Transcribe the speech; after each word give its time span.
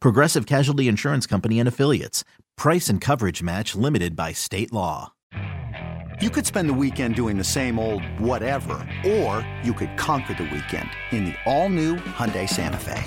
Progressive 0.00 0.46
Casualty 0.46 0.88
Insurance 0.88 1.26
Company 1.26 1.60
and 1.60 1.68
Affiliates. 1.68 2.24
Price 2.56 2.88
and 2.88 3.00
coverage 3.00 3.42
match 3.42 3.74
limited 3.74 4.16
by 4.16 4.32
state 4.32 4.72
law. 4.72 5.12
You 6.22 6.30
could 6.30 6.46
spend 6.46 6.70
the 6.70 6.74
weekend 6.74 7.14
doing 7.14 7.36
the 7.36 7.44
same 7.44 7.78
old 7.78 8.02
whatever, 8.18 8.88
or 9.06 9.46
you 9.62 9.74
could 9.74 9.98
conquer 9.98 10.32
the 10.32 10.44
weekend 10.44 10.88
in 11.12 11.26
the 11.26 11.34
all-new 11.44 11.96
Hyundai 11.96 12.48
Santa 12.48 12.78
Fe. 12.78 13.04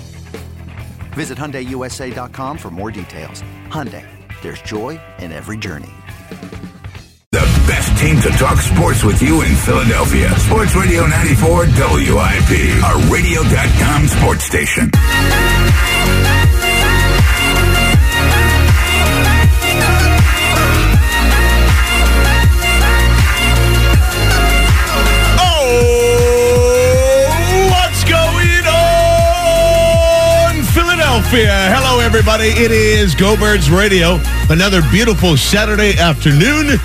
Visit 1.14 1.36
HyundaiUSA.com 1.36 2.56
for 2.56 2.70
more 2.70 2.92
details. 2.92 3.42
Hyundai, 3.66 4.06
there's 4.42 4.62
joy 4.62 5.00
in 5.18 5.32
every 5.32 5.58
journey. 5.58 5.90
The 7.32 7.40
best 7.66 7.96
team 8.00 8.20
to 8.22 8.30
talk 8.38 8.58
sports 8.58 9.02
with 9.02 9.20
you 9.20 9.42
in 9.42 9.54
Philadelphia. 9.56 10.30
Sports 10.38 10.76
Radio 10.76 11.06
94 11.06 11.66
WIP, 11.66 12.52
a 12.84 13.08
radio.com 13.10 14.06
sports 14.06 14.44
station. 14.44 14.90
Philadelphia? 31.20 31.76
Hello, 31.76 32.00
everybody. 32.00 32.46
It 32.46 32.70
is 32.70 33.14
Go 33.14 33.36
Birds 33.36 33.70
Radio. 33.70 34.18
Another 34.48 34.80
beautiful 34.90 35.36
Saturday 35.36 35.98
afternoon. 35.98 36.78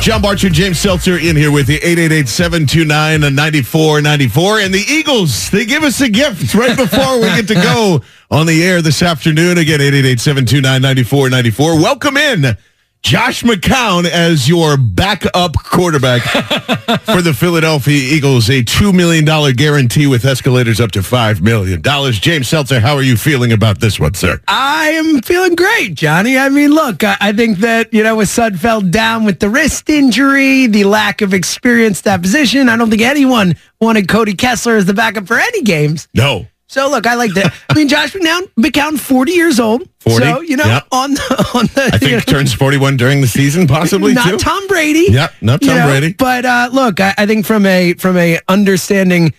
John 0.00 0.22
Barchard, 0.22 0.52
James 0.52 0.78
Seltzer 0.78 1.18
in 1.18 1.34
here 1.36 1.50
with 1.50 1.68
you. 1.68 1.78
888-729-9494. 1.80 4.64
And 4.64 4.72
the 4.72 4.84
Eagles, 4.88 5.50
they 5.50 5.66
give 5.66 5.82
us 5.82 6.00
a 6.00 6.08
gift 6.08 6.54
right 6.54 6.76
before 6.76 7.16
we 7.20 7.26
get 7.26 7.48
to 7.48 7.54
go 7.54 8.02
on 8.30 8.46
the 8.46 8.62
air 8.62 8.80
this 8.80 9.02
afternoon. 9.02 9.58
Again, 9.58 9.80
888-729-9494. 9.80 11.82
Welcome 11.82 12.16
in 12.16 12.56
Josh 13.02 13.42
McCown 13.42 14.04
as 14.04 14.48
your 14.48 14.76
backup 14.76 15.54
quarterback 15.54 16.22
for 17.02 17.22
the 17.22 17.34
Philadelphia 17.34 17.96
Eagles. 17.96 18.48
A 18.50 18.62
$2 18.62 18.94
million 18.94 19.24
guarantee 19.56 20.06
with 20.06 20.24
escalators 20.24 20.80
up 20.80 20.92
to 20.92 21.00
$5 21.00 21.40
million. 21.40 21.82
James 22.12 22.46
Seltzer, 22.48 22.78
how 22.78 22.94
are 22.94 23.02
you 23.02 23.16
feeling 23.16 23.52
about 23.52 23.80
this 23.80 23.98
one, 23.98 24.14
sir? 24.14 24.40
I 24.46 24.90
am 24.90 25.22
feeling 25.22 25.54
great, 25.54 25.94
Johnny. 25.94 26.38
I 26.38 26.50
mean, 26.50 26.70
look, 26.70 27.02
I, 27.02 27.16
I 27.20 27.32
think 27.32 27.58
that, 27.58 27.92
you 27.92 28.02
know, 28.02 28.16
with 28.16 28.28
Sudfeld 28.28 28.90
down 28.90 29.24
with 29.24 29.40
the 29.40 29.48
wrist 29.48 29.88
injury, 29.88 30.66
the 30.66 30.84
lack 30.84 31.22
of 31.22 31.32
experience 31.32 32.00
at 32.00 32.04
that 32.04 32.22
position, 32.22 32.68
I 32.68 32.76
don't 32.76 32.90
think 32.90 33.02
anyone 33.02 33.56
wanted 33.80 34.08
Cody 34.08 34.34
Kessler 34.34 34.76
as 34.76 34.84
the 34.84 34.94
backup 34.94 35.26
for 35.26 35.38
any 35.38 35.62
games. 35.62 36.06
No. 36.14 36.46
So 36.70 36.88
look, 36.88 37.04
I 37.04 37.14
like 37.14 37.34
that. 37.34 37.52
I 37.68 37.74
mean, 37.74 37.88
Josh 37.88 38.12
McCown, 38.12 38.42
McCown, 38.54 38.96
forty 38.96 39.32
years 39.32 39.58
old. 39.58 39.88
40? 39.98 40.24
So 40.24 40.40
you 40.40 40.56
know, 40.56 40.64
Yep. 40.66 40.86
on 40.92 41.14
the 41.14 41.50
on 41.54 41.66
the 41.66 41.90
I 41.92 41.98
think 41.98 42.12
know, 42.12 42.20
turns 42.38 42.54
41 42.54 42.96
during 42.96 43.20
the 43.20 43.26
season, 43.26 43.66
possibly, 43.66 44.14
not 44.14 44.28
too. 44.30 44.36
Tom 44.38 44.66
Brady. 44.68 45.06
Yep, 45.10 45.34
not 45.40 45.62
you 45.62 45.68
Tom 45.68 45.78
know, 45.78 45.86
Brady. 45.88 46.12
But 46.12 46.44
uh, 46.44 46.70
look, 46.72 47.00
I, 47.00 47.12
I 47.18 47.26
think 47.26 47.44
from 47.44 47.66
a 47.66 47.94
from 47.94 48.16
a 48.16 48.38
understanding, 48.48 49.34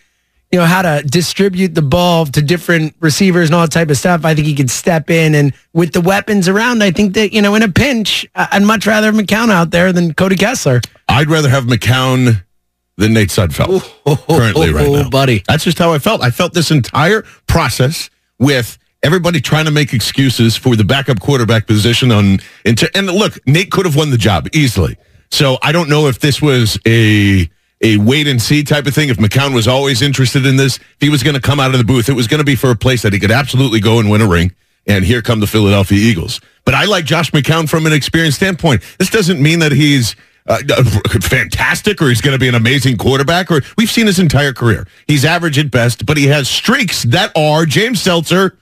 you 0.52 0.60
know, 0.60 0.66
how 0.66 0.82
to 0.82 1.04
distribute 1.08 1.74
the 1.74 1.82
ball 1.82 2.26
to 2.26 2.42
different 2.42 2.96
receivers 3.00 3.48
and 3.48 3.56
all 3.56 3.62
that 3.62 3.72
type 3.72 3.90
of 3.90 3.96
stuff, 3.98 4.26
I 4.26 4.36
think 4.36 4.46
he 4.46 4.54
could 4.54 4.70
step 4.70 5.10
in 5.10 5.34
and 5.34 5.54
with 5.72 5.94
the 5.94 6.02
weapons 6.02 6.50
around, 6.50 6.84
I 6.84 6.92
think 6.92 7.14
that 7.14 7.32
you 7.32 7.42
know, 7.42 7.56
in 7.56 7.64
a 7.64 7.70
pinch, 7.70 8.28
I'd 8.36 8.62
much 8.62 8.86
rather 8.86 9.08
have 9.10 9.16
McCown 9.16 9.50
out 9.50 9.72
there 9.72 9.94
than 9.94 10.14
Cody 10.14 10.36
Kessler. 10.36 10.82
I'd 11.08 11.30
rather 11.30 11.48
have 11.50 11.64
McCown 11.64 12.44
than 13.02 13.14
Nate 13.14 13.30
Sudfeld 13.30 13.82
currently 14.28 14.72
right 14.72 14.88
oh, 14.88 15.02
now. 15.02 15.10
buddy. 15.10 15.44
That's 15.48 15.64
just 15.64 15.78
how 15.78 15.92
I 15.92 16.00
felt. 16.00 16.22
I 16.22 16.32
felt 16.32 16.54
this 16.54 16.72
entire 16.72 17.24
process 17.48 18.10
with 18.40 18.78
everybody 19.04 19.42
trying 19.42 19.66
to 19.66 19.72
make 19.72 19.94
excuses 19.94 20.56
for 20.56 20.76
the 20.76 20.84
backup 20.84 21.20
quarterback 21.20 21.68
position 21.68 22.12
on 22.12 22.40
and 22.64 23.08
look, 23.08 23.38
Nate 23.48 23.72
could 23.72 23.86
have 23.86 23.96
won 23.96 24.12
the 24.12 24.18
job 24.18 24.48
easily. 24.54 24.98
So 25.32 25.58
I 25.62 25.72
don't 25.72 25.90
know 25.90 26.08
if 26.08 26.20
this 26.20 26.42
was 26.42 26.80
a 26.86 27.50
a 27.84 27.98
wait 27.98 28.28
and 28.28 28.42
see 28.42 28.64
type 28.64 28.86
of 28.86 28.94
thing. 28.94 29.10
If 29.10 29.18
McCown 29.18 29.54
was 29.54 29.68
always 29.68 30.02
interested 30.02 30.46
in 30.46 30.56
this, 30.56 30.78
if 30.78 30.98
he 31.00 31.10
was 31.10 31.24
going 31.24 31.34
to 31.34 31.42
come 31.42 31.60
out 31.60 31.72
of 31.72 31.80
the 31.80 31.84
booth, 31.84 32.10
it 32.10 32.14
was 32.14 32.28
going 32.28 32.40
to 32.40 32.46
be 32.46 32.56
for 32.56 32.70
a 32.70 32.76
place 32.76 33.02
that 33.02 33.12
he 33.12 33.20
could 33.20 33.32
absolutely 33.32 33.80
go 33.80 34.00
and 34.00 34.10
win 34.10 34.22
a 34.22 34.28
ring. 34.28 34.54
And 34.88 35.04
here 35.06 35.22
come 35.22 35.40
the 35.40 35.48
Philadelphia 35.48 35.98
Eagles. 35.98 36.42
But 36.66 36.74
I 36.74 36.86
like 36.86 37.06
Josh 37.06 37.32
McCown 37.32 37.70
from 37.70 37.86
an 37.86 37.94
experience 37.94 38.36
standpoint. 38.36 38.84
This 38.98 39.10
doesn't 39.10 39.42
mean 39.42 39.60
that 39.60 39.72
he's 39.72 40.16
uh, 40.48 40.60
fantastic 41.22 42.02
or 42.02 42.10
he's 42.10 42.22
going 42.22 42.34
to 42.34 42.40
be 42.40 42.48
an 42.48 42.56
amazing 42.56 42.98
quarterback 42.98 43.52
or 43.52 43.62
we've 43.78 43.92
seen 43.92 44.08
his 44.08 44.20
entire 44.20 44.54
career. 44.54 44.88
He's 45.08 45.26
average 45.26 45.58
at 45.60 45.72
best, 45.72 46.06
but 46.06 46.18
he 46.18 46.28
has 46.28 46.50
streaks 46.50 47.04
that 47.04 47.32
are 47.36 47.66
James 47.66 48.02
Seltzer 48.02 48.58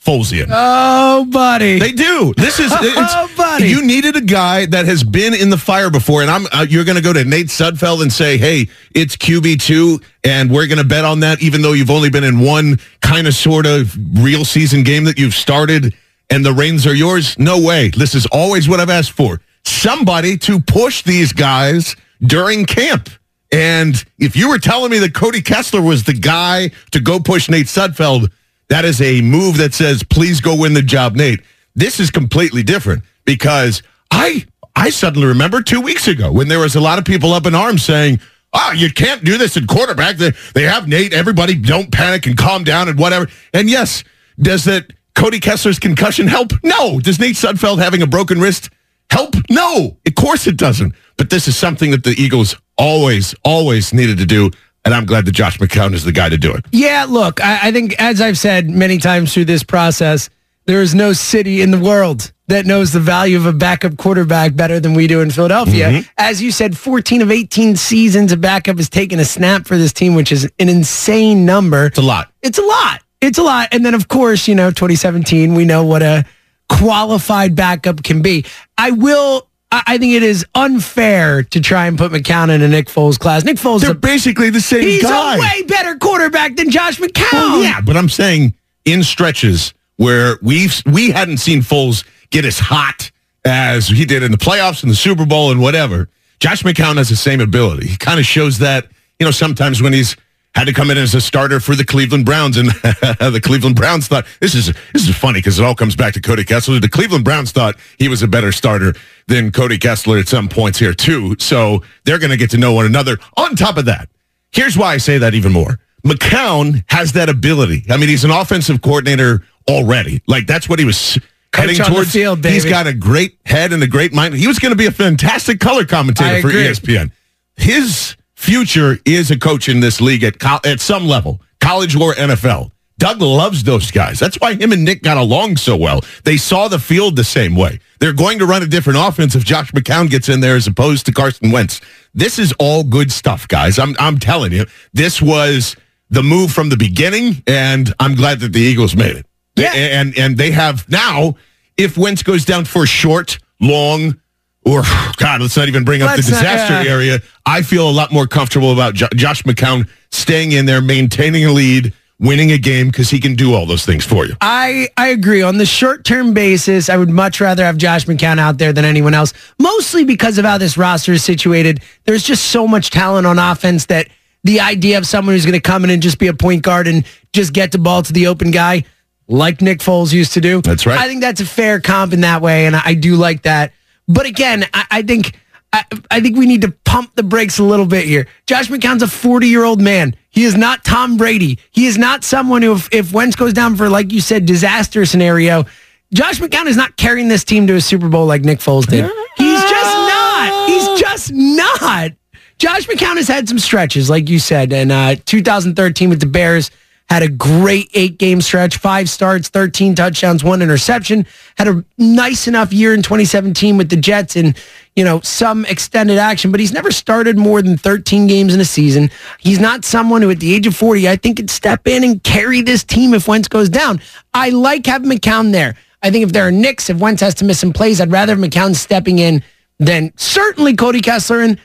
Folesian. 0.00 0.46
Oh, 0.50 1.26
buddy. 1.26 1.78
They 1.78 1.92
do. 1.92 2.32
This 2.36 2.60
is 2.60 2.70
it's, 2.74 3.12
Oh, 3.14 3.30
buddy. 3.36 3.68
You 3.68 3.84
needed 3.84 4.16
a 4.16 4.20
guy 4.20 4.66
that 4.66 4.86
has 4.86 5.02
been 5.02 5.34
in 5.34 5.50
the 5.50 5.58
fire 5.58 5.90
before, 5.90 6.22
and 6.22 6.30
I'm. 6.30 6.46
Uh, 6.52 6.64
you're 6.68 6.84
going 6.84 6.96
to 6.96 7.02
go 7.02 7.12
to 7.12 7.24
Nate 7.24 7.48
Sudfeld 7.48 8.00
and 8.02 8.12
say, 8.12 8.38
"Hey, 8.38 8.68
it's 8.94 9.16
QB 9.16 9.60
two, 9.60 10.00
and 10.22 10.50
we're 10.50 10.66
going 10.66 10.78
to 10.78 10.84
bet 10.84 11.04
on 11.04 11.20
that." 11.20 11.42
Even 11.42 11.62
though 11.62 11.72
you've 11.72 11.90
only 11.90 12.10
been 12.10 12.24
in 12.24 12.38
one 12.38 12.78
kind 13.00 13.26
of 13.26 13.34
sort 13.34 13.66
of 13.66 13.96
real 14.14 14.44
season 14.44 14.84
game 14.84 15.04
that 15.04 15.18
you've 15.18 15.34
started, 15.34 15.94
and 16.30 16.46
the 16.46 16.52
reins 16.52 16.86
are 16.86 16.94
yours. 16.94 17.36
No 17.38 17.60
way. 17.60 17.88
This 17.88 18.14
is 18.14 18.24
always 18.26 18.68
what 18.68 18.78
I've 18.80 18.90
asked 18.90 19.12
for. 19.12 19.40
Somebody 19.68 20.38
to 20.38 20.60
push 20.60 21.02
these 21.02 21.32
guys 21.32 21.94
during 22.22 22.64
camp. 22.64 23.10
And 23.52 24.02
if 24.18 24.34
you 24.36 24.48
were 24.48 24.58
telling 24.58 24.90
me 24.90 24.98
that 24.98 25.14
Cody 25.14 25.40
Kessler 25.40 25.80
was 25.82 26.04
the 26.04 26.14
guy 26.14 26.70
to 26.90 27.00
go 27.00 27.20
push 27.20 27.48
Nate 27.48 27.66
Sudfeld, 27.66 28.30
that 28.68 28.84
is 28.84 29.00
a 29.00 29.20
move 29.20 29.56
that 29.58 29.74
says, 29.74 30.02
please 30.02 30.40
go 30.40 30.56
win 30.56 30.74
the 30.74 30.82
job, 30.82 31.16
Nate. 31.16 31.40
This 31.74 32.00
is 32.00 32.10
completely 32.10 32.62
different 32.62 33.04
because 33.24 33.82
I 34.10 34.46
I 34.74 34.90
suddenly 34.90 35.28
remember 35.28 35.62
two 35.62 35.80
weeks 35.80 36.08
ago 36.08 36.30
when 36.32 36.48
there 36.48 36.58
was 36.58 36.74
a 36.74 36.80
lot 36.80 36.98
of 36.98 37.04
people 37.04 37.32
up 37.32 37.46
in 37.46 37.54
arms 37.54 37.82
saying, 37.84 38.20
oh, 38.52 38.72
you 38.72 38.90
can't 38.92 39.24
do 39.24 39.38
this 39.38 39.56
in 39.56 39.66
quarterback. 39.66 40.16
They, 40.16 40.32
they 40.54 40.62
have 40.62 40.88
Nate. 40.88 41.12
Everybody 41.12 41.54
don't 41.54 41.90
panic 41.90 42.26
and 42.26 42.36
calm 42.36 42.64
down 42.64 42.88
and 42.88 42.98
whatever. 42.98 43.28
And 43.52 43.68
yes, 43.68 44.04
does 44.38 44.64
that 44.64 44.92
Cody 45.14 45.40
Kessler's 45.40 45.78
concussion 45.78 46.26
help? 46.26 46.52
No. 46.62 47.00
Does 47.00 47.18
Nate 47.18 47.36
Sudfeld 47.36 47.78
having 47.78 48.02
a 48.02 48.06
broken 48.06 48.40
wrist 48.40 48.70
help? 49.10 49.34
No. 49.50 49.96
Of 50.06 50.14
course 50.14 50.46
it 50.46 50.56
doesn't. 50.56 50.94
But 51.16 51.30
this 51.30 51.48
is 51.48 51.56
something 51.56 51.90
that 51.90 52.04
the 52.04 52.14
Eagles 52.20 52.56
always, 52.76 53.34
always 53.44 53.92
needed 53.92 54.18
to 54.18 54.26
do. 54.26 54.50
And 54.84 54.94
I'm 54.94 55.04
glad 55.04 55.26
that 55.26 55.32
Josh 55.32 55.58
McCown 55.58 55.92
is 55.92 56.04
the 56.04 56.12
guy 56.12 56.28
to 56.28 56.38
do 56.38 56.54
it. 56.54 56.64
Yeah, 56.70 57.06
look, 57.08 57.42
I, 57.42 57.68
I 57.68 57.72
think 57.72 57.94
as 58.00 58.20
I've 58.20 58.38
said 58.38 58.70
many 58.70 58.98
times 58.98 59.34
through 59.34 59.46
this 59.46 59.62
process, 59.62 60.30
there 60.66 60.82
is 60.82 60.94
no 60.94 61.12
city 61.12 61.60
in 61.60 61.70
the 61.70 61.78
world 61.78 62.32
that 62.46 62.64
knows 62.64 62.92
the 62.92 63.00
value 63.00 63.36
of 63.36 63.46
a 63.46 63.52
backup 63.52 63.96
quarterback 63.96 64.54
better 64.54 64.80
than 64.80 64.94
we 64.94 65.06
do 65.06 65.20
in 65.20 65.30
Philadelphia. 65.30 65.88
Mm-hmm. 65.88 66.10
As 66.16 66.42
you 66.42 66.50
said, 66.50 66.76
14 66.76 67.22
of 67.22 67.30
18 67.30 67.76
seasons 67.76 68.32
a 68.32 68.36
backup 68.36 68.78
has 68.78 68.88
taken 68.88 69.18
a 69.18 69.24
snap 69.24 69.66
for 69.66 69.76
this 69.76 69.92
team, 69.92 70.14
which 70.14 70.32
is 70.32 70.44
an 70.58 70.68
insane 70.68 71.44
number. 71.44 71.86
It's 71.86 71.98
a 71.98 72.02
lot. 72.02 72.32
It's 72.42 72.58
a 72.58 72.62
lot. 72.62 73.02
It's 73.20 73.38
a 73.38 73.42
lot. 73.42 73.68
And 73.72 73.84
then, 73.84 73.94
of 73.94 74.08
course, 74.08 74.48
you 74.48 74.54
know, 74.54 74.70
2017, 74.70 75.54
we 75.54 75.64
know 75.64 75.84
what 75.84 76.02
a 76.02 76.24
qualified 76.68 77.54
backup 77.54 78.02
can 78.02 78.22
be. 78.22 78.44
I 78.76 78.90
will. 78.90 79.48
I 79.70 79.98
think 79.98 80.14
it 80.14 80.22
is 80.22 80.46
unfair 80.54 81.42
to 81.42 81.60
try 81.60 81.88
and 81.88 81.98
put 81.98 82.10
McCown 82.10 82.48
in 82.48 82.62
a 82.62 82.68
Nick 82.68 82.86
Foles 82.86 83.18
class. 83.18 83.44
Nick 83.44 83.58
Foles, 83.58 83.82
they're 83.82 83.90
a, 83.90 83.94
basically 83.94 84.48
the 84.48 84.62
same 84.62 84.80
he's 84.80 85.02
guy. 85.02 85.36
a 85.36 85.38
way 85.38 85.62
better 85.64 85.94
quarterback 85.96 86.56
than 86.56 86.70
Josh 86.70 86.98
McCown. 86.98 87.32
Well, 87.32 87.62
yeah, 87.62 87.82
but 87.82 87.94
I'm 87.94 88.08
saying 88.08 88.54
in 88.86 89.02
stretches 89.02 89.74
where 89.96 90.38
we've 90.40 90.80
we 90.86 91.10
hadn't 91.10 91.36
seen 91.36 91.60
Foles 91.60 92.04
get 92.30 92.46
as 92.46 92.58
hot 92.58 93.10
as 93.44 93.88
he 93.88 94.06
did 94.06 94.22
in 94.22 94.30
the 94.32 94.38
playoffs 94.38 94.82
and 94.82 94.90
the 94.90 94.96
Super 94.96 95.26
Bowl 95.26 95.50
and 95.50 95.60
whatever. 95.60 96.08
Josh 96.40 96.62
McCown 96.62 96.96
has 96.96 97.08
the 97.10 97.16
same 97.16 97.40
ability. 97.40 97.88
He 97.88 97.96
kind 97.96 98.18
of 98.18 98.24
shows 98.24 98.58
that, 98.60 98.86
you 99.18 99.26
know, 99.26 99.30
sometimes 99.32 99.82
when 99.82 99.92
he's 99.92 100.16
had 100.58 100.66
to 100.66 100.72
come 100.72 100.90
in 100.90 100.98
as 100.98 101.14
a 101.14 101.20
starter 101.20 101.60
for 101.60 101.76
the 101.76 101.84
Cleveland 101.84 102.26
Browns, 102.26 102.56
and 102.56 102.68
the 102.72 103.40
Cleveland 103.42 103.76
Browns 103.76 104.08
thought 104.08 104.26
this 104.40 104.56
is 104.56 104.66
this 104.92 105.08
is 105.08 105.16
funny 105.16 105.38
because 105.38 105.60
it 105.60 105.64
all 105.64 105.74
comes 105.74 105.94
back 105.94 106.14
to 106.14 106.20
Cody 106.20 106.42
Kessler. 106.42 106.80
The 106.80 106.88
Cleveland 106.88 107.24
Browns 107.24 107.52
thought 107.52 107.76
he 107.96 108.08
was 108.08 108.24
a 108.24 108.28
better 108.28 108.50
starter 108.50 108.94
than 109.28 109.52
Cody 109.52 109.78
Kessler 109.78 110.18
at 110.18 110.26
some 110.26 110.48
points 110.48 110.80
here 110.80 110.92
too. 110.92 111.36
So 111.38 111.84
they're 112.04 112.18
going 112.18 112.32
to 112.32 112.36
get 112.36 112.50
to 112.50 112.58
know 112.58 112.72
one 112.72 112.86
another. 112.86 113.18
On 113.36 113.54
top 113.54 113.76
of 113.76 113.84
that, 113.84 114.08
here's 114.50 114.76
why 114.76 114.94
I 114.94 114.96
say 114.96 115.18
that 115.18 115.32
even 115.34 115.52
more. 115.52 115.78
McCown 116.04 116.82
has 116.88 117.12
that 117.12 117.28
ability. 117.28 117.84
I 117.88 117.96
mean, 117.96 118.08
he's 118.08 118.24
an 118.24 118.32
offensive 118.32 118.82
coordinator 118.82 119.44
already. 119.68 120.22
Like 120.26 120.48
that's 120.48 120.68
what 120.68 120.80
he 120.80 120.84
was 120.84 121.20
heading 121.54 121.76
towards. 121.76 122.10
field, 122.10 122.44
He's 122.44 122.64
got 122.64 122.88
a 122.88 122.92
great 122.92 123.38
head 123.46 123.72
and 123.72 123.80
a 123.84 123.88
great 123.88 124.12
mind. 124.12 124.34
He 124.34 124.48
was 124.48 124.58
going 124.58 124.72
to 124.72 124.76
be 124.76 124.86
a 124.86 124.92
fantastic 124.92 125.60
color 125.60 125.84
commentator 125.84 126.40
for. 126.40 126.48
ESPN. 126.48 127.12
His 127.54 128.16
future 128.38 128.98
is 129.04 129.32
a 129.32 129.38
coach 129.38 129.68
in 129.68 129.80
this 129.80 130.00
league 130.00 130.22
at 130.22 130.38
col- 130.38 130.60
at 130.64 130.80
some 130.80 131.06
level, 131.06 131.42
college 131.60 131.96
or 131.96 132.14
NFL. 132.14 132.70
Doug 132.96 133.20
loves 133.20 133.64
those 133.64 133.90
guys. 133.90 134.18
That's 134.18 134.36
why 134.40 134.54
him 134.54 134.72
and 134.72 134.84
Nick 134.84 135.02
got 135.02 135.16
along 135.16 135.56
so 135.56 135.76
well. 135.76 136.00
They 136.24 136.36
saw 136.36 136.68
the 136.68 136.78
field 136.78 137.16
the 137.16 137.24
same 137.24 137.54
way. 137.54 137.80
They're 138.00 138.12
going 138.12 138.38
to 138.38 138.46
run 138.46 138.62
a 138.62 138.66
different 138.66 139.00
offense 139.00 139.34
if 139.34 139.44
Josh 139.44 139.72
McCown 139.72 140.08
gets 140.08 140.28
in 140.28 140.40
there 140.40 140.56
as 140.56 140.66
opposed 140.66 141.06
to 141.06 141.12
Carson 141.12 141.50
Wentz. 141.50 141.80
This 142.14 142.38
is 142.38 142.52
all 142.58 142.84
good 142.84 143.10
stuff, 143.12 143.46
guys. 143.48 143.78
I'm 143.78 143.96
I'm 143.98 144.18
telling 144.18 144.52
you, 144.52 144.66
this 144.92 145.20
was 145.20 145.76
the 146.08 146.22
move 146.22 146.52
from 146.52 146.68
the 146.68 146.76
beginning, 146.76 147.42
and 147.46 147.92
I'm 147.98 148.14
glad 148.14 148.40
that 148.40 148.52
the 148.52 148.60
Eagles 148.60 148.94
made 148.96 149.16
it. 149.16 149.26
Yeah. 149.56 149.72
And 149.74 150.16
and 150.16 150.36
they 150.36 150.52
have 150.52 150.88
now, 150.88 151.34
if 151.76 151.98
Wentz 151.98 152.22
goes 152.22 152.44
down 152.44 152.64
for 152.64 152.86
short, 152.86 153.38
long, 153.60 154.20
or 154.68 154.82
God, 155.16 155.40
let's 155.40 155.56
not 155.56 155.68
even 155.68 155.84
bring 155.84 156.02
up 156.02 156.10
the 156.10 156.16
Let's 156.16 156.30
not- 156.30 156.40
disaster 156.40 156.74
uh, 156.74 156.84
area. 156.84 157.20
I 157.46 157.62
feel 157.62 157.88
a 157.88 157.92
lot 157.92 158.12
more 158.12 158.26
comfortable 158.26 158.72
about 158.72 158.94
Jo- 158.94 159.08
Josh 159.14 159.42
McCown 159.44 159.88
staying 160.10 160.52
in 160.52 160.66
there, 160.66 160.80
maintaining 160.82 161.44
a 161.46 161.52
lead, 161.52 161.94
winning 162.20 162.50
a 162.52 162.58
game 162.58 162.88
because 162.88 163.08
he 163.10 163.20
can 163.20 163.34
do 163.34 163.54
all 163.54 163.64
those 163.64 163.86
things 163.86 164.04
for 164.04 164.26
you. 164.26 164.34
I, 164.40 164.88
I 164.96 165.08
agree. 165.08 165.42
On 165.42 165.56
the 165.56 165.66
short 165.66 166.04
term 166.04 166.34
basis, 166.34 166.88
I 166.90 166.96
would 166.96 167.10
much 167.10 167.40
rather 167.40 167.64
have 167.64 167.76
Josh 167.76 168.04
McCown 168.06 168.38
out 168.38 168.58
there 168.58 168.72
than 168.72 168.84
anyone 168.84 169.14
else, 169.14 169.32
mostly 169.58 170.04
because 170.04 170.36
of 170.38 170.44
how 170.44 170.58
this 170.58 170.76
roster 170.76 171.12
is 171.12 171.24
situated. 171.24 171.80
There's 172.04 172.22
just 172.22 172.46
so 172.46 172.66
much 172.68 172.90
talent 172.90 173.26
on 173.26 173.38
offense 173.38 173.86
that 173.86 174.08
the 174.44 174.60
idea 174.60 174.98
of 174.98 175.06
someone 175.06 175.34
who's 175.34 175.44
going 175.44 175.54
to 175.54 175.60
come 175.60 175.84
in 175.84 175.90
and 175.90 176.02
just 176.02 176.18
be 176.18 176.26
a 176.28 176.34
point 176.34 176.62
guard 176.62 176.86
and 176.86 177.04
just 177.32 177.52
get 177.52 177.72
the 177.72 177.78
ball 177.78 178.02
to 178.02 178.12
the 178.12 178.26
open 178.28 178.50
guy, 178.50 178.84
like 179.26 179.60
Nick 179.60 179.78
Foles 179.80 180.12
used 180.12 180.32
to 180.34 180.40
do. 180.40 180.60
That's 180.62 180.86
right. 180.86 180.98
I 180.98 181.06
think 181.08 181.20
that's 181.20 181.40
a 181.40 181.46
fair 181.46 181.80
comp 181.80 182.12
in 182.12 182.20
that 182.22 182.40
way, 182.42 182.66
and 182.66 182.74
I 182.76 182.94
do 182.94 183.16
like 183.16 183.42
that. 183.42 183.72
But 184.08 184.26
again, 184.26 184.64
I, 184.74 184.86
I 184.90 185.02
think. 185.02 185.36
I, 185.70 185.84
I 186.10 186.20
think 186.22 186.38
we 186.38 186.46
need 186.46 186.62
to 186.62 186.70
pump 186.86 187.14
the 187.14 187.22
brakes 187.22 187.58
a 187.58 187.62
little 187.62 187.84
bit 187.84 188.06
here. 188.06 188.26
Josh 188.46 188.68
McCown's 188.68 189.02
a 189.02 189.06
40 189.06 189.48
year 189.48 189.64
old 189.64 189.82
man. 189.82 190.16
He 190.30 190.44
is 190.44 190.56
not 190.56 190.82
Tom 190.82 191.18
Brady. 191.18 191.58
He 191.72 191.84
is 191.84 191.98
not 191.98 192.24
someone 192.24 192.62
who, 192.62 192.72
if, 192.72 192.88
if 192.90 193.12
Wentz 193.12 193.36
goes 193.36 193.52
down 193.52 193.76
for, 193.76 193.90
like 193.90 194.10
you 194.10 194.22
said, 194.22 194.46
disaster 194.46 195.04
scenario, 195.04 195.66
Josh 196.14 196.38
McCown 196.40 196.68
is 196.68 196.76
not 196.78 196.96
carrying 196.96 197.28
this 197.28 197.44
team 197.44 197.66
to 197.66 197.74
a 197.74 197.82
Super 197.82 198.08
Bowl 198.08 198.24
like 198.24 198.42
Nick 198.46 198.60
Foles 198.60 198.86
did. 198.86 199.04
He's 199.36 199.60
just 199.60 199.94
not. 199.94 200.68
He's 200.70 201.00
just 201.00 201.32
not. 201.34 202.12
Josh 202.58 202.86
McCown 202.86 203.16
has 203.16 203.28
had 203.28 203.46
some 203.46 203.58
stretches, 203.58 204.08
like 204.08 204.30
you 204.30 204.38
said, 204.38 204.72
in 204.72 204.90
uh, 204.90 205.16
2013 205.26 206.08
with 206.08 206.20
the 206.20 206.26
Bears 206.26 206.70
had 207.08 207.22
a 207.22 207.28
great 207.28 207.90
eight 207.94 208.18
game 208.18 208.40
stretch, 208.40 208.76
five 208.76 209.08
starts, 209.08 209.48
13 209.48 209.94
touchdowns, 209.94 210.44
one 210.44 210.60
interception. 210.60 211.26
Had 211.56 211.68
a 211.68 211.84
nice 211.96 212.46
enough 212.46 212.72
year 212.72 212.92
in 212.92 213.02
2017 213.02 213.78
with 213.78 213.88
the 213.88 213.96
Jets 213.96 214.36
and, 214.36 214.56
you 214.94 215.04
know, 215.04 215.20
some 215.20 215.64
extended 215.64 216.18
action, 216.18 216.50
but 216.50 216.60
he's 216.60 216.72
never 216.72 216.90
started 216.90 217.38
more 217.38 217.62
than 217.62 217.78
13 217.78 218.26
games 218.26 218.54
in 218.54 218.60
a 218.60 218.64
season. 218.64 219.10
He's 219.38 219.58
not 219.58 219.86
someone 219.86 220.20
who 220.20 220.30
at 220.30 220.40
the 220.40 220.54
age 220.54 220.66
of 220.66 220.76
40, 220.76 221.08
I 221.08 221.16
think 221.16 221.38
could 221.38 221.50
step 221.50 221.86
in 221.86 222.04
and 222.04 222.22
carry 222.22 222.60
this 222.60 222.84
team 222.84 223.14
if 223.14 223.26
Wentz 223.26 223.48
goes 223.48 223.70
down. 223.70 224.02
I 224.34 224.50
like 224.50 224.84
having 224.84 225.10
McCown 225.10 225.52
there. 225.52 225.76
I 226.02 226.10
think 226.10 226.24
if 226.24 226.32
there 226.32 226.46
are 226.46 226.52
Knicks, 226.52 226.90
if 226.90 226.98
Wentz 226.98 227.22
has 227.22 227.34
to 227.36 227.44
miss 227.44 227.58
some 227.58 227.72
plays, 227.72 228.00
I'd 228.00 228.12
rather 228.12 228.36
have 228.36 228.44
McCown 228.44 228.74
stepping 228.74 229.18
in 229.18 229.42
than 229.78 230.12
certainly 230.16 230.76
Cody 230.76 231.00
Kessler 231.00 231.40
and 231.40 231.58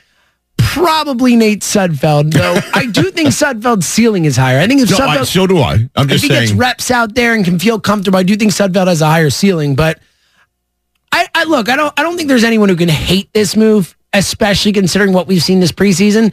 probably 0.74 1.36
Nate 1.36 1.60
Sudfeld, 1.62 2.32
though 2.32 2.58
I 2.74 2.86
do 2.86 3.10
think 3.10 3.28
Sudfeld's 3.28 3.86
ceiling 3.86 4.24
is 4.24 4.36
higher. 4.36 4.58
I 4.58 4.66
think 4.66 4.82
if 4.82 4.88
So, 4.88 4.96
I, 4.96 5.16
Sudfeld, 5.16 5.26
so 5.26 5.46
do 5.46 5.58
I. 5.58 5.88
I'm 5.96 6.08
just 6.08 6.24
if 6.24 6.30
he 6.30 6.36
gets 6.36 6.52
reps 6.52 6.90
out 6.90 7.14
there 7.14 7.34
and 7.34 7.44
can 7.44 7.58
feel 7.58 7.80
comfortable, 7.80 8.18
I 8.18 8.22
do 8.24 8.36
think 8.36 8.52
Sudfeld 8.52 8.88
has 8.88 9.00
a 9.00 9.06
higher 9.06 9.30
ceiling. 9.30 9.74
But 9.76 10.00
I, 11.12 11.28
I 11.34 11.44
look, 11.44 11.68
I 11.68 11.76
don't, 11.76 11.98
I 11.98 12.02
don't 12.02 12.16
think 12.16 12.28
there's 12.28 12.44
anyone 12.44 12.68
who 12.68 12.76
can 12.76 12.88
hate 12.88 13.32
this 13.32 13.56
move, 13.56 13.96
especially 14.12 14.72
considering 14.72 15.12
what 15.12 15.26
we've 15.26 15.42
seen 15.42 15.60
this 15.60 15.72
preseason. 15.72 16.32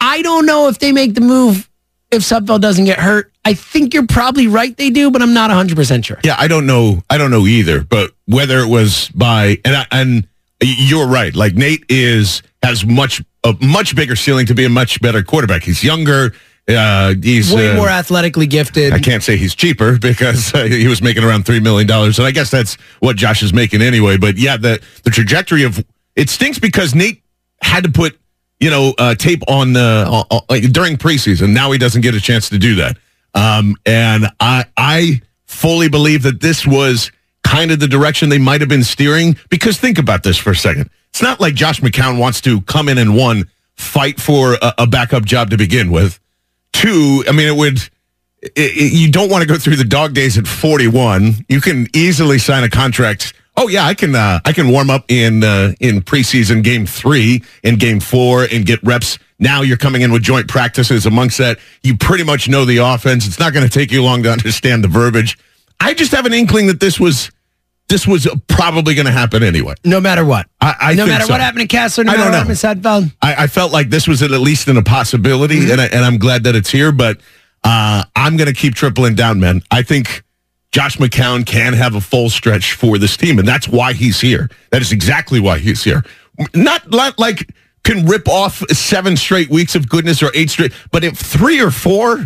I 0.00 0.22
don't 0.22 0.46
know 0.46 0.68
if 0.68 0.78
they 0.78 0.92
make 0.92 1.14
the 1.14 1.20
move 1.20 1.68
if 2.10 2.22
Sudfeld 2.22 2.60
doesn't 2.60 2.84
get 2.84 2.98
hurt. 2.98 3.32
I 3.44 3.54
think 3.54 3.94
you're 3.94 4.06
probably 4.06 4.46
right, 4.46 4.76
they 4.76 4.90
do, 4.90 5.10
but 5.10 5.22
I'm 5.22 5.34
not 5.34 5.50
100 5.50 5.76
percent 5.76 6.04
sure. 6.04 6.20
Yeah, 6.22 6.36
I 6.38 6.46
don't 6.46 6.66
know. 6.66 7.02
I 7.10 7.18
don't 7.18 7.30
know 7.32 7.46
either. 7.46 7.82
But 7.82 8.12
whether 8.26 8.60
it 8.60 8.68
was 8.68 9.08
by 9.08 9.58
and 9.64 9.76
I, 9.76 9.86
and 9.90 10.28
you're 10.62 11.08
right. 11.08 11.34
Like 11.34 11.54
Nate 11.54 11.84
is 11.88 12.42
has 12.62 12.84
much 12.84 13.22
a 13.44 13.54
much 13.60 13.96
bigger 13.96 14.16
ceiling 14.16 14.46
to 14.46 14.54
be 14.54 14.64
a 14.64 14.68
much 14.68 15.00
better 15.00 15.22
quarterback. 15.22 15.62
He's 15.62 15.82
younger. 15.82 16.32
Uh, 16.68 17.14
he's 17.20 17.52
Way 17.52 17.72
uh, 17.72 17.76
more 17.76 17.88
athletically 17.88 18.46
gifted. 18.46 18.92
I 18.92 19.00
can't 19.00 19.22
say 19.22 19.36
he's 19.36 19.54
cheaper 19.54 19.98
because 20.00 20.54
uh, 20.54 20.64
he 20.64 20.86
was 20.86 21.02
making 21.02 21.24
around 21.24 21.44
three 21.44 21.60
million 21.60 21.88
dollars, 21.88 22.18
and 22.18 22.26
I 22.26 22.30
guess 22.30 22.50
that's 22.50 22.74
what 23.00 23.16
Josh 23.16 23.42
is 23.42 23.52
making 23.52 23.82
anyway. 23.82 24.16
But 24.16 24.38
yeah, 24.38 24.56
the 24.56 24.80
the 25.02 25.10
trajectory 25.10 25.64
of 25.64 25.84
it 26.14 26.30
stinks 26.30 26.58
because 26.58 26.94
Nate 26.94 27.22
had 27.60 27.84
to 27.84 27.90
put 27.90 28.18
you 28.60 28.70
know 28.70 28.94
uh, 28.98 29.14
tape 29.16 29.42
on 29.48 29.76
uh, 29.76 30.24
uh, 30.30 30.40
during 30.70 30.96
preseason. 30.96 31.52
Now 31.52 31.72
he 31.72 31.78
doesn't 31.78 32.02
get 32.02 32.14
a 32.14 32.20
chance 32.20 32.48
to 32.50 32.58
do 32.58 32.76
that, 32.76 32.96
um, 33.34 33.74
and 33.84 34.26
I 34.38 34.66
I 34.76 35.22
fully 35.46 35.88
believe 35.88 36.22
that 36.22 36.40
this 36.40 36.64
was 36.64 37.10
kind 37.42 37.72
of 37.72 37.80
the 37.80 37.88
direction 37.88 38.28
they 38.28 38.38
might 38.38 38.60
have 38.60 38.68
been 38.68 38.84
steering. 38.84 39.36
Because 39.50 39.78
think 39.78 39.98
about 39.98 40.22
this 40.22 40.38
for 40.38 40.50
a 40.50 40.56
second. 40.56 40.90
It's 41.12 41.22
not 41.22 41.40
like 41.40 41.54
Josh 41.54 41.80
McCown 41.80 42.18
wants 42.18 42.40
to 42.42 42.62
come 42.62 42.88
in 42.88 42.96
and 42.98 43.14
one 43.14 43.50
fight 43.76 44.18
for 44.20 44.54
a, 44.54 44.74
a 44.78 44.86
backup 44.86 45.24
job 45.24 45.50
to 45.50 45.58
begin 45.58 45.90
with. 45.90 46.18
Two, 46.72 47.22
I 47.28 47.32
mean, 47.32 47.48
it 47.48 47.56
would. 47.56 47.76
It, 48.42 48.52
it- 48.56 48.92
you 48.92 49.10
don't 49.10 49.30
want 49.30 49.42
to 49.42 49.48
go 49.48 49.56
through 49.58 49.76
the 49.76 49.84
dog 49.84 50.14
days 50.14 50.38
at 50.38 50.46
41. 50.46 51.44
You 51.48 51.60
can 51.60 51.86
easily 51.94 52.38
sign 52.38 52.64
a 52.64 52.68
contract. 52.70 53.34
Oh 53.58 53.68
yeah, 53.68 53.84
I 53.84 53.92
can. 53.92 54.14
Uh, 54.14 54.40
I 54.46 54.52
can 54.54 54.68
warm 54.70 54.88
up 54.88 55.04
in 55.10 55.44
uh, 55.44 55.74
in 55.80 56.00
preseason 56.00 56.64
game 56.64 56.86
three 56.86 57.42
in 57.62 57.76
game 57.76 58.00
four 58.00 58.44
and 58.50 58.64
get 58.64 58.82
reps. 58.82 59.18
Now 59.38 59.60
you're 59.60 59.76
coming 59.76 60.00
in 60.00 60.10
with 60.12 60.22
joint 60.22 60.48
practices 60.48 61.04
amongst 61.04 61.36
that. 61.36 61.58
You 61.82 61.94
pretty 61.98 62.24
much 62.24 62.48
know 62.48 62.64
the 62.64 62.78
offense. 62.78 63.26
It's 63.26 63.38
not 63.38 63.52
going 63.52 63.68
to 63.68 63.70
take 63.70 63.92
you 63.92 64.02
long 64.02 64.22
to 64.22 64.32
understand 64.32 64.82
the 64.82 64.88
verbiage. 64.88 65.36
I 65.78 65.92
just 65.92 66.12
have 66.12 66.24
an 66.24 66.32
inkling 66.32 66.68
that 66.68 66.80
this 66.80 66.98
was 66.98 67.30
this 67.88 68.06
was 68.06 68.26
probably 68.48 68.94
going 68.94 69.06
to 69.06 69.12
happen 69.12 69.42
anyway. 69.42 69.74
no 69.84 70.00
matter 70.00 70.24
what. 70.24 70.48
I, 70.60 70.74
I 70.80 70.94
no 70.94 71.04
think 71.04 71.08
matter 71.08 71.24
so. 71.26 71.32
what 71.32 71.40
happened 71.40 71.60
to 71.62 71.66
Kessler, 71.76 72.04
no 72.04 72.12
I 72.12 72.16
matter 72.16 72.24
don't 72.24 72.32
what 72.32 72.48
know. 72.48 72.54
happened 72.54 72.82
to 72.82 72.88
Sudfeld. 72.88 73.16
I, 73.20 73.44
I 73.44 73.46
felt 73.48 73.72
like 73.72 73.90
this 73.90 74.08
was 74.08 74.22
at 74.22 74.30
least 74.30 74.68
in 74.68 74.76
a 74.76 74.82
possibility, 74.82 75.70
and, 75.70 75.80
I, 75.80 75.86
and 75.86 76.04
I'm 76.04 76.16
glad 76.18 76.44
that 76.44 76.54
it's 76.54 76.70
here. 76.70 76.90
But 76.92 77.20
uh, 77.64 78.04
I'm 78.16 78.36
going 78.36 78.48
to 78.48 78.54
keep 78.58 78.74
tripling 78.74 79.14
down, 79.14 79.40
man. 79.40 79.62
I 79.70 79.82
think 79.82 80.22
Josh 80.72 80.96
McCown 80.96 81.44
can 81.44 81.74
have 81.74 81.94
a 81.94 82.00
full 82.00 82.30
stretch 82.30 82.72
for 82.74 82.96
this 82.96 83.16
team, 83.16 83.38
and 83.38 83.46
that's 83.46 83.68
why 83.68 83.92
he's 83.92 84.20
here. 84.20 84.48
That 84.70 84.80
is 84.80 84.90
exactly 84.92 85.38
why 85.40 85.58
he's 85.58 85.84
here. 85.84 86.02
Not, 86.54 86.90
not 86.90 87.18
like 87.18 87.52
can 87.84 88.06
rip 88.06 88.26
off 88.26 88.62
seven 88.70 89.16
straight 89.16 89.50
weeks 89.50 89.74
of 89.74 89.88
goodness 89.88 90.22
or 90.22 90.30
eight 90.34 90.48
straight, 90.48 90.72
but 90.90 91.04
if 91.04 91.18
three 91.18 91.60
or 91.60 91.70
four. 91.70 92.24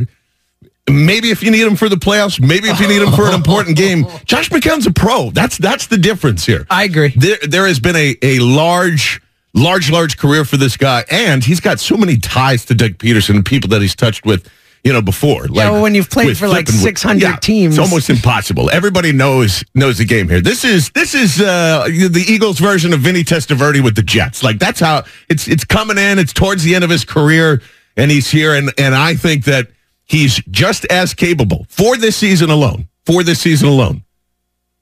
Maybe 0.88 1.31
if 1.31 1.43
you 1.43 1.50
need 1.50 1.62
him 1.66 1.75
for 1.75 1.88
the 1.88 1.97
playoffs, 1.97 2.40
maybe 2.40 2.69
if 2.69 2.78
you 2.81 2.87
need 2.87 3.02
him 3.02 3.12
for 3.12 3.26
an 3.26 3.35
important 3.35 3.76
game. 3.76 4.07
Josh 4.25 4.50
McCown's 4.50 4.87
a 4.87 4.93
pro. 4.93 5.31
That's 5.31 5.59
that's 5.59 5.87
the 5.88 5.99
difference 5.99 6.47
here 6.47 6.64
I 6.71 6.85
agree. 6.85 7.12
there 7.16 7.38
there 7.43 7.66
has 7.66 7.81
been 7.81 7.97
a 7.97 8.16
a 8.23 8.38
large 8.38 9.21
large 9.52 9.90
large 9.90 10.16
career 10.16 10.45
for 10.45 10.57
this 10.59 10.76
guy 10.76 11.05
and 11.11 11.43
he's 11.43 11.61
got 11.61 11.81
so 11.81 11.97
many 11.97 12.16
ties 12.19 12.64
to 12.66 12.75
Doug 12.75 12.93
Pederson 12.99 13.37
and 13.37 13.45
people 13.45 13.69
that 13.71 13.81
he's 13.83 13.95
touched 13.97 14.25
with 14.26 14.49
you 14.85 14.93
know 14.93 15.02
before 15.02 15.47
Yeah, 15.50 15.71
well, 15.71 15.83
when 15.83 15.95
you've 15.97 16.11
played 16.11 16.37
for, 16.38 16.47
like, 16.47 16.66
flipping 16.66 16.75
with- 16.85 16.99
600 16.99 17.43
teams. 17.43 17.78
it's 17.78 17.88
almost 17.90 18.09
impossible 18.11 18.71
everybody 18.71 19.11
knows 19.12 19.64
knows 19.75 19.99
the 19.99 20.05
game 20.05 20.28
here 20.28 20.40
this 20.40 20.62
is 20.64 20.90
this 20.90 21.14
is 21.14 21.40
uh 21.40 21.85
the 21.88 22.25
Eagles 22.28 22.59
version 22.61 22.93
of 22.93 23.00
Vinny 23.00 23.25
Testaverde 23.25 23.83
with 23.83 23.97
the 23.97 24.02
Jets 24.02 24.43
like 24.45 24.59
that's 24.61 24.78
how 24.78 25.05
it's 25.28 25.49
it's 25.49 25.64
coming 25.64 25.99
in 25.99 26.19
it's 26.21 26.33
towards 26.33 26.62
the 26.62 26.75
end 26.76 26.85
of 26.85 26.90
his 26.90 27.05
career 27.05 27.61
and 27.97 28.11
he's 28.11 28.31
here 28.31 28.55
and 28.55 28.71
and 28.78 28.95
I 28.95 29.14
think 29.14 29.45
that 29.47 29.69
he's 30.06 30.36
just 30.50 30.86
as 30.86 31.12
capable 31.14 31.66
for 31.68 31.96
this 31.96 32.16
season 32.16 32.50
alone 32.50 32.88
for 33.04 33.22
this 33.22 33.40
season 33.40 33.68
alone 33.68 34.02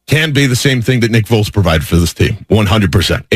can 0.06 0.32
be 0.32 0.46
the 0.46 0.56
same 0.56 0.80
thing 0.82 1.00
that 1.00 1.10
Nick 1.10 1.26
Foles 1.26 1.52
provided 1.52 1.86
for 1.86 1.96
this 1.96 2.14
team. 2.14 2.46
100%. 2.50 3.28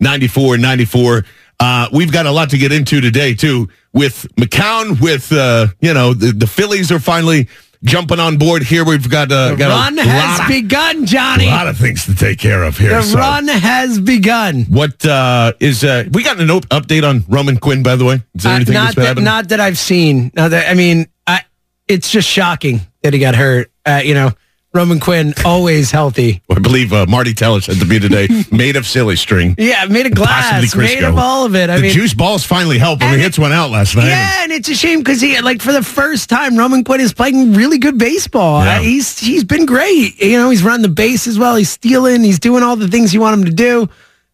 888-729-9494. 0.00 1.24
Uh, 1.60 1.88
we've 1.92 2.12
got 2.12 2.26
a 2.26 2.30
lot 2.30 2.50
to 2.50 2.58
get 2.58 2.72
into 2.72 3.00
today, 3.00 3.34
too, 3.34 3.68
with 3.92 4.26
McCown, 4.36 5.00
with, 5.00 5.30
uh, 5.32 5.68
you 5.80 5.94
know, 5.94 6.12
the, 6.14 6.32
the 6.32 6.46
Phillies 6.46 6.90
are 6.90 6.98
finally 6.98 7.48
jumping 7.84 8.18
on 8.18 8.38
board 8.38 8.62
here. 8.62 8.84
We've 8.84 9.08
got 9.08 9.30
uh, 9.30 9.50
The 9.50 9.56
got 9.56 9.68
run 9.68 9.96
has 9.98 10.38
lot, 10.40 10.48
begun, 10.48 11.06
Johnny. 11.06 11.46
a 11.46 11.50
lot 11.50 11.68
of 11.68 11.76
things 11.76 12.04
to 12.06 12.14
take 12.14 12.38
care 12.38 12.62
of 12.62 12.78
here. 12.78 12.90
The 12.90 13.02
so. 13.02 13.18
run 13.18 13.46
has 13.48 14.00
begun. 14.00 14.64
What 14.64 15.04
uh, 15.04 15.52
is 15.60 15.84
uh, 15.84 16.04
we 16.12 16.22
got 16.22 16.40
an 16.40 16.50
op- 16.50 16.68
update 16.70 17.08
on 17.08 17.24
Roman 17.28 17.58
Quinn? 17.58 17.82
By 17.82 17.96
the 17.96 18.04
way, 18.04 18.22
is 18.34 18.42
there 18.42 18.52
Uh, 18.52 18.56
anything 18.56 18.74
not 18.74 18.94
that, 18.96 19.18
not 19.18 19.48
that 19.50 19.60
I've 19.60 19.78
seen. 19.78 20.30
Not 20.34 20.50
that 20.52 20.68
I 20.70 20.74
mean, 20.74 21.06
I, 21.26 21.42
it's 21.86 22.10
just 22.10 22.28
shocking 22.28 22.80
that 23.02 23.12
he 23.12 23.18
got 23.18 23.34
hurt. 23.34 23.70
Uh, 23.86 24.00
you 24.04 24.14
know, 24.14 24.32
Roman 24.74 24.98
Quinn 24.98 25.34
always 25.44 25.92
healthy. 25.92 26.42
I 26.50 26.58
believe 26.58 26.92
uh, 26.92 27.06
Marty 27.06 27.32
Teller 27.32 27.60
said 27.60 27.76
to 27.76 27.86
be 27.86 28.00
today, 28.00 28.26
made 28.50 28.74
of 28.74 28.86
silly 28.86 29.14
string. 29.14 29.54
Yeah, 29.56 29.84
made 29.86 30.06
of 30.06 30.14
glass, 30.14 30.74
made 30.74 31.04
of 31.04 31.16
all 31.16 31.46
of 31.46 31.54
it. 31.54 31.70
I 31.70 31.76
the 31.76 31.82
mean, 31.82 31.92
juice 31.92 32.12
balls 32.12 32.42
finally 32.44 32.78
help. 32.78 33.00
I 33.00 33.16
he 33.16 33.22
hits 33.22 33.38
one 33.38 33.52
out 33.52 33.70
last 33.70 33.94
night. 33.94 34.08
Yeah, 34.08 34.42
and 34.42 34.50
it's 34.50 34.68
a 34.68 34.74
shame 34.74 34.98
because 34.98 35.20
he 35.20 35.40
like 35.40 35.62
for 35.62 35.72
the 35.72 35.82
first 35.82 36.28
time, 36.28 36.56
Roman 36.56 36.82
Quinn 36.82 37.00
is 37.00 37.14
playing 37.14 37.54
really 37.54 37.78
good 37.78 37.98
baseball. 37.98 38.64
Yeah. 38.64 38.78
Uh, 38.78 38.82
he's 38.82 39.16
he's 39.18 39.44
been 39.44 39.64
great. 39.64 40.20
You 40.20 40.38
know, 40.38 40.50
he's 40.50 40.64
running 40.64 40.82
the 40.82 40.88
base 40.88 41.28
as 41.28 41.38
well. 41.38 41.54
He's 41.54 41.70
stealing. 41.70 42.24
He's 42.24 42.40
doing 42.40 42.64
all 42.64 42.74
the 42.74 42.88
things 42.88 43.14
you 43.14 43.20
want 43.20 43.38
him 43.38 43.44
to 43.46 43.52
do, 43.52 43.88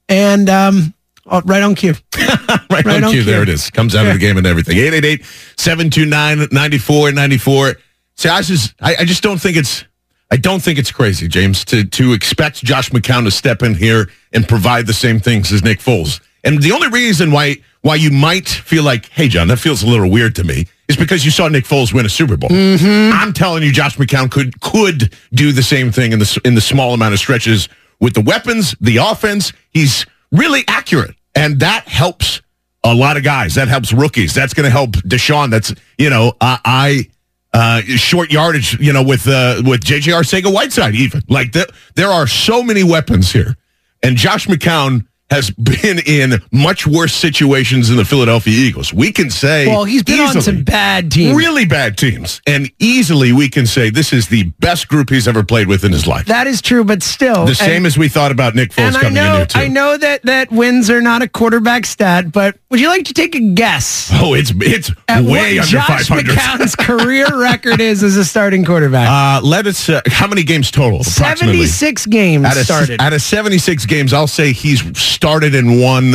and 0.09 0.49
um, 0.49 0.95
oh, 1.27 1.43
right 1.45 1.63
on 1.63 1.75
cue. 1.75 1.95
right, 2.71 2.85
Right 2.85 3.03
on 3.03 3.11
cue. 3.13 3.23
There 3.25 3.43
it 3.43 3.49
is. 3.51 3.69
Comes 3.71 3.95
out 3.95 4.07
of 4.07 4.13
the 4.15 4.19
game 4.19 4.39
and 4.39 4.47
everything. 4.47 4.77
888-729-9494. 4.79 7.77
See, 8.17 8.29
I 8.29 8.43
just, 8.43 8.75
I, 8.81 8.97
I 9.01 9.05
just 9.05 9.23
don't 9.23 9.41
think 9.41 9.57
it's, 9.57 9.85
I 10.31 10.37
don't 10.37 10.63
think 10.63 10.79
it's 10.79 10.93
crazy, 10.93 11.27
James, 11.27 11.65
to, 11.67 11.85
to 11.85 12.13
expect 12.13 12.65
Josh 12.65 12.91
McCown 12.91 13.25
to 13.25 13.31
step 13.31 13.63
in 13.63 13.75
here 13.75 14.09
and 14.33 14.49
provide 14.49 14.87
the 14.87 14.93
same 14.93 15.19
things 15.19 15.53
as 15.53 15.65
Nick 15.65 15.81
Foles. 15.81 16.21
And 16.45 16.63
the 16.63 16.73
only 16.73 16.89
reason 16.89 17.33
why, 17.33 17.57
why 17.83 17.97
you 17.97 18.11
might 18.11 18.49
feel 18.49 18.85
like, 18.85 19.09
hey, 19.11 19.29
John, 19.29 19.49
that 19.49 19.59
feels 19.59 19.83
a 19.83 19.87
little 19.87 20.09
weird 20.09 20.37
to 20.37 20.45
me 20.45 20.67
is 20.89 20.97
because 20.97 21.25
you 21.25 21.31
saw 21.31 21.49
Nick 21.49 21.65
Foles 21.65 21.93
win 21.93 22.07
a 22.07 22.09
Super 22.09 22.37
Bowl. 22.37 22.51
Mm-hmm. 22.51 23.13
I'm 23.13 23.33
telling 23.33 23.63
you, 23.63 23.73
Josh 23.73 23.97
McCown 23.97 24.31
could, 24.31 24.61
could 24.61 25.15
do 25.33 25.53
the 25.53 25.63
same 25.63 25.91
thing 25.91 26.13
in 26.13 26.21
the, 26.21 26.41
in 26.45 26.55
the 26.55 26.61
small 26.61 26.95
amount 26.95 27.15
of 27.15 27.21
stretches 27.21 27.69
with 27.99 28.15
the 28.15 28.21
weapons, 28.21 28.75
the 28.81 28.99
offense. 28.99 29.53
He's 29.71 30.07
really 30.33 30.63
accurate. 30.69 31.17
And 31.35 31.61
that 31.61 31.87
helps 31.89 32.41
a 32.85 32.95
lot 32.95 33.17
of 33.17 33.23
guys. 33.23 33.55
That 33.55 33.69
helps 33.69 33.93
rookies. 33.93 34.35
That's 34.35 34.55
going 34.55 34.65
to 34.65 34.71
help 34.71 34.93
DeSean. 34.93 35.51
That's 35.51 35.75
you 35.99 36.11
know 36.11 36.35
I, 36.41 36.59
I 36.65 37.11
uh, 37.53 37.81
short 37.83 38.31
yardage. 38.31 38.79
You 38.81 38.93
know 38.93 39.03
with 39.03 39.27
uh, 39.27 39.63
with 39.65 39.81
JJ 39.81 40.13
Arcega 40.15 40.53
Whiteside 40.53 40.95
even 40.95 41.23
like 41.29 41.53
the, 41.53 41.67
there 41.95 42.09
are 42.09 42.27
so 42.27 42.63
many 42.63 42.83
weapons 42.83 43.33
here, 43.33 43.57
and 44.03 44.17
Josh 44.17 44.47
McCown 44.47 45.07
has 45.31 45.51
been 45.51 45.99
in 46.07 46.41
much 46.53 46.87
worse 46.87 47.15
situations 47.15 47.89
than 47.89 47.97
the 47.97 48.05
Philadelphia 48.05 48.53
Eagles. 48.53 48.93
We 48.93 49.13
can 49.13 49.31
say 49.31 49.67
Well, 49.67 49.85
he's 49.85 50.03
been 50.03 50.21
on 50.21 50.41
some 50.43 50.65
bad 50.65 51.11
teams. 51.13 51.37
really 51.37 51.65
bad 51.65 51.97
teams, 51.97 52.41
and 52.47 52.71
easily 52.79 53.33
we 53.33 53.49
can 53.49 53.67
say 53.67 53.91
this 53.91 54.13
is 54.13 54.29
the 54.29 54.45
best 54.61 54.89
group 54.89 55.11
he's 55.11 55.29
ever 55.29 55.43
played 55.45 55.69
with 55.69 55.85
in 55.85 55.93
his 55.93 56.07
life. 56.07 56.27
That 56.27 56.47
is 56.47 56.61
true, 56.61 56.85
but 56.85 57.03
still, 57.03 57.45
the 57.47 57.55
same 57.55 57.79
and, 57.79 57.87
as 57.87 57.97
we 57.99 58.09
thought 58.09 58.33
about 58.33 58.55
Nick 58.55 58.71
Foles 58.71 58.93
coming 58.95 59.09
in 59.09 59.15
know 59.15 59.37
here 59.37 59.47
too. 59.47 59.59
I 59.61 59.69
know 59.69 59.97
that 59.97 60.23
that 60.23 60.51
wins 60.51 60.91
are 60.91 61.01
not 61.01 61.23
a 61.23 61.29
quarterback 61.29 61.87
stat, 61.87 62.33
but 62.33 62.57
would 62.71 62.81
you 62.81 62.89
like 62.89 63.05
to 63.07 63.15
take 63.15 63.35
a 63.35 63.41
guess? 63.41 64.11
Oh, 64.15 64.35
it's 64.35 64.53
it's 64.57 64.91
At 65.09 65.25
way 65.25 65.57
what 65.57 65.67
under 65.67 65.79
Josh 65.87 66.09
500. 66.09 66.27
McCown's 66.27 66.77
career 66.77 67.27
record 67.39 67.81
is 67.81 68.03
as 68.03 68.17
a 68.17 68.25
starting 68.25 68.65
quarterback. 68.65 69.09
Uh, 69.09 69.47
let 69.47 69.67
us. 69.67 69.89
Uh, 69.89 70.01
how 70.07 70.27
many 70.27 70.43
games 70.43 70.71
total? 70.71 71.01
Approximately. 71.01 71.67
76 71.67 72.07
games 72.07 72.45
Out 72.45 72.57
of, 72.57 72.65
started. 72.65 73.01
out 73.01 73.13
of 73.13 73.23
76 73.23 73.87
games, 73.87 74.13
I'll 74.13 74.27
say 74.27 74.53
he's 74.53 74.81
started 75.21 75.55
and 75.55 75.83
won 75.83 76.15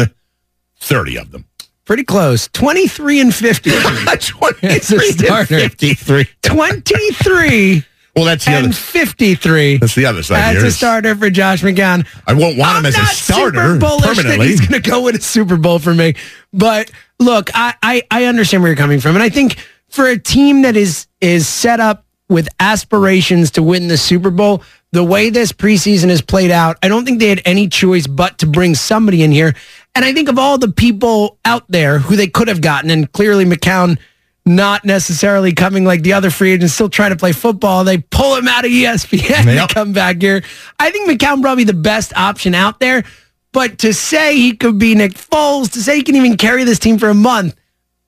30 0.79 1.17
of 1.19 1.29
them. 1.31 1.45
Pretty 1.85 2.03
close. 2.03 2.47
23 2.53 3.21
and 3.21 3.35
50. 3.35 3.69
23 4.19 4.69
and 4.69 5.47
53. 5.47 6.25
23 6.41 7.83
Well, 8.15 8.23
that's 8.23 8.45
the 8.45 8.51
and 8.51 8.67
other. 8.67 8.73
53 8.73 9.77
That's 9.77 9.93
the 9.93 10.05
other 10.05 10.23
side 10.23 10.55
here. 10.55 10.65
a 10.65 10.71
starter 10.71 11.15
for 11.15 11.29
Josh 11.29 11.61
McCown. 11.63 12.07
I 12.25 12.33
won't 12.33 12.57
want 12.57 12.77
him 12.77 12.85
I'm 12.85 12.85
as 12.85 12.95
a 12.97 13.05
starter 13.07 13.73
super 13.73 13.77
bullish 13.77 14.03
that 14.05 14.15
permanently. 14.15 14.47
he's 14.47 14.61
going 14.61 14.81
to 14.81 14.89
go 14.89 15.01
win 15.01 15.17
a 15.17 15.21
Super 15.21 15.57
Bowl 15.57 15.79
for 15.79 15.93
me. 15.93 16.15
But 16.53 16.91
look, 17.19 17.49
I, 17.53 17.75
I, 17.83 18.03
I 18.09 18.23
understand 18.23 18.63
where 18.63 18.71
you're 18.71 18.77
coming 18.77 19.01
from. 19.01 19.15
And 19.15 19.21
I 19.21 19.27
think 19.27 19.57
for 19.89 20.07
a 20.07 20.17
team 20.17 20.61
that 20.61 20.77
is 20.77 21.07
is 21.19 21.45
set 21.45 21.81
up 21.81 22.05
with 22.29 22.47
aspirations 22.61 23.51
to 23.51 23.61
win 23.61 23.89
the 23.89 23.97
Super 23.97 24.31
Bowl, 24.31 24.63
the 24.95 25.03
way 25.03 25.29
this 25.29 25.51
preseason 25.51 26.09
has 26.09 26.21
played 26.21 26.51
out, 26.51 26.77
I 26.81 26.87
don't 26.87 27.05
think 27.05 27.19
they 27.19 27.27
had 27.27 27.41
any 27.45 27.67
choice 27.67 28.07
but 28.07 28.37
to 28.39 28.47
bring 28.47 28.75
somebody 28.75 29.23
in 29.23 29.31
here. 29.31 29.53
And 29.93 30.03
I 30.05 30.13
think 30.13 30.29
of 30.29 30.39
all 30.39 30.57
the 30.57 30.71
people 30.71 31.37
out 31.45 31.65
there 31.69 31.99
who 31.99 32.15
they 32.15 32.27
could 32.27 32.47
have 32.47 32.61
gotten, 32.61 32.89
and 32.89 33.11
clearly 33.11 33.45
McCown 33.45 33.97
not 34.45 34.85
necessarily 34.85 35.53
coming 35.53 35.85
like 35.85 36.01
the 36.03 36.13
other 36.13 36.29
free 36.29 36.51
agents, 36.51 36.73
still 36.73 36.89
trying 36.89 37.09
to 37.11 37.15
play 37.17 37.31
football. 37.31 37.83
They 37.83 37.97
pull 37.97 38.35
him 38.35 38.47
out 38.47 38.63
of 38.63 38.71
ESPN 38.71 39.45
Yep. 39.45 39.67
to 39.69 39.73
come 39.73 39.91
back 39.91 40.21
here. 40.21 40.43
I 40.79 40.91
think 40.91 41.09
McCown 41.09 41.41
probably 41.41 41.63
the 41.63 41.73
best 41.73 42.15
option 42.15 42.55
out 42.55 42.79
there. 42.79 43.03
But 43.51 43.79
to 43.79 43.93
say 43.93 44.35
he 44.35 44.55
could 44.55 44.77
be 44.77 44.95
Nick 44.95 45.13
Foles, 45.13 45.71
to 45.73 45.81
say 45.81 45.97
he 45.97 46.03
can 46.03 46.15
even 46.15 46.37
carry 46.37 46.63
this 46.63 46.77
team 46.79 46.97
for 46.99 47.09
a 47.09 47.13
month, 47.13 47.55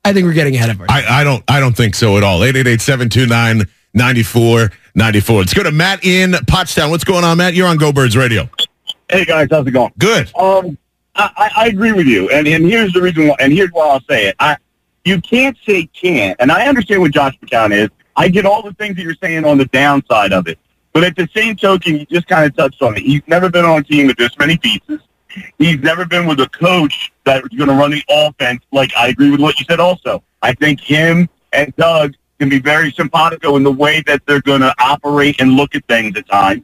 I 0.04 0.12
think 0.12 0.26
we're 0.26 0.32
getting 0.34 0.54
ahead 0.54 0.70
of 0.70 0.80
ourselves. 0.80 1.04
I, 1.08 1.20
I 1.20 1.24
don't. 1.24 1.42
I 1.48 1.58
don't 1.60 1.76
think 1.76 1.94
so 1.94 2.16
at 2.16 2.22
all. 2.22 2.38
888-729-9494. 4.98 5.38
Let's 5.38 5.54
go 5.54 5.62
to 5.62 5.72
Matt 5.72 6.04
in 6.04 6.32
Pottstown. 6.32 6.90
What's 6.90 7.04
going 7.04 7.24
on, 7.24 7.38
Matt? 7.38 7.54
You're 7.54 7.68
on 7.68 7.76
Go 7.76 7.92
Birds 7.92 8.16
Radio. 8.16 8.48
Hey 9.10 9.24
guys, 9.24 9.48
how's 9.50 9.66
it 9.66 9.70
going? 9.70 9.92
Good. 9.98 10.30
Um, 10.36 10.76
I, 11.14 11.30
I 11.36 11.50
I 11.56 11.66
agree 11.68 11.92
with 11.92 12.06
you, 12.06 12.28
and 12.28 12.46
and 12.46 12.66
here's 12.66 12.92
the 12.92 13.00
reason 13.00 13.28
why, 13.28 13.36
and 13.40 13.52
here's 13.52 13.70
why 13.70 13.88
I'll 13.88 14.02
say 14.02 14.26
it. 14.26 14.36
I 14.38 14.56
you 15.04 15.20
can't 15.20 15.56
say 15.66 15.86
can't, 15.86 16.36
and 16.40 16.52
I 16.52 16.66
understand 16.66 17.00
what 17.00 17.12
Josh 17.12 17.38
McCown 17.40 17.72
is. 17.72 17.88
I 18.16 18.28
get 18.28 18.44
all 18.44 18.62
the 18.62 18.74
things 18.74 18.96
that 18.96 19.02
you're 19.02 19.14
saying 19.22 19.44
on 19.46 19.56
the 19.56 19.64
downside 19.66 20.32
of 20.32 20.46
it, 20.46 20.58
but 20.92 21.04
at 21.04 21.16
the 21.16 21.28
same 21.34 21.56
token, 21.56 21.96
you 21.96 22.06
just 22.06 22.26
kind 22.26 22.44
of 22.44 22.54
touched 22.54 22.82
on 22.82 22.96
it. 22.96 23.02
He's 23.02 23.22
never 23.26 23.48
been 23.48 23.64
on 23.64 23.80
a 23.80 23.82
team 23.82 24.08
with 24.08 24.18
this 24.18 24.36
many 24.38 24.58
pieces. 24.58 25.00
He's 25.58 25.78
never 25.78 26.04
been 26.04 26.26
with 26.26 26.40
a 26.40 26.48
coach 26.50 27.12
that's 27.24 27.48
going 27.48 27.68
to 27.68 27.74
run 27.74 27.92
the 27.92 28.02
offense. 28.10 28.62
Like 28.72 28.94
I 28.94 29.08
agree 29.08 29.30
with 29.30 29.40
what 29.40 29.58
you 29.58 29.64
said. 29.68 29.80
Also, 29.80 30.22
I 30.42 30.52
think 30.52 30.80
him 30.80 31.28
and 31.52 31.74
Doug 31.76 32.14
can 32.38 32.48
be 32.48 32.58
very 32.58 32.92
simpatico 32.92 33.56
in 33.56 33.62
the 33.62 33.72
way 33.72 34.02
that 34.06 34.24
they're 34.26 34.42
going 34.42 34.60
to 34.60 34.74
operate 34.78 35.40
and 35.40 35.52
look 35.52 35.74
at 35.74 35.84
things 35.86 36.16
at 36.16 36.28
times. 36.28 36.62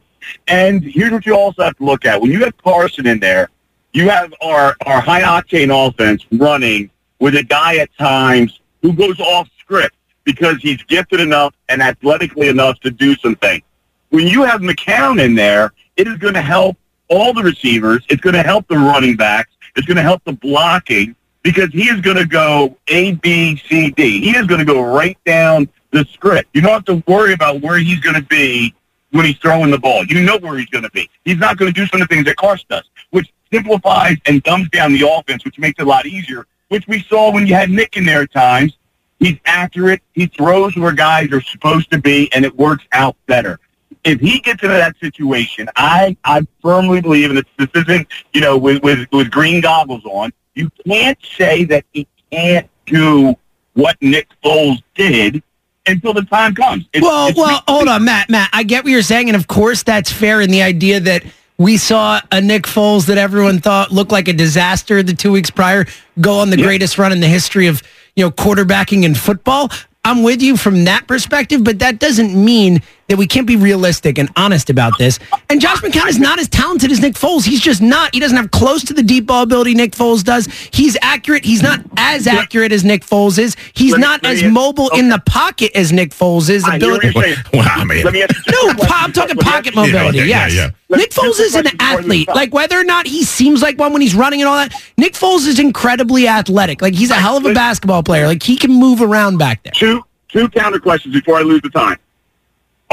And 0.49 0.83
here's 0.83 1.13
what 1.13 1.27
you 1.27 1.37
also 1.37 1.63
have 1.65 1.77
to 1.79 1.85
look 1.85 2.05
at. 2.05 2.21
When 2.21 2.31
you 2.31 2.43
have 2.45 2.57
Carson 2.59 3.07
in 3.07 3.19
there, 3.21 3.51
you 3.93 4.09
have 4.09 4.33
our, 4.41 4.77
our 4.87 5.01
high 5.01 5.23
octane 5.23 5.71
offense 5.71 6.25
running 6.33 6.91
with 7.19 7.37
a 7.37 7.43
guy 7.43 7.77
at 7.77 7.95
times 7.97 8.61
who 8.83 8.93
goes 8.93 9.21
off 9.21 9.49
script 9.59 9.97
because 10.25 10.57
he's 10.61 10.83
gifted 10.85 11.21
enough 11.21 11.55
and 11.69 11.83
athletically 11.83 12.49
enough 12.49 12.81
to 12.81 12.91
do 12.91 13.15
some 13.17 13.37
things. 13.37 13.63
When 14.11 14.27
you 14.27 14.43
have 14.43 14.61
McCown 14.61 15.23
in 15.23 15.35
there, 15.35 15.73
it 15.97 16.09
is 16.09 16.17
going 16.19 16.35
to 16.35 16.43
help 16.43 16.77
all 17.09 17.33
the 17.33 17.43
receivers. 17.43 18.05
It's 18.09 18.21
going 18.21 18.35
to 18.35 18.43
help 18.43 18.67
the 18.69 18.77
running 18.77 19.17
backs. 19.17 19.51
It's 19.77 19.87
going 19.87 19.97
to 19.97 20.03
help 20.03 20.23
the 20.25 20.33
blocking 20.33 21.15
because 21.45 21.71
he 21.73 21.85
is 21.85 22.01
going 22.01 22.17
to 22.17 22.27
go 22.27 22.77
A, 22.89 23.13
B, 23.13 23.57
C, 23.69 23.91
D. 23.91 24.21
He 24.21 24.31
is 24.37 24.47
going 24.47 24.59
to 24.59 24.65
go 24.65 24.83
right 24.83 25.17
down 25.25 25.69
the 25.93 26.05
script. 26.07 26.49
You 26.55 26.63
don't 26.63 26.73
have 26.73 26.85
to 26.87 27.05
worry 27.07 27.35
about 27.35 27.61
where 27.61 27.79
he's 27.79 28.01
going 28.01 28.17
to 28.17 28.23
be 28.23 28.75
when 29.13 29.27
he's 29.27 29.37
throwing 29.37 29.71
the 29.71 29.79
ball. 29.79 30.05
You 30.07 30.23
know 30.23 30.39
where 30.39 30.59
he's 30.59 30.71
going 30.71 30.83
to 30.83 30.91
be. 30.91 31.09
He's 31.25 31.39
not 31.39 31.57
going 31.57 31.73
to 31.73 31.81
do 31.81 31.87
some 31.87 32.03
of 32.03 32.09
the 32.09 32.13
things 32.13 32.25
that 32.25 32.37
Carson 32.37 32.67
does, 32.69 32.91
which 33.11 33.33
simplifies 33.53 34.17
and 34.27 34.43
dumbs 34.43 34.69
down 34.71 34.93
the 34.93 35.09
offense, 35.09 35.45
which 35.45 35.59
makes 35.59 35.79
it 35.79 35.83
a 35.83 35.89
lot 35.89 36.07
easier, 36.07 36.47
which 36.69 36.89
we 36.89 37.03
saw 37.03 37.31
when 37.31 37.47
you 37.47 37.55
had 37.55 37.71
Nick 37.71 37.97
in 37.97 38.05
there 38.05 38.23
at 38.23 38.33
times. 38.33 38.77
He's 39.21 39.39
accurate. 39.45 40.03
He 40.13 40.27
throws 40.27 40.75
where 40.77 40.93
guys 40.93 41.31
are 41.31 41.41
supposed 41.41 41.91
to 41.93 41.99
be, 41.99 42.33
and 42.33 42.45
it 42.45 42.57
works 42.57 42.85
out 42.93 43.17
better. 43.27 43.61
If 44.03 44.21
he 44.21 44.41
gets 44.41 44.63
into 44.63 44.75
that 44.75 44.97
situation, 44.99 45.69
I, 45.77 46.17
I 46.25 46.47
firmly 46.61 47.01
believe, 47.01 47.31
and 47.31 47.39
it's, 47.39 47.49
this 47.57 47.69
isn't, 47.75 48.09
you 48.33 48.41
know, 48.41 48.59
with, 48.59 48.83
with, 48.83 49.07
with 49.13 49.31
green 49.31 49.61
goggles 49.61 50.05
on, 50.05 50.33
you 50.55 50.71
can't 50.87 51.19
say 51.37 51.65
that 51.65 51.85
he 51.93 52.07
can't 52.31 52.69
do 52.87 53.37
what 53.75 53.97
Nick 54.01 54.29
Foles 54.45 54.83
did 54.95 55.43
until 55.87 56.15
the 56.15 56.23
time 56.23 56.55
comes. 56.55 56.87
It's, 56.93 57.03
Well, 57.03 57.29
it's 57.29 57.39
well, 57.39 57.63
hold 57.69 57.89
on, 57.89 58.05
Matt. 58.05 58.31
Matt, 58.31 58.51
I 58.53 58.63
get 58.63 58.85
what 58.85 58.91
you're 58.91 59.03
saying, 59.03 59.29
and 59.29 59.37
of 59.37 59.49
course 59.49 59.83
that's 59.83 60.11
fair 60.11 60.41
in 60.41 60.51
the 60.51 60.63
idea 60.63 61.01
that 61.01 61.25
we 61.59 61.77
saw 61.77 62.21
a 62.33 62.41
Nick 62.41 62.65
Foles 62.65 63.07
that 63.07 63.19
everyone 63.19 63.61
thought 63.61 63.93
looked 63.93 64.11
like 64.11 64.29
a 64.29 64.33
disaster 64.33 65.03
the 65.03 65.15
two 65.15 65.31
weeks 65.31 65.51
prior 65.51 65.87
go 66.21 66.39
on 66.41 66.51
the 66.51 66.57
greatest 66.57 66.99
run 66.99 67.13
in 67.13 67.21
the 67.21 67.29
history 67.29 67.69
of 67.69 67.83
you 68.17 68.25
know 68.25 68.31
quarterbacking 68.31 69.05
in 69.05 69.15
football. 69.15 69.71
I'm 70.05 70.23
with 70.23 70.43
you 70.43 70.57
from 70.57 70.85
that 70.85 71.07
perspective, 71.07 71.65
but 71.65 71.79
that 71.79 71.99
doesn't 71.99 72.35
mean 72.35 72.83
that 73.09 73.17
we 73.19 73.27
can't 73.27 73.47
be 73.47 73.57
realistic 73.57 74.19
and 74.19 74.31
honest 74.37 74.71
about 74.71 74.93
this. 74.99 75.19
And 75.51 75.61
Josh 75.61 75.79
McCown 75.81 76.09
is 76.09 76.19
not 76.19 76.39
as 76.39 76.49
talented 76.49 76.91
as 76.91 77.01
Nick 77.01 77.15
Foles. 77.15 77.45
He's 77.45 77.61
just 77.61 77.83
not. 77.83 78.15
He 78.15 78.21
doesn't 78.21 78.37
have 78.37 78.51
close 78.51 78.83
to 78.85 78.95
the 78.95 79.03
deep 79.03 79.27
ball 79.27 79.43
ability 79.43 79.75
Nick 79.75 79.93
Foles 79.93 80.25
does. 80.25 80.47
He's 80.73 80.97
accurate. 81.03 81.45
He's 81.45 81.63
not 81.63 81.81
as 81.97 82.27
accurate 82.27 82.73
as 82.73 82.85
Nick 82.85 83.05
Foles 83.05 83.39
is. 83.39 83.57
He's 83.75 83.93
Let 83.93 83.99
me- 83.99 84.03
not 84.03 84.23
let 84.23 84.33
as 84.35 84.43
me- 84.43 84.49
mobile 84.51 84.89
in 84.91 85.09
the 85.09 85.19
pocket 85.27 85.73
as 85.75 85.93
Nick 85.93 86.11
Foles 86.11 86.49
is. 86.51 86.65
I 86.65 86.79
hear 86.79 86.95
Ability- 86.95 87.13
you're 87.53 87.63
I 87.63 87.85
mean, 87.85 88.05
let 88.05 88.13
me 88.13 88.21
no, 88.21 88.71
I'm 88.89 89.13
talking 89.13 89.37
Let 89.37 89.37
me 89.37 89.43
pocket 89.43 89.75
mobility. 89.75 90.19
Yeah, 90.19 90.25
yeah, 90.25 90.47
yes. 90.47 90.55
yeah. 90.55 90.97
Nick 90.97 91.11
Foles 91.11 91.41
is 91.41 91.55
an 91.55 91.65
let's- 91.65 91.77
let's- 91.81 91.99
athlete. 92.01 92.29
Like 92.29 92.55
whether 92.55 92.79
or 92.79 92.85
not 92.85 93.07
he 93.07 93.25
seems 93.25 93.63
like 93.63 93.79
one 93.79 93.93
when 93.93 94.03
he's 94.03 94.15
running 94.15 94.41
and 94.41 94.49
all 94.49 94.57
that, 94.57 94.73
Nick 94.97 95.15
Foles 95.15 95.47
is 95.47 95.59
incredibly 95.59 96.27
athletic. 96.29 96.81
Like 96.83 96.95
he's 96.95 97.11
a 97.11 97.15
hell 97.15 97.37
of 97.37 97.45
a 97.45 97.53
basketball 97.53 98.03
player. 98.03 98.27
Like 98.27 98.43
he 98.43 98.57
can 98.57 98.73
move 98.73 99.03
around 99.03 99.39
back 99.39 99.63
there. 99.63 99.73
Two 99.75 100.03
two 100.29 100.49
counter 100.49 100.79
questions 100.81 101.15
before 101.15 101.37
I 101.37 101.43
lose 101.43 101.61
the 101.63 101.71
time. 101.71 101.97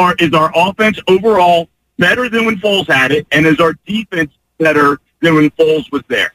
Our 0.01 0.15
is 0.19 0.33
our 0.33 0.51
offense 0.55 0.99
overall 1.07 1.69
better 1.97 2.27
than 2.29 2.45
when 2.45 2.57
Foles 2.57 2.87
had 2.91 3.11
it, 3.11 3.27
and 3.31 3.45
is 3.45 3.59
our 3.59 3.73
defense 3.85 4.31
better 4.57 4.99
than 5.21 5.35
when 5.35 5.49
Foles 5.51 5.91
was 5.91 6.01
there? 6.07 6.33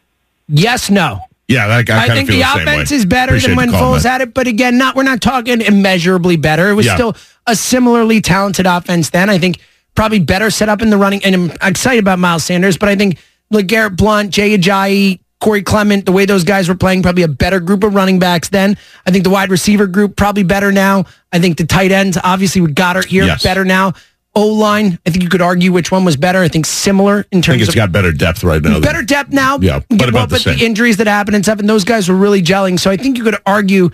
Yes, 0.49 0.89
no. 0.91 1.21
Yeah, 1.49 1.67
I, 1.67 1.77
I, 1.79 1.83
I 2.05 2.09
think 2.09 2.29
feel 2.29 2.39
the, 2.39 2.45
same 2.55 2.63
offense 2.69 2.91
way. 2.91 2.97
is 2.97 3.05
better 3.07 3.33
Appreciate 3.33 3.49
than 3.51 3.57
when 3.57 3.67
the 3.71 3.79
call, 3.79 3.93
Foles 3.95 4.05
man. 4.05 4.13
had 4.13 4.21
it, 4.23 4.35
but 4.35 4.47
again, 4.47 4.79
not 4.79 4.97
we're 4.97 5.03
not 5.05 5.21
talking 5.21 5.61
immeasurably 5.61 6.37
better. 6.37 6.71
It 6.71 6.75
was 6.75 6.87
Yeah. 6.87 6.95
still 6.95 7.17
a 7.47 7.55
similarly 7.57 8.21
talented 8.21 8.67
offense 8.67 9.11
then. 9.11 9.29
I 9.31 9.39
think 9.39 9.61
probably 9.95 10.19
better 10.19 10.51
set 10.51 10.69
up 10.69 10.83
in 10.83 10.91
the 10.91 10.97
running, 10.97 11.25
and 11.25 11.35
I'm 11.35 11.51
excited 11.63 12.01
about 12.01 12.19
Miles 12.19 12.45
Sanders, 12.45 12.77
but 12.77 12.89
I 12.89 12.97
think 12.97 13.19
LeGarrette 13.53 13.97
Blount, 13.97 14.31
Jay 14.31 14.57
Ajayi, 14.59 15.21
Corey 15.41 15.63
Clement, 15.63 16.07
the 16.07 16.13
way 16.13 16.25
those 16.25 16.45
guys 16.45 16.69
were 16.69 16.75
playing, 16.75 17.03
probably 17.03 17.23
a 17.23 17.29
better 17.29 17.61
group 17.61 17.85
of 17.85 17.95
running 17.95 18.19
backs 18.19 18.49
then. 18.49 18.77
I 19.07 19.11
think 19.11 19.25
the 19.25 19.31
wide 19.31 19.51
receiver 19.51 19.87
group 19.87 20.17
probably 20.17 20.43
better 20.45 20.73
now. 20.73 21.05
I 21.33 21.39
think 21.39 21.59
the 21.59 21.67
tight 21.67 21.93
ends, 21.93 22.17
obviously 22.23 22.61
with 22.63 22.75
Goedert 22.75 23.05
here, 23.07 23.25
Yes. 23.25 23.43
better 23.43 23.65
now. 23.65 23.93
O 24.35 24.47
line, 24.49 24.99
I 25.07 25.11
think 25.11 25.23
you 25.23 25.29
could 25.31 25.41
argue 25.43 25.73
which 25.73 25.91
one 25.91 26.05
was 26.05 26.17
better. 26.17 26.41
I 26.43 26.49
think 26.49 26.67
similar 26.67 27.27
in 27.33 27.39
I 27.39 27.41
terms 27.41 27.47
think 27.47 27.61
it's 27.63 27.69
of 27.71 27.75
got 27.75 27.93
better 27.93 28.13
depth 28.13 28.45
right 28.45 28.63
now. 28.63 28.75
than- 28.75 28.83
better 28.83 29.03
depth 29.03 29.33
now. 29.33 29.59
Yeah, 29.61 29.81
but 29.91 30.09
about 30.09 30.29
the 30.31 30.35
with 30.35 30.45
the 30.45 30.65
injuries 30.65 30.99
that 30.99 31.07
happened 31.07 31.37
and 31.37 31.45
stuff, 31.45 31.59
and 31.59 31.69
those 31.69 31.85
guys 31.85 32.09
were 32.09 32.17
really 32.17 32.43
gelling. 32.43 32.79
So 32.79 32.91
I 32.91 32.97
think 32.97 33.17
you 33.17 33.25
could 33.25 33.37
argue 33.47 33.91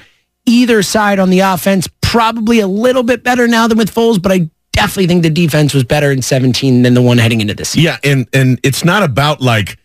either 0.46 0.82
side 0.82 1.18
on 1.20 1.30
the 1.30 1.40
offense 1.40 1.88
probably 2.00 2.58
a 2.61 2.66
little 2.66 3.02
bit 3.04 3.22
better 3.22 3.46
now 3.46 3.68
than 3.68 3.78
with 3.78 3.94
Foles, 3.94 4.20
but 4.20 4.32
I 4.32 4.49
definitely 4.72 5.06
think 5.06 5.22
the 5.22 5.30
defense 5.30 5.75
was 5.75 5.84
better 5.84 6.11
in 6.11 6.22
17 6.22 6.82
than 6.82 6.94
the 6.94 7.02
one 7.02 7.18
heading 7.18 7.40
into 7.40 7.54
this 7.54 7.70
season. 7.70 7.84
Yeah, 7.84 8.11
and 8.11 8.26
and 8.32 8.58
it's 8.64 8.84
not 8.84 9.02
about 9.04 9.40
like 9.40 9.76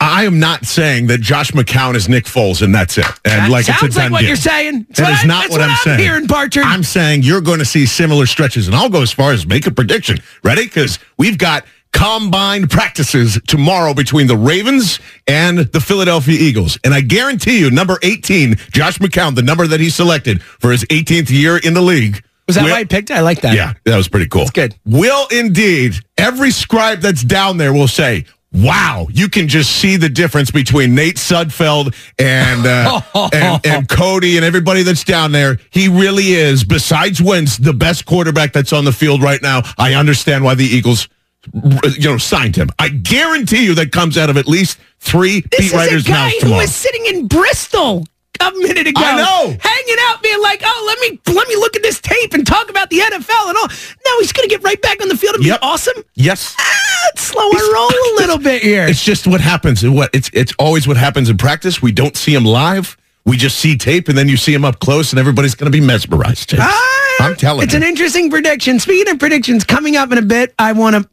I, 0.00 0.24
am 0.24 0.38
not 0.40 0.64
saying 0.64 1.08
that 1.08 1.20
Josh 1.20 1.50
McCown 1.52 1.94
is 1.94 2.08
Nick 2.08 2.24
Foles 2.24 2.62
and 2.62 2.74
that's 2.74 2.96
it. 2.96 3.04
And 3.24 3.44
That 3.44 3.50
like 3.50 3.68
it's 3.68 3.76
a 3.76 3.80
sounds 3.80 3.94
done 3.94 4.04
like 4.04 4.12
what 4.12 4.18
deal. 4.20 4.28
you're 4.28 4.36
saying. 4.36 4.86
That's 4.88 5.00
That 5.00 5.04
what 5.10 5.12
is 5.18 5.24
I- 5.24 5.26
not 5.26 5.42
what, 5.50 5.50
what 5.50 5.60
I'm, 5.62 5.70
I'm 5.70 5.76
saying. 5.76 5.98
hearing, 5.98 6.26
Barchard. 6.26 6.62
I'm 6.64 6.82
saying 6.82 7.22
you're 7.22 7.42
going 7.42 7.58
to 7.58 7.64
see 7.66 7.84
similar 7.84 8.24
stretches, 8.26 8.66
and 8.66 8.74
I'll 8.74 8.88
go 8.88 9.02
as 9.02 9.12
far 9.12 9.32
as 9.32 9.46
make 9.46 9.66
a 9.66 9.70
prediction. 9.70 10.18
Ready? 10.42 10.64
Because 10.64 10.98
we've 11.18 11.36
got 11.36 11.64
combined 11.92 12.70
practices 12.70 13.38
tomorrow 13.46 13.94
between 13.94 14.26
the 14.26 14.36
Ravens 14.36 14.98
and 15.28 15.58
the 15.58 15.80
Philadelphia 15.80 16.36
Eagles. 16.40 16.78
And 16.82 16.92
I 16.94 17.00
guarantee 17.02 17.58
you, 17.60 17.70
number 17.70 17.98
18, 18.02 18.56
Josh 18.72 18.98
McCown, 18.98 19.34
the 19.36 19.42
number 19.42 19.66
that 19.66 19.80
he 19.80 19.90
selected 19.90 20.42
for 20.42 20.72
his 20.72 20.84
18th 20.86 21.30
year 21.30 21.56
in 21.58 21.74
the 21.74 21.82
league. 21.82 22.24
was 22.48 22.56
that 22.56 22.64
will- 22.64 22.70
why 22.70 22.78
I 22.80 22.84
picked? 22.84 23.10
it? 23.10 23.14
I 23.16 23.20
like 23.20 23.42
that. 23.42 23.54
yeah, 23.54 23.74
that 23.84 23.96
was 23.96 24.08
pretty 24.08 24.26
cool. 24.28 24.40
That's 24.40 24.50
good. 24.50 24.74
Will 24.84 25.26
indeed, 25.30 25.94
every 26.18 26.50
scribe 26.50 27.00
that's 27.00 27.22
down 27.22 27.58
there 27.58 27.72
will 27.72 27.86
say, 27.88 28.24
wow, 28.54 29.06
you 29.10 29.28
can 29.28 29.48
just 29.48 29.70
see 29.76 29.96
the 29.96 30.08
difference 30.08 30.50
between 30.50 30.94
Nate 30.94 31.16
Sudfeld 31.16 31.94
and, 32.18 32.66
uh, 32.66 33.00
and, 33.32 33.66
and 33.66 33.88
Cody 33.88 34.36
and 34.36 34.44
everybody 34.44 34.82
that's 34.82 35.04
down 35.04 35.32
there. 35.32 35.58
He 35.70 35.88
really 35.88 36.32
is, 36.32 36.64
besides 36.64 37.20
Wentz, 37.20 37.56
the 37.58 37.72
best 37.72 38.06
quarterback 38.06 38.52
that's 38.52 38.72
on 38.72 38.84
the 38.84 38.92
field 38.92 39.22
right 39.22 39.42
now. 39.42 39.62
I 39.76 39.94
understand 39.94 40.44
why 40.44 40.54
the 40.54 40.64
Eagles 40.64 41.08
you 41.52 42.08
know, 42.08 42.16
signed 42.16 42.56
him. 42.56 42.70
I 42.78 42.88
guarantee 42.88 43.64
you 43.64 43.74
that 43.74 43.92
comes 43.92 44.16
out 44.16 44.30
of 44.30 44.36
at 44.36 44.46
least 44.46 44.78
three 45.00 45.40
This 45.50 45.72
beat 45.72 45.92
is 45.92 46.06
a 46.06 46.08
guy 46.08 46.30
who 46.40 46.52
was 46.52 46.74
sitting 46.74 47.04
in 47.06 47.26
Bristol 47.28 48.06
a 48.40 48.50
minute 48.52 48.86
ago. 48.86 49.02
I 49.04 49.16
know. 49.16 49.56
Hanging 49.60 49.96
out, 50.08 50.22
being 50.22 50.40
like, 50.40 50.62
oh, 50.64 50.84
let 50.86 50.98
me 51.00 51.20
let 51.34 51.46
me 51.48 51.56
look 51.56 51.76
at 51.76 51.82
this 51.82 52.00
tape 52.00 52.32
and 52.34 52.46
talk 52.46 52.70
about 52.70 52.88
the 52.90 52.98
NFL 52.98 53.48
and 53.48 53.56
all. 53.58 53.68
Now 53.68 54.18
he's 54.20 54.32
going 54.32 54.48
to 54.48 54.54
get 54.54 54.62
right 54.64 54.80
back 54.80 55.02
on 55.02 55.08
the 55.08 55.16
field 55.16 55.36
and 55.36 55.44
Yep. 55.44 55.60
be 55.60 55.66
awesome. 55.66 56.02
yes. 56.14 56.54
Ah, 56.58 56.73
let's 57.04 57.22
slow 57.28 57.42
our 57.42 57.72
roll 57.74 57.88
a 57.88 58.14
little 58.16 58.38
bit 58.38 58.62
here. 58.62 58.86
It's 58.86 59.02
just 59.02 59.26
what 59.26 59.40
happens. 59.40 59.86
What 59.86 60.10
it's 60.12 60.30
it's 60.32 60.52
always 60.58 60.86
what 60.88 60.96
happens 60.96 61.28
in 61.28 61.36
practice. 61.36 61.80
We 61.82 61.92
don't 61.92 62.16
see 62.16 62.34
him 62.34 62.44
live. 62.44 62.96
We 63.26 63.36
just 63.38 63.58
see 63.58 63.76
tape, 63.78 64.08
and 64.08 64.18
then 64.18 64.28
you 64.28 64.36
see 64.36 64.52
him 64.52 64.64
up 64.66 64.80
close, 64.80 65.12
and 65.12 65.18
everybody's 65.18 65.54
going 65.54 65.70
to 65.72 65.76
be 65.78 65.84
mesmerized. 65.84 66.50
James. 66.50 66.62
Ah, 66.64 67.16
I'm 67.20 67.36
telling 67.36 67.60
you. 67.60 67.64
it's 67.64 67.72
you. 67.72 67.78
an 67.80 67.86
interesting 67.86 68.28
prediction. 68.30 68.78
Speaking 68.78 69.10
of 69.12 69.18
predictions, 69.18 69.64
coming 69.64 69.96
up 69.96 70.12
in 70.12 70.18
a 70.18 70.22
bit, 70.22 70.54
I 70.58 70.72
want 70.72 70.94
to 70.96 71.08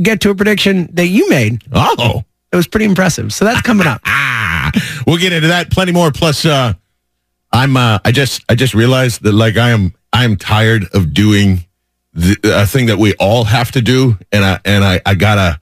get 0.00 0.20
to 0.20 0.30
a 0.30 0.34
prediction 0.36 0.88
that 0.92 1.08
you 1.08 1.28
made. 1.28 1.62
oh, 1.72 2.22
It 2.52 2.56
was 2.56 2.68
pretty 2.68 2.86
impressive. 2.86 3.32
So 3.32 3.44
that's 3.44 3.60
coming 3.62 3.88
up. 3.88 4.00
ah, 4.06 4.70
we'll 5.04 5.16
get 5.18 5.32
into 5.32 5.48
that. 5.48 5.70
Plenty 5.72 5.90
more. 5.90 6.12
Plus, 6.12 6.44
uh, 6.44 6.74
I'm. 7.52 7.76
Uh, 7.76 7.98
I 8.04 8.12
just 8.12 8.44
I 8.48 8.54
just 8.54 8.74
realized 8.74 9.22
that 9.24 9.32
like 9.32 9.56
I 9.56 9.70
am 9.70 9.94
I 10.12 10.24
am 10.24 10.36
tired 10.36 10.84
of 10.94 11.12
doing 11.12 11.64
the 12.14 12.36
a 12.44 12.66
thing 12.66 12.86
that 12.86 12.98
we 12.98 13.14
all 13.14 13.44
have 13.44 13.70
to 13.72 13.80
do, 13.80 14.18
and 14.32 14.44
I 14.44 14.60
and 14.64 14.84
I 14.84 15.00
I 15.04 15.14
gotta. 15.14 15.60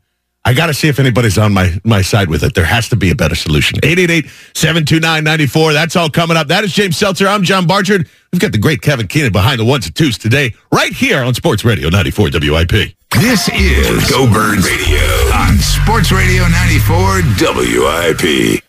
I 0.48 0.54
got 0.54 0.66
to 0.66 0.74
see 0.74 0.86
if 0.86 1.00
anybody's 1.00 1.38
on 1.38 1.52
my, 1.52 1.76
my 1.82 2.02
side 2.02 2.30
with 2.30 2.44
it. 2.44 2.54
There 2.54 2.64
has 2.64 2.88
to 2.90 2.96
be 2.96 3.10
a 3.10 3.16
better 3.16 3.34
solution. 3.34 3.80
888-729-94. 3.80 5.72
That's 5.72 5.96
all 5.96 6.08
coming 6.08 6.36
up. 6.36 6.46
That 6.46 6.62
is 6.62 6.72
James 6.72 6.96
Seltzer. 6.96 7.26
I'm 7.26 7.42
John 7.42 7.66
Barchard. 7.66 8.08
We've 8.32 8.40
got 8.40 8.52
the 8.52 8.58
great 8.58 8.80
Kevin 8.80 9.08
Keenan 9.08 9.32
behind 9.32 9.58
the 9.58 9.64
ones 9.64 9.86
and 9.86 9.96
twos 9.96 10.18
today, 10.18 10.54
right 10.70 10.92
here 10.92 11.20
on 11.24 11.34
Sports 11.34 11.64
Radio 11.64 11.88
94 11.88 12.30
WIP. 12.32 12.94
This 13.18 13.48
is 13.48 14.08
Go 14.08 14.32
Birds 14.32 14.64
Radio 14.70 15.02
on 15.34 15.58
Sports 15.58 16.12
Radio 16.12 16.46
94 16.46 17.22
WIP. 17.40 18.62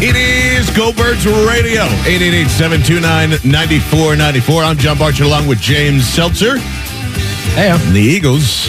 It 0.00 0.14
is 0.16 0.27
Go 0.74 0.92
Birds 0.92 1.26
Radio, 1.26 1.82
888-729-9494. 2.06 4.64
I'm 4.64 4.76
John 4.78 4.96
Barchard 4.98 5.26
along 5.26 5.46
with 5.48 5.60
James 5.60 6.06
Seltzer. 6.06 6.58
Hey, 6.58 7.76
the 7.92 8.00
Eagles 8.00 8.68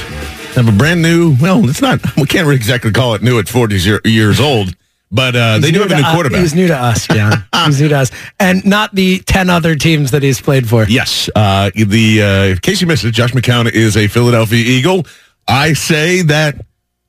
have 0.55 0.67
a 0.67 0.71
brand 0.71 1.01
new, 1.01 1.35
well, 1.39 1.67
it's 1.69 1.81
not, 1.81 1.99
we 2.17 2.25
can't 2.25 2.45
really 2.45 2.55
exactly 2.57 2.91
call 2.91 3.13
it 3.13 3.21
new 3.21 3.37
at 3.39 3.47
40 3.47 3.99
years 4.05 4.39
old, 4.39 4.75
but 5.11 5.35
uh, 5.35 5.59
they 5.59 5.71
do 5.71 5.79
have 5.81 5.91
a 5.91 5.95
new 5.95 6.03
quarterback. 6.03 6.41
He's 6.41 6.55
new 6.55 6.67
to 6.67 6.75
us, 6.75 7.07
John. 7.07 7.45
he's 7.65 7.81
new 7.81 7.89
to 7.89 7.97
us, 7.97 8.11
and 8.39 8.63
not 8.65 8.93
the 8.93 9.19
ten 9.19 9.49
other 9.49 9.75
teams 9.75 10.11
that 10.11 10.21
he's 10.21 10.39
played 10.41 10.67
for. 10.69 10.83
Yes. 10.85 11.29
Uh, 11.35 11.71
the 11.75 12.21
uh, 12.21 12.43
in 12.51 12.57
case 12.57 12.81
you 12.81 12.87
missed 12.87 13.05
it, 13.05 13.11
Josh 13.11 13.31
McCown 13.31 13.71
is 13.71 13.97
a 13.97 14.07
Philadelphia 14.07 14.63
Eagle. 14.63 15.05
I 15.47 15.73
say 15.73 16.21
that 16.23 16.63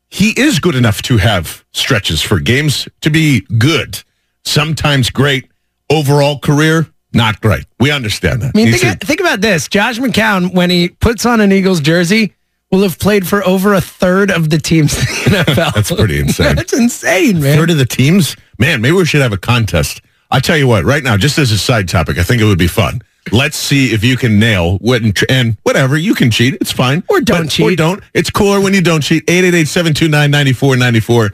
he 0.09 0.31
is 0.31 0.61
good 0.61 0.75
enough 0.75 1.03
to 1.03 1.19
have 1.19 1.63
stretches 1.73 2.23
for 2.23 2.41
games 2.41 2.89
to 3.03 3.11
be 3.11 3.43
good. 3.59 4.03
Sometimes 4.45 5.11
great. 5.11 5.49
Overall 5.91 6.39
career, 6.39 6.87
not 7.13 7.41
great. 7.41 7.65
We 7.81 7.91
understand 7.91 8.43
that. 8.43 8.53
I 8.55 8.59
mean, 8.59 8.73
think, 8.73 9.03
a- 9.03 9.07
think 9.07 9.21
about 9.21 9.41
this. 9.41 9.67
Josh 9.69 9.99
McCown, 9.99 10.55
when 10.55 10.71
he 10.71 10.89
puts 10.89 11.27
on 11.27 11.41
an 11.41 11.51
Eagles 11.53 11.81
jersey, 11.81 12.35
will 12.71 12.83
have 12.83 12.99
played 13.01 13.27
for 13.27 13.45
over 13.45 13.75
a 13.75 13.81
third 13.81 14.31
of 14.31 14.51
the 14.51 14.59
teams 14.59 14.97
in 14.97 15.33
the 15.33 15.39
NFL. 15.49 15.75
That's 15.75 15.91
pretty 15.93 16.21
insane. 16.21 16.55
That's 16.55 16.73
insane, 16.73 17.41
man. 17.41 17.57
third 17.59 17.71
of 17.71 17.79
the 17.79 17.85
teams. 17.87 18.37
Man, 18.59 18.81
maybe 18.81 18.95
we 18.97 19.05
should 19.05 19.23
have 19.23 19.33
a 19.33 19.37
contest. 19.39 20.01
I 20.31 20.39
tell 20.39 20.57
you 20.57 20.69
what, 20.69 20.85
right 20.85 21.03
now, 21.03 21.17
just 21.17 21.39
as 21.39 21.51
a 21.51 21.59
side 21.59 21.89
topic, 21.89 22.19
I 22.19 22.23
think 22.23 22.41
it 22.41 22.45
would 22.45 22.59
be 22.59 22.69
fun. 22.69 23.03
Let's 23.33 23.57
see 23.57 23.93
if 23.93 24.05
you 24.05 24.17
can 24.17 24.39
nail 24.39 24.79
what 24.79 25.03
and, 25.03 25.17
and 25.29 25.57
whatever 25.65 25.97
you 25.97 26.15
can 26.15 26.31
cheat. 26.31 26.55
It's 26.61 26.71
fine. 26.73 27.03
Or 27.09 27.21
don't 27.21 27.47
But- 27.47 27.61
Or 27.61 27.71
cheat. 27.71 27.79
don't. 27.79 28.03
It's 28.15 28.31
cooler 28.31 28.61
when 28.61 28.73
you 28.75 28.81
don't 28.81 29.03
cheat. 29.03 29.27
888-729-9494. 29.27 31.31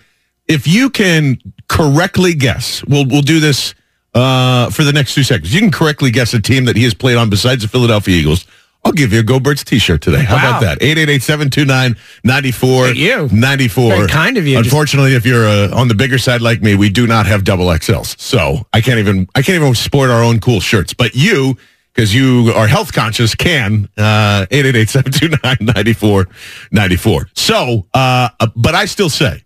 If 0.49 0.67
you 0.67 0.89
can 0.91 1.39
correctly 1.69 2.35
guess, 2.35 2.85
we'll 2.87 3.07
we'll 3.07 3.23
do 3.23 3.41
this 3.41 3.75
uh, 4.15 4.69
for 4.71 4.85
the 4.85 4.93
next 4.93 5.15
two 5.15 5.23
seconds. 5.23 5.53
You 5.55 5.61
can 5.61 5.71
correctly 5.71 6.11
guess 6.11 6.35
a 6.35 6.41
team 6.41 6.65
that 6.67 6.77
he 6.77 6.83
has 6.85 6.95
played 6.95 7.17
on 7.17 7.31
besides 7.31 7.63
the 7.63 7.69
Philadelphia 7.69 8.17
Eagles. 8.17 8.47
I'll 8.85 8.93
give 8.93 9.13
you 9.13 9.19
a 9.19 9.23
Go 9.25 9.41
Birds 9.41 9.65
t-shirt 9.65 10.01
today. 10.01 10.23
How 10.23 10.37
Wow. 10.37 10.59
about 10.59 10.61
that? 10.61 10.79
888-729-9494. 10.81 12.93
Hey, 12.93 12.99
you. 13.01 13.29
Very 13.29 13.69
kind 14.09 14.37
of 14.37 14.47
you. 14.47 14.55
Just- 14.57 14.67
Unfortunately, 14.67 15.15
if 15.15 15.27
you're 15.27 15.45
uh, 15.47 15.75
on 15.75 15.89
the 15.89 15.95
bigger 15.97 16.19
side 16.19 16.41
like 16.41 16.63
me, 16.63 16.77
we 16.77 16.89
do 16.89 17.05
not 17.07 17.27
have 17.27 17.43
double 17.43 17.67
XLs. 17.67 18.17
So 18.21 18.65
I 18.73 18.81
can't 18.81 18.99
even 19.01 19.27
I 19.35 19.43
can't 19.43 19.57
even 19.61 19.75
sport 19.75 20.11
our 20.11 20.23
own 20.23 20.39
cool 20.41 20.61
shirts. 20.61 20.95
But 20.95 21.17
you, 21.17 21.57
because 21.93 22.15
you 22.15 22.53
are 22.55 22.69
health 22.69 22.93
conscious, 22.93 23.35
can 23.35 23.89
uh 23.99 24.47
888-729-9494. 24.51 27.27
So 27.35 27.87
uh, 27.93 28.29
but 28.55 28.77
I 28.77 28.85
still 28.85 29.11
say 29.11 29.43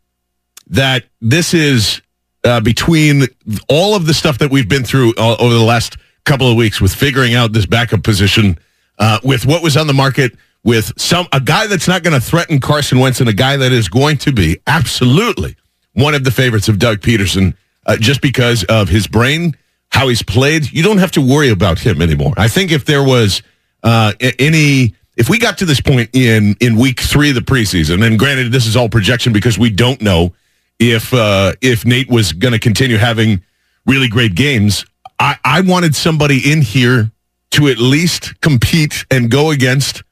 that 0.69 1.05
this 1.23 1.55
is 1.55 2.03
uh, 2.45 2.61
between 2.61 3.25
all 3.69 3.95
of 3.95 4.07
the 4.07 4.15
stuff 4.15 4.39
that 4.39 4.51
we've 4.51 4.69
been 4.69 4.85
through 4.85 5.13
uh, 5.19 5.37
over 5.39 5.55
the 5.55 5.63
last 5.63 5.97
couple 6.25 6.51
of 6.51 6.57
weeks 6.57 6.81
with 6.81 6.95
figuring 6.95 7.35
out 7.35 7.53
this 7.53 7.67
backup 7.67 8.03
position, 8.03 8.59
uh, 8.99 9.19
with 9.23 9.47
what 9.47 9.63
was 9.63 9.77
on 9.77 9.87
the 9.87 9.95
market, 9.95 10.33
with 10.63 10.93
some 11.01 11.27
a 11.33 11.41
guy 11.41 11.67
that's 11.67 11.89
not 11.89 12.03
going 12.03 12.19
to 12.19 12.21
threaten 12.21 12.61
Carson 12.61 12.99
Wentz 12.99 13.21
and 13.21 13.29
a 13.29 13.35
guy 13.35 13.57
that 13.57 13.73
is 13.73 13.89
going 13.89 14.19
to 14.19 14.33
be 14.33 14.59
absolutely 14.67 15.57
one 15.95 16.15
of 16.15 16.25
the 16.25 16.31
favorites 16.31 16.69
of 16.69 16.79
Doug 16.79 17.01
Pederson, 17.01 17.55
uh, 17.87 17.97
just 17.97 18.21
because 18.21 18.65
of 18.65 18.89
his 18.89 19.07
brain, 19.07 19.57
how 19.91 20.09
he's 20.09 20.23
played. 20.23 20.71
You 20.71 20.83
don't 20.83 20.99
have 20.99 21.13
to 21.13 21.21
worry 21.21 21.49
about 21.51 21.79
him 21.79 22.01
anymore. 22.03 22.35
I 22.37 22.49
think 22.49 22.71
if 22.73 22.85
there 22.85 23.03
was 23.03 23.43
uh, 23.83 24.13
any 24.39 24.95
if 25.17 25.29
we 25.29 25.39
got 25.39 25.59
to 25.59 25.67
this 25.67 25.81
point 25.81 26.11
in 26.13 26.57
in 26.61 26.77
week 26.77 27.01
three 27.01 27.31
of 27.31 27.35
the 27.35 27.41
preseason, 27.41 28.07
and 28.07 28.19
granted 28.19 28.53
this 28.53 28.67
is 28.67 28.77
all 28.77 28.89
projection 28.89 29.33
because 29.33 29.59
we 29.59 29.71
don't 29.71 30.01
know 30.01 30.33
if 30.81 31.13
uh, 31.15 31.53
if 31.61 31.85
Nate 31.85 32.09
was 32.09 32.33
going 32.33 32.53
to 32.53 32.59
continue 32.59 32.97
having 32.97 33.45
really 33.87 34.09
great 34.09 34.35
games, 34.35 34.85
I, 35.19 35.37
I 35.45 35.61
wanted 35.61 35.95
somebody 35.95 36.51
in 36.51 36.63
here 36.63 37.13
to 37.53 37.69
at 37.69 37.79
least 37.79 38.41
compete 38.41 39.05
and 39.11 39.31
go 39.31 39.51
against 39.51 40.03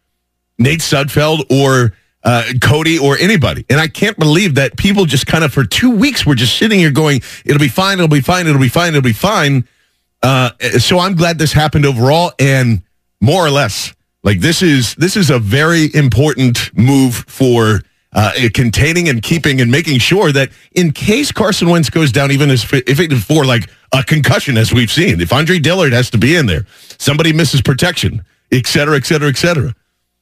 Nate 0.58 0.80
Sudfeld 0.80 1.50
or 1.50 1.96
uh, 2.24 2.44
Cody 2.60 2.98
or 2.98 3.16
anybody. 3.16 3.64
And 3.70 3.80
I 3.80 3.88
can't 3.88 4.18
believe 4.18 4.56
that 4.56 4.76
people 4.76 5.06
just 5.06 5.26
kind 5.26 5.44
of 5.44 5.52
for 5.52 5.64
two 5.64 5.90
weeks 5.90 6.26
were 6.26 6.34
just 6.34 6.58
sitting 6.58 6.78
here 6.78 6.90
going, 6.90 7.22
"It'll 7.44 7.58
be 7.58 7.68
fine, 7.68 7.98
it'll 7.98 8.08
be 8.08 8.20
fine, 8.20 8.46
it'll 8.46 8.60
be 8.60 8.68
fine, 8.68 8.88
it'll 8.90 9.02
be 9.02 9.12
fine." 9.12 9.66
Uh, 10.22 10.50
so 10.78 10.98
I'm 10.98 11.14
glad 11.14 11.38
this 11.38 11.52
happened 11.52 11.86
overall, 11.86 12.32
and 12.38 12.82
more 13.20 13.44
or 13.44 13.50
less. 13.50 13.94
Like 14.22 14.40
this 14.40 14.62
is 14.62 14.94
this 14.96 15.16
is 15.16 15.30
a 15.30 15.38
very 15.38 15.94
important 15.94 16.76
move 16.76 17.14
for 17.14 17.80
uh, 18.12 18.32
containing 18.54 19.08
and 19.08 19.22
keeping 19.22 19.60
and 19.60 19.70
making 19.70 19.98
sure 19.98 20.32
that 20.32 20.50
in 20.72 20.92
case 20.92 21.30
Carson 21.30 21.68
Wentz 21.68 21.90
goes 21.90 22.10
down, 22.12 22.30
even 22.30 22.50
if 22.50 22.72
if 22.72 23.00
it 23.00 23.12
for 23.12 23.44
like 23.44 23.70
a 23.92 24.02
concussion, 24.02 24.56
as 24.56 24.72
we've 24.72 24.90
seen, 24.90 25.20
if 25.20 25.32
Andre 25.32 25.58
Dillard 25.58 25.92
has 25.92 26.10
to 26.10 26.18
be 26.18 26.36
in 26.36 26.46
there, 26.46 26.66
somebody 26.98 27.32
misses 27.32 27.60
protection, 27.60 28.24
et 28.50 28.66
cetera, 28.66 28.96
et 28.96 29.06
cetera, 29.06 29.28
et 29.28 29.36
cetera. 29.36 29.74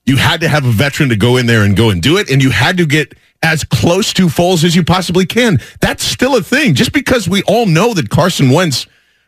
You 0.05 0.17
had 0.17 0.41
to 0.41 0.49
have 0.49 0.65
a 0.65 0.71
veteran 0.71 1.09
to 1.09 1.17
go 1.17 1.37
in 1.37 1.47
there 1.47 1.63
and 1.65 1.77
go 1.77 1.91
and 1.91 2.01
do 2.03 2.17
it, 2.17 2.31
and 2.31 2.43
you 2.43 2.51
had 2.51 2.77
to 2.77 2.87
get 2.87 3.15
as 3.43 3.65
close 3.65 4.13
to 4.15 4.27
Foles 4.27 4.65
as 4.65 4.75
you 4.75 4.85
possibly 4.85 5.27
can. 5.27 5.59
That's 5.81 6.03
still 6.03 6.37
a 6.37 6.43
thing. 6.43 6.75
Just 6.75 6.93
because 6.93 7.29
we 7.29 7.43
all 7.43 7.67
know 7.67 7.95
that 7.95 8.09
Carson 8.09 8.51
Wentz 8.51 8.87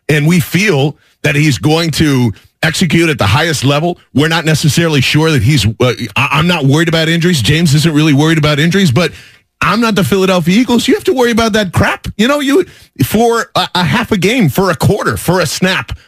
and 0.08 0.26
we 0.26 0.40
feel 0.40 0.96
that 1.22 1.34
he's 1.34 1.58
going 1.58 1.90
to 1.92 2.32
execute 2.62 3.08
at 3.08 3.18
the 3.18 3.26
highest 3.26 3.64
level, 3.64 3.98
we're 4.14 4.28
not 4.28 4.44
necessarily 4.44 5.00
sure 5.00 5.30
that 5.30 5.42
he's. 5.42 5.66
Uh, 5.80 5.94
I'm 6.16 6.46
not 6.46 6.64
worried 6.64 6.88
about 6.88 7.08
injuries. 7.08 7.42
James 7.42 7.74
isn't 7.74 7.94
really 7.94 8.14
worried 8.14 8.38
about 8.38 8.58
injuries, 8.58 8.90
but 8.90 9.12
I'm 9.60 9.80
not 9.80 9.94
the 9.94 10.04
Philadelphia 10.04 10.60
Eagles. 10.60 10.88
You 10.88 10.94
have 10.94 11.04
to 11.04 11.12
worry 11.12 11.30
about 11.30 11.52
that 11.54 11.72
crap. 11.72 12.06
You 12.16 12.28
know, 12.28 12.40
you 12.40 12.64
for 13.04 13.50
a, 13.54 13.68
a 13.74 13.84
half 13.84 14.12
a 14.12 14.18
game, 14.18 14.48
for 14.48 14.70
a 14.70 14.76
quarter, 14.76 15.16
for 15.16 15.40
a 15.40 15.46
snap. 15.46 15.98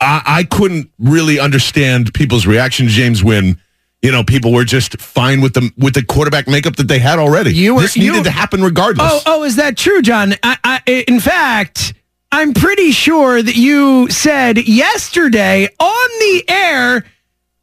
I, 0.00 0.22
I 0.26 0.44
couldn't 0.44 0.90
really 0.98 1.38
understand 1.38 2.12
people's 2.14 2.46
reaction, 2.46 2.88
James, 2.88 3.22
when 3.22 3.58
you 4.04 4.12
know, 4.12 4.22
people 4.22 4.52
were 4.52 4.64
just 4.64 5.00
fine 5.00 5.40
with 5.40 5.54
the 5.54 5.72
with 5.78 5.94
the 5.94 6.04
quarterback 6.04 6.46
makeup 6.46 6.76
that 6.76 6.88
they 6.88 6.98
had 6.98 7.18
already. 7.18 7.54
You 7.54 7.74
were, 7.74 7.80
this 7.80 7.96
needed 7.96 8.16
you, 8.16 8.24
to 8.24 8.30
happen 8.30 8.62
regardless. 8.62 9.10
Oh, 9.10 9.22
oh, 9.24 9.44
is 9.44 9.56
that 9.56 9.78
true, 9.78 10.02
John? 10.02 10.34
I, 10.42 10.58
I, 10.62 11.04
in 11.08 11.20
fact, 11.20 11.94
I'm 12.34 12.52
pretty 12.52 12.90
sure 12.90 13.40
that 13.40 13.54
you 13.54 14.10
said 14.10 14.66
yesterday 14.66 15.68
on 15.78 16.08
the 16.18 16.44
air. 16.48 17.04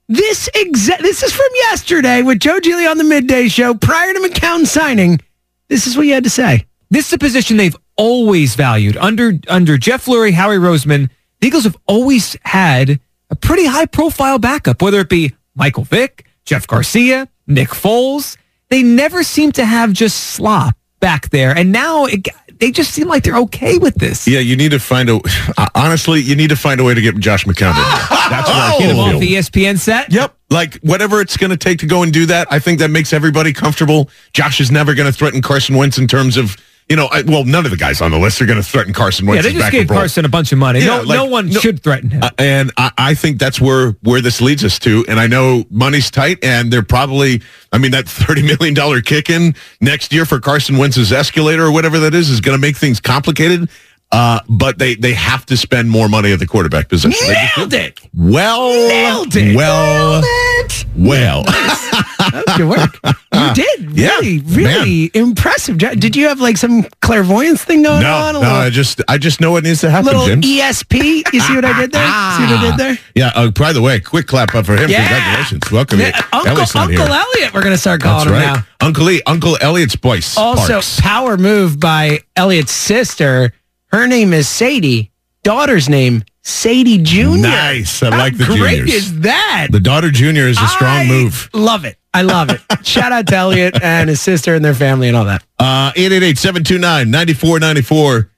This 0.07 0.47
exa- 0.55 1.01
This 1.01 1.21
is 1.23 1.33
from 1.33 1.49
yesterday 1.55 2.21
with 2.21 2.39
Joe 2.39 2.57
Giglio 2.61 2.89
on 2.89 2.97
the 2.97 3.03
midday 3.03 3.49
show 3.49 3.73
prior 3.73 4.13
to 4.13 4.19
McCown 4.21 4.65
signing. 4.65 5.19
This 5.67 5.87
is 5.87 5.97
what 5.97 6.07
you 6.07 6.13
had 6.13 6.23
to 6.23 6.29
say. 6.29 6.67
This 6.89 7.07
is 7.07 7.13
a 7.13 7.17
position 7.17 7.57
they've 7.57 7.75
always 7.97 8.55
valued 8.55 8.95
under 8.95 9.33
under 9.49 9.77
Jeff 9.77 10.05
Lurie, 10.05 10.31
Howie 10.31 10.55
Roseman. 10.55 11.09
The 11.41 11.47
Eagles 11.47 11.65
have 11.65 11.77
always 11.85 12.37
had 12.43 13.01
a 13.29 13.35
pretty 13.35 13.65
high 13.65 13.87
profile 13.87 14.39
backup, 14.39 14.81
whether 14.81 15.01
it 15.01 15.09
be 15.09 15.35
Michael 15.53 15.83
Vick, 15.83 16.25
Jeff 16.45 16.65
Garcia, 16.65 17.27
Nick 17.45 17.71
Foles. 17.71 18.37
They 18.69 18.83
never 18.83 19.21
seem 19.23 19.51
to 19.51 19.65
have 19.65 19.91
just 19.91 20.17
slop 20.17 20.77
back 21.01 21.29
there. 21.31 21.51
And 21.51 21.73
now 21.73 22.05
it, 22.05 22.25
they 22.61 22.71
just 22.71 22.91
seem 22.91 23.07
like 23.07 23.23
they're 23.23 23.39
okay 23.39 23.79
with 23.79 23.95
this. 23.95 24.27
Yeah, 24.27 24.39
you 24.39 24.55
need 24.55 24.71
to 24.71 24.79
find 24.79 25.09
a. 25.09 25.19
Uh, 25.57 25.67
honestly, 25.75 26.21
you 26.21 26.35
need 26.35 26.49
to 26.49 26.55
find 26.55 26.79
a 26.79 26.83
way 26.83 26.93
to 26.93 27.01
get 27.01 27.17
Josh 27.17 27.45
McCown 27.45 27.71
in. 27.71 27.75
That's 28.29 28.47
what 28.47 28.57
I 28.57 28.71
oh. 28.73 28.79
Get 28.79 28.89
him 28.91 28.99
off 28.99 29.19
the 29.19 29.33
ESPN 29.33 29.77
set. 29.77 30.11
Yep. 30.11 30.33
Like 30.49 30.75
whatever 30.75 31.19
it's 31.19 31.35
going 31.35 31.49
to 31.49 31.57
take 31.57 31.79
to 31.79 31.85
go 31.87 32.03
and 32.03 32.13
do 32.13 32.25
that, 32.27 32.47
I 32.49 32.59
think 32.59 32.79
that 32.79 32.89
makes 32.89 33.11
everybody 33.11 33.51
comfortable. 33.51 34.09
Josh 34.33 34.61
is 34.61 34.71
never 34.71 34.93
going 34.93 35.11
to 35.11 35.17
threaten 35.17 35.41
Carson 35.41 35.75
Wentz 35.75 35.97
in 35.97 36.07
terms 36.07 36.37
of 36.37 36.55
you 36.89 36.95
know, 36.97 37.07
I, 37.09 37.21
well, 37.21 37.45
none 37.45 37.63
of 37.63 37.71
the 37.71 37.77
guys 37.77 38.01
on 38.01 38.11
the 38.11 38.19
list 38.19 38.41
are 38.41 38.45
going 38.45 38.61
to 38.61 38.67
threaten 38.67 38.93
Carson 38.93 39.25
Wentz. 39.25 39.45
Yeah, 39.45 39.51
they 39.51 39.57
just 39.57 39.71
gave 39.71 39.87
Carson 39.87 40.25
a 40.25 40.29
bunch 40.29 40.51
of 40.51 40.57
money. 40.57 40.79
Yeah, 40.79 40.97
no, 40.97 41.01
like, 41.03 41.15
no 41.15 41.25
one 41.25 41.49
no, 41.49 41.59
should 41.59 41.81
threaten 41.81 42.09
him. 42.09 42.23
Uh, 42.23 42.29
and 42.37 42.71
I, 42.75 42.91
I, 42.97 43.13
think 43.13 43.39
that's 43.39 43.61
where 43.61 43.91
where 44.01 44.19
this 44.19 44.41
leads 44.41 44.65
us 44.65 44.77
to. 44.79 45.05
And 45.07 45.19
I 45.19 45.27
know 45.27 45.63
money's 45.69 46.11
tight, 46.11 46.43
and 46.43 46.71
they're 46.71 46.83
probably, 46.83 47.41
I 47.71 47.77
mean, 47.77 47.91
that 47.91 48.09
thirty 48.09 48.41
million 48.41 48.73
dollar 48.73 49.01
kick 49.01 49.29
in 49.29 49.55
next 49.79 50.11
year 50.11 50.25
for 50.25 50.39
Carson 50.39 50.77
Wentz's 50.77 51.13
escalator 51.13 51.65
or 51.65 51.71
whatever 51.71 51.99
that 51.99 52.13
is 52.13 52.29
is 52.29 52.41
going 52.41 52.57
to 52.57 52.61
make 52.61 52.75
things 52.75 52.99
complicated. 52.99 53.69
Uh, 54.11 54.41
but 54.49 54.77
they, 54.77 54.95
they 54.95 55.13
have 55.13 55.45
to 55.45 55.55
spend 55.55 55.89
more 55.89 56.09
money 56.09 56.33
at 56.33 56.39
the 56.39 56.47
quarterback 56.47 56.89
position. 56.89 57.33
Nailed 57.55 57.73
it. 57.73 57.99
Well, 58.13 58.69
nailed 58.89 59.33
it. 59.37 59.55
Well, 59.55 60.21
nailed 60.21 60.71
it. 60.71 60.85
well. 60.97 61.45
that 62.17 62.43
was 62.45 62.57
good 62.57 62.69
work. 62.69 63.15
You 63.33 63.53
did 63.63 63.91
really, 63.91 64.29
yeah, 64.35 64.55
really 64.55 65.11
man. 65.13 65.29
impressive. 65.29 65.77
Did 65.77 66.15
you 66.15 66.27
have 66.27 66.39
like 66.39 66.57
some 66.57 66.83
clairvoyance 67.01 67.63
thing 67.63 67.83
going 67.83 68.03
no, 68.03 68.13
on? 68.13 68.33
No, 68.35 68.41
I 68.41 68.69
just, 68.69 69.01
I 69.07 69.17
just 69.17 69.41
know 69.41 69.51
what 69.51 69.63
needs 69.63 69.81
to 69.81 69.89
happen. 69.89 70.07
Little 70.07 70.25
Jim. 70.25 70.41
ESP. 70.41 71.33
You 71.33 71.39
see 71.39 71.55
what 71.55 71.65
I 71.65 71.79
did 71.79 71.91
there? 71.91 72.01
see 72.37 72.53
what 72.53 72.59
I 72.59 72.67
did 72.69 72.77
there? 72.77 72.99
Yeah. 73.15 73.31
Uh, 73.35 73.51
by 73.51 73.73
the 73.73 73.81
way, 73.81 73.99
quick 73.99 74.27
clap 74.27 74.53
up 74.55 74.65
for 74.65 74.75
him. 74.75 74.89
Yeah. 74.89 75.07
Congratulations. 75.07 75.71
Welcome. 75.71 75.99
Yeah, 75.99 76.21
Uncle, 76.33 76.65
Uncle 76.79 77.13
Elliot. 77.13 77.53
We're 77.53 77.63
gonna 77.63 77.77
start 77.77 78.01
calling 78.01 78.29
That's 78.29 78.43
him 78.43 78.53
right. 78.53 78.59
now. 78.81 78.87
Uncle 78.87 79.09
E. 79.09 79.21
Uncle 79.25 79.57
Elliot's 79.61 79.95
voice. 79.95 80.37
Also, 80.37 80.73
Parks. 80.73 80.99
power 80.99 81.37
move 81.37 81.79
by 81.79 82.19
Elliot's 82.35 82.71
sister 82.71 83.53
her 83.91 84.07
name 84.07 84.31
is 84.31 84.47
Sadie. 84.47 85.11
Daughter's 85.43 85.89
name, 85.89 86.23
Sadie 86.43 86.97
Jr. 87.03 87.37
Nice. 87.37 88.01
I 88.01 88.09
How 88.11 88.17
like 88.17 88.35
the 88.37 88.45
great 88.45 88.77
juniors. 88.79 88.89
is 88.93 89.19
that? 89.21 89.67
The 89.71 89.79
daughter 89.79 90.09
junior 90.09 90.47
is 90.47 90.57
a 90.59 90.67
strong 90.67 91.01
I 91.01 91.07
move. 91.07 91.49
Love 91.53 91.85
it. 91.85 91.97
I 92.13 92.23
love 92.23 92.49
it. 92.49 92.59
Shout 92.85 93.11
out 93.11 93.27
to 93.27 93.35
Elliot 93.35 93.79
and 93.81 94.09
his 94.09 94.19
sister 94.21 94.55
and 94.55 94.65
their 94.65 94.73
family 94.73 95.07
and 95.07 95.15
all 95.15 95.25
that. 95.25 95.43
Uh, 95.59 95.91
888-729-9494. 95.93 98.29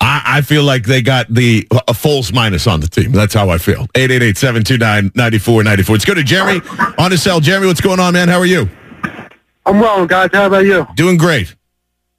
I, 0.00 0.22
I 0.24 0.40
feel 0.42 0.62
like 0.62 0.84
they 0.84 1.02
got 1.02 1.26
the 1.32 1.66
a 1.88 1.94
false 1.94 2.32
minus 2.32 2.66
on 2.68 2.78
the 2.80 2.86
team. 2.86 3.10
That's 3.12 3.34
how 3.34 3.48
I 3.50 3.58
feel. 3.58 3.86
888-729-9494. 3.88 5.88
Let's 5.88 6.04
go 6.04 6.14
to 6.14 6.22
Jeremy 6.22 6.60
on 6.98 7.10
his 7.10 7.20
cell. 7.22 7.40
Jeremy, 7.40 7.66
what's 7.66 7.80
going 7.80 7.98
on, 7.98 8.12
man? 8.12 8.28
How 8.28 8.38
are 8.38 8.46
you? 8.46 8.68
I'm 9.66 9.80
well, 9.80 10.06
guys. 10.06 10.30
How 10.32 10.46
about 10.46 10.64
you? 10.66 10.86
Doing 10.94 11.16
great. 11.16 11.54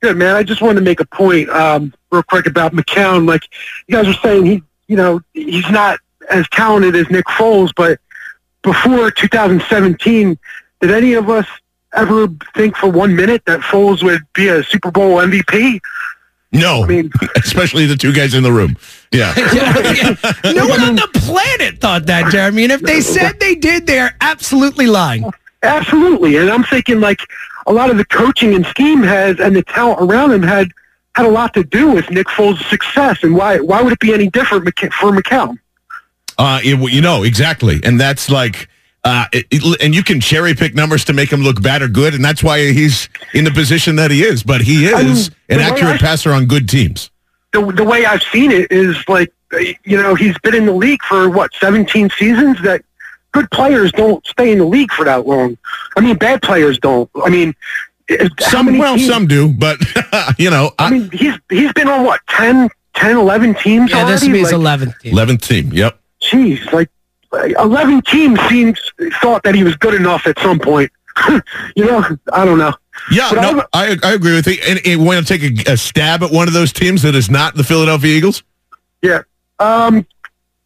Good, 0.01 0.17
man. 0.17 0.35
I 0.35 0.43
just 0.43 0.61
wanted 0.61 0.79
to 0.79 0.85
make 0.85 0.99
a 0.99 1.05
point 1.05 1.49
um, 1.49 1.93
real 2.11 2.23
quick 2.23 2.47
about 2.47 2.73
McCown. 2.73 3.25
Like, 3.27 3.43
you 3.87 3.95
guys 3.95 4.07
were 4.07 4.13
saying, 4.13 4.45
he, 4.45 4.61
you 4.89 4.97
know, 4.97 5.21
he's 5.33 5.69
not 5.69 5.99
as 6.29 6.49
talented 6.49 6.95
as 6.95 7.09
Nick 7.09 7.25
Foles, 7.25 7.71
but 7.75 7.99
before 8.63 9.09
2017, 9.11 10.37
did 10.81 10.91
any 10.91 11.13
of 11.13 11.29
us 11.29 11.45
ever 11.93 12.27
think 12.55 12.75
for 12.75 12.91
one 12.91 13.15
minute 13.15 13.43
that 13.45 13.61
Foles 13.61 14.03
would 14.03 14.21
be 14.33 14.47
a 14.49 14.63
Super 14.63 14.91
Bowl 14.91 15.17
MVP? 15.17 15.79
No, 16.51 16.83
I 16.83 16.87
mean, 16.87 17.11
especially 17.35 17.85
the 17.85 17.95
two 17.95 18.11
guys 18.11 18.33
in 18.33 18.41
the 18.41 18.51
room. 18.51 18.75
Yeah. 19.11 19.33
no 20.43 20.67
one 20.67 20.81
on 20.81 20.95
the 20.95 21.09
planet 21.13 21.79
thought 21.79 22.07
that, 22.07 22.31
Jeremy. 22.31 22.63
And 22.63 22.71
if 22.71 22.81
they 22.81 23.01
said 23.01 23.39
they 23.39 23.53
did, 23.53 23.85
they're 23.85 24.15
absolutely 24.21 24.87
lying. 24.87 25.31
Absolutely. 25.61 26.37
And 26.37 26.49
I'm 26.49 26.63
thinking, 26.63 26.99
like, 26.99 27.19
a 27.67 27.73
lot 27.73 27.91
of 27.91 27.97
the 27.97 28.05
coaching 28.05 28.55
and 28.55 28.65
scheme 28.65 29.03
has 29.03 29.39
and 29.39 29.55
the 29.55 29.61
talent 29.61 30.01
around 30.01 30.31
him 30.31 30.41
had 30.41 30.71
had 31.19 31.27
a 31.27 31.31
lot 31.31 31.53
to 31.53 31.63
do 31.65 31.91
with 31.91 32.09
Nick 32.09 32.27
Foles' 32.27 32.63
success. 32.69 33.23
And 33.23 33.35
why 33.35 33.59
why 33.59 33.81
would 33.81 33.93
it 33.93 33.99
be 33.99 34.13
any 34.13 34.29
different 34.29 34.63
for 34.93 35.11
McCown? 35.11 35.59
Uh, 36.37 36.61
it, 36.63 36.91
you 36.91 37.01
know 37.01 37.23
exactly, 37.23 37.79
and 37.83 37.99
that's 37.99 38.29
like. 38.29 38.67
Uh, 39.01 39.25
it, 39.31 39.45
it, 39.49 39.81
and 39.81 39.95
you 39.95 40.03
can 40.03 40.19
cherry 40.19 40.53
pick 40.53 40.75
numbers 40.75 41.05
to 41.05 41.13
make 41.13 41.31
him 41.31 41.41
look 41.41 41.61
bad 41.61 41.81
or 41.81 41.87
good, 41.87 42.13
and 42.13 42.23
that's 42.23 42.43
why 42.43 42.73
he's 42.73 43.07
in 43.33 43.45
the 43.45 43.51
position 43.51 43.95
that 43.95 44.11
he 44.11 44.23
is. 44.23 44.43
But 44.43 44.59
he 44.59 44.87
is 44.87 44.93
I 44.93 45.03
mean, 45.03 45.29
an 45.47 45.59
accurate 45.61 45.95
I, 45.95 45.97
passer 45.99 46.33
on 46.33 46.47
good 46.47 46.67
teams. 46.67 47.09
The, 47.53 47.65
the 47.71 47.85
way 47.85 48.05
I've 48.05 48.21
seen 48.21 48.51
it 48.51 48.69
is 48.73 48.97
like, 49.07 49.33
you 49.85 49.95
know, 49.95 50.15
he's 50.15 50.37
been 50.39 50.53
in 50.53 50.65
the 50.65 50.73
league 50.73 51.01
for 51.03 51.29
what, 51.29 51.53
17 51.61 52.09
seasons? 52.09 52.61
That 52.61 52.83
good 53.31 53.49
players 53.51 53.93
don't 53.93 54.25
stay 54.27 54.51
in 54.51 54.57
the 54.57 54.65
league 54.65 54.91
for 54.91 55.05
that 55.05 55.25
long. 55.25 55.57
I 55.95 56.01
mean, 56.01 56.17
bad 56.17 56.41
players 56.41 56.77
don't. 56.77 57.09
I 57.23 57.29
mean, 57.29 57.55
some 58.39 58.77
well, 58.77 58.95
teams, 58.95 59.07
some 59.07 59.27
do, 59.27 59.49
but 59.49 59.77
you 60.37 60.49
know, 60.49 60.71
I, 60.79 60.87
I, 60.87 60.89
mean, 60.91 61.09
he's 61.11 61.35
he's 61.49 61.71
been 61.73 61.87
on 61.87 62.05
what 62.05 62.21
10, 62.29 62.69
10 62.95 63.17
11 63.17 63.55
teams. 63.55 63.91
Yeah, 63.91 63.97
already? 63.97 64.11
this 64.11 64.23
is 64.23 64.27
his 64.27 64.51
eleventh 64.51 64.99
team. 64.99 65.13
Eleventh 65.13 65.41
team. 65.41 65.71
Yep. 65.71 65.99
Jeez, 66.21 66.71
like 66.71 66.89
eleven 67.31 68.01
teams 68.01 68.39
seems 68.49 68.79
thought 69.21 69.43
that 69.43 69.55
he 69.55 69.63
was 69.63 69.75
good 69.75 69.93
enough 69.93 70.27
at 70.27 70.37
some 70.39 70.59
point. 70.59 70.91
you 71.75 71.85
know, 71.85 72.03
I 72.33 72.45
don't 72.45 72.57
know. 72.57 72.73
Yeah, 73.11 73.29
but 73.33 73.41
no, 73.41 73.63
I, 73.73 73.97
I 74.03 74.13
agree 74.13 74.35
with 74.35 74.47
you. 74.47 74.57
And, 74.67 74.79
and 74.85 75.05
want 75.05 75.25
to 75.25 75.37
take 75.37 75.67
a, 75.67 75.73
a 75.73 75.77
stab 75.77 76.21
at 76.21 76.31
one 76.31 76.47
of 76.47 76.53
those 76.53 76.73
teams 76.73 77.01
that 77.03 77.15
is 77.15 77.29
not 77.29 77.55
the 77.55 77.63
Philadelphia 77.63 78.15
Eagles? 78.15 78.43
Yeah, 79.01 79.21
um, 79.59 80.05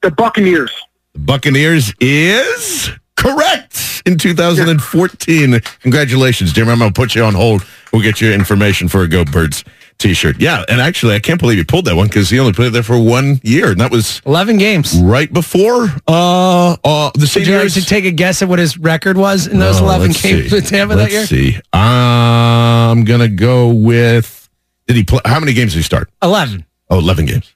the 0.01 0.11
Buccaneers. 0.11 0.73
The 1.13 1.19
Buccaneers 1.19 1.93
is 1.99 2.91
correct 3.23 4.01
in 4.05 4.17
2014. 4.17 5.59
Congratulations, 5.81 6.53
Jim. 6.53 6.69
I'm 6.69 6.79
going 6.79 6.91
to 6.91 6.99
put 6.99 7.15
you 7.15 7.23
on 7.23 7.33
hold. 7.33 7.65
We'll 7.91 8.01
get 8.01 8.21
you 8.21 8.31
information 8.31 8.87
for 8.87 9.03
a 9.03 9.07
Go 9.07 9.25
Birds 9.25 9.63
t-shirt. 9.97 10.39
Yeah, 10.39 10.63
and 10.67 10.81
actually, 10.81 11.15
I 11.15 11.19
can't 11.19 11.39
believe 11.39 11.57
he 11.57 11.63
pulled 11.63 11.85
that 11.85 11.95
one 11.95 12.07
because 12.07 12.29
he 12.29 12.39
only 12.39 12.53
played 12.53 12.73
there 12.73 12.83
for 12.83 12.99
one 12.99 13.39
year, 13.43 13.71
and 13.71 13.79
that 13.79 13.91
was 13.91 14.21
11 14.25 14.57
games 14.57 14.97
right 14.99 15.31
before 15.31 15.87
uh, 16.07 16.75
uh 16.83 17.11
the 17.15 17.27
St. 17.27 17.47
Would 17.47 17.53
you 17.53 17.81
like 17.81 17.87
take 17.87 18.05
a 18.05 18.11
guess 18.11 18.41
at 18.41 18.49
what 18.49 18.59
his 18.59 18.77
record 18.77 19.17
was 19.17 19.47
in 19.47 19.59
those 19.59 19.79
oh, 19.79 19.85
11 19.85 20.07
games 20.07 20.21
see. 20.49 20.55
with 20.55 20.67
Tampa 20.67 20.95
let's 20.95 21.11
that 21.11 21.17
year? 21.17 21.25
see. 21.25 21.59
I'm 21.71 23.05
going 23.05 23.21
to 23.21 23.29
go 23.29 23.73
with, 23.73 24.49
did 24.87 24.95
he 24.95 25.03
play, 25.03 25.21
how 25.25 25.39
many 25.39 25.53
games 25.53 25.73
did 25.73 25.79
he 25.79 25.83
start? 25.83 26.09
11. 26.21 26.65
Oh, 26.89 26.99
11 26.99 27.25
games. 27.25 27.53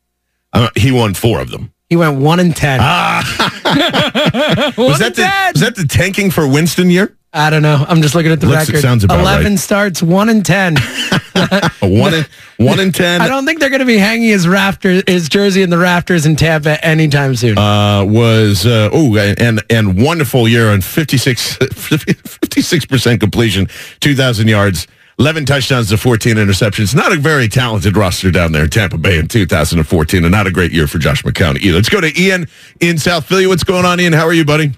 Uh, 0.54 0.70
he 0.76 0.92
won 0.92 1.14
four 1.14 1.42
of 1.42 1.50
them. 1.50 1.72
He 1.90 1.96
went 1.96 2.20
one 2.20 2.40
and 2.42 2.54
ten. 2.56 2.80
Ah. 2.82 3.24
was 4.78 5.00
that 5.00 5.16
the 5.16 5.52
was 5.54 5.62
that 5.62 5.76
the 5.76 5.86
tanking 5.88 6.32
for 6.32 6.46
Winston 6.48 6.90
year? 6.90 7.14
I 7.34 7.50
don't 7.50 7.62
know. 7.62 7.86
I'm 7.88 8.02
just 8.02 8.16
looking 8.16 8.32
at 8.32 8.40
the 8.42 8.48
Looks, 8.48 8.68
record. 8.68 8.82
sounds 8.82 9.04
about 9.04 9.20
Eleven 9.20 9.54
right. 9.54 9.60
starts, 9.60 10.02
one 10.02 10.28
and 10.30 10.46
ten. 10.46 10.76
one 11.82 12.14
in 12.14 12.26
one 12.58 12.80
in 12.80 12.92
ten. 12.92 13.22
I 13.22 13.28
don't 13.28 13.46
think 13.46 13.60
they're 13.60 13.70
going 13.70 13.80
to 13.80 13.86
be 13.86 13.98
hanging 13.98 14.30
his 14.30 14.48
rafter, 14.48 15.02
his 15.08 15.30
jersey 15.30 15.62
in 15.62 15.70
the 15.70 15.78
rafters 15.78 16.26
in 16.26 16.36
Tampa 16.36 16.84
anytime 16.84 17.36
soon. 17.36 17.58
uh, 17.58 18.04
was 18.06 18.66
uh, 18.66 18.90
oh 18.92 19.16
and 19.18 19.62
and 19.70 20.02
wonderful 20.02 20.48
year 20.48 20.70
on 20.72 20.82
56 20.82 21.58
percent 22.88 23.22
completion, 23.22 23.68
two 24.00 24.16
thousand 24.16 24.48
yards, 24.48 24.88
eleven 25.20 25.46
touchdowns 25.46 25.90
to 25.90 25.98
fourteen 25.98 26.36
interceptions. 26.36 26.96
Not 26.96 27.12
a 27.12 27.18
very 27.18 27.48
talented 27.48 27.98
roster 27.98 28.32
down 28.32 28.52
there 28.52 28.64
in 28.66 28.70
Tampa 28.70 28.98
Bay 28.98 29.18
in 29.20 29.28
2014, 29.28 30.24
and 30.24 30.32
not 30.32 30.48
a 30.48 30.52
great 30.52 30.72
year 30.72 30.88
for 30.88 30.98
Josh 31.00 31.24
McCown 31.24 31.58
either. 31.58 31.76
Let's 31.76 31.90
go 31.90 32.02
to 32.02 32.20
Ian 32.22 32.48
in 32.80 32.98
South 32.98 33.26
Philly. 33.26 33.48
What's 33.48 33.64
going 33.64 33.86
on, 33.86 34.00
Ian? 34.00 34.14
How 34.14 34.26
are 34.26 34.34
you, 34.34 34.46
buddy? 34.46 34.74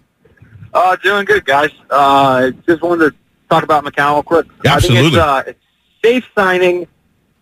Uh, 0.73 0.95
doing 0.97 1.25
good, 1.25 1.45
guys. 1.45 1.71
Uh, 1.89 2.51
just 2.67 2.81
wanted 2.81 3.11
to 3.11 3.15
talk 3.49 3.63
about 3.63 3.83
McCown 3.83 4.13
real 4.13 4.23
quick. 4.23 4.45
I 4.45 4.49
think 4.51 4.65
Absolutely. 4.75 5.07
it's, 5.07 5.17
uh, 5.17 5.43
it's 5.47 5.59
safe 6.03 6.25
signing. 6.35 6.87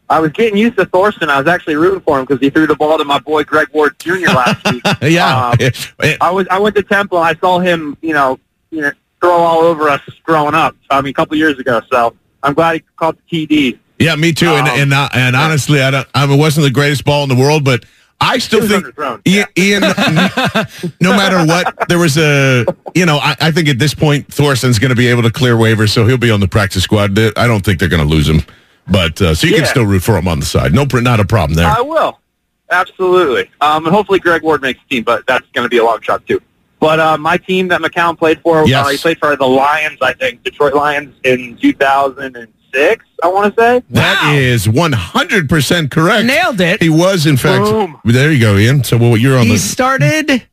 I 0.10 0.20
was 0.22 0.32
getting 0.32 0.58
used 0.58 0.78
to 0.78 0.86
Thorson. 0.86 1.30
I 1.30 1.38
was 1.38 1.48
actually 1.48 1.76
rooting 1.76 2.00
for 2.00 2.18
him 2.18 2.24
because 2.26 2.40
he 2.40 2.50
threw 2.50 2.66
the 2.66 2.76
ball 2.78 2.98
to 2.98 3.04
my 3.04 3.20
boy 3.20 3.44
Greg 3.44 3.68
Ward 3.74 4.00
Jr. 4.00 4.28
last 4.28 4.72
week. 4.72 4.82
yeah, 5.02 5.50
Um, 5.50 5.58
I 6.22 6.32
was 6.32 6.48
I 6.50 6.58
went 6.60 6.78
to 6.78 6.84
Temple. 6.84 7.18
and 7.22 7.28
I 7.28 7.38
saw 7.42 7.60
him, 7.60 7.98
you 8.02 8.14
know, 8.14 8.40
you 8.72 8.80
know, 8.82 8.92
throw 9.20 9.32
all 9.34 9.60
over 9.60 9.90
us 9.90 10.00
growing 10.24 10.56
up. 10.56 10.78
I 10.90 11.02
mean, 11.02 11.12
a 11.12 11.14
couple 11.14 11.36
years 11.36 11.60
ago. 11.60 11.82
So 11.92 12.16
I'm 12.44 12.54
glad 12.54 12.76
he 12.76 12.84
caught 12.96 13.18
the 13.30 13.48
TD. 13.48 13.80
Yeah, 14.00 14.16
me 14.16 14.32
too. 14.32 14.48
and 14.48 14.68
Um, 14.68 14.80
and 14.80 14.94
uh, 14.94 15.10
and 15.14 15.36
honestly, 15.36 15.82
I 15.82 15.92
don't. 15.92 16.08
I 16.14 16.26
mean, 16.26 16.38
it 16.38 16.40
wasn't 16.40 16.66
the 16.66 16.72
greatest 16.72 17.04
ball 17.04 17.24
in 17.24 17.30
the 17.30 17.36
world, 17.36 17.64
but 17.64 17.84
I 18.22 18.38
still 18.38 18.68
think 18.68 18.86
Ian. 19.28 19.48
Ian 19.58 19.82
no 21.02 21.12
matter 21.16 21.46
what, 21.46 21.88
there 21.88 22.00
was 22.00 22.18
a. 22.18 22.66
You 22.96 23.06
know, 23.06 23.18
I, 23.18 23.36
I 23.40 23.52
think 23.52 23.68
at 23.70 23.80
this 23.80 23.94
point, 23.94 24.32
Thorson's 24.32 24.80
going 24.80 24.90
to 24.90 24.96
be 24.96 25.08
able 25.08 25.24
to 25.24 25.32
clear 25.32 25.56
waivers, 25.56 25.90
so 25.90 26.06
he'll 26.06 26.18
be 26.18 26.32
on 26.32 26.40
the 26.40 26.48
practice 26.48 26.84
squad. 26.84 27.18
I 27.18 27.48
don't 27.48 27.66
think 27.66 27.80
they're 27.80 27.90
going 27.90 28.08
to 28.08 28.10
lose 28.10 28.30
him, 28.30 28.42
but 28.88 29.20
uh, 29.22 29.36
so 29.36 29.48
you 29.48 29.56
can 29.56 29.66
still 29.66 29.86
root 29.86 30.04
for 30.04 30.18
him 30.18 30.28
on 30.28 30.40
the 30.40 30.46
side. 30.46 30.74
No, 30.74 30.86
not 30.94 31.20
a 31.20 31.26
problem 31.26 31.56
there. 31.56 31.68
I 31.68 31.82
will. 31.82 32.20
Absolutely. 32.70 33.50
Um, 33.62 33.86
and 33.86 33.96
hopefully 33.96 34.20
Greg 34.20 34.44
Ward 34.44 34.62
makes 34.62 34.80
the 34.82 34.96
team, 34.96 35.04
but 35.04 35.26
that's 35.26 35.48
going 35.54 35.66
to 35.66 35.70
be 35.70 35.78
a 35.78 35.84
long 35.84 36.02
shot 36.02 36.26
too. 36.28 36.42
But 36.88 37.00
uh, 37.02 37.18
my 37.18 37.36
team 37.38 37.68
that 37.68 37.82
McCown 37.82 38.18
played 38.18 38.40
for, 38.42 38.66
Yes. 38.68 38.86
uh, 38.86 38.90
he 38.90 38.98
played 38.98 39.20
for 39.20 39.36
the 39.36 39.46
Lions, 39.46 39.98
I 40.02 40.14
think, 40.14 40.44
Detroit 40.44 40.74
Lions 40.74 41.14
in 41.26 41.58
2006, 41.62 43.06
I 43.24 43.28
want 43.28 43.54
to 43.56 43.62
say. 43.62 43.84
That 43.90 44.34
is 44.36 44.70
one 44.70 44.94
hundred 44.94 45.50
percent 45.50 45.92
correct. 45.92 46.26
Nailed 46.26 46.62
it. 46.62 46.82
He 46.82 46.90
was, 46.90 47.26
in 47.26 47.36
fact. 47.38 47.66
Boom. 47.66 48.00
There 48.06 48.32
you 48.32 48.40
go, 48.40 48.56
Ian. 48.58 48.84
So 48.84 48.98
well, 48.98 49.18
you're 49.18 49.38
on 49.38 49.48
He 49.48 49.54
the 49.54 49.60
started 49.60 50.44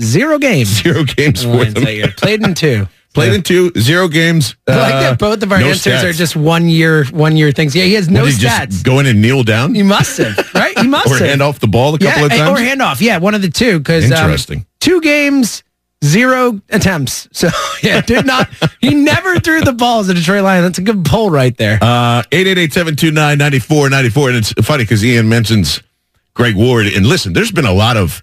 zero 0.00 0.38
games. 0.38 0.68
zero 0.82 1.04
games 1.04 1.42
for 1.42 1.48
Lions 1.56 1.74
them. 1.74 2.12
Played 2.16 2.42
in 2.44 2.54
two. 2.54 2.86
Played 3.14 3.32
in 3.34 3.42
two, 3.44 3.70
zero 3.78 4.08
games. 4.08 4.56
I 4.66 4.74
like 4.76 4.94
uh, 4.94 5.00
that 5.00 5.18
both 5.20 5.40
of 5.44 5.52
our 5.52 5.60
no 5.60 5.68
answers 5.68 5.92
stats. 6.00 6.02
are 6.04 6.12
just 6.12 6.34
one 6.34 6.68
year, 6.68 7.04
one 7.12 7.36
year 7.36 7.52
things. 7.52 7.74
Yeah, 7.76 7.84
he 7.84 7.94
has 7.94 8.08
no 8.08 8.22
What, 8.22 8.32
did 8.32 8.40
he 8.40 8.46
stats. 8.48 8.70
just 8.70 8.84
go 8.84 8.98
in 8.98 9.06
and 9.06 9.22
kneel 9.22 9.44
down? 9.44 9.72
he 9.72 9.84
must 9.84 10.18
have, 10.18 10.36
right? 10.52 10.76
He 10.76 10.88
must 10.96 11.06
or 11.06 11.18
have. 11.18 11.28
hand 11.28 11.40
off 11.40 11.60
the 11.60 11.68
ball 11.68 11.94
a 11.94 11.98
couple 12.00 12.18
yeah, 12.22 12.26
of 12.26 12.32
times? 12.32 12.58
or 12.60 12.62
hand 12.62 12.82
off. 12.82 13.00
Yeah, 13.00 13.18
one 13.18 13.36
of 13.36 13.40
the 13.42 13.48
two. 13.50 13.78
Because 13.78 14.10
Interesting. 14.10 14.66
Two 14.84 15.00
games, 15.00 15.62
zero 16.04 16.60
attempts. 16.70 17.28
So 17.32 17.48
yeah, 17.82 18.00
did 18.00 18.24
not. 18.26 18.48
he 18.80 18.94
never 18.94 19.38
threw 19.40 19.60
the 19.62 19.72
balls 19.72 20.08
at 20.08 20.16
Detroit 20.16 20.44
Lion. 20.44 20.62
That's 20.62 20.78
a 20.78 20.82
good 20.82 21.04
pull 21.04 21.30
right 21.30 21.56
there. 21.56 21.78
Uh, 21.82 22.22
888-729-9494. 22.30 24.28
And 24.28 24.36
it's 24.36 24.52
funny 24.66 24.84
because 24.84 25.04
Ian 25.04 25.28
mentions 25.28 25.82
Greg 26.34 26.56
Ward. 26.56 26.86
And 26.86 27.06
listen, 27.06 27.32
there's 27.32 27.52
been 27.52 27.66
a 27.66 27.72
lot 27.72 27.96
of 27.96 28.22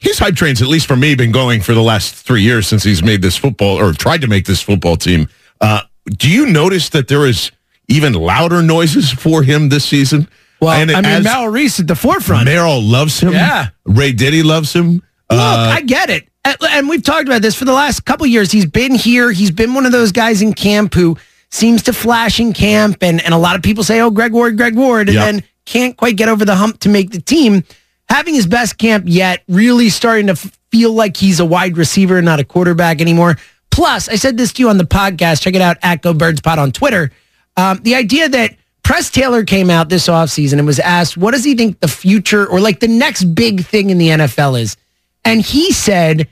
his 0.00 0.18
hype 0.18 0.34
trains, 0.34 0.62
at 0.62 0.68
least 0.68 0.86
for 0.86 0.96
me, 0.96 1.14
been 1.14 1.32
going 1.32 1.60
for 1.60 1.74
the 1.74 1.82
last 1.82 2.14
three 2.14 2.42
years 2.42 2.66
since 2.66 2.82
he's 2.82 3.02
made 3.02 3.22
this 3.22 3.36
football 3.36 3.76
or 3.78 3.92
tried 3.92 4.20
to 4.22 4.26
make 4.26 4.46
this 4.46 4.62
football 4.62 4.96
team. 4.96 5.28
Uh, 5.60 5.80
do 6.10 6.30
you 6.30 6.46
notice 6.46 6.88
that 6.90 7.08
there 7.08 7.26
is 7.26 7.50
even 7.88 8.12
louder 8.12 8.62
noises 8.62 9.10
for 9.10 9.42
him 9.42 9.68
this 9.68 9.84
season? 9.84 10.28
well, 10.60 10.72
And 10.72 10.90
I 10.90 11.00
mean, 11.00 11.22
Mal 11.22 11.48
Reese 11.48 11.80
at 11.80 11.86
the 11.86 11.94
forefront. 11.96 12.44
Merrill 12.46 12.80
loves 12.82 13.20
him. 13.20 13.32
Yeah. 13.32 13.68
Ray 13.84 14.12
Diddy 14.12 14.42
loves 14.42 14.72
him. 14.72 15.02
Look, 15.30 15.40
Uh, 15.40 15.72
I 15.74 15.80
get 15.82 16.10
it. 16.10 16.28
And- 16.44 16.88
we've 16.88 17.02
talked 17.02 17.26
about 17.26 17.40
this 17.42 17.54
for 17.54 17.64
the 17.64 17.72
last 17.72 18.04
couple 18.04 18.26
years. 18.26 18.52
He's 18.52 18.66
been 18.66 18.94
here. 18.94 19.30
He's 19.32 19.50
been 19.50 19.72
one 19.74 19.86
of 19.86 19.92
those 19.92 20.12
guys 20.12 20.42
in 20.42 20.52
camp 20.52 20.94
who 20.94 21.16
seems 21.50 21.82
to 21.84 21.92
flash 21.92 22.38
in 22.40 22.52
camp. 22.52 22.98
And, 23.02 23.22
and 23.24 23.32
a 23.32 23.38
lot 23.38 23.56
of 23.56 23.62
people 23.62 23.82
say, 23.84 24.00
oh, 24.00 24.10
Greg 24.10 24.32
Ward, 24.32 24.56
Greg 24.56 24.74
Ward, 24.76 25.08
and 25.08 25.14
Yeah. 25.16 25.24
then 25.24 25.42
can't 25.66 25.96
quite 25.96 26.16
get 26.16 26.28
over 26.28 26.44
the 26.44 26.56
hump 26.56 26.80
to 26.80 26.88
make 26.90 27.10
the 27.12 27.20
team. 27.20 27.64
Having 28.10 28.34
his 28.34 28.46
best 28.46 28.76
camp 28.76 29.04
yet, 29.08 29.42
really 29.48 29.88
starting 29.88 30.26
to 30.26 30.36
feel 30.70 30.92
like 30.92 31.16
he's 31.16 31.40
a 31.40 31.44
wide 31.44 31.78
receiver, 31.78 32.16
and 32.18 32.26
not 32.26 32.40
a 32.40 32.44
quarterback 32.44 33.00
anymore. 33.00 33.38
Plus, 33.70 34.08
I 34.10 34.16
said 34.16 34.36
this 34.36 34.52
to 34.54 34.62
you 34.62 34.68
on 34.68 34.76
the 34.76 34.84
podcast. 34.84 35.40
Check 35.40 35.54
it 35.54 35.62
out 35.62 35.78
at 35.82 36.02
Go 36.02 36.12
Birds 36.12 36.40
Pod 36.42 36.58
on 36.58 36.70
Twitter. 36.70 37.10
Um, 37.56 37.80
the 37.82 37.94
idea 37.94 38.28
that 38.28 38.54
Press 38.82 39.08
Taylor 39.08 39.42
came 39.44 39.70
out 39.70 39.88
this 39.88 40.06
offseason 40.08 40.54
and 40.58 40.66
was 40.66 40.78
asked, 40.80 41.16
what 41.16 41.30
does 41.32 41.44
he 41.44 41.54
think 41.54 41.80
the 41.80 41.88
future 41.88 42.46
or 42.46 42.60
like 42.60 42.80
the 42.80 42.88
next 42.88 43.24
big 43.34 43.64
thing 43.64 43.88
in 43.88 43.96
the 43.98 44.08
NFL 44.08 44.60
is? 44.60 44.76
And 45.24 45.40
he 45.40 45.72
said, 45.72 46.28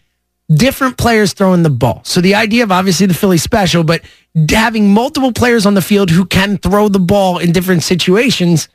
different 0.54 0.98
players 0.98 1.32
throwing 1.32 1.62
the 1.62 1.70
ball. 1.70 2.02
So 2.04 2.20
the 2.20 2.34
idea 2.34 2.64
of 2.64 2.72
obviously 2.72 3.06
the 3.06 3.14
Philly 3.14 3.38
special, 3.38 3.84
but 3.84 4.02
having 4.50 4.92
multiple 4.92 5.32
players 5.32 5.66
on 5.66 5.74
the 5.74 5.82
field 5.82 6.10
who 6.10 6.24
can 6.24 6.58
throw 6.58 6.88
the 6.88 6.98
ball 6.98 7.38
in 7.38 7.52
different 7.52 7.82
situations. 7.82 8.68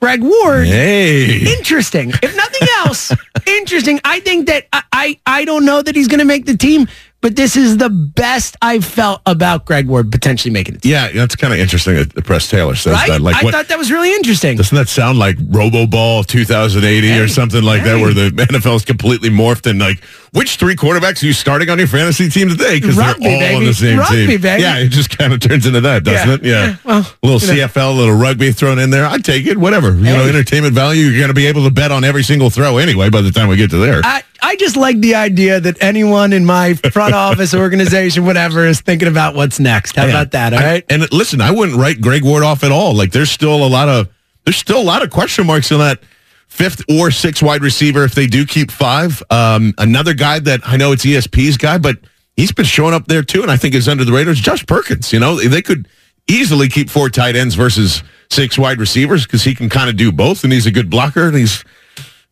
Greg 0.00 0.22
Ward, 0.22 0.66
hey. 0.66 1.56
interesting. 1.56 2.10
If 2.22 2.36
nothing 2.36 2.68
else, 2.78 3.12
interesting. 3.46 4.00
I 4.04 4.20
think 4.20 4.48
that 4.48 4.66
I, 4.72 4.82
I, 4.92 5.20
I 5.26 5.44
don't 5.44 5.64
know 5.64 5.80
that 5.80 5.94
he's 5.94 6.08
going 6.08 6.18
to 6.18 6.24
make 6.24 6.44
the 6.44 6.56
team, 6.56 6.88
but 7.22 7.34
this 7.36 7.56
is 7.56 7.78
the 7.78 7.88
best 7.88 8.56
I've 8.60 8.84
felt 8.84 9.22
about 9.24 9.64
Greg 9.64 9.86
Ward 9.86 10.12
potentially 10.12 10.52
making 10.52 10.74
it. 10.74 10.84
Yeah, 10.84 11.10
that's 11.12 11.34
kind 11.36 11.52
of 11.54 11.58
interesting 11.60 11.94
that 11.94 12.12
the 12.14 12.20
Press 12.22 12.50
Taylor 12.50 12.74
says 12.74 12.92
Right? 12.92 13.08
that. 13.08 13.20
Like, 13.22 13.36
I 13.36 13.44
what, 13.44 13.54
thought 13.54 13.68
that 13.68 13.78
was 13.78 13.90
really 13.90 14.12
interesting. 14.14 14.56
doesn't 14.58 14.76
that 14.76 14.88
sound 14.88 15.18
like 15.18 15.36
RoboBall 15.38 16.26
2080 16.26 17.18
or 17.20 17.28
something 17.28 17.62
like 17.62 17.84
that, 17.84 18.00
where 18.00 18.12
the 18.12 18.30
NFL 18.50 18.76
is 18.76 18.84
completely 18.84 19.30
morphed 19.30 19.68
and 19.70 19.78
like, 19.78 20.02
which 20.32 20.56
three 20.56 20.74
quarterbacks 20.76 21.22
are 21.22 21.26
you 21.26 21.32
starting 21.32 21.68
on 21.70 21.78
your 21.78 21.86
fantasy 21.88 22.28
team 22.28 22.48
today? 22.48 22.80
Because 22.80 22.96
they're 22.96 23.04
all 23.06 23.12
Rugby, 23.12 23.54
on 23.54 23.64
the 23.64 23.74
same 23.74 23.98
Rugby, 23.98 24.26
team. 24.26 24.40
baby. 24.40 24.62
Yeah, 24.62 24.78
it 24.78 24.88
just 24.88 25.16
kind 25.16 25.32
of 25.32 25.40
turns 25.40 25.66
into 25.66 25.80
that, 25.82 26.04
doesn't 26.04 26.28
Yeah. 26.28 26.34
it? 26.34 26.42
Yeah. 26.44 26.66
Yeah, 26.66 26.76
well, 26.84 26.98
a 27.22 27.26
little 27.26 27.48
know. 27.48 27.66
CFL, 27.66 27.90
a 27.90 27.96
little 27.98 28.14
rugby 28.16 28.50
thrown 28.52 28.78
in 28.78 28.90
there. 28.90 29.04
I'd 29.06 29.24
take 29.24 29.46
it. 29.46 29.56
Whatever. 29.58 29.90
You 29.94 30.02
know, 30.04 30.24
entertainment 30.26 30.74
value. 30.74 31.04
You're 31.06 31.18
going 31.18 31.28
to 31.28 31.34
be 31.34 31.46
able 31.46 31.64
to 31.64 31.70
bet 31.70 31.92
on 31.92 32.02
every 32.04 32.22
single 32.22 32.50
throw 32.50 32.78
anyway. 32.78 33.10
By 33.10 33.20
the 33.20 33.30
time 33.30 33.48
we 33.48 33.56
get 33.56 33.70
to 33.70 33.76
there. 33.78 34.00
I, 34.04 34.22
I 34.42 34.56
just 34.56 34.76
like 34.76 34.98
the 35.00 35.14
idea 35.14 35.60
that 35.60 35.80
anyone 35.80 36.32
in 36.32 36.44
my 36.44 36.74
front 36.74 37.14
office, 37.14 37.54
organization, 37.54 38.24
whatever, 38.26 38.66
is 38.66 38.80
thinking 38.80 39.08
about 39.08 39.34
what's 39.34 39.60
next. 39.60 39.96
How 39.96 40.08
about 40.08 40.32
that? 40.32 40.52
All 40.52 40.58
I- 40.58 40.64
right. 40.64 40.84
and 40.90 41.10
listen, 41.12 41.40
I 41.40 41.50
wouldn't 41.52 41.78
write 41.78 42.00
Greg 42.00 42.24
Ward 42.24 42.42
off 42.42 42.64
at 42.64 42.72
all. 42.72 42.94
Like 42.94 43.12
there's 43.12 43.30
still 43.30 43.64
a 43.64 43.68
lot 43.68 43.88
of 43.88 44.08
there's 44.44 44.56
still 44.56 44.80
a 44.80 44.82
lot 44.82 45.02
of 45.02 45.10
question 45.10 45.46
marks 45.46 45.70
on 45.70 45.78
that 45.78 46.00
fifth 46.48 46.82
or 46.90 47.10
sixth 47.10 47.42
wide 47.42 47.62
receiver 47.62 48.04
if 48.04 48.14
they 48.14 48.26
do 48.26 48.44
keep 48.44 48.70
five. 48.70 49.22
Um, 49.30 49.72
another 49.78 50.12
guy 50.12 50.38
that 50.40 50.60
I 50.64 50.76
know 50.76 50.92
it's 50.92 51.06
ESP's 51.06 51.56
guy, 51.56 51.78
but 51.78 51.96
he's 52.36 52.52
been 52.52 52.64
showing 52.66 52.92
up 52.94 53.06
there 53.06 53.22
too, 53.22 53.42
and 53.42 53.50
I 53.50 53.56
think 53.56 53.74
is 53.74 53.88
under 53.88 54.04
the 54.04 54.12
radar 54.12 54.32
is 54.32 54.40
Josh 54.40 54.66
Perkins. 54.66 55.12
You 55.12 55.20
know, 55.20 55.36
they 55.40 55.62
could 55.62 55.86
easily 56.28 56.68
keep 56.68 56.90
four 56.90 57.08
tight 57.08 57.36
ends 57.36 57.54
versus 57.54 58.02
six 58.30 58.58
wide 58.58 58.78
receivers 58.80 59.24
because 59.24 59.44
he 59.44 59.54
can 59.54 59.68
kind 59.68 59.88
of 59.88 59.96
do 59.96 60.10
both, 60.12 60.42
and 60.44 60.52
he's 60.52 60.66
a 60.66 60.70
good 60.70 60.90
blocker, 60.90 61.28
and 61.28 61.36
he's 61.36 61.64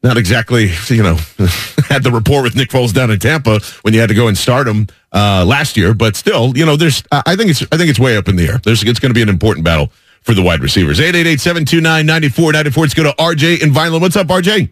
not 0.02 0.16
exactly, 0.16 0.70
you 0.88 1.02
know, 1.02 1.14
had 1.88 2.02
the 2.02 2.10
rapport 2.12 2.42
with 2.42 2.56
Nick 2.56 2.70
Foles 2.70 2.92
down 2.92 3.10
in 3.10 3.18
Tampa 3.18 3.60
when 3.82 3.92
you 3.92 4.00
had 4.00 4.08
to 4.08 4.14
go 4.14 4.28
and 4.28 4.36
start 4.36 4.66
him 4.66 4.86
uh, 5.12 5.44
last 5.46 5.76
year. 5.76 5.92
But 5.94 6.16
still, 6.16 6.56
you 6.56 6.64
know, 6.64 6.76
there's, 6.76 7.02
I 7.12 7.36
think 7.36 7.50
it's, 7.50 7.62
I 7.70 7.76
think 7.76 7.90
it's 7.90 7.98
way 7.98 8.16
up 8.16 8.28
in 8.28 8.36
the 8.36 8.46
air. 8.46 8.60
There's, 8.64 8.82
it's 8.82 8.98
going 8.98 9.10
to 9.10 9.14
be 9.14 9.22
an 9.22 9.28
important 9.28 9.64
battle 9.64 9.92
for 10.22 10.34
the 10.34 10.42
wide 10.42 10.60
receivers. 10.60 10.98
888-729-9494. 11.00 12.76
Let's 12.76 12.94
go 12.94 13.02
to 13.04 13.10
RJ 13.18 13.62
in 13.62 13.72
Vineland. 13.72 14.02
What's 14.02 14.16
up, 14.16 14.26
RJ? 14.28 14.70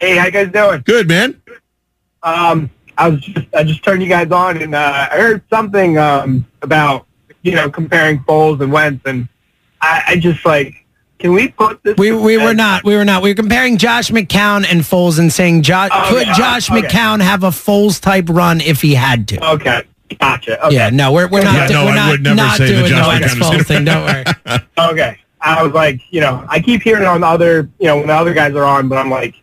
Hey, 0.00 0.16
how 0.16 0.26
you 0.26 0.30
guys 0.32 0.52
doing? 0.52 0.82
Good, 0.86 1.08
man. 1.08 1.40
Um, 2.22 2.70
I 2.96 3.08
was 3.08 3.20
just 3.20 3.46
I 3.54 3.62
just 3.62 3.84
turned 3.84 4.02
you 4.02 4.08
guys 4.08 4.30
on, 4.32 4.60
and 4.60 4.74
uh, 4.74 5.08
I 5.10 5.16
heard 5.16 5.42
something 5.50 5.98
um, 5.98 6.44
about 6.62 7.06
you 7.42 7.52
know 7.52 7.70
comparing 7.70 8.18
Foles 8.20 8.60
and 8.60 8.72
Wentz, 8.72 9.02
and 9.06 9.28
I, 9.80 10.02
I 10.08 10.16
just 10.16 10.44
like, 10.44 10.84
can 11.18 11.32
we 11.32 11.48
put 11.48 11.82
this? 11.82 11.96
We, 11.96 12.12
we 12.12 12.36
were 12.36 12.54
not. 12.54 12.84
We 12.84 12.94
were 12.96 13.04
not. 13.04 13.22
We 13.22 13.30
were 13.30 13.34
comparing 13.34 13.76
Josh 13.76 14.10
McCown 14.10 14.64
and 14.70 14.80
Foles 14.82 15.18
and 15.18 15.32
saying, 15.32 15.62
jo- 15.62 15.88
Oh, 15.90 16.06
could 16.10 16.22
okay. 16.28 16.32
Josh 16.34 16.70
Okay. 16.70 16.82
McCown 16.82 17.20
have 17.20 17.42
a 17.44 17.48
Foles 17.50 18.00
type 18.00 18.28
run 18.28 18.60
if 18.60 18.80
he 18.82 18.94
had 18.94 19.26
to? 19.28 19.50
Okay, 19.54 19.82
gotcha. 20.20 20.64
Okay. 20.66 20.74
Yeah, 20.76 20.90
no, 20.90 21.12
we're, 21.12 21.28
we're 21.28 21.42
not, 21.42 21.54
Yeah, 21.54 21.66
do- 21.68 21.74
no, 21.74 21.84
we're 21.86 21.90
I 21.92 21.94
not, 21.96 22.10
would 22.12 22.22
never 22.22 22.36
not 22.36 22.56
say 22.58 22.66
that 22.66 22.72
doing 22.72 22.86
Josh 22.90 23.20
no 23.36 23.46
McCown 23.50 23.60
is- 23.60 23.66
thing. 23.66 23.84
Don't 23.84 24.04
worry. 24.46 24.58
Okay. 24.92 25.18
I 25.40 25.62
was 25.62 25.72
like, 25.72 26.00
you 26.10 26.20
know, 26.20 26.44
I 26.48 26.60
keep 26.60 26.82
hearing 26.82 27.02
it 27.02 27.06
on 27.08 27.20
the 27.20 27.26
other, 27.28 27.68
you 27.78 27.86
know, 27.86 27.98
when 27.98 28.08
the 28.08 28.12
other 28.14 28.34
guys 28.34 28.54
are 28.54 28.64
on, 28.64 28.88
but 28.88 28.98
I'm 28.98 29.08
like, 29.10 29.34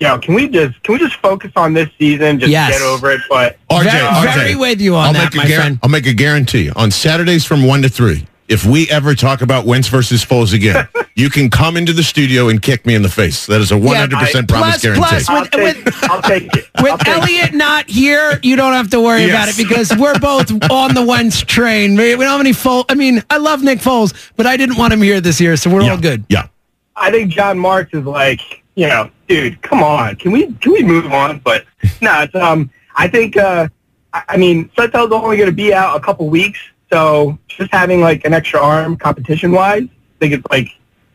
you 0.00 0.06
know, 0.06 0.18
can 0.18 0.34
we 0.34 0.48
just 0.48 0.80
can 0.82 0.92
we 0.94 0.98
just 1.00 1.14
focus 1.16 1.50
on 1.56 1.74
this 1.74 1.88
season, 1.98 2.38
just 2.38 2.50
Yes. 2.50 2.72
get 2.72 2.82
over 2.82 3.10
it? 3.10 3.20
But 3.28 3.56
RJ, 3.70 3.82
very, 3.84 4.04
RJ. 4.06 4.34
very 4.34 4.54
with 4.56 4.80
you 4.80 4.94
on 4.96 5.06
I'll 5.08 5.12
that, 5.14 5.24
make, 5.24 5.34
a 5.34 5.36
my 5.36 5.44
guar- 5.44 5.56
friend. 5.56 5.78
I'll 5.82 5.88
make 5.90 6.06
a 6.06 6.12
guarantee. 6.14 6.70
On 6.76 6.90
Saturdays 6.92 7.44
from 7.44 7.64
1 7.66 7.82
to 7.82 7.88
3, 7.88 8.26
if 8.48 8.64
we 8.64 8.88
ever 8.90 9.14
talk 9.14 9.42
about 9.42 9.66
Wentz 9.66 9.88
versus 9.88 10.24
Foles 10.24 10.54
again, 10.54 10.88
you 11.14 11.30
can 11.30 11.50
come 11.50 11.76
into 11.76 11.92
the 11.92 12.02
studio 12.02 12.48
and 12.48 12.60
kick 12.62 12.86
me 12.86 12.94
in 12.94 13.02
the 13.02 13.08
face. 13.08 13.46
That 13.46 13.60
is 13.60 13.70
a 13.70 13.74
100% 13.74 14.48
promise 14.48 14.80
plus, 14.80 14.82
guarantee. 14.82 15.00
plus 15.00 15.28
with, 15.28 15.28
I'll 15.30 15.62
with, 15.62 15.84
take, 15.84 16.10
I'll 16.10 16.22
take 16.22 16.56
it. 16.56 16.68
I'll 16.76 16.84
with 16.84 17.00
take 17.00 17.08
it. 17.16 17.20
Elliot 17.20 17.54
not 17.54 17.88
here, 17.88 18.40
you 18.42 18.56
don't 18.56 18.72
have 18.72 18.90
to 18.90 19.00
worry 19.00 19.26
Yes. 19.26 19.30
about 19.30 19.48
it 19.48 19.68
because 19.68 19.96
we're 19.98 20.18
both 20.20 20.50
on 20.70 20.94
the 20.94 21.04
Wentz 21.04 21.42
train. 21.42 21.96
We 21.96 22.14
we 22.14 22.24
don't 22.24 22.32
have 22.32 22.40
any 22.40 22.52
Foles. 22.52 22.84
I 22.88 22.94
mean, 22.94 23.22
I 23.30 23.36
love 23.36 23.62
Nick 23.62 23.80
Foles, 23.80 24.14
but 24.36 24.46
I 24.46 24.56
didn't 24.56 24.76
want 24.78 24.92
him 24.92 25.02
here 25.02 25.20
this 25.20 25.40
year, 25.40 25.56
so 25.56 25.70
we're 25.70 25.82
yeah. 25.82 25.90
all 25.90 25.98
good. 25.98 26.24
Yeah. 26.28 26.48
I 26.96 27.10
think 27.10 27.30
John 27.30 27.58
Marks 27.58 27.94
is 27.94 28.04
like, 28.04 28.40
you 28.74 28.88
know, 28.88 29.10
dude, 29.28 29.60
come 29.62 29.82
on, 29.82 30.16
can 30.16 30.32
we 30.32 30.52
can 30.54 30.72
we 30.72 30.82
move 30.82 31.12
on? 31.12 31.38
But 31.40 31.64
no, 32.00 32.22
it's 32.22 32.34
um, 32.34 32.70
I 32.96 33.06
think, 33.08 33.36
uh, 33.36 33.68
I, 34.12 34.22
I 34.30 34.36
mean, 34.36 34.68
Suttel's 34.70 35.12
only 35.12 35.36
going 35.36 35.48
to 35.50 35.54
be 35.54 35.72
out 35.72 35.96
a 35.96 36.00
couple 36.00 36.28
weeks, 36.28 36.58
so 36.90 37.38
just 37.48 37.72
having 37.72 38.00
like 38.00 38.24
an 38.24 38.34
extra 38.34 38.60
arm, 38.60 38.96
competition 38.96 39.52
wise, 39.52 39.84
I 39.84 40.18
think 40.20 40.34
it's 40.34 40.46
like, 40.50 40.68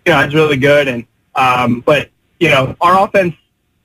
you 0.06 0.12
know, 0.12 0.20
it's 0.20 0.34
really 0.34 0.58
good. 0.58 0.88
And 0.88 1.06
um, 1.36 1.82
but 1.82 2.10
you 2.40 2.50
know, 2.50 2.76
our 2.82 3.06
offense, 3.06 3.36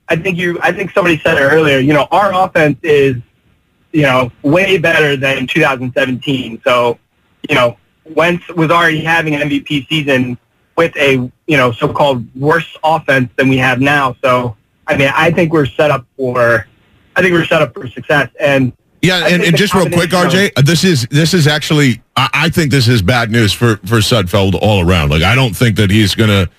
I 0.07 0.15
think 0.15 0.37
you, 0.37 0.59
I 0.61 0.71
think 0.71 0.91
somebody 0.91 1.19
said 1.19 1.37
it 1.37 1.41
earlier. 1.41 1.79
You 1.79 1.93
know, 1.93 2.07
our 2.11 2.33
offense 2.33 2.77
is, 2.83 3.15
you 3.91 4.03
know, 4.03 4.31
way 4.43 4.77
better 4.77 5.15
than 5.15 5.47
2017. 5.47 6.61
So, 6.63 6.99
you 7.47 7.55
know, 7.55 7.77
Wentz 8.05 8.47
was 8.49 8.69
already 8.69 9.03
having 9.03 9.35
an 9.35 9.49
MVP 9.49 9.87
season 9.87 10.37
with 10.75 10.95
a 10.95 11.13
you 11.47 11.57
know 11.57 11.71
so-called 11.71 12.25
worse 12.35 12.77
offense 12.83 13.29
than 13.35 13.49
we 13.49 13.57
have 13.57 13.81
now. 13.81 14.15
So 14.23 14.55
I 14.89 14.97
mean, 14.97 15.11
I 15.13 15.29
think 15.29 15.53
we're 15.53 15.67
set 15.67 15.91
up 15.91 16.07
for, 16.17 16.67
I 17.15 17.21
think 17.21 17.33
we're 17.33 17.45
set 17.45 17.61
up 17.61 17.75
for 17.75 17.87
success. 17.87 18.29
And 18.39 18.73
Yeah, 19.01 19.27
and, 19.27 19.41
and 19.43 19.55
just 19.55 19.73
real 19.73 19.89
quick, 19.89 20.09
RJ, 20.09 20.65
this 20.65 20.83
is 20.83 21.07
this 21.09 21.33
is 21.33 21.47
actually 21.47 22.01
I, 22.17 22.29
I 22.33 22.49
think 22.49 22.71
this 22.71 22.87
is 22.87 23.01
bad 23.01 23.31
news 23.31 23.53
for 23.53 23.77
for 23.77 23.97
Sudfeld 23.97 24.57
all 24.61 24.87
around. 24.87 25.09
Like 25.09 25.23
I 25.23 25.35
don't 25.35 25.55
think 25.55 25.77
that 25.77 25.89
he's 25.89 26.15
gonna 26.15 26.49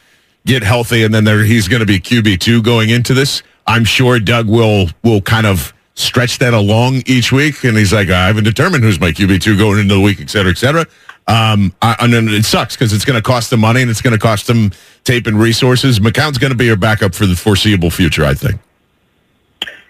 get 0.46 0.62
healthy 0.62 1.02
and 1.04 1.12
then 1.14 1.24
there 1.24 1.44
he's 1.44 1.68
gonna 1.68 1.84
be 1.86 2.00
QB 2.00 2.40
two 2.40 2.62
going 2.62 2.90
into 2.90 3.12
this. 3.14 3.42
I'm 3.66 3.84
sure 3.84 4.18
Doug 4.18 4.48
will 4.48 4.88
will 5.02 5.20
kind 5.20 5.46
of 5.46 5.74
stretch 5.94 6.38
that 6.38 6.54
along 6.54 7.02
each 7.06 7.30
week, 7.30 7.62
and 7.64 7.76
he's 7.76 7.92
like, 7.92 8.08
I 8.08 8.26
haven't 8.26 8.44
determined 8.44 8.84
who's 8.84 8.98
my 8.98 9.12
QB 9.12 9.42
two 9.42 9.56
going 9.56 9.78
into 9.78 9.94
the 9.94 10.00
week, 10.00 10.20
et 10.20 10.30
cetera, 10.30 10.50
et 10.50 10.58
cetera. 10.58 10.86
Um, 11.26 11.72
I, 11.82 11.94
and 12.00 12.12
then 12.12 12.28
it 12.28 12.44
sucks 12.44 12.74
because 12.74 12.92
it's 12.92 13.04
going 13.04 13.16
to 13.18 13.22
cost 13.22 13.50
them 13.50 13.60
money 13.60 13.82
and 13.82 13.90
it's 13.90 14.00
going 14.00 14.14
to 14.14 14.18
cost 14.18 14.46
them 14.48 14.72
tape 15.04 15.26
and 15.28 15.38
resources. 15.38 16.00
McCown's 16.00 16.38
going 16.38 16.50
to 16.50 16.56
be 16.56 16.64
your 16.64 16.76
backup 16.76 17.14
for 17.14 17.26
the 17.26 17.36
foreseeable 17.36 17.90
future, 17.90 18.24
I 18.24 18.34
think. 18.34 18.60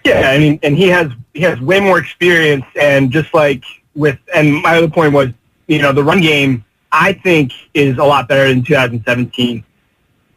Yeah, 0.03 0.29
I 0.31 0.37
mean, 0.39 0.59
and 0.63 0.75
he 0.75 0.87
has 0.89 1.11
he 1.33 1.41
has 1.41 1.59
way 1.61 1.79
more 1.79 1.99
experience, 1.99 2.65
and 2.79 3.11
just 3.11 3.33
like 3.33 3.63
with, 3.95 4.17
and 4.33 4.61
my 4.61 4.77
other 4.77 4.89
point 4.89 5.13
was, 5.13 5.29
you 5.67 5.79
know, 5.81 5.91
the 5.93 6.03
run 6.03 6.21
game 6.21 6.63
I 6.91 7.13
think 7.13 7.51
is 7.73 7.97
a 7.97 8.03
lot 8.03 8.27
better 8.27 8.47
than 8.49 8.63
2017. 8.63 9.63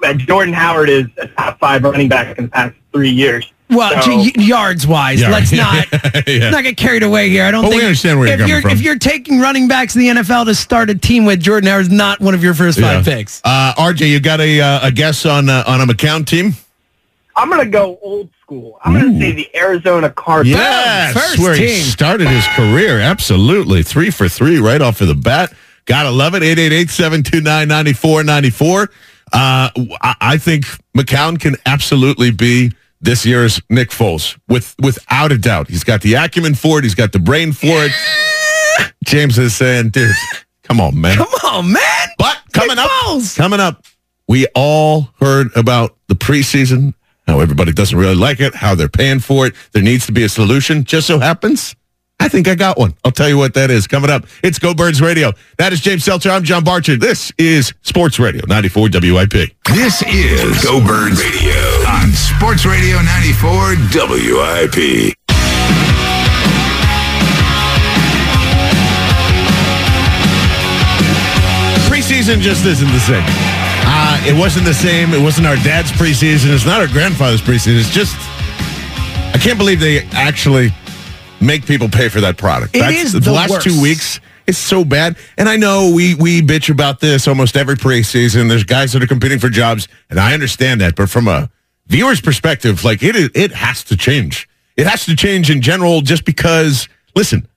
Uh, 0.04 0.12
Jordan 0.14 0.52
Howard 0.52 0.88
is 0.90 1.06
a 1.18 1.26
top 1.28 1.58
five 1.58 1.82
running 1.82 2.08
back 2.08 2.36
in 2.38 2.44
the 2.44 2.50
past 2.50 2.74
three 2.92 3.10
years. 3.10 3.50
Well, 3.70 4.02
So- 4.02 4.16
y- 4.18 4.30
yards 4.36 4.86
wise, 4.86 5.22
Yeah. 5.22 5.30
let's 5.30 5.50
not 5.52 5.86
Yeah. 5.92 6.00
let's 6.14 6.52
not 6.52 6.62
get 6.64 6.76
carried 6.76 7.02
away 7.02 7.30
here. 7.30 7.44
I 7.44 7.50
don't 7.50 7.62
But 7.64 7.72
we 7.72 7.80
understand 7.82 8.18
where 8.18 8.28
you're 8.28 8.40
if 8.42 8.48
you're 8.48 8.60
from. 8.60 8.70
if 8.72 8.82
you're 8.82 8.98
taking 8.98 9.40
running 9.40 9.66
backs 9.66 9.96
in 9.96 10.02
the 10.02 10.08
NFL 10.20 10.44
to 10.44 10.54
start 10.54 10.90
a 10.90 10.94
team 10.94 11.24
with 11.24 11.40
Jordan 11.40 11.70
Howard, 11.70 11.86
is 11.86 11.90
not 11.90 12.20
one 12.20 12.34
of 12.34 12.44
your 12.44 12.52
first 12.54 12.78
five 12.78 13.06
Yeah. 13.06 13.14
picks. 13.14 13.40
Uh, 13.44 13.72
RJ, 13.78 14.10
you 14.10 14.20
got 14.20 14.40
a 14.40 14.60
uh, 14.60 14.88
a 14.88 14.92
guess 14.92 15.24
on 15.24 15.48
uh, 15.48 15.64
on 15.66 15.80
a 15.80 15.86
McCown 15.86 16.26
team? 16.26 16.54
I'm 17.36 17.50
gonna 17.50 17.66
go 17.66 17.98
old 18.02 18.30
school. 18.40 18.78
I'm 18.84 18.92
gonna 18.94 19.18
say 19.18 19.32
the 19.32 19.48
Arizona 19.56 20.10
Cardinals. 20.10 20.58
Yes, 20.60 21.12
first 21.14 21.38
where 21.38 21.54
he 21.54 21.66
team. 21.66 21.82
started 21.82 22.28
his 22.28 22.46
career. 22.48 23.00
Absolutely. 23.00 23.82
Three 23.82 24.10
for 24.10 24.28
three 24.28 24.58
right 24.60 24.80
off 24.80 25.00
of 25.00 25.08
the 25.08 25.14
bat. 25.14 25.52
Gotta 25.86 26.10
love 26.10 26.34
it. 26.34 26.42
888-729-9494. 26.42 28.88
Uh, 29.32 29.70
I, 30.00 30.14
I 30.20 30.38
think 30.38 30.64
McCown 30.96 31.38
can 31.40 31.56
absolutely 31.66 32.30
be 32.30 32.72
this 33.00 33.26
year's 33.26 33.60
Nick 33.68 33.90
Foles, 33.90 34.38
with 34.48 34.74
without 34.80 35.32
a 35.32 35.38
doubt. 35.38 35.68
He's 35.68 35.84
got 35.84 36.00
the 36.02 36.14
acumen 36.14 36.54
for 36.54 36.78
it. 36.78 36.84
He's 36.84 36.94
got 36.94 37.12
the 37.12 37.18
brain 37.18 37.52
for 37.52 37.66
it. 37.84 37.92
James 39.04 39.38
is 39.38 39.54
saying, 39.54 39.90
dude, 39.90 40.14
come 40.62 40.80
on, 40.80 40.98
man. 41.00 41.16
Come 41.16 41.28
on, 41.44 41.72
man. 41.72 42.08
But 42.18 42.38
coming 42.52 42.76
Nick 42.76 42.84
up, 42.84 42.90
Foles. 42.90 43.36
coming 43.36 43.60
up, 43.60 43.84
we 44.28 44.46
all 44.54 45.10
heard 45.20 45.48
about 45.56 45.96
the 46.08 46.14
preseason, 46.14 46.94
how 47.26 47.40
everybody 47.40 47.72
doesn't 47.72 47.98
really 47.98 48.14
like 48.14 48.40
it, 48.40 48.54
how 48.54 48.74
they're 48.74 48.88
paying 48.88 49.20
for 49.20 49.46
it. 49.46 49.54
There 49.72 49.82
needs 49.82 50.06
to 50.06 50.12
be 50.12 50.24
a 50.24 50.28
solution. 50.28 50.84
Just 50.84 51.06
so 51.06 51.18
happens, 51.18 51.74
I 52.20 52.28
think 52.28 52.48
I 52.48 52.54
got 52.54 52.78
one. 52.78 52.94
I'll 53.04 53.12
tell 53.12 53.28
you 53.28 53.36
what 53.38 53.54
that 53.54 53.70
is. 53.70 53.86
Coming 53.86 54.10
up, 54.10 54.26
it's 54.42 54.58
Go 54.58 54.74
Birds 54.74 55.00
Radio. 55.00 55.32
That 55.58 55.72
is 55.72 55.80
James 55.80 56.04
Seltzer. 56.04 56.30
I'm 56.30 56.44
John 56.44 56.64
Barchard. 56.64 57.00
This 57.00 57.32
is 57.38 57.72
Sports 57.82 58.18
Radio 58.18 58.44
94 58.46 58.88
WIP. 58.92 59.32
This 59.72 60.02
is 60.02 60.62
Go 60.64 60.84
Birds 60.84 61.22
Radio 61.22 61.54
on 61.88 62.12
Sports 62.12 62.64
Radio 62.66 63.00
94 63.02 63.76
WIP. 63.92 65.14
Preseason 71.88 72.40
just 72.40 72.64
isn't 72.66 72.90
the 72.92 73.00
same. 73.00 73.53
Uh, 74.14 74.26
it 74.28 74.38
wasn't 74.38 74.64
the 74.64 74.72
same. 74.74 75.12
It 75.12 75.20
wasn't 75.20 75.44
our 75.44 75.56
dad's 75.56 75.90
preseason. 75.90 76.54
It's 76.54 76.64
not 76.64 76.80
our 76.80 76.86
grandfather's 76.86 77.42
preseason. 77.42 77.80
It's 77.80 77.90
just, 77.90 78.14
I 79.34 79.38
can't 79.40 79.58
believe 79.58 79.80
they 79.80 80.04
actually 80.12 80.72
make 81.40 81.66
people 81.66 81.88
pay 81.88 82.08
for 82.08 82.20
that 82.20 82.38
product. 82.38 82.76
It 82.76 82.94
is 82.94 83.12
the, 83.12 83.18
the 83.18 83.32
last 83.32 83.50
worst. 83.50 83.66
two 83.66 83.82
weeks. 83.82 84.20
It's 84.46 84.56
so 84.56 84.84
bad. 84.84 85.16
And 85.36 85.48
I 85.48 85.56
know 85.56 85.90
we, 85.92 86.14
we 86.14 86.42
bitch 86.42 86.70
about 86.70 87.00
this 87.00 87.26
almost 87.26 87.56
every 87.56 87.74
preseason. 87.74 88.48
There's 88.48 88.62
guys 88.62 88.92
that 88.92 89.02
are 89.02 89.08
competing 89.08 89.40
for 89.40 89.48
jobs, 89.48 89.88
and 90.08 90.20
I 90.20 90.32
understand 90.32 90.80
that. 90.80 90.94
But 90.94 91.10
from 91.10 91.26
a 91.26 91.50
viewer's 91.88 92.20
perspective, 92.20 92.84
like 92.84 93.02
it, 93.02 93.16
it 93.34 93.50
has 93.50 93.82
to 93.84 93.96
change. 93.96 94.48
It 94.76 94.86
has 94.86 95.06
to 95.06 95.16
change 95.16 95.50
in 95.50 95.60
general 95.60 96.02
just 96.02 96.24
because, 96.24 96.88
listen, 97.16 97.48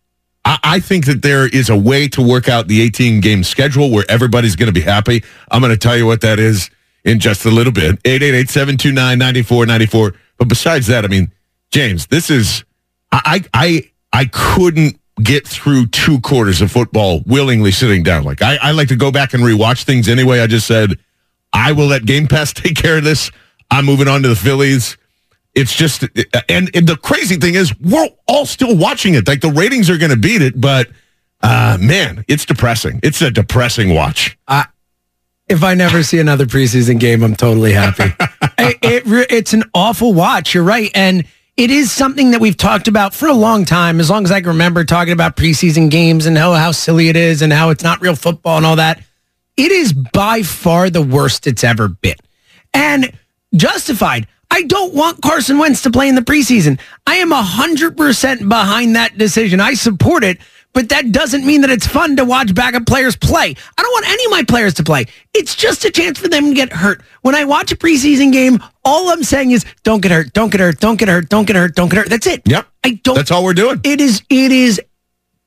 I, 0.47 0.59
I 0.63 0.79
think 0.79 1.05
that 1.07 1.21
there 1.21 1.45
is 1.45 1.69
a 1.69 1.75
way 1.75 2.07
to 2.09 2.21
work 2.21 2.47
out 2.47 2.67
the 2.67 2.81
18 2.81 3.19
game 3.19 3.43
schedule 3.43 3.91
where 3.91 4.05
everybody's 4.09 4.55
going 4.55 4.67
to 4.67 4.73
be 4.73 4.81
happy. 4.81 5.23
I'm 5.51 5.61
going 5.61 5.73
to 5.73 5.77
tell 5.77 5.97
you 5.97 6.05
what 6.05 6.21
that 6.21 6.39
is 6.39 6.69
in 7.03 7.19
just 7.19 7.43
a 7.45 7.51
little 7.51 7.73
bit. 7.73 8.01
888-729-9494. 8.03 10.15
But 10.37 10.47
besides 10.47 10.87
that, 10.87 11.03
I 11.03 11.09
mean, 11.09 11.33
James, 11.71 12.07
this 12.07 12.29
is 12.29 12.63
I 13.11 13.43
I 13.53 13.91
I 14.13 14.23
couldn't 14.25 14.99
get 15.21 15.45
through 15.47 15.87
two 15.87 16.21
quarters 16.21 16.61
of 16.61 16.71
football 16.71 17.21
willingly 17.25 17.71
sitting 17.71 18.03
down. 18.03 18.23
Like 18.23 18.41
I, 18.41 18.57
I 18.61 18.71
like 18.71 18.87
to 18.89 18.95
go 18.95 19.11
back 19.11 19.33
and 19.33 19.43
rewatch 19.43 19.83
things 19.83 20.07
anyway. 20.07 20.39
I 20.39 20.47
just 20.47 20.67
said 20.67 20.91
I 21.51 21.73
will 21.73 21.87
let 21.87 22.05
Game 22.05 22.27
Pass 22.27 22.53
take 22.53 22.77
care 22.77 22.97
of 22.97 23.03
this. 23.03 23.31
I'm 23.69 23.83
moving 23.85 24.07
on 24.07 24.23
to 24.23 24.29
the 24.29 24.35
Phillies. 24.35 24.97
It's 25.57 25.75
just, 25.75 26.03
and, 26.49 26.69
and 26.75 26.87
the 26.87 26.97
crazy 27.01 27.35
thing 27.37 27.55
is, 27.55 27.77
we're 27.79 28.07
all 28.27 28.45
still 28.45 28.77
watching 28.77 29.15
it. 29.15 29.27
Like 29.27 29.41
the 29.41 29.49
ratings 29.49 29.89
are 29.89 29.97
going 29.97 30.11
to 30.11 30.17
beat 30.17 30.43
it, 30.43 30.61
but 30.61 30.87
uh, 31.41 31.77
man, 31.79 32.23
it's 32.27 32.45
depressing. 32.45 32.99
It's 33.01 33.21
a 33.21 33.31
depressing 33.31 33.93
watch. 33.93 34.37
If 35.47 35.63
I 35.63 35.73
never 35.75 36.03
see 36.03 36.19
another 36.19 36.45
preseason 36.45 36.99
game, 36.99 37.23
I'm 37.23 37.35
totally 37.35 37.71
happy. 37.71 38.03
it, 38.57 38.77
it 38.83 39.27
it's 39.31 39.53
an 39.53 39.63
awful 39.73 40.13
watch. 40.13 40.53
You're 40.53 40.63
right, 40.63 40.91
and 40.93 41.25
it 41.55 41.71
is 41.71 41.91
something 41.91 42.31
that 42.31 42.41
we've 42.41 42.57
talked 42.57 42.87
about 42.87 43.13
for 43.13 43.27
a 43.27 43.33
long 43.33 43.63
time. 43.63 43.99
As 43.99 44.09
long 44.09 44.25
as 44.25 44.31
I 44.31 44.41
can 44.41 44.49
remember 44.49 44.83
talking 44.83 45.13
about 45.13 45.37
preseason 45.37 45.89
games 45.89 46.25
and 46.25 46.37
how 46.37 46.53
how 46.53 46.71
silly 46.71 47.07
it 47.07 47.15
is 47.15 47.41
and 47.41 47.53
how 47.53 47.69
it's 47.69 47.83
not 47.83 48.01
real 48.01 48.15
football 48.15 48.57
and 48.57 48.65
all 48.65 48.75
that. 48.75 49.01
It 49.55 49.71
is 49.71 49.93
by 49.93 50.43
far 50.43 50.89
the 50.89 51.01
worst 51.01 51.47
it's 51.47 51.63
ever 51.63 51.87
been, 51.87 52.17
and 52.73 53.11
justified. 53.55 54.27
I 54.49 54.63
don't 54.63 54.93
want 54.93 55.21
Carson 55.21 55.57
Wentz 55.57 55.81
to 55.83 55.91
play 55.91 56.07
in 56.09 56.15
the 56.15 56.21
preseason. 56.21 56.79
I 57.05 57.17
am 57.17 57.31
100% 57.31 58.49
behind 58.49 58.95
that 58.95 59.17
decision. 59.17 59.59
I 59.59 59.73
support 59.73 60.23
it, 60.23 60.39
but 60.73 60.89
that 60.89 61.11
doesn't 61.11 61.45
mean 61.45 61.61
that 61.61 61.69
it's 61.69 61.85
fun 61.85 62.15
to 62.15 62.25
watch 62.25 62.55
backup 62.55 62.85
players 62.85 63.15
play. 63.15 63.55
I 63.77 63.81
don't 63.81 63.91
want 63.91 64.09
any 64.09 64.25
of 64.25 64.31
my 64.31 64.43
players 64.43 64.73
to 64.75 64.83
play. 64.83 65.05
It's 65.33 65.55
just 65.55 65.85
a 65.85 65.91
chance 65.91 66.17
for 66.19 66.27
them 66.27 66.45
to 66.49 66.53
get 66.53 66.71
hurt. 66.71 67.01
When 67.21 67.35
I 67.35 67.43
watch 67.43 67.71
a 67.71 67.75
preseason 67.75 68.31
game, 68.31 68.63
all 68.85 69.09
I'm 69.09 69.23
saying 69.23 69.51
is 69.51 69.65
don't 69.83 70.01
get 70.01 70.11
hurt, 70.11 70.33
don't 70.33 70.49
get 70.51 70.61
hurt, 70.61 70.79
don't 70.79 70.97
get 70.97 71.09
hurt, 71.09 71.29
don't 71.29 71.45
get 71.45 71.55
hurt, 71.55 71.75
don't 71.75 71.89
get 71.89 71.97
hurt. 71.97 72.09
That's 72.09 72.27
it. 72.27 72.41
Yep. 72.45 72.67
I 72.83 72.91
don't 73.03 73.15
That's 73.15 73.31
all 73.31 73.43
we're 73.43 73.53
doing. 73.53 73.81
it 73.83 73.99
is 73.99 74.21
it 74.29 74.51
is 74.51 74.81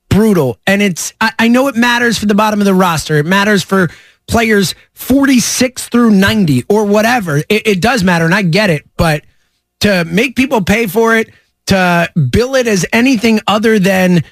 brutal 0.09 0.59
and 0.67 0.81
it's 0.81 1.13
I, 1.21 1.31
I 1.39 1.47
know 1.47 1.67
it 1.69 1.75
matters 1.75 2.17
for 2.17 2.25
the 2.25 2.35
bottom 2.35 2.59
of 2.59 2.65
the 2.65 2.73
roster 2.73 3.15
it 3.17 3.25
matters 3.25 3.63
for 3.63 3.89
players 4.27 4.75
46 4.93 5.89
through 5.89 6.11
90 6.11 6.63
or 6.69 6.85
whatever 6.85 7.37
it, 7.37 7.45
it 7.49 7.81
does 7.81 8.03
matter 8.03 8.25
and 8.25 8.33
i 8.33 8.41
get 8.41 8.69
it 8.69 8.87
but 8.97 9.23
to 9.79 10.05
make 10.05 10.35
people 10.35 10.61
pay 10.63 10.87
for 10.87 11.15
it 11.17 11.29
to 11.65 12.09
bill 12.31 12.55
it 12.55 12.67
as 12.67 12.85
anything 12.93 13.39
other 13.47 13.77
than 13.79 14.23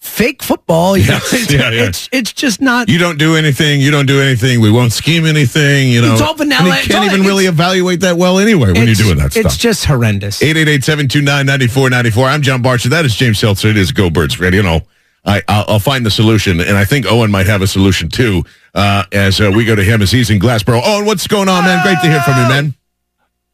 fake 0.00 0.42
football 0.42 0.96
you 0.96 1.04
Yes, 1.04 1.32
know, 1.32 1.38
it's, 1.38 1.52
yeah, 1.52 1.70
yeah. 1.70 1.88
it's 1.88 2.08
it's 2.12 2.32
just 2.32 2.60
not 2.60 2.88
You 2.88 2.98
don't 2.98 3.18
do 3.18 3.34
anything. 3.36 3.80
You 3.80 3.90
don't 3.90 4.06
do 4.06 4.20
anything. 4.20 4.60
We 4.60 4.70
won't 4.70 4.92
scheme 4.92 5.26
anything. 5.26 5.88
You 5.90 6.02
know, 6.02 6.12
It's 6.12 6.22
all 6.22 6.34
vanilla. 6.34 6.70
And 6.70 6.86
you 6.86 6.92
can't 6.94 7.12
even 7.12 7.26
really 7.26 7.46
evaluate 7.46 8.00
that 8.00 8.16
well 8.16 8.38
anyway 8.38 8.72
when 8.72 8.86
you're 8.86 8.94
doing 8.94 9.18
that 9.18 9.36
it's 9.36 9.56
just 9.56 9.84
horrendous 9.86 10.40
888-729-9494. 10.40 12.28
I'm 12.28 12.42
John 12.42 12.62
Barchard. 12.62 12.92
That 12.92 13.04
is 13.04 13.14
James 13.14 13.38
Seltzer. 13.38 13.68
It 13.68 13.76
is 13.76 13.92
Go 13.92 14.10
Birds 14.10 14.38
Radio. 14.40 14.62
No, 14.62 14.80
I, 15.24 15.42
I'll, 15.48 15.64
I'll 15.68 15.78
find 15.80 16.04
the 16.06 16.10
solution, 16.10 16.60
and 16.60 16.76
I 16.76 16.84
think 16.84 17.06
Owen 17.06 17.30
might 17.30 17.46
have 17.46 17.62
a 17.62 17.66
solution 17.66 18.08
too. 18.08 18.44
Uh, 18.74 19.04
as 19.12 19.40
uh, 19.40 19.50
we 19.54 19.64
go 19.64 19.74
to 19.74 19.82
him, 19.82 20.02
as 20.02 20.10
he's 20.10 20.30
in 20.30 20.38
Glassboro. 20.38 20.80
Owen, 20.84 21.06
what's 21.06 21.26
going 21.26 21.48
on, 21.48 21.64
man? 21.64 21.82
Great 21.82 21.98
to 22.02 22.08
hear 22.08 22.20
from 22.20 22.34
you, 22.36 22.48
man. 22.48 22.74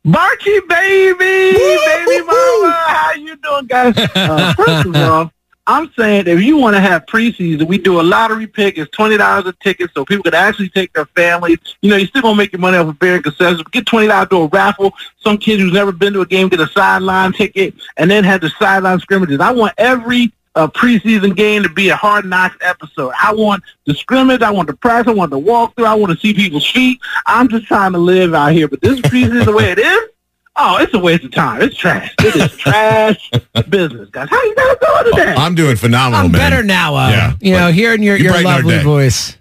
Barky 0.05 0.61
baby, 0.69 1.17
baby 1.17 2.27
mama, 2.27 2.85
how 2.87 3.13
you 3.15 3.37
doing, 3.37 3.67
guys? 3.67 3.95
Uh, 4.15 4.53
first 4.55 4.87
of 4.87 4.97
all, 4.97 5.33
I'm 5.67 5.91
saying 5.97 6.27
if 6.27 6.43
you 6.43 6.59
want 6.59 6.77
to 6.77 6.81
have 6.81 7.07
preseason, 7.07 7.67
we 7.67 7.79
do 7.79 7.99
a 7.99 8.03
lottery 8.03 8.47
pick. 8.47 8.77
It's 8.77 8.91
twenty 8.91 9.17
dollars 9.17 9.47
a 9.47 9.55
ticket, 9.63 9.91
so 9.95 10.05
people 10.05 10.23
could 10.23 10.35
actually 10.35 10.69
take 10.69 10.93
their 10.93 11.07
families. 11.07 11.57
You 11.81 11.89
know, 11.89 11.97
you 11.97 12.07
still 12.07 12.21
gonna 12.21 12.37
make 12.37 12.53
your 12.53 12.61
money 12.61 12.77
off 12.77 12.89
of 12.89 12.99
beer 12.99 13.15
and 13.15 13.25
concessions. 13.25 13.63
But 13.63 13.73
get 13.73 13.87
twenty 13.87 14.09
dollars 14.09 14.29
to 14.29 14.43
a 14.43 14.47
raffle. 14.49 14.93
Some 15.21 15.39
kid 15.39 15.59
who's 15.59 15.73
never 15.73 15.91
been 15.91 16.13
to 16.13 16.21
a 16.21 16.27
game 16.27 16.51
get 16.51 16.61
a 16.61 16.69
sideline 16.69 17.33
ticket, 17.33 17.75
and 17.97 18.11
then 18.11 18.25
have 18.25 18.43
the 18.43 18.51
sideline 18.59 19.01
scrimmages. 19.01 19.41
I 19.41 19.53
want 19.53 19.73
every 19.79 20.33
uh, 20.55 20.69
preseason 20.69 21.35
game 21.35 21.63
to 21.63 21.69
be 21.69 21.89
a 21.89 21.97
hard 21.97 22.25
knocks 22.25 22.57
episode. 22.61 23.13
I 23.21 23.35
want 23.35 23.63
the 23.87 23.95
scrimmage. 23.95 24.43
I 24.43 24.51
want 24.51 24.69
the 24.69 24.77
practice. 24.77 25.11
I 25.11 25.15
want 25.15 25.31
the 25.31 25.41
walkthrough. 25.41 25.87
I 25.87 25.95
want 25.95 26.13
to 26.13 26.19
see 26.19 26.33
people's 26.35 26.69
feet. 26.71 27.01
I'm 27.27 27.49
just 27.49 27.67
trying 27.67 27.93
to 27.93 27.99
live 27.99 28.35
out 28.35 28.53
here. 28.53 28.69
But 28.69 28.81
this 28.81 29.01
preseason, 29.01 29.41
is 29.41 29.45
the 29.47 29.53
way 29.53 29.73
it 29.73 29.79
is, 29.79 30.09
oh, 30.57 30.79
it's 30.81 30.95
a 30.95 30.99
waste 30.99 31.25
of 31.25 31.33
time. 31.33 31.63
It's 31.63 31.77
trash. 31.77 32.15
It 32.21 32.37
is 32.37 32.57
trash 32.57 33.31
business, 33.69 34.09
guys. 34.11 34.29
How 34.31 34.43
you 34.45 34.55
guys 34.55 34.77
doing 34.81 35.15
today? 35.17 35.35
I'm 35.37 35.55
doing 35.55 35.77
phenomenal, 35.77 36.27
I'm 36.27 36.33
man. 36.33 36.41
better 36.51 36.63
now. 36.63 36.95
Uh, 36.95 37.09
Yeah, 37.11 37.35
you 37.41 37.53
know, 37.53 37.73
hearing 37.73 38.03
your, 38.03 38.17
your 38.17 38.41
lovely 38.43 38.79
voice. 38.79 39.37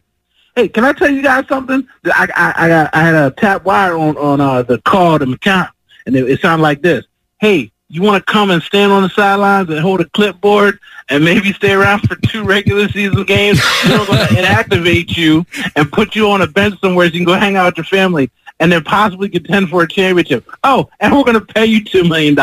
Hey, 0.55 0.67
can 0.67 0.83
I 0.85 0.93
tell 0.93 1.09
you 1.09 1.23
guys 1.23 1.47
something? 1.47 1.87
I 2.05 2.27
I 2.35 2.53
I, 2.55 2.67
got, 2.67 2.89
I 2.93 3.01
had 3.01 3.15
a 3.15 3.31
tap 3.31 3.65
wire 3.65 3.97
on 3.97 4.15
on 4.17 4.39
uh, 4.39 4.61
the 4.61 4.79
call 4.81 5.17
to 5.17 5.25
McCown, 5.25 5.69
and 6.05 6.15
it, 6.15 6.29
it 6.29 6.41
sounded 6.41 6.61
like 6.61 6.81
this. 6.83 7.05
Hey, 7.39 7.71
you 7.89 8.01
want 8.01 8.25
to 8.25 8.31
come 8.31 8.49
and 8.49 8.61
stand 8.63 8.91
on 8.91 9.03
the 9.03 9.09
sidelines 9.09 9.69
and 9.69 9.79
hold 9.79 10.01
a 10.01 10.09
clipboard 10.09 10.79
and 11.09 11.23
maybe 11.23 11.53
stay 11.53 11.73
around 11.73 11.99
for 12.07 12.15
two 12.15 12.43
regular 12.43 12.87
season 12.89 13.23
games? 13.23 13.61
We're 13.85 14.05
going 14.05 14.27
to 14.27 14.33
inactivate 14.35 15.15
you 15.15 15.45
and 15.75 15.91
put 15.91 16.15
you 16.15 16.29
on 16.29 16.41
a 16.41 16.47
bench 16.47 16.79
somewhere 16.79 17.07
so 17.07 17.13
you 17.13 17.19
can 17.19 17.25
go 17.25 17.39
hang 17.39 17.55
out 17.55 17.65
with 17.65 17.77
your 17.77 17.85
family 17.85 18.31
and 18.59 18.71
then 18.71 18.83
possibly 18.83 19.27
contend 19.29 19.69
for 19.69 19.83
a 19.83 19.87
championship. 19.87 20.47
Oh, 20.63 20.89
and 20.99 21.13
we're 21.13 21.23
going 21.23 21.39
to 21.39 21.41
pay 21.53 21.65
you 21.65 21.81
$2 21.83 22.07
million. 22.07 22.37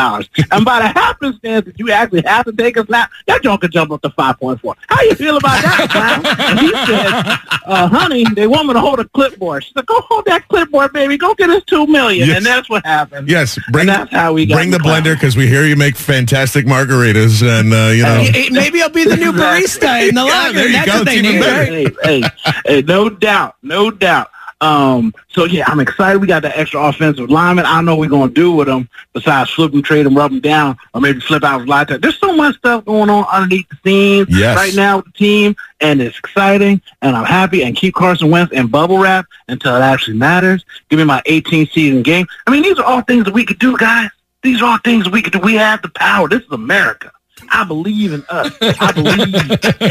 And 0.51 0.65
by 0.65 0.79
the 0.79 0.87
happenstance 0.87 1.65
that 1.65 1.79
you 1.79 1.89
actually 1.91 2.21
have 2.23 2.45
to 2.45 2.51
take 2.51 2.77
a 2.77 2.85
snap, 2.85 3.09
that 3.27 3.41
joint 3.41 3.61
could 3.61 3.71
jump 3.71 3.91
up 3.91 4.01
to 4.03 4.09
5.4. 4.09 4.75
How 4.87 5.01
you 5.01 5.15
feel 5.15 5.37
about 5.37 5.61
that, 5.63 5.89
clown? 5.91 6.25
And 6.49 6.59
he 6.59 6.69
said, 6.85 7.61
uh, 7.65 7.87
honey, 7.87 8.25
they 8.35 8.45
want 8.47 8.67
me 8.67 8.73
to 8.73 8.79
hold 8.81 8.99
a 8.99 9.05
clipboard. 9.09 9.63
She 9.63 9.71
said, 9.73 9.85
go 9.87 9.99
hold 10.01 10.25
that 10.25 10.47
clipboard, 10.47 10.93
baby. 10.93 11.17
Go 11.17 11.33
get 11.33 11.49
us 11.49 11.63
$2 11.63 11.87
million. 11.87 12.27
Yes. 12.27 12.37
And 12.37 12.45
that's 12.45 12.69
what 12.69 12.85
happened. 12.85 13.29
Yes, 13.29 13.57
bring 13.71 13.89
And 13.89 13.89
that's 13.89 14.11
how 14.11 14.33
we 14.33 14.45
got 14.45 14.55
bring 14.55 14.69
the 14.71 14.77
McLeod. 14.77 15.01
blender 15.01 15.13
because 15.15 15.35
we 15.37 15.47
hear 15.47 15.65
you 15.65 15.75
make 15.75 15.95
fantastic 15.95 16.65
margaritas, 16.65 17.41
and 17.41 17.73
uh, 17.73 17.91
you 17.95 18.03
know. 18.03 18.15
Hey, 18.21 18.43
hey, 18.43 18.49
maybe 18.49 18.81
I'll 18.81 18.89
be 18.89 19.05
the 19.05 19.15
new 19.17 19.31
barista 19.31 20.07
in 20.07 20.15
the 20.15 20.21
Yeah, 20.25 20.33
locker. 20.41 20.53
there 20.53 20.67
you 20.67 20.73
That's 20.73 20.87
go. 20.91 20.97
what 20.99 21.05
they 21.05 21.17
even 21.17 21.31
need, 21.31 21.41
right? 21.41 21.67
hey, 22.03 22.21
hey, 22.21 22.29
hey, 22.65 22.81
no 22.83 23.09
doubt, 23.09 23.55
no 23.63 23.89
doubt. 23.91 24.29
Um, 24.61 25.13
so 25.29 25.45
yeah, 25.45 25.63
I'm 25.67 25.79
excited. 25.79 26.19
We 26.19 26.27
got 26.27 26.43
that 26.43 26.55
extra 26.57 26.79
offensive 26.81 27.29
lineman. 27.31 27.65
I 27.65 27.75
don't 27.75 27.85
know 27.85 27.95
what 27.95 28.01
we're 28.09 28.17
gonna 28.17 28.31
do 28.31 28.51
with 28.51 28.67
them 28.67 28.87
besides 29.13 29.49
flip 29.49 29.71
them, 29.71 29.81
trade 29.81 30.05
them, 30.05 30.15
rub 30.15 30.31
them 30.31 30.39
down, 30.39 30.77
or 30.93 31.01
maybe 31.01 31.19
flip 31.19 31.43
out 31.43 31.61
his 31.61 31.67
light. 31.67 31.87
There's 31.99 32.19
so 32.19 32.35
much 32.35 32.57
stuff 32.57 32.85
going 32.85 33.09
on 33.09 33.25
underneath 33.31 33.67
the 33.69 33.77
scenes 33.83 34.27
Yes. 34.29 34.55
right 34.55 34.75
now 34.75 34.97
with 34.97 35.05
the 35.05 35.11
team, 35.13 35.55
and 35.81 36.01
it's 36.01 36.17
exciting. 36.19 36.79
And 37.01 37.15
I'm 37.15 37.25
happy. 37.25 37.63
And 37.63 37.75
keep 37.75 37.95
Carson 37.95 38.29
Wentz 38.29 38.53
and 38.53 38.71
bubble 38.71 38.99
wrap 38.99 39.25
until 39.47 39.75
it 39.75 39.81
actually 39.81 40.17
matters. 40.17 40.63
Give 40.89 40.99
me 40.99 41.05
my 41.05 41.21
18 41.25 41.67
season 41.69 42.03
game. 42.03 42.27
I 42.45 42.51
mean, 42.51 42.61
these 42.63 42.77
are 42.77 42.85
all 42.85 43.01
things 43.01 43.25
that 43.25 43.33
we 43.33 43.45
could 43.45 43.59
do, 43.59 43.75
guys. 43.77 44.09
These 44.43 44.61
are 44.61 44.65
all 44.65 44.77
things 44.83 45.09
we 45.09 45.21
could 45.23 45.33
do. 45.33 45.39
We 45.39 45.55
have 45.55 45.81
the 45.81 45.89
power. 45.89 46.27
This 46.29 46.43
is 46.43 46.51
America. 46.51 47.11
I 47.49 47.63
believe 47.63 48.13
in 48.13 48.23
us. 48.29 48.55
I 48.61 48.91
believe 48.91 49.19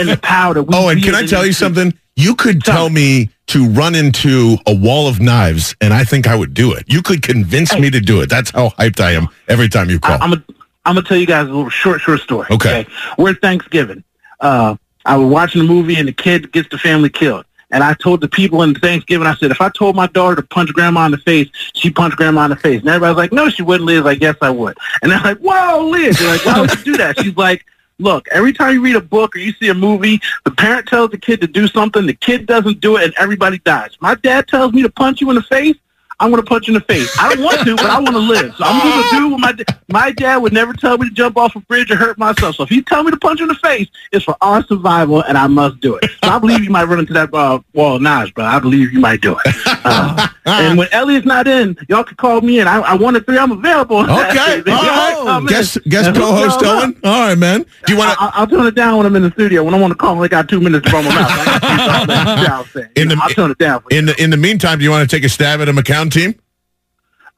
in 0.01 0.07
the 0.07 0.19
power 0.23 0.55
that 0.55 0.63
we. 0.63 0.75
Oh, 0.75 0.89
and 0.89 1.03
can 1.03 1.15
I 1.15 1.27
tell 1.27 1.45
you 1.47 1.53
something? 1.53 1.93
You 2.17 2.35
could 2.35 2.63
Tell 2.63 2.91
me 2.91 3.31
to 3.47 3.67
run 3.69 3.95
into 3.95 4.57
a 4.67 4.75
wall 4.75 5.09
of 5.09 5.21
knives, 5.21 5.75
and 5.81 5.95
I 5.95 6.05
think 6.05 6.27
I 6.27 6.37
would 6.37 6.53
do 6.53 6.73
it. 6.73 6.85
You 6.87 7.03
could 7.03 7.23
convince 7.23 7.75
me 7.75 7.91
to 7.91 8.01
do 8.01 8.21
it. 8.21 8.29
That's 8.29 8.51
how 8.51 8.71
hyped 8.71 9.01
I 9.01 9.13
am 9.13 9.29
every 9.49 9.69
time 9.69 9.89
you 9.89 9.99
call. 9.99 10.13
I, 10.13 10.25
I'm 10.25 10.31
gonna 10.31 10.45
I'm 10.85 10.95
gonna 10.97 11.07
tell 11.07 11.17
you 11.17 11.27
guys 11.27 11.49
a 11.49 11.53
little 11.53 11.71
short 11.71 12.01
short 12.01 12.21
story. 12.21 12.49
Okay. 12.51 12.87
We're 13.17 13.31
at 13.31 13.41
Thanksgiving. 13.41 14.05
Uh, 14.39 14.77
I 15.05 15.17
was 15.17 15.33
watching 15.33 15.63
a 15.63 15.65
movie 15.65 15.97
and 15.97 16.09
the 16.09 16.13
kid 16.13 16.53
gets 16.53 16.69
the 16.69 16.79
family 16.79 17.09
killed. 17.09 17.45
And 17.73 17.85
I 17.85 17.95
told 17.95 18.21
the 18.21 18.29
people 18.29 18.63
in 18.63 18.75
Thanksgiving, 18.75 19.27
I 19.27 19.35
said, 19.35 19.51
if 19.51 19.61
I 19.61 19.69
told 19.69 19.95
my 19.95 20.09
daughter 20.09 20.37
to 20.37 20.43
punch 20.43 20.73
grandma 20.73 21.07
in 21.07 21.13
the 21.13 21.19
face, 21.19 21.49
she 21.75 21.91
punched 21.91 22.17
grandma 22.17 22.45
in 22.45 22.51
the 22.51 22.57
face. 22.57 22.81
And 22.81 22.89
everybody's 22.89 23.17
like, 23.17 23.33
no, 23.33 23.49
she 23.49 23.63
wouldn't. 23.63 23.87
Liz 23.87 24.03
like, 24.03 24.21
yes, 24.21 24.37
I 24.41 24.51
would. 24.51 24.77
And 25.03 25.13
they're 25.13 25.21
like, 25.21 25.39
whoa, 25.39 25.89
Liz. 25.89 26.19
They're 26.19 26.29
like, 26.29 26.45
why 26.45 26.61
would 26.61 26.75
you 26.75 26.85
do 26.85 26.97
that? 26.97 27.21
She's 27.21 27.37
like, 27.37 27.65
look, 27.99 28.27
every 28.33 28.53
time 28.53 28.75
you 28.75 28.83
read 28.83 28.97
a 28.97 29.01
book 29.01 29.37
or 29.37 29.39
you 29.39 29.53
see 29.53 29.69
a 29.69 29.75
movie, 29.75 30.21
the 30.45 30.51
parent 30.51 30.89
tells 30.89 31.11
the 31.11 31.19
kid 31.19 31.41
to 31.43 31.47
do 31.47 31.69
something, 31.69 32.07
the 32.07 32.15
kid 32.15 32.47
doesn't 32.47 32.81
do 32.81 32.97
it, 32.97 33.05
and 33.05 33.15
everybody 33.19 33.59
dies. 33.59 33.97
My 34.01 34.15
dad 34.17 34.49
tells 34.49 34.73
me 34.73 34.83
to 34.83 34.91
punch 34.91 35.21
you 35.21 35.29
in 35.31 35.37
the 35.37 35.43
face. 35.43 35.77
I'm 36.21 36.31
going 36.31 36.43
to 36.43 36.49
punch 36.49 36.69
you 36.69 36.75
in 36.75 36.81
the 36.81 36.85
face. 36.85 37.11
I 37.19 37.35
don't 37.35 37.43
want 37.45 37.61
to, 37.67 37.77
but 37.77 37.87
I 37.87 37.99
want 37.99 38.13
to 38.13 38.19
live. 38.19 38.55
So 38.57 38.65
I'm 38.65 38.81
going 38.81 39.03
to 39.03 39.17
do 39.17 39.29
what 39.31 39.41
my 39.41 39.53
da- 39.53 39.65
my 39.89 40.13
dad 40.13 40.37
would 40.39 40.53
never 40.53 40.73
tell 40.73 40.97
me 40.99 41.09
to 41.09 41.15
jump 41.15 41.37
off 41.37 41.57
a 41.57 41.61
bridge 41.61 41.91
or 41.91 41.97
hurt 41.97 42.19
myself. 42.19 42.57
So 42.57 42.63
if 42.65 42.69
he 42.69 42.83
tell 42.83 43.03
me 43.03 43.11
to 43.11 43.17
punch 43.17 43.41
you 43.41 43.45
in 43.45 43.49
the 43.49 43.55
face, 43.57 43.89
it's 44.13 44.25
for 44.25 44.37
our 44.41 44.65
survival, 44.67 45.23
and 45.23 45.37
I 45.37 45.47
must 45.47 45.81
do 45.81 45.97
it. 45.97 46.05
So 46.23 46.31
I 46.31 46.39
believe 46.39 46.63
you 46.63 46.71
might 46.71 46.85
run 46.85 46.99
into 47.01 47.13
that 47.15 47.33
uh, 47.35 47.61
wall 47.75 47.97
of 47.97 48.03
knives, 48.03 48.31
but 48.35 48.45
I 48.45 48.59
believe 48.61 48.93
you 48.93 49.01
might 49.01 49.21
do 49.21 49.37
it. 49.45 49.55
Uh, 49.67 50.29
and 50.47 50.79
when 50.79 50.89
Elliott's 50.93 51.27
not 51.27 51.49
in, 51.49 51.77
y'all 51.89 52.05
can 52.05 52.17
call 52.17 52.41
me 52.41 52.61
in. 52.61 52.69
I, 52.69 52.81
I 52.81 52.95
wanted 52.95 53.25
three. 53.27 53.39
I'm 53.39 53.51
available. 53.53 54.05
Okay. 54.31 54.63
All 54.71 55.41
right. 55.41 55.49
Guest 55.49 55.79
guest 55.89 56.15
co-host. 56.15 56.61
Owen. 56.63 56.99
All 57.05 57.21
right, 57.29 57.39
man. 57.39 57.65
Do 57.87 57.93
you 57.93 57.99
want 57.99 58.13
to? 58.19 58.25
I'll 58.35 58.47
turn 58.47 58.67
it 58.67 58.75
down 58.75 58.99
when 58.99 59.07
I'm 59.07 59.17
in 59.17 59.23
the 59.23 59.31
studio. 59.31 59.65
When 59.65 59.73
I 59.75 59.79
want 59.81 59.93
to 59.93 59.97
call, 59.97 60.23
I 60.23 60.29
got 60.29 60.49
two 60.49 60.61
minutes 60.61 60.87
to 60.89 60.93
run 60.93 61.05
my 61.05 61.15
mouth. 61.15 61.31
I 61.31 61.45
got 61.45 61.61
to 61.61 62.07
do 62.07 62.15
something. 62.15 62.45
Yeah, 62.45 62.59
I'm 62.61 62.67
saying. 62.67 62.89
In 62.97 63.09
the- 63.09 63.19
I'll 63.23 63.29
turn 63.31 63.51
it 63.51 63.59
down. 63.59 63.83
In 63.91 64.07
the 64.07 64.23
in 64.23 64.31
the 64.31 64.37
meantime, 64.37 64.79
do 64.79 64.85
you 64.85 64.91
want 64.91 65.09
to 65.09 65.17
take 65.17 65.25
a 65.25 65.29
stab 65.29 65.61
at 65.61 65.69
a 65.69 65.73
McCown 65.73 66.10
team? 66.11 66.35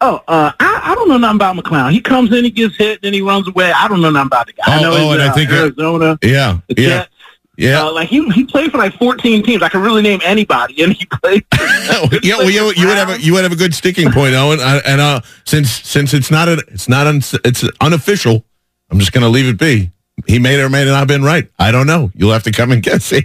Oh, 0.01 0.20
uh, 0.27 0.51
I, 0.59 0.81
I 0.83 0.95
don't 0.97 1.09
know 1.09 1.16
nothing 1.18 1.37
about 1.37 1.57
McClown. 1.57 1.93
He 1.93 2.01
comes 2.01 2.33
in, 2.33 2.43
he 2.45 2.51
gets 2.51 2.77
hit, 2.77 3.03
then 3.03 3.12
he 3.12 3.20
runs 3.23 3.47
away. 3.47 3.70
I 3.70 3.87
don't 3.87 4.01
know 4.01 4.11
nothing 4.11 4.27
about 4.27 4.47
the 4.49 4.53
guy. 4.55 4.64
I 4.66 4.79
Oh, 4.79 4.83
know 4.83 4.93
oh, 4.97 5.12
and 5.12 5.23
I 5.23 5.29
uh, 5.29 5.33
think, 5.35 5.51
uh, 5.51 5.55
Arizona, 5.55 6.18
Yeah, 6.23 6.59
yeah, 6.68 6.75
Jets. 6.77 7.11
yeah. 7.57 7.83
Uh, 7.85 7.93
like 7.93 8.09
he 8.09 8.29
he 8.31 8.43
played 8.45 8.73
for 8.73 8.79
like 8.79 8.95
14 8.99 9.45
teams. 9.45 9.62
I 9.62 9.68
can 9.68 9.81
really 9.81 10.03
name 10.03 10.20
anybody, 10.25 10.83
and 10.83 10.93
he 10.93 11.05
played. 11.07 11.45
yeah, 12.25 12.39
well, 12.39 12.51
you, 12.51 12.73
you 12.75 12.89
would 12.89 12.97
have 12.97 13.11
a, 13.11 13.20
you 13.20 13.33
would 13.35 13.45
have 13.45 13.53
a 13.53 13.57
good 13.57 13.75
sticking 13.75 14.11
point, 14.11 14.35
Owen. 14.35 14.59
I, 14.59 14.79
and 14.79 15.01
uh, 15.01 15.20
since 15.45 15.70
since 15.70 16.12
it's 16.14 16.33
not 16.33 16.49
a, 16.49 16.55
it's 16.68 16.89
not 16.89 17.07
un, 17.07 17.18
it's 17.45 17.62
unofficial, 17.81 18.45
I'm 18.91 18.99
just 18.99 19.12
going 19.12 19.23
to 19.23 19.29
leave 19.29 19.47
it 19.47 19.57
be. 19.59 19.93
He 20.27 20.41
may 20.41 20.61
or 20.61 20.68
may 20.68 20.85
not 20.85 20.99
have 20.99 21.09
been 21.09 21.23
right. 21.23 21.49
I 21.61 21.70
don't 21.70 21.87
know. 21.87 22.11
You'll 22.14 22.33
have 22.33 22.43
to 22.43 22.51
come 22.53 22.73
and 22.73 22.83
guess. 22.83 23.11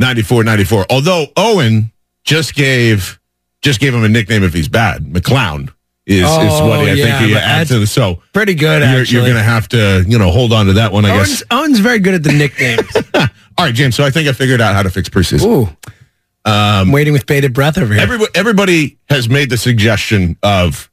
888-729-9494. 0.00 0.86
Although 0.90 1.26
Owen 1.36 1.92
just 2.24 2.54
gave 2.54 3.17
just 3.62 3.80
gave 3.80 3.94
him 3.94 4.04
a 4.04 4.08
nickname 4.08 4.42
if 4.44 4.52
he's 4.54 4.68
bad. 4.68 5.04
McClown 5.04 5.70
is, 6.06 6.20
is 6.20 6.26
Oh, 6.28 6.68
what 6.68 6.80
I 6.80 6.92
yeah, 6.92 7.18
think 7.18 7.30
he 7.30 7.36
adds 7.36 7.70
to 7.70 7.78
the 7.78 7.86
so. 7.86 8.22
Pretty 8.32 8.54
good, 8.54 8.82
You're, 8.82 9.04
you're 9.04 9.22
going 9.22 9.36
to 9.36 9.42
have 9.42 9.68
to, 9.68 10.04
you 10.06 10.18
know, 10.18 10.30
hold 10.30 10.52
on 10.52 10.66
to 10.66 10.72
that 10.74 10.92
one, 10.92 11.04
I 11.04 11.10
Owen's, 11.10 11.28
guess. 11.28 11.42
Owen's 11.50 11.78
very 11.80 11.98
good 11.98 12.14
at 12.14 12.22
the 12.22 12.32
nicknames. 12.32 12.88
All 13.58 13.64
right, 13.66 13.74
James. 13.74 13.96
So 13.96 14.04
I 14.04 14.10
think 14.10 14.28
I 14.28 14.32
figured 14.32 14.60
out 14.60 14.74
how 14.74 14.82
to 14.82 14.90
fix 14.90 15.08
preseason. 15.08 15.44
Ooh. 15.46 15.62
Um, 16.44 16.54
I'm 16.88 16.92
waiting 16.92 17.12
with 17.12 17.26
bated 17.26 17.52
breath 17.52 17.76
over 17.76 17.92
here. 17.92 18.02
Everybody, 18.02 18.30
everybody 18.34 18.98
has 19.08 19.28
made 19.28 19.50
the 19.50 19.56
suggestion 19.58 20.36
of 20.42 20.88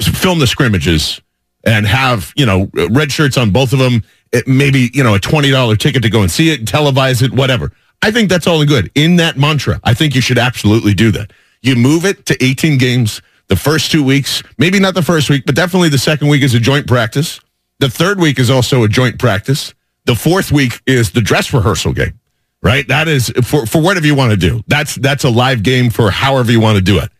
film 0.00 0.38
the 0.38 0.46
scrimmages 0.46 1.20
and 1.64 1.86
have 1.86 2.32
you 2.34 2.46
know 2.46 2.68
red 2.90 3.12
shirts 3.12 3.36
on 3.36 3.50
both 3.50 3.72
of 3.72 3.78
them. 3.78 4.02
It, 4.32 4.48
maybe 4.48 4.90
you 4.94 5.04
know 5.04 5.14
a 5.14 5.20
twenty 5.20 5.50
dollar 5.50 5.76
ticket 5.76 6.02
to 6.02 6.10
go 6.10 6.22
and 6.22 6.30
see 6.30 6.50
it, 6.50 6.64
televise 6.64 7.22
it, 7.22 7.32
whatever. 7.32 7.70
I 8.00 8.10
think 8.10 8.28
that's 8.30 8.46
all 8.48 8.64
good. 8.64 8.90
In 8.96 9.16
that 9.16 9.36
mantra, 9.36 9.78
I 9.84 9.94
think 9.94 10.14
you 10.16 10.20
should 10.22 10.38
absolutely 10.38 10.94
do 10.94 11.12
that. 11.12 11.32
You 11.62 11.76
move 11.76 12.04
it 12.04 12.26
to 12.26 12.44
eighteen 12.44 12.78
games. 12.78 13.22
The 13.48 13.56
first 13.56 13.90
two 13.90 14.02
weeks, 14.02 14.42
maybe 14.56 14.80
not 14.80 14.94
the 14.94 15.02
first 15.02 15.28
week, 15.28 15.44
but 15.44 15.54
definitely 15.54 15.90
the 15.90 15.98
second 15.98 16.28
week 16.28 16.42
is 16.42 16.54
a 16.54 16.60
joint 16.60 16.86
practice. 16.86 17.38
The 17.80 17.90
third 17.90 18.18
week 18.18 18.38
is 18.38 18.48
also 18.48 18.82
a 18.82 18.88
joint 18.88 19.18
practice. 19.18 19.74
The 20.06 20.14
fourth 20.14 20.50
week 20.50 20.80
is 20.86 21.12
the 21.12 21.20
dress 21.20 21.52
rehearsal 21.52 21.92
game 21.92 22.18
right? 22.62 22.86
That 22.88 23.08
is 23.08 23.30
for, 23.44 23.66
for 23.66 23.82
whatever 23.82 24.06
you 24.06 24.14
want 24.14 24.30
to 24.30 24.36
do. 24.36 24.62
That's 24.68 24.94
that's 24.94 25.24
a 25.24 25.30
live 25.30 25.62
game 25.62 25.90
for 25.90 26.10
however 26.10 26.52
you 26.52 26.60
want 26.60 26.76
to 26.76 26.82
do 26.82 26.98
it. 26.98 27.10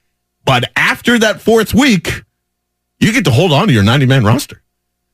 But 0.45 0.71
after 0.77 1.19
that 1.19 1.41
fourth 1.41 1.75
week, 1.75 2.23
you 2.99 3.13
get 3.13 3.25
to 3.27 3.31
hold 3.31 3.53
on 3.53 3.69
to 3.69 3.73
your 3.73 3.83
90 3.83 4.07
man 4.07 4.25
roster. 4.25 4.63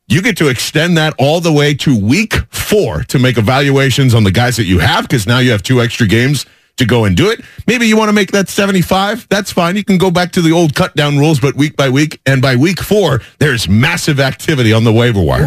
You 0.06 0.22
get 0.22 0.38
to 0.38 0.48
extend 0.48 0.96
that 0.96 1.14
all 1.18 1.40
the 1.40 1.52
way 1.52 1.74
to 1.74 1.98
week 1.98 2.34
four 2.50 3.02
to 3.04 3.18
make 3.18 3.36
evaluations 3.36 4.14
on 4.14 4.24
the 4.24 4.30
guys 4.30 4.56
that 4.56 4.64
you 4.64 4.78
have 4.78 5.04
because 5.04 5.26
now 5.26 5.38
you 5.38 5.50
have 5.50 5.62
two 5.62 5.82
extra 5.82 6.06
games 6.06 6.46
to 6.78 6.86
go 6.86 7.04
and 7.04 7.16
do 7.16 7.30
it. 7.30 7.40
Maybe 7.66 7.86
you 7.86 7.96
want 7.96 8.08
to 8.08 8.12
make 8.12 8.32
that 8.32 8.48
75. 8.48 9.28
That's 9.28 9.52
fine. 9.52 9.76
You 9.76 9.84
can 9.84 9.98
go 9.98 10.10
back 10.10 10.32
to 10.32 10.42
the 10.42 10.52
old 10.52 10.74
cut 10.74 10.94
down 10.96 11.18
rules, 11.18 11.38
but 11.40 11.54
week 11.54 11.76
by 11.76 11.88
week. 11.88 12.20
And 12.26 12.40
by 12.40 12.56
week 12.56 12.80
four, 12.80 13.20
there's 13.38 13.68
massive 13.68 14.20
activity 14.20 14.72
on 14.72 14.84
the 14.84 14.92
waiver 14.92 15.22
wire. 15.22 15.46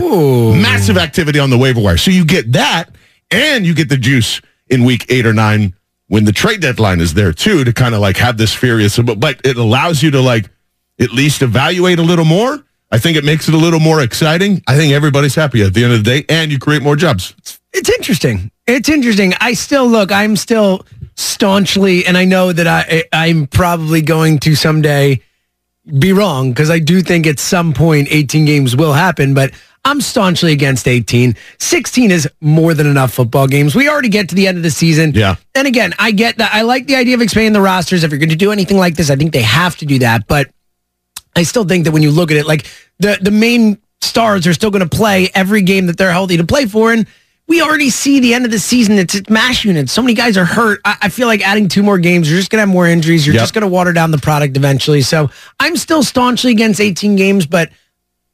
Massive 0.54 0.98
activity 0.98 1.40
on 1.40 1.50
the 1.50 1.58
waiver 1.58 1.82
wire. 1.82 1.98
So 1.98 2.12
you 2.12 2.26
get 2.26 2.52
that 2.54 2.90
and 3.32 3.66
you 3.66 3.74
get 3.74 3.90
the 3.90 3.98
juice 3.98 4.42
in 4.70 4.86
week 4.86 5.06
eight 5.10 5.26
or 5.26 5.34
nine 5.34 5.76
when 6.08 6.26
the 6.26 6.32
trade 6.34 6.62
deadline 6.62 7.00
is 7.00 7.14
there 7.14 7.32
too 7.32 7.64
to 7.64 7.74
kind 7.74 7.96
of 7.96 8.02
like 8.02 8.18
have 8.18 8.38
this 8.38 8.54
furious, 8.54 9.00
but, 9.00 9.20
but 9.20 9.40
it 9.46 9.58
allows 9.58 10.04
you 10.04 10.12
to 10.12 10.22
like 10.22 10.50
at 11.00 11.12
least 11.12 11.42
evaluate 11.42 12.00
a 12.00 12.04
little 12.04 12.26
more. 12.26 12.64
I 12.92 12.98
think 12.98 13.16
it 13.16 13.24
makes 13.24 13.48
it 13.48 13.54
a 13.54 13.58
little 13.58 13.80
more 13.80 14.02
exciting. 14.02 14.62
I 14.68 14.76
think 14.76 14.92
everybody's 14.92 15.36
happy 15.36 15.64
at 15.64 15.74
the 15.74 15.86
end 15.86 15.94
of 15.94 16.04
the 16.04 16.20
day 16.20 16.26
and 16.28 16.52
you 16.52 16.60
create 16.60 16.82
more 16.82 16.98
jobs. 16.98 17.34
It's 17.72 17.90
interesting. 17.90 18.52
It's 18.68 18.90
interesting. 18.90 19.34
I 19.40 19.54
still 19.54 19.88
look. 19.88 20.12
I'm 20.12 20.36
still 20.36 20.86
staunchly, 21.22 22.06
and 22.06 22.18
I 22.18 22.26
know 22.26 22.52
that 22.52 22.68
I 22.68 23.04
I'm 23.12 23.48
probably 23.48 24.02
going 24.02 24.40
to 24.40 24.56
someday 24.56 25.22
be 26.00 26.14
wrong 26.14 26.52
because 26.52 26.70
I 26.70 26.80
do 26.80 27.02
think 27.02 27.26
at 27.28 27.40
some 27.40 27.74
point 27.74 28.08
18 28.12 28.46
games 28.46 28.76
will 28.76 28.94
happen, 28.94 29.34
but 29.34 29.52
I'm 29.84 30.00
staunchly 30.00 30.52
against 30.52 30.88
18. 30.88 31.36
16 31.60 32.12
is 32.12 32.30
more 32.40 32.74
than 32.74 32.86
enough 32.86 33.14
football 33.14 33.48
games. 33.48 33.74
We 33.74 33.90
already 33.90 34.10
get 34.10 34.30
to 34.30 34.36
the 34.36 34.48
end 34.48 34.58
of 34.58 34.64
the 34.64 34.70
season. 34.70 35.12
Yeah. 35.14 35.36
And 35.56 35.68
again, 35.68 35.94
I 35.98 36.12
get 36.12 36.38
that. 36.38 36.54
I 36.54 36.62
like 36.62 36.86
the 36.86 36.96
idea 36.96 37.16
of 37.16 37.22
expanding 37.22 37.54
the 37.54 37.62
rosters. 37.62 38.04
If 38.04 38.12
you're 38.12 38.20
going 38.20 38.30
to 38.30 38.36
do 38.36 38.52
anything 38.52 38.78
like 38.78 38.96
this, 38.96 39.10
I 39.10 39.16
think 39.16 39.34
they 39.34 39.42
have 39.42 39.76
to 39.78 39.86
do 39.86 40.00
that. 40.00 40.28
But 40.28 40.52
I 41.36 41.44
still 41.44 41.64
think 41.64 41.86
that 41.86 41.92
when 41.92 42.04
you 42.04 42.12
look 42.12 42.30
at 42.30 42.38
it, 42.38 42.46
like 42.46 42.68
the 43.00 43.18
the 43.20 43.32
main 43.32 43.80
stars 44.02 44.46
are 44.46 44.54
still 44.54 44.72
going 44.72 44.88
to 44.88 44.96
play 44.96 45.30
every 45.34 45.62
game 45.62 45.88
that 45.88 45.98
they're 45.98 46.12
healthy 46.12 46.38
to 46.38 46.46
play 46.46 46.68
for, 46.68 46.94
and 46.94 47.08
we 47.52 47.62
already 47.62 47.90
see 47.90 48.22
the 48.22 48.34
end 48.34 48.46
of 48.46 48.52
the 48.52 48.60
season. 48.60 48.98
It's, 48.98 49.14
it's 49.14 49.30
mash 49.30 49.66
units. 49.66 49.92
So 49.92 50.02
many 50.02 50.14
guys 50.14 50.38
are 50.38 50.46
hurt. 50.46 50.80
I, 50.86 50.96
I 51.02 51.10
feel 51.10 51.28
like 51.28 51.46
adding 51.46 51.68
two 51.68 51.84
more 51.84 51.98
games, 51.98 52.32
you're 52.32 52.40
just 52.40 52.50
going 52.50 52.60
to 52.60 52.62
have 52.62 52.70
more 52.70 52.88
injuries. 52.88 53.28
You're 53.28 53.36
Yep. 53.36 53.42
just 53.44 53.54
going 53.54 53.64
to 53.64 53.68
water 53.68 53.92
down 53.92 54.12
the 54.12 54.18
product 54.20 54.56
eventually. 54.56 55.02
So 55.02 55.30
I'm 55.60 55.76
still 55.76 56.02
staunchly 56.02 56.52
against 56.52 56.80
18 56.80 57.18
games, 57.18 57.46
but 57.46 57.70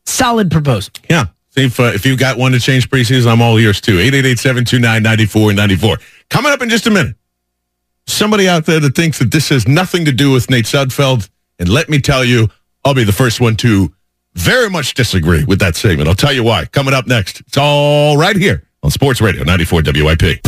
solid 0.05 0.51
proposal. 0.51 0.93
Yeah. 1.09 1.25
See 1.49 1.65
if, 1.65 1.79
uh, 1.79 1.85
if 1.95 2.05
you've 2.05 2.19
got 2.19 2.37
one 2.37 2.51
to 2.51 2.59
change 2.59 2.91
preseason, 2.91 3.25
I'm 3.31 3.41
all 3.41 3.57
ears 3.57 3.81
too. 3.81 3.97
888-729-9494. 3.97 5.97
Coming 6.29 6.51
up 6.51 6.61
in 6.61 6.69
just 6.69 6.85
a 6.85 6.91
minute. 6.91 7.15
Somebody 8.05 8.47
out 8.47 8.67
there 8.67 8.79
that 8.79 8.95
thinks 8.95 9.17
that 9.17 9.31
this 9.31 9.49
has 9.49 9.67
nothing 9.67 10.05
to 10.05 10.11
do 10.11 10.31
with 10.31 10.47
Nate 10.51 10.65
Sudfeld. 10.65 11.27
And 11.57 11.69
let 11.69 11.89
me 11.89 11.99
tell 11.99 12.23
you, 12.23 12.49
I'll 12.85 12.93
be 12.93 13.03
the 13.03 13.11
first 13.11 13.41
one 13.41 13.55
to 13.55 13.91
very 14.35 14.69
much 14.69 14.93
disagree 14.93 15.43
with 15.43 15.57
that 15.61 15.75
statement. 15.75 16.07
I'll 16.07 16.13
tell 16.13 16.33
you 16.33 16.43
why. 16.43 16.65
Coming 16.65 16.93
up 16.93 17.07
next. 17.07 17.39
It's 17.41 17.57
all 17.57 18.15
right 18.15 18.35
here 18.35 18.61
on 18.87 18.91
Sports 18.91 19.19
Radio 19.19 19.43
94 19.43 19.81
WIP. 19.83 20.39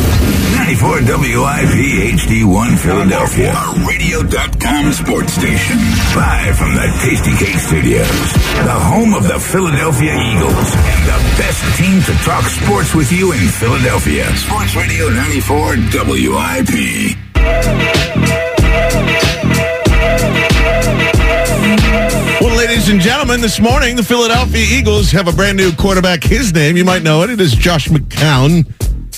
94 0.56 1.04
WIP 1.04 1.76
HD1 2.16 2.78
Philadelphia, 2.78 3.52
a 3.52 3.86
radio.com 3.86 4.92
sports 4.92 5.34
station. 5.34 5.76
Live 6.16 6.56
from 6.56 6.74
the 6.74 6.88
Tastykake 7.04 7.58
Studios, 7.60 8.32
the 8.64 8.80
home 8.88 9.12
of 9.12 9.28
the 9.28 9.38
Philadelphia 9.38 10.14
Eagles 10.14 10.72
and 10.72 11.04
the 11.04 11.20
best 11.36 11.60
team 11.76 12.00
to 12.00 12.14
talk 12.24 12.44
sports 12.44 12.94
with 12.94 13.12
you 13.12 13.32
in 13.32 13.46
Philadelphia. 13.48 14.24
Sports 14.36 14.74
Radio 14.74 15.10
94 15.10 15.76
WIP. 15.92 17.16
Ladies 22.80 22.94
and 22.94 23.00
gentlemen, 23.02 23.42
this 23.42 23.60
morning 23.60 23.94
the 23.94 24.02
Philadelphia 24.02 24.64
Eagles 24.66 25.10
have 25.10 25.28
a 25.28 25.32
brand 25.32 25.54
new 25.54 25.70
quarterback. 25.70 26.24
His 26.24 26.54
name, 26.54 26.78
you 26.78 26.84
might 26.84 27.02
know 27.02 27.22
it. 27.22 27.28
It 27.28 27.38
is 27.38 27.52
Josh 27.52 27.88
McCown. 27.88 28.66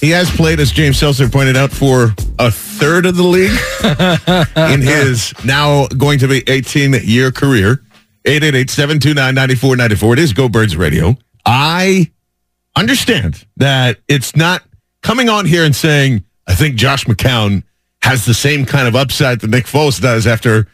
He 0.01 0.11
has 0.11 0.29
played, 0.29 0.59
as 0.59 0.73
James 0.73 0.99
Seltzer 0.99 1.29
pointed 1.29 1.57
out, 1.57 1.71
for 1.71 2.13
a 2.41 2.51
third 2.51 3.07
of 3.07 3.15
the 3.15 3.23
league 3.23 3.57
in 4.73 4.81
his 4.81 5.33
now 5.45 5.87
going 5.87 6.19
to 6.19 6.27
be 6.27 6.43
18 6.49 6.95
year 7.05 7.31
career. 7.31 7.81
888-729-9494. 8.25 10.13
It 10.15 10.19
is 10.19 10.33
Go 10.33 10.49
Birds 10.49 10.77
Radio. 10.77 11.17
I 11.47 12.11
understand 12.75 13.47
that 13.59 14.01
it's 14.09 14.35
not 14.35 14.65
coming 15.03 15.29
on 15.29 15.47
here 15.47 15.65
and 15.65 15.77
saying, 15.77 16.25
I 16.49 16.57
think 16.57 16.75
Josh 16.75 17.05
McCown 17.05 17.63
has 18.03 18.25
the 18.25 18.35
same 18.35 18.67
kind 18.67 18.89
of 18.89 18.97
upside 18.97 19.41
that 19.41 19.51
Nick 19.51 19.67
Foles 19.67 20.01
does 20.01 20.27
after 20.27 20.67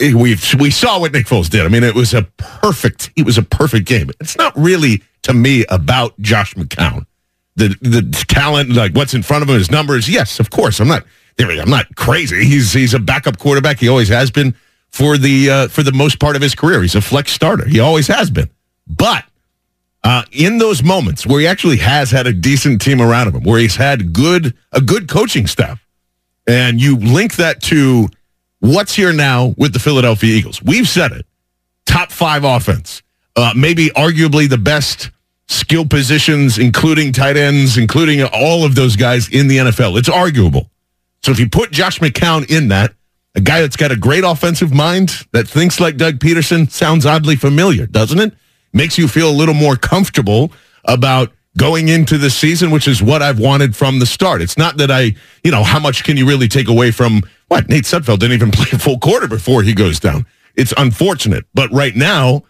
we 0.00 0.36
we 0.58 0.70
saw 0.70 1.00
what 1.00 1.12
Nick 1.12 1.26
Foles 1.26 1.48
did. 1.48 1.64
I 1.64 1.68
mean, 1.68 1.84
it 1.84 1.94
was 1.94 2.14
a 2.14 2.22
perfect. 2.36 3.10
It 3.16 3.24
was 3.24 3.38
a 3.38 3.42
perfect 3.42 3.86
game. 3.86 4.10
It's 4.20 4.36
not 4.36 4.56
really 4.56 5.02
to 5.22 5.32
me 5.32 5.64
about 5.68 6.18
Josh 6.20 6.54
McCown, 6.54 7.06
the 7.56 7.68
the 7.80 8.02
talent, 8.28 8.70
like 8.70 8.94
what's 8.94 9.14
in 9.14 9.22
front 9.22 9.42
of 9.42 9.48
him, 9.48 9.56
his 9.56 9.70
numbers. 9.70 10.08
Yes, 10.08 10.40
of 10.40 10.50
course. 10.50 10.80
I'm 10.80 10.88
not. 10.88 11.04
I'm 11.38 11.70
not 11.70 11.94
crazy. 11.94 12.44
He's 12.44 12.72
he's 12.72 12.94
a 12.94 12.98
backup 12.98 13.38
quarterback. 13.38 13.78
He 13.78 13.88
always 13.88 14.08
has 14.08 14.30
been 14.30 14.54
for 14.90 15.16
the 15.16 15.50
uh, 15.50 15.68
for 15.68 15.82
the 15.82 15.92
most 15.92 16.18
part 16.18 16.36
of 16.36 16.42
his 16.42 16.54
career. 16.54 16.82
He's 16.82 16.96
a 16.96 17.00
flex 17.00 17.32
starter. 17.32 17.66
He 17.66 17.80
always 17.80 18.08
has 18.08 18.30
been. 18.30 18.50
But 18.86 19.24
uh, 20.02 20.24
in 20.32 20.58
those 20.58 20.82
moments 20.82 21.26
where 21.26 21.40
he 21.40 21.46
actually 21.46 21.76
has 21.78 22.10
had 22.10 22.26
a 22.26 22.32
decent 22.32 22.80
team 22.80 23.00
around 23.00 23.34
him, 23.34 23.42
where 23.42 23.60
he's 23.60 23.76
had 23.76 24.12
good 24.12 24.54
a 24.72 24.80
good 24.80 25.08
coaching 25.08 25.46
staff, 25.46 25.84
and 26.46 26.80
you 26.80 26.96
link 26.96 27.36
that 27.36 27.62
to 27.62 28.08
what's 28.60 28.94
here 28.94 29.12
now 29.12 29.54
with 29.56 29.72
the 29.72 29.78
Philadelphia 29.78 30.34
Eagles. 30.34 30.62
We've 30.62 30.88
said 30.88 31.12
it. 31.12 31.26
Top 31.86 32.10
five 32.12 32.44
offense. 32.44 33.02
Uh, 33.36 33.52
maybe 33.56 33.86
arguably 33.90 34.48
the 34.48 34.58
best 34.58 35.10
skill 35.48 35.86
positions, 35.86 36.58
including 36.58 37.12
tight 37.12 37.36
ends, 37.36 37.78
including 37.78 38.22
all 38.22 38.64
of 38.64 38.74
those 38.74 38.96
guys 38.96 39.28
in 39.28 39.48
the 39.48 39.58
NFL. 39.58 39.98
It's 39.98 40.08
arguable. 40.08 40.70
So 41.22 41.32
if 41.32 41.38
you 41.38 41.48
put 41.48 41.70
Josh 41.70 41.98
McCown 42.00 42.50
in 42.50 42.68
that, 42.68 42.94
a 43.34 43.40
guy 43.40 43.60
that's 43.60 43.76
got 43.76 43.92
a 43.92 43.96
great 43.96 44.24
offensive 44.24 44.72
mind 44.72 45.26
that 45.32 45.46
thinks 45.46 45.80
like 45.80 45.96
Doug 45.96 46.18
Pederson 46.18 46.70
sounds 46.70 47.06
oddly 47.06 47.36
familiar, 47.36 47.86
doesn't 47.86 48.18
it? 48.18 48.34
Makes 48.72 48.98
you 48.98 49.08
feel 49.08 49.30
a 49.30 49.32
little 49.32 49.54
more 49.54 49.76
comfortable 49.76 50.52
about 50.84 51.32
going 51.56 51.88
into 51.88 52.18
the 52.18 52.30
season, 52.30 52.70
which 52.70 52.88
is 52.88 53.02
what 53.02 53.22
I've 53.22 53.38
wanted 53.38 53.74
from 53.76 53.98
the 53.98 54.06
start. 54.06 54.42
It's 54.42 54.56
not 54.56 54.76
that 54.78 54.90
I, 54.90 55.14
you 55.42 55.50
know, 55.50 55.62
how 55.62 55.78
much 55.78 56.04
can 56.04 56.16
you 56.16 56.26
really 56.26 56.48
take 56.48 56.68
away 56.68 56.90
from 56.90 57.22
what 57.48 57.68
Nate 57.68 57.84
Sudfeld 57.84 58.20
didn't 58.20 58.32
even 58.32 58.50
play 58.52 58.68
a 58.72 58.78
full 58.78 58.98
quarter 58.98 59.28
before 59.28 59.62
he 59.62 59.74
goes 59.74 60.00
down. 60.00 60.26
It's 60.54 60.72
unfortunate, 60.76 61.44
but 61.54 61.70
right 61.72 61.94
now, 61.94 62.44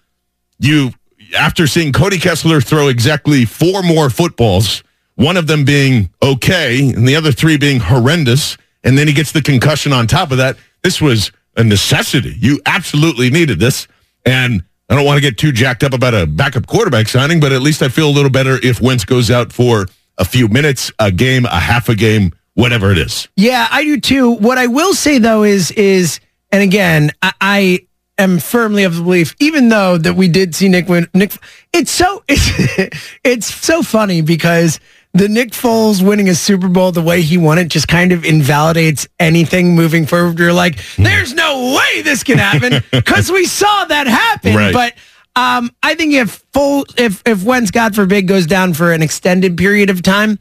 you 0.59 0.93
after 1.37 1.67
seeing 1.67 1.93
Cody 1.93 2.19
Kessler 2.19 2.61
throw 2.61 2.89
exactly 2.89 3.45
four 3.45 3.83
more 3.83 4.09
footballs, 4.09 4.83
one 5.17 5.37
of 5.37 5.47
them 5.47 5.65
being 5.65 6.11
okay, 6.23 6.89
and 6.91 7.07
the 7.07 7.17
other 7.17 7.33
three 7.33 7.59
being 7.59 7.81
horrendous, 7.81 8.57
and 8.85 8.97
then 8.97 9.09
he 9.09 9.13
gets 9.13 9.33
the 9.33 9.43
concussion 9.43 9.93
on 9.93 10.07
top 10.07 10.31
of 10.31 10.39
that. 10.39 10.57
This 10.83 11.01
was 11.01 11.33
a 11.57 11.65
necessity. 11.65 12.35
You 12.39 12.61
absolutely 12.65 13.29
needed 13.29 13.59
this, 13.59 13.89
and 14.25 14.63
I 14.89 14.95
don't 14.95 15.05
want 15.05 15.19
to 15.19 15.21
get 15.21 15.37
too 15.37 15.53
jacked 15.53 15.85
up 15.85 15.93
about 15.93 16.15
a 16.15 16.27
backup 16.27 16.67
quarterback 16.67 17.09
signing, 17.09 17.41
but 17.41 17.53
at 17.53 17.61
least 17.61 17.83
I 17.83 17.89
feel 17.89 18.09
a 18.09 18.11
little 18.13 18.31
better 18.31 18.59
if 18.63 18.81
Wentz 18.81 19.05
goes 19.05 19.31
out 19.31 19.53
for 19.53 19.87
a 20.17 20.25
few 20.25 20.49
minutes, 20.49 20.91
a 20.99 21.13
game, 21.13 21.45
a 21.45 21.61
half 21.61 21.89
a 21.89 21.95
game, 21.95 22.33
whatever 22.59 22.91
it 22.91 22.99
is. 22.99 23.29
Yeah, 23.37 23.69
I 23.71 23.85
do 23.85 24.01
too. 24.01 24.33
What 24.33 24.59
I 24.59 24.67
will 24.67 24.93
say 24.93 25.19
though 25.19 25.45
is 25.45 25.71
is 25.73 26.21
and 26.51 26.63
again, 26.63 27.13
I, 27.23 27.33
I 27.41 27.87
am 28.19 28.41
firmly 28.41 28.85
of 28.85 28.97
the 28.97 29.03
belief, 29.03 29.37
even 29.39 29.69
though 29.69 29.97
that 29.97 30.15
we 30.15 30.29
did 30.29 30.55
see 30.55 30.69
Nick 30.69 30.89
win 30.89 31.07
Nick 31.15 31.33
it's 31.73 31.91
so 31.91 32.25
it's 32.29 33.19
it's 33.23 33.47
so 33.47 33.83
funny 33.83 34.23
because 34.23 34.81
the 35.15 35.29
Nick 35.29 35.51
Foles 35.51 36.07
winning 36.07 36.29
a 36.29 36.35
Super 36.35 36.69
Bowl 36.69 36.93
the 36.93 37.01
way 37.01 37.23
he 37.23 37.39
won 37.39 37.59
it 37.59 37.69
just 37.69 37.89
kind 37.89 38.13
of 38.13 38.25
invalidates 38.25 39.07
anything 39.19 39.75
moving 39.75 40.05
forward. 40.05 40.39
You're 40.39 40.53
like, 40.53 40.79
there's 40.97 41.33
no 41.35 41.77
way 41.77 42.03
this 42.03 42.23
can 42.23 42.39
happen 42.39 42.83
because 42.91 43.31
we 43.31 43.47
saw 43.47 43.85
that 43.87 44.07
happen. 44.07 44.55
Right. 44.55 44.73
But 44.73 44.95
um, 45.35 45.71
I 45.83 45.95
think 45.95 46.13
if 46.13 46.45
full 46.53 46.87
if 46.97 47.23
if 47.25 47.45
Wentz 47.45 47.71
God 47.71 47.95
forbid 47.95 48.27
goes 48.27 48.47
down 48.47 48.75
for 48.75 48.93
an 48.93 49.03
extended 49.03 49.57
period 49.57 49.91
of 49.91 50.03
time, 50.03 50.41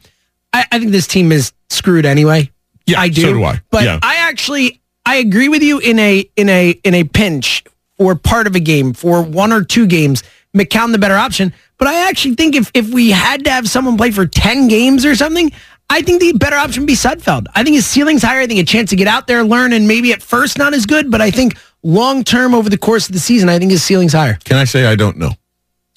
I, 0.52 0.66
I 0.72 0.78
think 0.80 0.90
this 0.90 1.06
team 1.06 1.30
is 1.30 1.52
screwed 1.70 2.06
anyway. 2.06 2.50
Yeah, 2.86 3.00
I 3.00 3.08
do. 3.08 3.20
so 3.22 3.32
do 3.34 3.44
I. 3.44 3.60
But 3.70 3.84
Yeah. 3.84 3.98
I 4.02 4.16
actually 4.16 4.80
I 5.04 5.16
agree 5.16 5.48
with 5.48 5.62
you 5.62 5.78
in 5.78 5.98
a 5.98 6.28
in 6.36 6.48
a 6.48 6.70
in 6.70 6.94
a 6.94 7.04
pinch 7.04 7.64
or 7.98 8.14
part 8.14 8.46
of 8.46 8.54
a 8.54 8.60
game 8.60 8.92
for 8.94 9.22
one 9.22 9.52
or 9.52 9.62
two 9.64 9.86
games. 9.86 10.22
McCown 10.56 10.92
the 10.92 10.98
better 10.98 11.16
option. 11.16 11.52
But 11.78 11.88
I 11.88 12.08
actually 12.08 12.34
think 12.34 12.54
if 12.56 12.70
if 12.74 12.92
we 12.92 13.10
had 13.10 13.44
to 13.44 13.50
have 13.50 13.68
someone 13.68 13.96
play 13.96 14.10
for 14.10 14.26
ten 14.26 14.68
games 14.68 15.04
or 15.04 15.14
something, 15.14 15.52
I 15.90 16.02
think 16.02 16.20
the 16.20 16.32
better 16.32 16.56
option 16.56 16.82
would 16.82 16.86
be 16.86 16.94
Sudfeld. 16.94 17.46
I 17.54 17.62
think 17.62 17.76
his 17.76 17.86
ceiling's 17.86 18.22
higher. 18.22 18.40
I 18.40 18.46
think 18.46 18.60
a 18.60 18.64
chance 18.64 18.90
to 18.90 18.96
get 18.96 19.06
out 19.06 19.26
there, 19.26 19.44
learn, 19.44 19.72
and 19.72 19.86
maybe 19.86 20.12
at 20.12 20.22
first 20.22 20.58
not 20.58 20.74
as 20.74 20.86
good, 20.86 21.10
but 21.10 21.20
I 21.20 21.30
think 21.30 21.56
long 21.82 22.24
term 22.24 22.54
over 22.54 22.68
the 22.68 22.78
course 22.78 23.06
of 23.08 23.12
the 23.12 23.20
season, 23.20 23.48
I 23.48 23.58
think 23.58 23.70
his 23.70 23.84
ceiling's 23.84 24.12
higher. 24.12 24.38
Can 24.44 24.56
I 24.56 24.64
say 24.64 24.86
I 24.86 24.96
don't 24.96 25.18
know? 25.18 25.30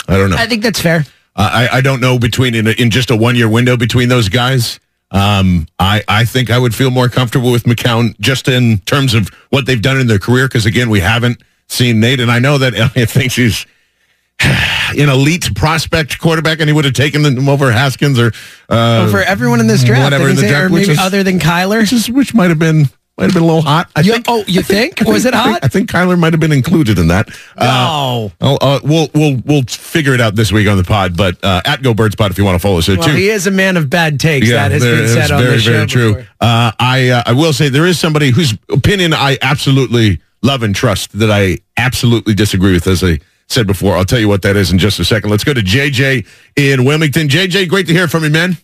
I 0.07 0.17
don't 0.17 0.29
know. 0.29 0.37
I 0.37 0.47
think 0.47 0.63
that's 0.63 0.79
fair. 0.81 1.05
Uh, 1.35 1.49
I, 1.53 1.77
I 1.77 1.81
don't 1.81 2.01
know 2.01 2.19
between 2.19 2.55
in, 2.55 2.67
a, 2.67 2.71
in 2.71 2.89
just 2.89 3.09
a 3.09 3.15
one 3.15 3.35
year 3.35 3.49
window 3.49 3.77
between 3.77 4.09
those 4.09 4.27
guys. 4.29 4.79
Um, 5.11 5.67
I, 5.77 6.03
I 6.07 6.25
think 6.25 6.49
I 6.49 6.57
would 6.57 6.73
feel 6.73 6.89
more 6.89 7.09
comfortable 7.09 7.51
with 7.51 7.63
McCown 7.63 8.17
just 8.19 8.47
in 8.47 8.79
terms 8.79 9.13
of 9.13 9.27
what 9.49 9.65
they've 9.65 9.81
done 9.81 9.99
in 9.99 10.07
their 10.07 10.19
career. 10.19 10.47
Because 10.47 10.65
again, 10.65 10.89
we 10.89 10.99
haven't 11.01 11.41
seen 11.67 11.99
Nate, 11.99 12.19
and 12.21 12.31
I 12.31 12.39
know 12.39 12.57
that 12.57 12.73
Elliott 12.95 13.09
thinks 13.09 13.35
he's 13.35 13.65
an 14.41 15.09
elite 15.09 15.53
prospect 15.55 16.17
quarterback, 16.19 16.59
and 16.59 16.69
he 16.69 16.73
would 16.73 16.85
have 16.85 16.93
taken 16.93 17.21
them 17.23 17.47
over 17.49 17.71
Haskins 17.71 18.19
or 18.19 18.31
uh, 18.69 19.09
For 19.11 19.21
everyone 19.21 19.59
in 19.59 19.67
this 19.67 19.83
draft, 19.83 20.03
whatever 20.05 20.29
in 20.29 20.35
the 20.35 20.47
draft, 20.47 20.71
which 20.73 20.87
is- 20.87 20.97
other 20.99 21.23
than 21.23 21.39
Kyler. 21.39 21.81
which 21.81 21.93
is 21.93 22.09
which 22.09 22.33
might 22.33 22.49
have 22.49 22.59
been 22.59 22.85
might 23.17 23.25
have 23.25 23.33
been 23.33 23.43
a 23.43 23.45
little 23.45 23.61
hot. 23.61 23.89
I 23.95 24.01
You- 24.01 24.13
think. 24.13 24.25
oh, 24.27 24.43
you 24.47 24.61
think? 24.63 25.01
Was 25.05 25.25
it 25.25 25.33
I 25.33 25.43
think- 25.43 25.53
hot? 25.53 25.65
I 25.65 25.67
think, 25.67 25.89
Kyler 25.91 26.17
might 26.17 26.33
have 26.33 26.39
been 26.39 26.51
included 26.51 26.97
in 26.97 27.07
that. 27.09 27.29
No. 27.59 28.31
Uh, 28.41 28.55
uh, 28.55 28.79
we'll 28.83 29.09
we'll 29.13 29.41
we'll 29.45 29.63
figure 29.63 30.13
it 30.13 30.21
out 30.21 30.35
this 30.35 30.51
week 30.51 30.67
on 30.67 30.77
the 30.77 30.83
pod. 30.83 31.15
But 31.17 31.37
uh, 31.43 31.61
at 31.65 31.83
Go 31.83 31.93
Bird 31.93 32.13
Spot 32.13 32.31
if 32.31 32.37
you 32.37 32.45
want 32.45 32.55
to 32.55 32.59
follow 32.59 32.79
us 32.79 32.87
there 32.87 32.97
Well, 32.97 33.07
too. 33.09 33.13
he 33.15 33.29
is 33.29 33.45
a 33.47 33.51
man 33.51 33.77
of 33.77 33.89
bad 33.89 34.19
takes. 34.19 34.47
Yeah, 34.47 34.63
that 34.69 34.71
has 34.71 34.81
there- 34.81 34.95
been 34.97 35.07
said 35.07 35.29
on 35.31 35.41
very, 35.43 35.55
the 35.57 35.61
show 35.61 35.71
very 35.71 35.87
true. 35.87 36.25
Uh, 36.39 36.71
I 36.79 37.09
uh, 37.09 37.23
I 37.27 37.33
will 37.33 37.53
say 37.53 37.69
there 37.69 37.85
is 37.85 37.99
somebody 37.99 38.31
whose 38.31 38.57
opinion 38.69 39.13
I 39.13 39.37
absolutely 39.41 40.19
love 40.41 40.63
and 40.63 40.73
trust 40.75 41.17
that 41.19 41.29
I 41.29 41.59
absolutely 41.77 42.33
disagree 42.33 42.71
with, 42.73 42.87
as 42.87 43.03
I 43.03 43.19
said 43.47 43.67
before. 43.67 43.95
I'll 43.97 44.05
tell 44.05 44.19
you 44.19 44.27
what 44.29 44.41
that 44.43 44.55
is 44.55 44.71
in 44.71 44.79
just 44.79 44.97
a 44.99 45.05
second. 45.05 45.29
Let's 45.29 45.43
go 45.43 45.53
to 45.53 45.61
JJ 45.61 46.25
in 46.55 46.85
Wilmington. 46.85 47.27
JJ, 47.27 47.67
great 47.67 47.85
to 47.87 47.93
hear 47.93 48.07
from 48.07 48.23
you, 48.23 48.29
man. 48.31 48.57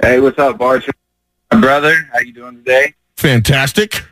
Hey, 0.00 0.18
what's 0.18 0.38
up, 0.38 0.58
Bart? 0.58 0.84
My 1.52 1.60
brother, 1.60 2.08
how 2.12 2.20
you 2.20 2.32
doing 2.32 2.56
today? 2.56 2.94
Fantastic. 3.22 4.02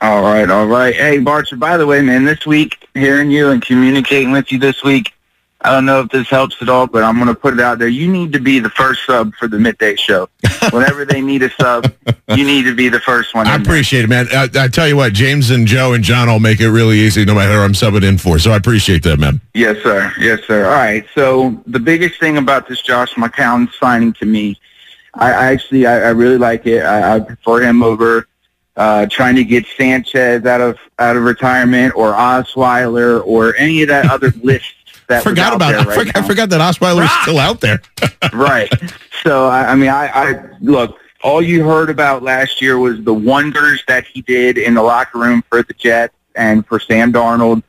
All 0.00 0.22
right, 0.22 0.48
all 0.48 0.66
right. 0.66 0.94
Hey, 0.94 1.18
Barchard, 1.18 1.60
by 1.60 1.76
the 1.76 1.86
way, 1.86 2.00
man, 2.00 2.24
this 2.24 2.46
week, 2.46 2.88
hearing 2.94 3.30
you 3.30 3.50
and 3.50 3.60
communicating 3.60 4.32
with 4.32 4.50
you 4.50 4.58
this 4.58 4.82
week, 4.82 5.12
I 5.60 5.72
don't 5.72 5.84
know 5.84 6.00
if 6.00 6.08
this 6.08 6.26
helps 6.30 6.62
at 6.62 6.70
all, 6.70 6.86
but 6.86 7.02
I'm 7.02 7.16
going 7.16 7.28
to 7.28 7.34
put 7.34 7.52
it 7.52 7.60
out 7.60 7.78
there. 7.78 7.88
You 7.88 8.10
need 8.10 8.32
to 8.32 8.40
be 8.40 8.58
the 8.58 8.70
first 8.70 9.04
sub 9.04 9.34
for 9.34 9.46
the 9.46 9.58
midday 9.58 9.94
show. 9.96 10.30
Whenever 10.72 11.04
they 11.04 11.20
need 11.20 11.42
a 11.42 11.50
sub, 11.50 11.92
you 12.30 12.46
need 12.46 12.62
to 12.62 12.74
be 12.74 12.88
the 12.88 12.98
first 13.00 13.34
one. 13.34 13.46
I 13.46 13.56
in 13.56 13.62
there. 13.62 13.72
appreciate 13.72 14.04
it, 14.06 14.08
man. 14.08 14.26
I, 14.32 14.48
I 14.58 14.68
tell 14.68 14.88
you 14.88 14.96
what, 14.96 15.12
James 15.12 15.50
and 15.50 15.66
Joe 15.66 15.92
and 15.92 16.02
John 16.02 16.26
will 16.28 16.40
make 16.40 16.58
it 16.58 16.70
really 16.70 16.98
easy 17.00 17.26
no 17.26 17.34
matter 17.34 17.52
who 17.52 17.60
I'm 17.60 17.74
subbing 17.74 18.04
in 18.04 18.16
for. 18.16 18.38
So 18.38 18.52
I 18.52 18.56
appreciate 18.56 19.02
that, 19.02 19.18
man. 19.18 19.42
Yes, 19.52 19.82
sir. 19.82 20.10
Yes, 20.18 20.40
sir. 20.44 20.64
All 20.64 20.72
right. 20.72 21.04
So 21.14 21.62
the 21.66 21.78
biggest 21.78 22.18
thing 22.18 22.38
about 22.38 22.68
this 22.68 22.80
Josh 22.80 23.12
McCown 23.16 23.70
signing 23.74 24.14
to 24.14 24.24
me, 24.24 24.58
I, 25.12 25.30
I 25.30 25.52
actually 25.52 25.86
I, 25.86 25.96
I 25.96 26.10
really 26.12 26.38
like 26.38 26.66
it. 26.66 26.82
I, 26.82 27.16
I 27.16 27.20
prefer 27.20 27.60
him 27.60 27.82
over 27.82 28.26
uh, 28.76 29.06
trying 29.06 29.36
to 29.36 29.44
get 29.44 29.66
Sanchez 29.76 30.44
out 30.44 30.60
of 30.60 30.78
out 30.98 31.16
of 31.16 31.22
retirement 31.22 31.94
or 31.96 32.12
Osweiler 32.12 33.24
or 33.24 33.56
any 33.56 33.82
of 33.82 33.88
that 33.88 34.10
other 34.10 34.32
list 34.42 34.74
that 35.08 35.22
Forgot 35.22 35.52
out 35.52 35.56
about 35.56 35.74
I, 35.74 35.84
right 35.84 35.98
forgot, 35.98 36.16
I 36.16 36.26
forgot 36.26 36.50
that 36.50 36.60
Osweiler 36.60 37.02
was 37.02 37.22
still 37.22 37.38
out 37.38 37.60
there. 37.60 37.80
right. 38.32 38.72
So 39.22 39.46
I, 39.46 39.72
I 39.72 39.74
mean, 39.74 39.88
I, 39.88 40.08
I 40.08 40.48
look. 40.60 40.98
All 41.22 41.42
you 41.42 41.64
heard 41.64 41.90
about 41.90 42.22
last 42.22 42.60
year 42.60 42.78
was 42.78 43.02
the 43.02 43.14
wonders 43.14 43.82
that 43.88 44.06
he 44.06 44.22
did 44.22 44.58
in 44.58 44.74
the 44.74 44.82
locker 44.82 45.18
room 45.18 45.42
for 45.48 45.62
the 45.62 45.72
Jets 45.72 46.14
and 46.36 46.64
for 46.66 46.78
Sam 46.78 47.12
Darnold, 47.12 47.62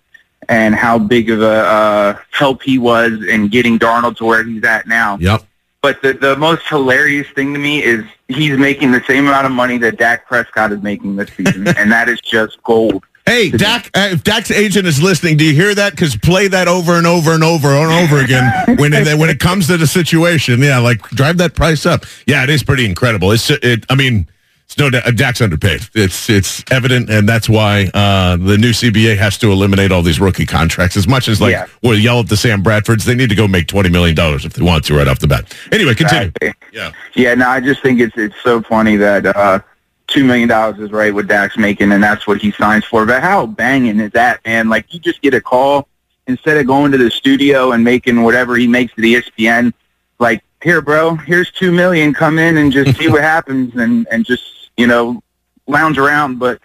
and 0.49 0.75
how 0.75 0.99
big 0.99 1.29
of 1.29 1.41
a 1.41 1.45
uh, 1.45 2.19
help 2.31 2.61
he 2.61 2.77
was 2.77 3.23
in 3.23 3.47
getting 3.47 3.79
Darnold 3.79 4.17
to 4.17 4.25
where 4.25 4.43
he's 4.43 4.63
at 4.63 4.87
now. 4.87 5.17
Yep. 5.17 5.43
But 5.81 6.01
the 6.01 6.13
the 6.13 6.35
most 6.35 6.67
hilarious 6.67 7.27
thing 7.29 7.53
to 7.53 7.59
me 7.59 7.83
is 7.83 8.03
he's 8.27 8.57
making 8.57 8.91
the 8.91 9.03
same 9.07 9.27
amount 9.27 9.45
of 9.45 9.51
money 9.51 9.77
that 9.79 9.97
Dak 9.97 10.25
Prescott 10.25 10.71
is 10.71 10.81
making 10.81 11.15
this 11.15 11.29
season, 11.29 11.67
and 11.77 11.91
that 11.91 12.09
is 12.09 12.19
just 12.21 12.61
gold. 12.63 13.05
Hey, 13.27 13.49
Dak, 13.49 13.91
uh, 13.93 14.07
if 14.13 14.23
Dak's 14.23 14.51
agent 14.51 14.87
is 14.87 15.03
listening, 15.03 15.35
do 15.35 15.43
you 15.43 15.53
hear 15.53 15.75
that? 15.75 15.91
Because 15.91 16.15
play 16.15 16.47
that 16.47 16.69
over 16.69 16.93
and 16.93 17.05
over 17.05 17.31
and 17.31 17.43
over 17.43 17.67
and 17.67 17.91
over 17.91 18.23
again 18.23 18.77
when 18.77 18.93
it, 18.93 19.19
when 19.19 19.29
it 19.29 19.39
comes 19.39 19.67
to 19.67 19.75
the 19.75 19.85
situation. 19.85 20.61
Yeah, 20.61 20.79
like 20.79 21.01
drive 21.09 21.37
that 21.39 21.53
price 21.53 21.85
up. 21.85 22.05
Yeah, 22.25 22.43
it 22.43 22.49
is 22.49 22.63
pretty 22.63 22.85
incredible. 22.85 23.31
It's 23.31 23.49
it. 23.49 23.85
I 23.89 23.95
mean, 23.95 24.27
no 24.77 24.89
doubt 24.89 25.15
Dak's 25.15 25.41
underpaid. 25.41 25.81
It's 25.93 26.29
it's 26.29 26.63
evident, 26.71 27.09
and 27.09 27.27
that's 27.27 27.47
why 27.47 27.89
uh, 27.93 28.35
the 28.37 28.57
new 28.57 28.71
CBA 28.71 29.17
has 29.17 29.37
to 29.39 29.51
eliminate 29.51 29.91
all 29.91 30.01
these 30.01 30.19
rookie 30.19 30.45
contracts. 30.45 30.97
As 30.97 31.07
much 31.07 31.27
as 31.27 31.39
like 31.39 31.51
Yeah. 31.51 31.67
we'll 31.83 31.97
yell 31.97 32.19
at 32.19 32.27
the 32.27 32.35
Sam 32.37 32.63
Bradfords, 32.63 33.03
they 33.05 33.15
need 33.15 33.29
to 33.29 33.35
go 33.35 33.47
make 33.47 33.67
twenty 33.67 33.89
million 33.89 34.15
dollars 34.15 34.45
if 34.45 34.53
they 34.53 34.63
want 34.63 34.83
to 34.85 34.95
right 34.95 35.07
off 35.07 35.19
the 35.19 35.27
bat. 35.27 35.55
Anyway, 35.71 35.93
continue. 35.95 36.31
Exactly. 36.41 36.53
Yeah. 36.73 36.91
Yeah, 37.15 37.33
no, 37.35 37.47
I 37.49 37.59
just 37.59 37.81
think 37.81 37.99
it's 37.99 38.17
it's 38.17 38.35
so 38.43 38.61
funny 38.61 38.97
that 38.97 39.25
uh 39.25 39.59
two 40.07 40.23
million 40.23 40.49
dollars 40.49 40.79
is 40.79 40.91
right 40.91 41.13
what 41.13 41.27
Dak's 41.27 41.57
making 41.57 41.91
and 41.91 42.01
that's 42.03 42.27
what 42.27 42.41
he 42.41 42.51
signs 42.51 42.85
for. 42.85 43.05
But 43.05 43.21
how 43.21 43.45
banging 43.45 43.99
is 43.99 44.11
that, 44.11 44.45
man? 44.45 44.69
Like 44.69 44.93
you 44.93 44.99
just 44.99 45.21
get 45.21 45.33
a 45.33 45.41
call 45.41 45.87
instead 46.27 46.57
of 46.57 46.67
going 46.67 46.91
to 46.91 46.97
the 46.97 47.09
studio 47.09 47.71
and 47.71 47.83
making 47.83 48.21
whatever 48.21 48.57
he 48.57 48.67
makes 48.67 48.93
to 48.95 49.01
the 49.01 49.15
ESPN, 49.15 49.73
like, 50.19 50.43
here 50.61 50.81
bro, 50.81 51.15
here's 51.15 51.51
two 51.51 51.71
million, 51.71 52.13
come 52.13 52.37
in 52.37 52.57
and 52.57 52.71
just 52.71 52.97
see 52.97 53.07
what 53.07 53.21
happens 53.35 53.73
and, 53.75 54.05
and 54.11 54.25
just, 54.25 54.43
you 54.77 54.87
know, 54.87 55.21
lounge 55.67 55.97
around. 55.97 56.39
But 56.39 56.59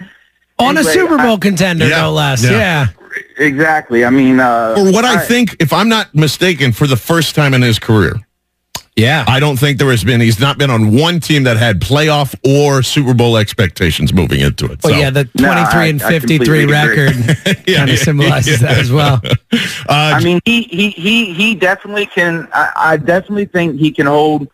On 0.59 0.77
a 0.79 0.85
Super 0.85 1.17
Bowl 1.19 1.35
I- 1.37 1.39
contender, 1.39 1.89
Yeah. 1.89 2.03
no 2.03 2.13
less. 2.13 2.45
Yeah. 2.45 2.51
Yeah. 2.51 2.87
exactly. 3.39 4.05
I 4.05 4.11
mean 4.11 4.41
uh 4.41 4.75
Or 4.77 4.93
what 4.93 5.05
I 5.05 5.15
I- 5.15 5.19
think, 5.19 5.57
if 5.61 5.73
I'm 5.73 5.89
not 5.89 6.15
mistaken, 6.15 6.73
for 6.73 6.87
the 6.87 6.97
first 6.97 7.35
time 7.35 7.53
in 7.55 7.63
his 7.63 7.79
career, 7.79 8.15
Yeah. 8.97 9.25
I 9.27 9.41
don't 9.41 9.59
think 9.59 9.79
there 9.79 9.91
has 9.91 10.05
been. 10.05 10.21
He's 10.21 10.39
not 10.39 10.59
been 10.59 10.71
on 10.71 10.95
one 10.95 11.19
team 11.21 11.45
that 11.45 11.57
had 11.57 11.81
playoff 11.81 12.35
or 12.45 12.83
Super 12.83 13.15
Bowl 13.15 13.37
expectations 13.39 14.13
moving 14.13 14.41
into 14.41 14.67
it. 14.67 14.81
Well, 14.85 14.93
So, 14.93 14.99
yeah, 14.99 15.11
the 15.11 15.25
No, 15.39 15.49
23 15.53 15.81
I- 15.81 15.87
and 15.87 16.03
53 16.03 16.65
record 16.67 17.15
Yeah, 17.67 17.79
kind 17.79 17.91
of 17.91 17.99
symbolizes 17.99 18.61
yeah. 18.61 18.69
that 18.69 18.79
as 18.79 18.91
well. 18.93 19.21
uh, 19.53 19.59
I 19.89 20.21
mean, 20.23 20.41
he 20.45 20.63
he 20.65 20.91
he 20.91 21.33
he 21.33 21.55
definitely 21.55 22.07
can. 22.07 22.47
I, 22.53 22.71
I 22.77 22.97
definitely 22.99 23.47
think 23.47 23.81
he 23.81 23.91
can 23.91 24.07
hold, 24.07 24.49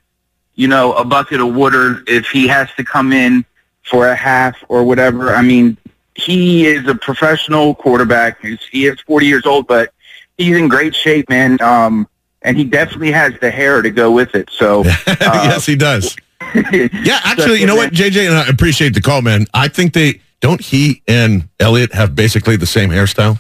you 0.55 0.69
know, 0.69 0.93
a 0.95 1.05
bucket 1.05 1.41
of 1.41 1.55
water 1.55 2.03
if 2.07 2.27
he 2.29 2.47
has 2.49 2.69
to 2.77 2.85
come 2.85 3.13
in 3.13 3.45
for 3.89 4.09
a 4.09 4.15
half 4.15 4.57
or 4.69 4.85
whatever. 4.85 5.35
I 5.35 5.43
mean, 5.43 5.77
he 6.15 6.67
is 6.67 6.87
a 6.87 6.95
professional 6.95 7.75
quarterback. 7.75 8.41
He's, 8.41 8.61
he 8.71 8.87
is 8.87 9.01
40 9.01 9.27
years 9.27 9.47
old, 9.47 9.67
but 9.67 9.93
he's 10.37 10.57
in 10.57 10.69
great 10.69 10.95
shape, 10.95 11.29
man. 11.29 11.61
Um, 11.63 12.09
and 12.43 12.57
he 12.57 12.65
definitely 12.65 13.13
has 13.13 13.35
the 13.41 13.51
hair 13.51 13.83
to 13.83 13.91
go 13.91 14.11
with 14.11 14.35
it. 14.35 14.49
So, 14.51 14.81
uh, 14.85 14.85
yes, 15.07 15.67
he 15.67 15.77
does. 15.77 16.17
Yeah, 16.55 17.21
actually, 17.25 17.61
you 17.61 17.67
know 17.67 17.77
what, 17.77 17.93
JJ, 17.93 18.27
and 18.27 18.35
I 18.39 18.47
appreciate 18.47 18.95
the 18.95 19.03
call, 19.03 19.21
man. 19.21 19.47
I 19.53 19.69
think 19.69 19.93
they 19.93 20.23
don't. 20.41 20.61
He 20.61 21.03
and 21.07 21.47
Elliot 21.61 21.93
have 21.93 22.15
basically 22.15 22.57
the 22.57 22.67
same 22.67 22.89
hairstyle. 22.89 23.39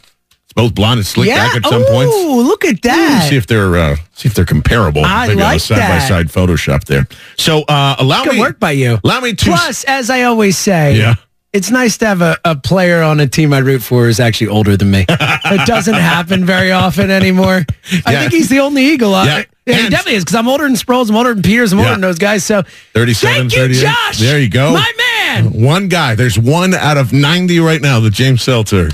Both 0.58 0.74
blonde 0.74 0.98
and 0.98 1.06
slick 1.06 1.28
yeah. 1.28 1.36
back 1.46 1.54
at 1.54 1.66
some 1.70 1.82
Ooh, 1.82 1.86
points. 1.86 2.16
Ooh, 2.16 2.40
look 2.42 2.64
at 2.64 2.82
that. 2.82 3.28
See 3.30 3.36
if 3.36 3.46
they're 3.46 3.76
uh, 3.78 3.94
see 4.14 4.26
if 4.28 4.34
they're 4.34 4.44
comparable. 4.44 5.04
I 5.04 5.28
Maybe 5.28 5.40
like 5.40 5.60
Side 5.60 5.78
by 5.78 6.00
side 6.00 6.26
Photoshop 6.26 6.82
there. 6.82 7.06
So 7.36 7.62
uh, 7.68 7.94
allow 8.00 8.24
Good 8.24 8.32
me 8.32 8.40
work 8.40 8.58
by 8.58 8.72
you. 8.72 8.98
allow 9.04 9.20
me 9.20 9.34
to 9.34 9.44
Plus, 9.44 9.84
as 9.84 10.10
I 10.10 10.22
always 10.22 10.58
say, 10.58 10.96
Yeah. 10.98 11.14
it's 11.52 11.70
nice 11.70 11.96
to 11.98 12.06
have 12.08 12.22
a, 12.22 12.36
a 12.44 12.56
player 12.56 13.02
on 13.02 13.20
a 13.20 13.28
team 13.28 13.52
I 13.52 13.58
root 13.58 13.82
for 13.84 14.06
who's 14.06 14.18
actually 14.18 14.48
older 14.48 14.76
than 14.76 14.90
me. 14.90 15.06
it 15.08 15.66
doesn't 15.68 15.94
happen 15.94 16.44
very 16.44 16.72
often 16.72 17.08
anymore. 17.08 17.64
I 18.04 18.16
think 18.16 18.32
he's 18.32 18.48
the 18.48 18.58
only 18.58 18.84
Eagle. 18.84 19.14
I- 19.14 19.26
Yeah. 19.26 19.44
Yeah, 19.64 19.76
he 19.82 19.90
definitely 19.90 20.14
is 20.14 20.24
because 20.24 20.34
I'm 20.34 20.48
older 20.48 20.64
than 20.64 20.76
Sproles, 20.76 21.10
I'm 21.10 21.14
older 21.16 21.34
than 21.34 21.42
Peters, 21.42 21.74
I'm 21.74 21.78
older 21.78 21.90
than 21.92 22.00
those 22.00 22.18
guys. 22.18 22.42
So 22.42 22.62
37, 22.94 23.50
thank 23.50 23.52
you, 23.52 23.58
38. 23.60 23.80
Josh. 23.82 24.18
There 24.18 24.38
you 24.40 24.48
go. 24.48 24.72
My 24.72 24.92
man. 24.96 25.52
One 25.62 25.88
guy. 25.88 26.14
There's 26.14 26.38
one 26.38 26.72
out 26.72 26.96
of 26.96 27.12
90 27.12 27.60
right 27.60 27.80
now 27.82 28.00
that 28.00 28.14
James 28.14 28.42
Seltzer 28.42 28.88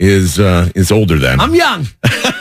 is 0.00 0.40
uh, 0.40 0.68
is 0.74 0.90
older 0.90 1.18
than. 1.18 1.38
I'm 1.38 1.54
young. 1.54 1.86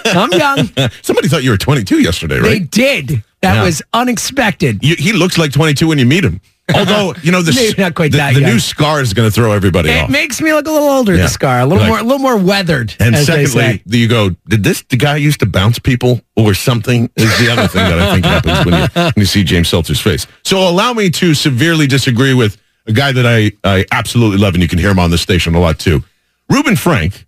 I'm 0.06 0.32
young. 0.32 0.70
Somebody 1.04 1.28
thought 1.28 1.44
you 1.44 1.52
were 1.52 1.58
22 1.58 2.00
yesterday, 2.02 2.40
right? 2.40 2.50
They 2.50 2.60
did. 2.60 3.24
That 3.42 3.56
Yeah. 3.56 3.64
was 3.64 3.82
unexpected. 3.94 4.84
You, 4.84 4.96
he 4.98 5.14
looks 5.14 5.38
like 5.38 5.52
22 5.52 5.88
when 5.88 6.00
you 6.00 6.06
meet 6.06 6.24
him. 6.26 6.42
Although, 6.74 7.16
you 7.24 7.32
know, 7.32 7.42
the, 7.42 7.52
the, 7.78 8.32
the 8.34 8.42
new 8.46 8.60
scar 8.60 9.02
is 9.02 9.14
going 9.14 9.28
to 9.28 9.34
throw 9.34 9.52
everybody 9.54 9.90
It 9.90 10.04
off. 10.04 10.10
makes 10.10 10.40
me 10.40 10.54
look 10.54 10.68
a 10.68 10.72
little 10.72 10.88
older, 10.90 11.16
Yeah. 11.16 11.24
the 11.24 11.28
scar, 11.30 11.62
a 11.62 11.66
little 11.66 11.80
Like- 11.80 11.88
more, 11.90 12.00
a 12.00 12.04
little 12.04 12.20
more 12.20 12.38
weathered. 12.38 12.94
and 13.00 13.16
secondly, 13.18 13.82
you 13.88 14.08
go, 14.08 14.36
did 14.48 14.64
this 14.64 14.84
the 14.90 14.98
guy 14.98 15.16
used 15.16 15.40
to 15.40 15.46
bounce 15.48 15.80
people 15.80 16.22
or 16.36 16.54
something? 16.54 17.10
Is 17.16 17.38
the 17.40 17.50
other 17.52 17.68
thing 17.68 17.84
that 17.90 18.00
I 18.00 18.14
think 18.14 18.26
happens 18.26 18.66
when 18.66 18.82
you, 18.82 18.88
when 18.94 19.14
you 19.18 19.26
see 19.26 19.44
James 19.44 19.68
Seltzer's 19.68 20.00
face. 20.02 20.28
So 20.44 20.60
allow 20.70 20.94
me 20.94 21.10
to 21.12 21.34
severely 21.34 21.88
disagree 21.88 22.34
with 22.36 22.58
a 22.86 22.94
guy 22.94 23.12
that 23.14 23.26
I, 23.26 23.52
I 23.64 23.86
absolutely 23.92 24.38
love, 24.38 24.54
and 24.54 24.62
you 24.62 24.70
can 24.70 24.78
hear 24.80 24.92
him 24.92 25.00
on 25.00 25.10
the 25.12 25.18
station 25.18 25.56
a 25.56 25.60
lot 25.60 25.80
too. 25.80 26.04
Reuben 26.52 26.76
Frank 26.76 27.26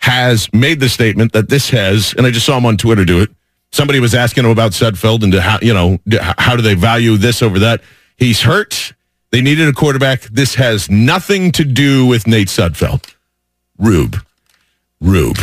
has 0.00 0.52
made 0.52 0.80
the 0.80 0.88
statement 0.88 1.32
that 1.32 1.48
this 1.48 1.70
has, 1.70 2.14
and 2.16 2.26
I 2.26 2.30
just 2.30 2.46
saw 2.46 2.56
him 2.56 2.66
on 2.66 2.76
Twitter 2.76 3.04
do 3.04 3.20
it. 3.20 3.30
Somebody 3.72 4.00
was 4.00 4.14
asking 4.14 4.44
him 4.44 4.50
about 4.50 4.72
Sudfeld 4.72 5.22
and 5.22 5.32
how 5.34 5.58
you 5.62 5.72
know 5.72 5.98
how 6.38 6.56
do 6.56 6.62
they 6.62 6.74
value 6.74 7.16
this 7.16 7.42
over 7.42 7.60
that. 7.60 7.82
He's 8.16 8.42
hurt. 8.42 8.94
They 9.30 9.40
needed 9.40 9.68
a 9.68 9.72
quarterback. 9.72 10.22
This 10.22 10.56
has 10.56 10.90
nothing 10.90 11.52
to 11.52 11.64
do 11.64 12.04
with 12.04 12.26
Nate 12.26 12.48
Sudfeld. 12.48 13.14
Rube, 13.78 14.16
Rube. 15.00 15.38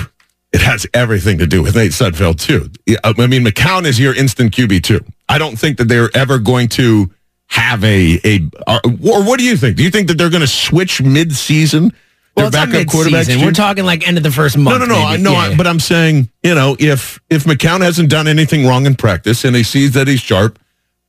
It 0.51 0.61
has 0.61 0.85
everything 0.93 1.37
to 1.37 1.47
do 1.47 1.61
with 1.61 1.75
Nate 1.75 1.91
Sudfeld 1.91 2.39
too. 2.39 2.69
I 3.03 3.27
mean, 3.27 3.45
McCown 3.45 3.85
is 3.85 3.99
your 3.99 4.13
instant 4.13 4.53
QB 4.53 4.83
too. 4.83 5.05
I 5.29 5.37
don't 5.37 5.57
think 5.57 5.77
that 5.77 5.87
they're 5.87 6.09
ever 6.15 6.39
going 6.39 6.67
to 6.69 7.11
have 7.47 7.83
a 7.83 8.19
a. 8.25 8.49
Or, 8.67 8.81
or 8.85 9.23
what 9.23 9.39
do 9.39 9.45
you 9.45 9.55
think? 9.55 9.77
Do 9.77 9.83
you 9.83 9.91
think 9.91 10.07
that 10.09 10.17
they're 10.17 10.29
going 10.29 10.41
to 10.41 10.47
switch 10.47 11.01
mid 11.01 11.33
season? 11.33 11.93
Well, 12.37 12.47
it's 12.47 12.55
not 12.55 12.69
mid-season. 12.69 13.41
We're 13.41 13.51
talking 13.51 13.83
like 13.85 14.07
end 14.07 14.17
of 14.17 14.23
the 14.23 14.31
first 14.31 14.57
month. 14.57 14.79
no, 14.79 14.85
no. 14.85 14.95
I 14.95 15.11
maybe. 15.11 15.23
know, 15.23 15.31
Yeah, 15.33 15.37
I- 15.39 15.55
but 15.57 15.67
I'm 15.67 15.79
saying, 15.79 16.29
you 16.43 16.55
know, 16.55 16.75
if 16.79 17.19
if 17.29 17.43
McCown 17.45 17.81
hasn't 17.81 18.09
done 18.09 18.27
anything 18.27 18.65
wrong 18.65 18.85
in 18.85 18.95
practice 18.95 19.43
and 19.43 19.55
he 19.55 19.63
sees 19.63 19.91
that 19.93 20.07
he's 20.07 20.19
sharp, 20.21 20.59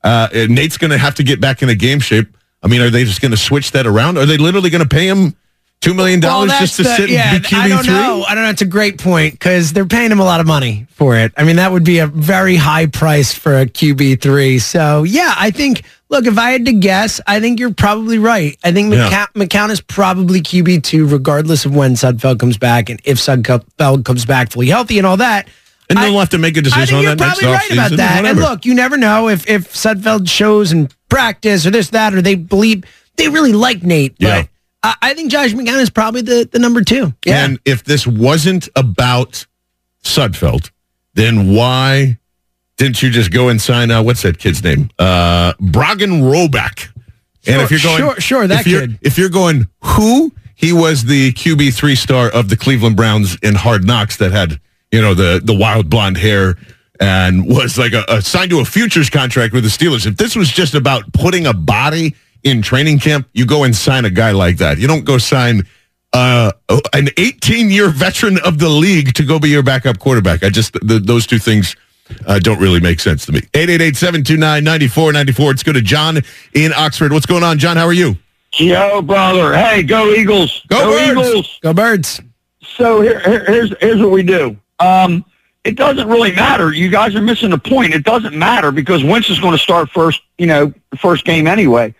uh, 0.02 0.28
Nate's 0.48 0.78
going 0.78 0.90
to 0.90 0.98
have 0.98 1.14
to 1.16 1.22
get 1.22 1.40
back 1.40 1.62
into 1.62 1.74
game 1.74 2.00
shape. 2.00 2.34
I 2.62 2.66
mean, 2.68 2.80
are 2.80 2.90
they 2.90 3.04
just 3.04 3.20
going 3.20 3.30
to 3.30 3.36
switch 3.36 3.70
that 3.72 3.86
around? 3.86 4.18
Are 4.18 4.26
they 4.26 4.36
literally 4.36 4.70
going 4.70 4.82
to 4.82 4.88
pay 4.88 5.06
him 5.08 5.36
Two 5.80 5.94
million 5.94 6.18
dollars 6.18 6.48
that's 6.50 6.60
just 6.60 6.76
to 6.78 6.82
the- 6.82 6.96
sit 6.96 7.08
yeah, 7.08 7.34
and 7.34 7.42
be 7.42 7.48
QB 7.50 7.56
I 7.60 7.68
don't 7.68 7.84
three? 7.84 7.94
know. 7.94 8.24
I 8.24 8.34
don't 8.34 8.42
know. 8.42 8.50
It's 8.50 8.62
a 8.62 8.66
great 8.66 8.98
point 8.98 9.34
because 9.34 9.72
they're 9.72 9.86
paying 9.86 10.10
him 10.10 10.18
a 10.18 10.24
lot 10.24 10.40
of 10.40 10.46
money 10.48 10.88
for 10.90 11.14
it. 11.16 11.32
I 11.36 11.44
mean, 11.44 11.54
that 11.54 11.70
would 11.70 11.84
be 11.84 12.00
a 12.00 12.08
very 12.08 12.56
high 12.56 12.86
price 12.86 13.32
for 13.32 13.56
a 13.60 13.64
QB 13.66 14.20
three. 14.20 14.58
So 14.58 15.04
yeah, 15.04 15.34
I 15.36 15.52
think. 15.52 15.84
Look, 16.10 16.24
if 16.26 16.38
I 16.38 16.52
had 16.52 16.64
to 16.64 16.72
guess, 16.72 17.20
I 17.26 17.38
think 17.40 17.60
you're 17.60 17.74
probably 17.74 18.18
right. 18.18 18.56
I 18.64 18.72
think 18.72 18.94
Yeah. 18.94 19.10
McCown, 19.10 19.46
McCown 19.46 19.70
is 19.70 19.80
probably 19.80 20.40
QB 20.40 20.82
two, 20.82 21.06
regardless 21.06 21.66
of 21.66 21.74
when 21.74 21.94
Sudfeld 21.94 22.38
comes 22.38 22.56
back 22.56 22.88
and 22.88 23.00
if 23.04 23.18
Sudfeld 23.18 24.04
comes 24.04 24.24
back 24.24 24.50
fully 24.52 24.68
healthy 24.68 24.98
and 24.98 25.06
all 25.06 25.18
that. 25.18 25.48
And 25.90 25.98
they'll 25.98 26.18
have 26.18 26.28
to 26.30 26.38
make 26.38 26.56
a 26.56 26.62
decision 26.62 26.86
think 26.86 26.96
on 26.98 27.02
you're 27.04 27.14
that 27.14 27.24
next 27.24 27.38
probably 27.40 27.54
right 27.56 27.72
about 27.72 27.96
that. 27.96 28.24
And 28.24 28.38
look, 28.38 28.64
you 28.66 28.74
never 28.74 28.96
know 28.96 29.28
if 29.28 29.48
if 29.48 29.72
Sudfeld 29.72 30.28
shows 30.28 30.70
in 30.72 30.88
practice 31.08 31.66
or 31.66 31.70
this 31.70 31.90
that 31.90 32.14
or 32.14 32.20
they 32.20 32.34
believe 32.34 32.84
they 33.16 33.28
really 33.28 33.52
like 33.54 33.82
Nate. 33.82 34.14
Yeah. 34.18 34.42
But 34.42 34.48
I, 34.82 35.10
I 35.10 35.14
think 35.14 35.30
Josh 35.30 35.52
McCown 35.52 35.80
is 35.80 35.88
probably 35.90 36.20
the 36.22 36.48
the 36.50 36.58
number 36.58 36.82
two. 36.82 37.14
Yeah. 37.24 37.44
And 37.44 37.58
if 37.64 37.84
this 37.84 38.06
wasn't 38.06 38.68
about 38.76 39.46
Sudfeld, 40.04 40.70
then 41.14 41.54
why 41.54 42.17
didn't 42.78 43.02
you 43.02 43.10
just 43.10 43.30
go 43.30 43.48
and 43.50 43.60
sign? 43.60 43.90
Uh, 43.90 44.02
what's 44.02 44.22
that 44.22 44.38
kid's 44.38 44.64
name? 44.64 44.88
Uh, 44.98 45.52
Brogan 45.60 46.22
Roback. 46.22 46.88
And 47.46 47.60
if 47.60 47.70
you're 47.70 47.80
going, 47.80 47.98
sure, 47.98 48.20
sure, 48.20 48.46
that 48.46 48.60
if 48.60 48.66
you're, 48.66 48.80
kid. 48.82 48.98
If 49.02 49.18
you're 49.18 49.28
going, 49.28 49.68
who? 49.82 50.32
He 50.54 50.72
was 50.72 51.04
the 51.04 51.32
QB 51.32 51.74
three 51.74 51.94
star 51.94 52.28
of 52.30 52.48
the 52.48 52.56
Cleveland 52.56 52.96
Browns 52.96 53.36
in 53.42 53.54
Hard 53.54 53.84
Knocks 53.84 54.16
that 54.16 54.32
had 54.32 54.60
you 54.90 55.00
know 55.00 55.14
the 55.14 55.40
the 55.42 55.54
wild 55.54 55.88
blonde 55.88 56.16
hair 56.16 56.56
and 57.00 57.46
was 57.46 57.78
like 57.78 57.92
a, 57.92 58.04
a 58.08 58.22
signed 58.22 58.50
to 58.50 58.60
a 58.60 58.64
futures 58.64 59.08
contract 59.08 59.54
with 59.54 59.62
the 59.62 59.70
Steelers. 59.70 60.06
If 60.06 60.16
this 60.16 60.34
was 60.34 60.50
just 60.50 60.74
about 60.74 61.12
putting 61.12 61.46
a 61.46 61.52
body 61.52 62.16
in 62.42 62.60
training 62.60 62.98
camp, 62.98 63.28
you 63.32 63.46
go 63.46 63.64
and 63.64 63.74
sign 63.74 64.04
a 64.04 64.10
guy 64.10 64.32
like 64.32 64.56
that. 64.56 64.78
You 64.78 64.88
don't 64.88 65.04
go 65.04 65.18
sign 65.18 65.62
uh, 66.12 66.52
an 66.92 67.08
18 67.16 67.70
year 67.70 67.88
veteran 67.88 68.38
of 68.44 68.58
the 68.58 68.68
league 68.68 69.14
to 69.14 69.24
go 69.24 69.38
be 69.38 69.48
your 69.48 69.62
backup 69.62 69.98
quarterback. 69.98 70.42
I 70.42 70.50
just 70.50 70.72
the, 70.72 70.98
those 70.98 71.26
two 71.26 71.38
things 71.38 71.76
uh, 72.26 72.38
don't 72.38 72.60
really 72.60 72.80
make 72.80 73.00
sense 73.00 73.24
to 73.26 73.32
me. 73.32 73.40
888-729-9494. 73.52 75.46
Let's 75.46 75.62
go 75.62 75.72
to 75.72 75.82
John 75.82 76.18
in 76.54 76.72
Oxford. 76.72 77.12
What's 77.12 77.26
going 77.26 77.42
on, 77.42 77.58
John? 77.58 77.76
How 77.76 77.86
are 77.86 77.92
you? 77.92 78.16
Yo, 78.54 79.02
brother. 79.02 79.54
Hey, 79.54 79.82
go 79.82 80.12
Eagles. 80.12 80.62
Go 80.68 80.90
Birds. 80.90 81.10
Eagles. 81.10 81.58
Go 81.62 81.74
birds. 81.74 82.20
So 82.62 83.00
here, 83.02 83.20
here- 83.20 83.44
here's 83.46 83.74
here's 83.80 84.00
what 84.00 84.10
we 84.10 84.22
do. 84.22 84.56
Um, 84.80 85.24
it 85.64 85.76
doesn't 85.76 86.08
really 86.08 86.32
matter. 86.32 86.72
You 86.72 86.88
guys 86.88 87.14
are 87.14 87.20
missing 87.20 87.50
the 87.50 87.58
point. 87.58 87.92
It 87.92 88.04
doesn't 88.04 88.34
matter 88.36 88.70
because 88.70 89.04
Wentz 89.04 89.28
is 89.28 89.38
going 89.38 89.52
to 89.52 89.58
start 89.58 89.90
first. 89.90 90.22
You 90.38 90.46
know, 90.46 90.72
first 90.96 91.24
game 91.24 91.46
anyway. 91.46 91.94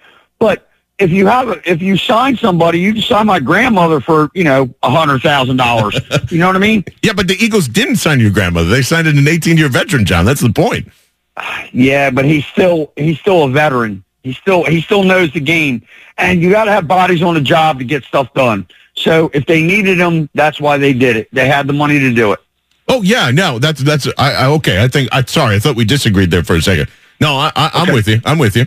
If 0.98 1.10
you 1.10 1.26
have 1.26 1.48
a, 1.48 1.70
if 1.70 1.80
you 1.80 1.96
sign 1.96 2.36
somebody, 2.36 2.80
you 2.80 2.92
can 2.92 3.02
sign 3.02 3.26
my 3.26 3.38
grandmother 3.38 4.00
for 4.00 4.30
you 4.34 4.42
know 4.44 4.74
a 4.82 4.90
hundred 4.90 5.22
thousand 5.22 5.56
dollars. 5.56 5.98
You 6.30 6.38
know 6.38 6.46
what 6.48 6.56
I 6.56 6.58
mean? 6.58 6.84
Yeah, 7.02 7.12
but 7.14 7.26
the 7.28 7.36
Eagles 7.42 7.68
didn't 7.68 7.96
sign 7.96 8.20
your 8.20 8.30
grandmother. 8.30 8.68
They 8.68 8.82
signed 8.82 9.06
an 9.08 9.26
18 9.26 9.56
year 9.56 9.68
veteran, 9.68 10.04
John. 10.04 10.24
That's 10.24 10.40
the 10.40 10.52
point. 10.52 10.88
Yeah, 11.72 12.10
but 12.10 12.24
he's 12.24 12.44
still 12.46 12.92
he's 12.96 13.18
still 13.20 13.44
a 13.44 13.50
veteran. 13.50 14.02
He 14.24 14.32
still 14.32 14.64
he 14.64 14.80
still 14.80 15.04
knows 15.04 15.32
the 15.32 15.40
game, 15.40 15.82
and 16.16 16.42
you 16.42 16.50
got 16.50 16.64
to 16.64 16.72
have 16.72 16.88
bodies 16.88 17.22
on 17.22 17.34
the 17.34 17.40
job 17.40 17.78
to 17.78 17.84
get 17.84 18.02
stuff 18.04 18.32
done. 18.34 18.66
So 18.96 19.30
if 19.32 19.46
they 19.46 19.62
needed 19.62 19.98
him, 20.00 20.28
that's 20.34 20.60
why 20.60 20.76
they 20.78 20.92
did 20.92 21.16
it. 21.16 21.28
They 21.32 21.46
had 21.46 21.66
the 21.68 21.72
money 21.72 21.98
to 22.00 22.12
do 22.12 22.32
it. 22.32 22.40
Oh 22.88 23.02
yeah, 23.02 23.30
no, 23.30 23.58
that's 23.58 23.80
that's 23.82 24.08
I, 24.18 24.32
I 24.32 24.46
okay. 24.56 24.82
I 24.82 24.88
think 24.88 25.08
I 25.12 25.22
sorry. 25.22 25.54
I 25.56 25.58
thought 25.60 25.76
we 25.76 25.84
disagreed 25.84 26.30
there 26.32 26.42
for 26.42 26.56
a 26.56 26.62
second. 26.62 26.88
No, 27.20 27.34
I, 27.34 27.52
I, 27.54 27.70
I'm 27.74 27.82
Okay. 27.82 27.92
with 27.92 28.08
you. 28.08 28.20
I'm 28.24 28.38
with 28.38 28.56
you. 28.56 28.66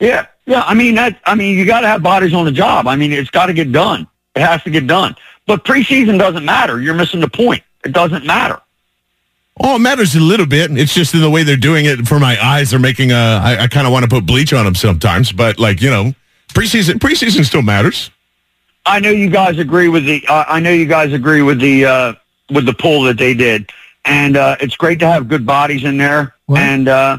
Yeah, 0.00 0.26
yeah. 0.46 0.62
I 0.62 0.74
mean 0.74 0.94
that. 0.96 1.20
I 1.24 1.34
mean 1.34 1.56
you 1.56 1.64
got 1.64 1.80
to 1.80 1.88
have 1.88 2.02
bodies 2.02 2.34
on 2.34 2.44
the 2.44 2.52
job. 2.52 2.86
I 2.86 2.96
mean 2.96 3.12
it's 3.12 3.30
got 3.30 3.46
to 3.46 3.52
get 3.52 3.72
done. 3.72 4.06
It 4.34 4.40
has 4.40 4.62
to 4.64 4.70
get 4.70 4.86
done. 4.86 5.16
But 5.46 5.64
preseason 5.64 6.18
doesn't 6.18 6.44
matter. 6.44 6.80
You're 6.80 6.94
missing 6.94 7.20
the 7.20 7.28
point. 7.28 7.62
It 7.84 7.92
doesn't 7.92 8.24
matter. 8.24 8.60
Oh, 9.60 9.76
it 9.76 9.80
matters 9.80 10.14
a 10.14 10.20
little 10.20 10.46
bit. 10.46 10.70
It's 10.76 10.94
just 10.94 11.14
in 11.14 11.20
the 11.20 11.30
way 11.30 11.42
they're 11.42 11.56
doing 11.56 11.84
it 11.84 12.06
for 12.08 12.18
my 12.18 12.42
eyes. 12.42 12.70
They're 12.70 12.80
making 12.80 13.12
a. 13.12 13.14
I, 13.42 13.64
I 13.64 13.68
kind 13.68 13.86
of 13.86 13.92
want 13.92 14.04
to 14.04 14.08
put 14.08 14.24
bleach 14.24 14.52
on 14.52 14.64
them 14.64 14.74
sometimes, 14.74 15.30
but 15.30 15.58
like 15.58 15.82
you 15.82 15.90
know, 15.90 16.14
preseason 16.48 16.94
preseason 16.94 17.44
still 17.44 17.62
matters. 17.62 18.10
I 18.86 18.98
know 18.98 19.10
you 19.10 19.28
guys 19.30 19.58
agree 19.58 19.88
with 19.88 20.06
the. 20.06 20.24
Uh, 20.26 20.44
I 20.48 20.60
know 20.60 20.70
you 20.70 20.86
guys 20.86 21.12
agree 21.12 21.42
with 21.42 21.60
the 21.60 21.84
uh, 21.84 22.14
with 22.50 22.64
the 22.66 22.72
pull 22.72 23.02
that 23.02 23.18
they 23.18 23.34
did, 23.34 23.70
and 24.04 24.36
uh, 24.36 24.56
it's 24.60 24.76
great 24.76 24.98
to 25.00 25.06
have 25.06 25.28
good 25.28 25.44
bodies 25.44 25.84
in 25.84 25.98
there. 25.98 26.34
And 26.48 26.88
uh, 26.88 27.18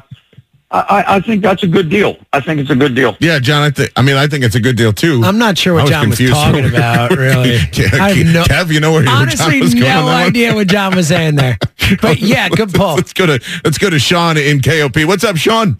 I, 0.73 0.79
I- 0.79 1.15
I 1.15 1.19
think 1.21 1.41
that's 1.43 1.63
a 1.63 1.67
good 1.67 1.89
deal. 1.89 2.17
I 2.33 2.39
think 2.41 2.59
it's 2.59 2.69
a 2.71 2.75
good 2.75 2.95
deal. 2.95 3.15
Yeah, 3.19 3.39
John. 3.39 3.61
I 3.61 3.69
think. 3.69 3.91
I 3.95 4.01
mean, 4.01 4.15
I 4.17 4.27
think 4.27 4.43
it's 4.43 4.55
a 4.55 4.59
good 4.59 4.75
deal 4.75 4.91
too. 4.91 5.21
I'm 5.23 5.37
not 5.37 5.57
sure 5.57 5.79
I 5.79 5.83
what 5.83 5.89
John 5.89 6.09
was 6.09 6.17
talking 6.19 6.65
about, 6.65 7.11
really. 7.11 7.57
Yeah, 7.73 7.89
I 7.93 8.11
have 8.13 8.33
no- 8.33 8.43
Kev, 8.43 8.71
you 8.73 8.79
know 8.79 8.91
where, 8.91 9.03
where 9.03 9.15
Honestly, 9.15 9.51
John 9.53 9.59
was 9.61 9.73
going 9.75 9.85
on 9.85 9.89
no 9.99 10.05
that 10.07 10.13
one? 10.19 10.23
idea 10.29 10.53
what 10.55 10.67
John 10.67 10.95
was 10.95 11.07
saying 11.07 11.35
there. 11.35 11.57
But 12.01 12.19
yeah, 12.19 12.49
good 12.49 12.73
pull. 12.73 12.95
Let's 12.95 13.13
go 13.13 13.25
to 13.27 13.39
let's 13.63 13.77
go 13.77 13.89
to 13.89 13.99
Sean 13.99 14.37
in 14.37 14.61
KOP. 14.61 14.95
What's 15.05 15.23
up, 15.23 15.35
Sean? 15.37 15.79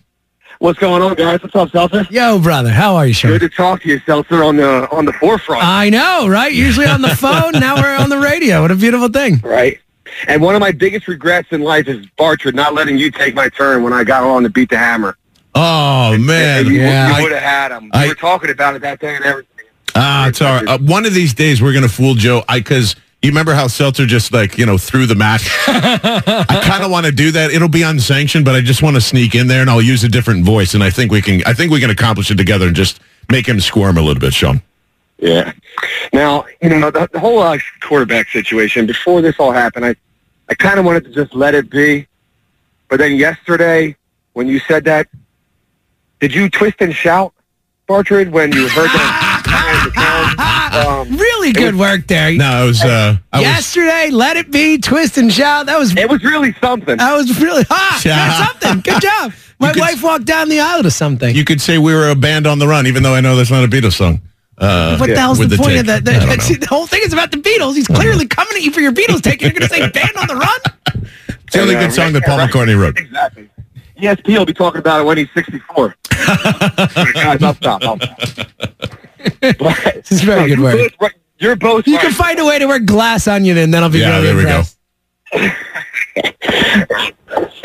What's 0.59 0.77
going 0.79 1.01
on, 1.01 1.15
guys? 1.15 1.41
What's 1.41 1.55
up, 1.55 1.71
Seltzer? 1.71 2.05
Yo, 2.09 2.39
brother, 2.39 2.69
how 2.71 2.95
are 2.95 3.05
you, 3.07 3.13
Sean? 3.13 3.31
Good 3.31 3.41
to 3.41 3.49
talk 3.49 3.81
to 3.81 3.89
you, 3.89 3.99
Seltzer, 4.05 4.43
on 4.43 4.57
the 4.57 4.87
on 4.91 5.05
the 5.05 5.13
forefront. 5.13 5.63
I 5.65 5.89
know, 5.89 6.27
right? 6.27 6.53
Usually 6.53 6.85
on 6.85 7.01
the 7.01 7.15
phone, 7.15 7.53
now 7.53 7.75
we're 7.81 7.95
on 7.97 8.09
the 8.09 8.19
radio. 8.19 8.61
What 8.61 8.71
a 8.71 8.75
beautiful 8.75 9.07
thing. 9.09 9.39
right? 9.43 9.79
And 10.27 10.41
one 10.41 10.53
of 10.55 10.59
my 10.59 10.71
biggest 10.71 11.07
regrets 11.07 11.49
in 11.51 11.61
life 11.61 11.87
is 11.87 12.05
Bartred 12.17 12.55
not 12.55 12.73
letting 12.73 12.97
you 12.97 13.09
take 13.11 13.33
my 13.35 13.49
turn 13.49 13.83
when 13.83 13.93
I 13.93 14.03
got 14.03 14.23
on 14.23 14.43
to 14.43 14.49
beat 14.49 14.69
the 14.69 14.77
hammer. 14.77 15.17
Oh 15.55 16.17
man, 16.17 16.65
you, 16.65 16.83
I- 16.83 17.17
you 17.17 17.23
would 17.23 17.31
have 17.31 17.41
had 17.43 17.71
him. 17.71 17.89
I- 17.93 18.03
we 18.03 18.09
were 18.09 18.15
talking 18.15 18.49
about 18.49 18.75
it 18.75 18.81
that 18.81 18.99
day 18.99 19.15
and 19.15 19.23
everything. 19.23 19.49
Ah, 19.95 20.27
it's 20.27 20.41
all 20.41 20.55
right. 20.55 20.67
Uh, 20.67 20.77
one 20.79 21.05
of 21.05 21.13
these 21.13 21.33
days 21.33 21.61
we're 21.61 21.73
gonna 21.73 21.87
fool 21.87 22.15
Joe. 22.15 22.43
I 22.49 22.57
because 22.59 22.95
you 23.21 23.29
remember 23.29 23.53
how 23.53 23.67
Seltzer 23.67 24.05
just 24.07 24.33
like 24.33 24.57
you 24.57 24.65
know 24.65 24.77
threw 24.79 25.05
the 25.05 25.13
match. 25.15 25.47
I 25.67 26.61
kind 26.65 26.83
of 26.83 26.89
want 26.91 27.05
to 27.05 27.11
do 27.11 27.31
that. 27.31 27.51
It'll 27.51 27.69
be 27.69 27.83
unsanctioned, 27.83 28.43
but 28.45 28.55
I 28.55 28.61
just 28.61 28.81
want 28.81 28.95
to 28.95 29.01
sneak 29.01 29.35
in 29.35 29.47
there 29.47 29.61
and 29.61 29.69
I'll 29.69 29.81
use 29.81 30.03
a 30.03 30.09
different 30.09 30.43
voice, 30.45 30.73
and 30.73 30.83
I 30.83 30.89
think 30.89 31.11
we 31.11 31.21
can. 31.21 31.43
I 31.45 31.53
think 31.53 31.71
we 31.71 31.79
can 31.79 31.91
accomplish 31.91 32.31
it 32.31 32.35
together 32.35 32.67
and 32.67 32.75
just 32.75 32.99
make 33.31 33.47
him 33.47 33.59
squirm 33.59 33.97
a 33.97 34.01
little 34.01 34.19
bit, 34.19 34.33
Sean. 34.33 34.61
Yeah. 35.23 35.53
Now, 36.11 36.45
you 36.61 36.67
know, 36.67 36.91
the, 36.91 37.07
the 37.13 37.19
whole 37.19 37.39
uh, 37.39 37.57
quarterback 37.81 38.27
situation, 38.27 38.85
before 38.85 39.21
this 39.21 39.35
all 39.39 39.53
happened, 39.53 39.85
I, 39.85 39.95
I 40.49 40.53
kind 40.53 40.79
of 40.79 40.85
wanted 40.85 41.05
to 41.05 41.11
just 41.11 41.33
let 41.33 41.55
it 41.55 41.69
be. 41.69 42.07
But 42.89 42.97
then 42.97 43.15
yesterday, 43.15 43.95
when 44.33 44.49
you 44.49 44.59
said 44.59 44.83
that, 44.83 45.07
did 46.19 46.35
you 46.35 46.49
twist 46.49 46.75
and 46.81 46.93
shout, 46.93 47.33
Bartred, 47.87 48.33
when 48.33 48.51
you 48.51 48.67
heard 48.67 48.89
that? 48.89 50.73
um, 51.07 51.15
Really 51.15 51.53
good 51.53 51.75
work 51.75 52.05
there. 52.07 52.33
No, 52.33 52.65
it 52.65 52.67
was. 52.67 52.81
Uh, 52.83 53.15
I 53.31 53.37
was 53.39 53.47
Yesterday, 53.47 54.09
let 54.11 54.35
it 54.35 54.51
be, 54.51 54.77
twist 54.77 55.17
and 55.17 55.31
shout. 55.31 55.67
That 55.67 55.79
was 55.79 55.95
it 55.95 56.09
was 56.09 56.21
really 56.25 56.53
something. 56.59 56.97
That 56.97 57.15
was 57.15 57.41
really 57.41 57.63
ah, 57.71 58.01
that's 58.03 58.61
something. 58.61 58.81
Good 58.81 59.01
job. 59.01 59.31
My 59.59 59.71
could- 59.71 59.79
wife 59.79 60.03
walked 60.03 60.25
down 60.25 60.49
the 60.49 60.59
aisle 60.59 60.83
to 60.83 60.91
something. 60.91 61.33
you 61.33 61.45
could 61.45 61.61
say 61.61 61.77
we 61.77 61.93
were 61.93 62.09
a 62.09 62.15
band 62.15 62.45
on 62.45 62.59
the 62.59 62.67
run, 62.67 62.87
even 62.87 63.03
though 63.03 63.13
I 63.15 63.21
know 63.21 63.37
that's 63.37 63.51
not 63.51 63.63
a 63.63 63.67
Beatles 63.67 63.93
song. 63.93 64.19
Uh, 64.57 64.97
what 64.97 65.07
the 65.07 65.15
hell's 65.19 65.39
with 65.39 65.49
the, 65.49 65.57
point 65.57 65.71
take. 65.71 65.79
of 65.81 65.85
that? 65.87 66.07
I 66.07 66.19
don't 66.19 66.29
That's- 66.29 66.49
know. 66.49 66.55
the 66.57 66.67
whole 66.67 66.85
thing 66.87 67.01
is 67.03 67.11
about 67.13 67.31
the 67.31 67.37
Beatles. 67.37 67.73
He's 67.75 67.87
clearly 67.87 68.27
coming 68.27 68.55
at 68.55 68.61
you 68.61 68.71
for 68.71 68.81
your 68.81 68.91
Beatles 68.91 69.21
take. 69.21 69.41
You're 69.41 69.51
going 69.51 69.63
to 69.63 69.67
say 69.69 69.89
"Band 69.93 70.11
on 70.17 70.27
the 70.27 70.35
Run"? 70.35 70.59
It's 71.45 71.53
the 71.55 71.61
only 71.61 71.73
good 71.75 71.91
song 71.91 72.13
that 72.13 72.23
Paul 72.23 72.37
McCartney 72.39 72.79
wrote. 72.79 72.97
Exactly. 72.97 73.49
ESP 73.99 74.27
will 74.37 74.45
be 74.45 74.53
talking 74.53 74.79
about 74.79 75.01
it 75.01 75.05
when 75.05 75.17
he's 75.17 75.27
64. 75.33 75.95
Guys, 77.13 77.41
I'll 77.43 77.53
stop. 77.55 77.83
I'll 77.83 77.99
stop. 77.99 78.47
But, 78.57 79.93
This 79.95 80.11
is 80.11 80.21
very 80.21 80.49
good 80.49 80.59
you're 80.59 80.63
work. 80.63 80.77
both 80.77 80.91
right- 81.01 81.13
You're 81.39 81.55
both 81.55 81.87
You 81.87 81.95
right. 81.95 82.03
can 82.03 82.11
find 82.13 82.39
a 82.39 82.45
way 82.45 82.59
to 82.59 82.65
wear 82.67 82.79
glass 82.79 83.27
on 83.27 83.45
you, 83.45 83.53
then 83.53 83.71
that'll 83.71 83.89
be 83.89 83.99
Yeah, 83.99 84.19
really 84.21 84.43
there 84.43 84.61
we 85.33 85.41
go. 85.41 85.49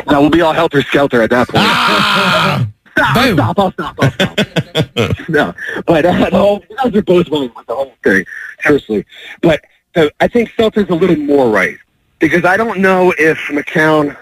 Now 0.06 0.20
we'll 0.22 0.30
be 0.30 0.40
all 0.40 0.52
helter 0.54 0.80
skelter 0.82 1.20
at 1.22 1.30
that 1.30 1.48
point. 1.48 1.64
Ah! 1.66 2.66
Stop, 2.98 3.14
Boom. 3.14 3.34
stop, 3.36 3.58
I'll 3.58 3.72
stop, 3.72 3.96
I'll 4.00 4.10
stop. 4.10 5.28
no, 5.28 5.54
but 5.86 6.04
uh, 6.04 6.30
the 6.30 6.38
whole, 6.38 6.62
you 6.68 6.76
guys 6.76 6.94
are 6.94 7.02
both 7.02 7.28
wrong 7.28 7.50
with 7.54 7.66
the 7.66 7.74
whole 7.74 7.94
thing, 8.02 8.24
seriously. 8.62 9.06
But 9.42 9.64
uh, 9.96 10.08
I 10.20 10.28
think 10.28 10.50
Seltzer's 10.50 10.90
a 10.90 10.94
little 10.94 11.16
more 11.16 11.50
right 11.50 11.76
because 12.18 12.44
I 12.44 12.56
don't 12.56 12.80
know 12.80 13.14
if 13.18 13.38
McCown. 13.48 14.16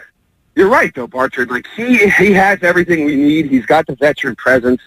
You're 0.55 0.69
right 0.69 0.95
though, 0.95 1.07
Bartred. 1.07 1.51
Like 1.51 1.67
he 1.77 2.09
he 2.11 2.33
has 2.33 2.63
everything 2.63 3.05
we 3.05 3.15
need. 3.17 3.47
He's 3.47 3.67
got 3.67 3.87
the 3.87 3.95
veteran 3.97 4.37
presence. 4.37 4.81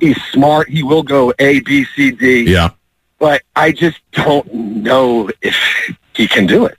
He's 0.00 0.20
smart. 0.32 0.68
He 0.70 0.82
will 0.82 1.02
go 1.02 1.34
A, 1.38 1.60
B, 1.60 1.84
C, 1.94 2.10
D. 2.10 2.50
Yeah. 2.50 2.70
But 3.18 3.42
I 3.54 3.72
just 3.72 4.00
don't 4.12 4.52
know 4.52 5.30
if 5.42 5.54
he 6.14 6.26
can 6.26 6.46
do 6.46 6.64
it. 6.64 6.78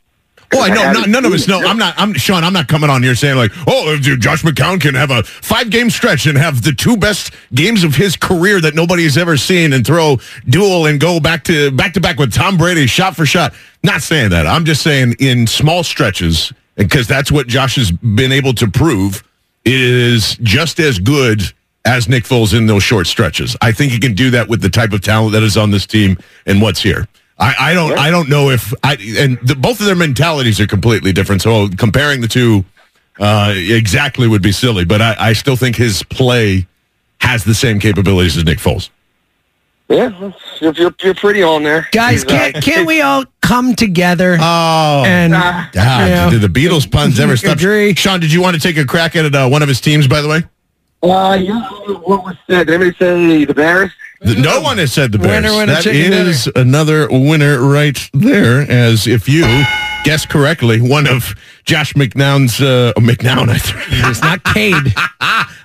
Oh, 0.53 0.61
I 0.61 0.69
know. 0.69 0.81
Haven't 0.81 1.11
none 1.11 1.25
of 1.25 1.33
us 1.33 1.47
know. 1.47 1.59
I'm 1.59 1.77
not. 1.77 1.93
I'm 1.97 2.13
Sean. 2.13 2.43
I'm 2.43 2.53
not 2.53 2.67
coming 2.67 2.89
on 2.89 3.03
here 3.03 3.15
saying 3.15 3.37
like, 3.37 3.51
oh, 3.67 3.97
dude, 3.97 4.21
Josh 4.21 4.43
McCown 4.43 4.79
can 4.79 4.95
have 4.95 5.11
a 5.11 5.23
five 5.23 5.69
game 5.69 5.89
stretch 5.89 6.25
and 6.25 6.37
have 6.37 6.61
the 6.61 6.71
two 6.71 6.97
best 6.97 7.33
games 7.53 7.83
of 7.83 7.95
his 7.95 8.15
career 8.15 8.61
that 8.61 8.75
nobody 8.75 9.03
has 9.03 9.17
ever 9.17 9.37
seen 9.37 9.73
and 9.73 9.85
throw 9.85 10.17
duel 10.47 10.85
and 10.85 10.99
go 10.99 11.19
back 11.19 11.43
to 11.45 11.71
back 11.71 11.93
to 11.93 12.01
back 12.01 12.17
with 12.17 12.33
Tom 12.33 12.57
Brady, 12.57 12.87
shot 12.87 13.15
for 13.15 13.25
shot. 13.25 13.53
Not 13.83 14.01
saying 14.01 14.29
that. 14.29 14.47
I'm 14.47 14.65
just 14.65 14.81
saying 14.81 15.15
in 15.19 15.47
small 15.47 15.83
stretches 15.83 16.53
because 16.75 17.07
that's 17.07 17.31
what 17.31 17.47
Josh 17.47 17.75
has 17.75 17.91
been 17.91 18.31
able 18.31 18.53
to 18.53 18.69
prove 18.69 19.23
is 19.65 20.35
just 20.37 20.79
as 20.79 20.99
good 20.99 21.41
as 21.85 22.07
Nick 22.07 22.23
Foles 22.23 22.57
in 22.57 22.65
those 22.65 22.83
short 22.83 23.07
stretches. 23.07 23.55
I 23.61 23.71
think 23.71 23.91
he 23.91 23.99
can 23.99 24.13
do 24.13 24.29
that 24.31 24.47
with 24.47 24.61
the 24.61 24.69
type 24.69 24.93
of 24.93 25.01
talent 25.01 25.33
that 25.33 25.43
is 25.43 25.57
on 25.57 25.71
this 25.71 25.85
team 25.85 26.17
and 26.45 26.61
what's 26.61 26.81
here. 26.81 27.07
I, 27.39 27.55
I 27.59 27.73
don't. 27.73 27.97
I 27.97 28.11
don't 28.11 28.29
know 28.29 28.49
if 28.51 28.73
I 28.83 28.93
and 29.17 29.37
the, 29.41 29.55
both 29.55 29.79
of 29.79 29.85
their 29.87 29.95
mentalities 29.95 30.59
are 30.59 30.67
completely 30.67 31.11
different. 31.11 31.41
So 31.41 31.67
comparing 31.69 32.21
the 32.21 32.27
two 32.27 32.63
uh, 33.19 33.53
exactly 33.55 34.27
would 34.27 34.41
be 34.43 34.51
silly. 34.51 34.85
But 34.85 35.01
I, 35.01 35.15
I 35.19 35.33
still 35.33 35.55
think 35.55 35.75
his 35.75 36.03
play 36.03 36.67
has 37.21 37.43
the 37.43 37.55
same 37.55 37.79
capabilities 37.79 38.37
as 38.37 38.43
Nick 38.45 38.59
Foles. 38.59 38.89
Yeah, 39.89 40.31
you're, 40.61 40.73
you're, 40.73 40.95
you're 41.01 41.13
pretty 41.15 41.43
on 41.43 41.63
there. 41.63 41.87
Guys, 41.91 42.23
He's, 42.23 42.25
uh, 42.25 42.27
can't, 42.37 42.63
can't 42.63 42.87
we 42.87 43.01
all 43.01 43.25
come 43.41 43.75
together? 43.75 44.37
Oh, 44.41 45.03
and 45.05 45.33
Ah. 45.35 45.69
God, 45.73 46.03
you 46.09 46.15
know, 46.15 46.29
did 46.39 46.53
the 46.53 46.59
Beatles 46.59 46.89
puns 46.89 47.19
ever 47.19 47.35
stop? 47.35 47.57
Agree. 47.57 47.93
Sean, 47.93 48.19
did 48.19 48.31
you 48.31 48.41
want 48.41 48.55
to 48.55 48.61
take 48.61 48.77
a 48.77 48.85
crack 48.85 49.15
at 49.15 49.33
uh, 49.35 49.47
one 49.49 49.61
of 49.61 49.67
his 49.67 49.81
teams? 49.81 50.07
By 50.07 50.21
the 50.21 50.29
way, 50.29 50.43
Uh, 51.03 51.35
yeah, 51.39 51.67
what 52.05 52.23
was 52.23 52.35
said? 52.49 52.67
Did 52.67 52.81
anybody 52.81 52.95
say 52.97 53.45
the 53.45 53.53
Bears? 53.53 53.91
No 54.25 54.61
one 54.61 54.77
has 54.77 54.93
said 54.93 55.11
the 55.11 55.17
Bears. 55.19 55.43
Winner, 55.43 55.57
winner, 55.57 55.73
That 55.73 55.85
is 55.85 56.47
another 56.55 57.07
winner 57.09 57.59
right 57.61 57.97
there. 58.13 58.61
As 58.61 59.05
if 59.07 59.27
you 59.27 59.43
guess 60.05 60.25
correctly. 60.25 60.79
One 60.81 61.07
of 61.07 61.33
Josh 61.65 61.93
McNown's 61.93 62.61
uh, 62.61 62.93
McNown. 62.97 63.49
I 63.49 63.57
th- 63.57 63.75
It's 64.09 64.21
not 64.21 64.43
Cade. 64.43 64.93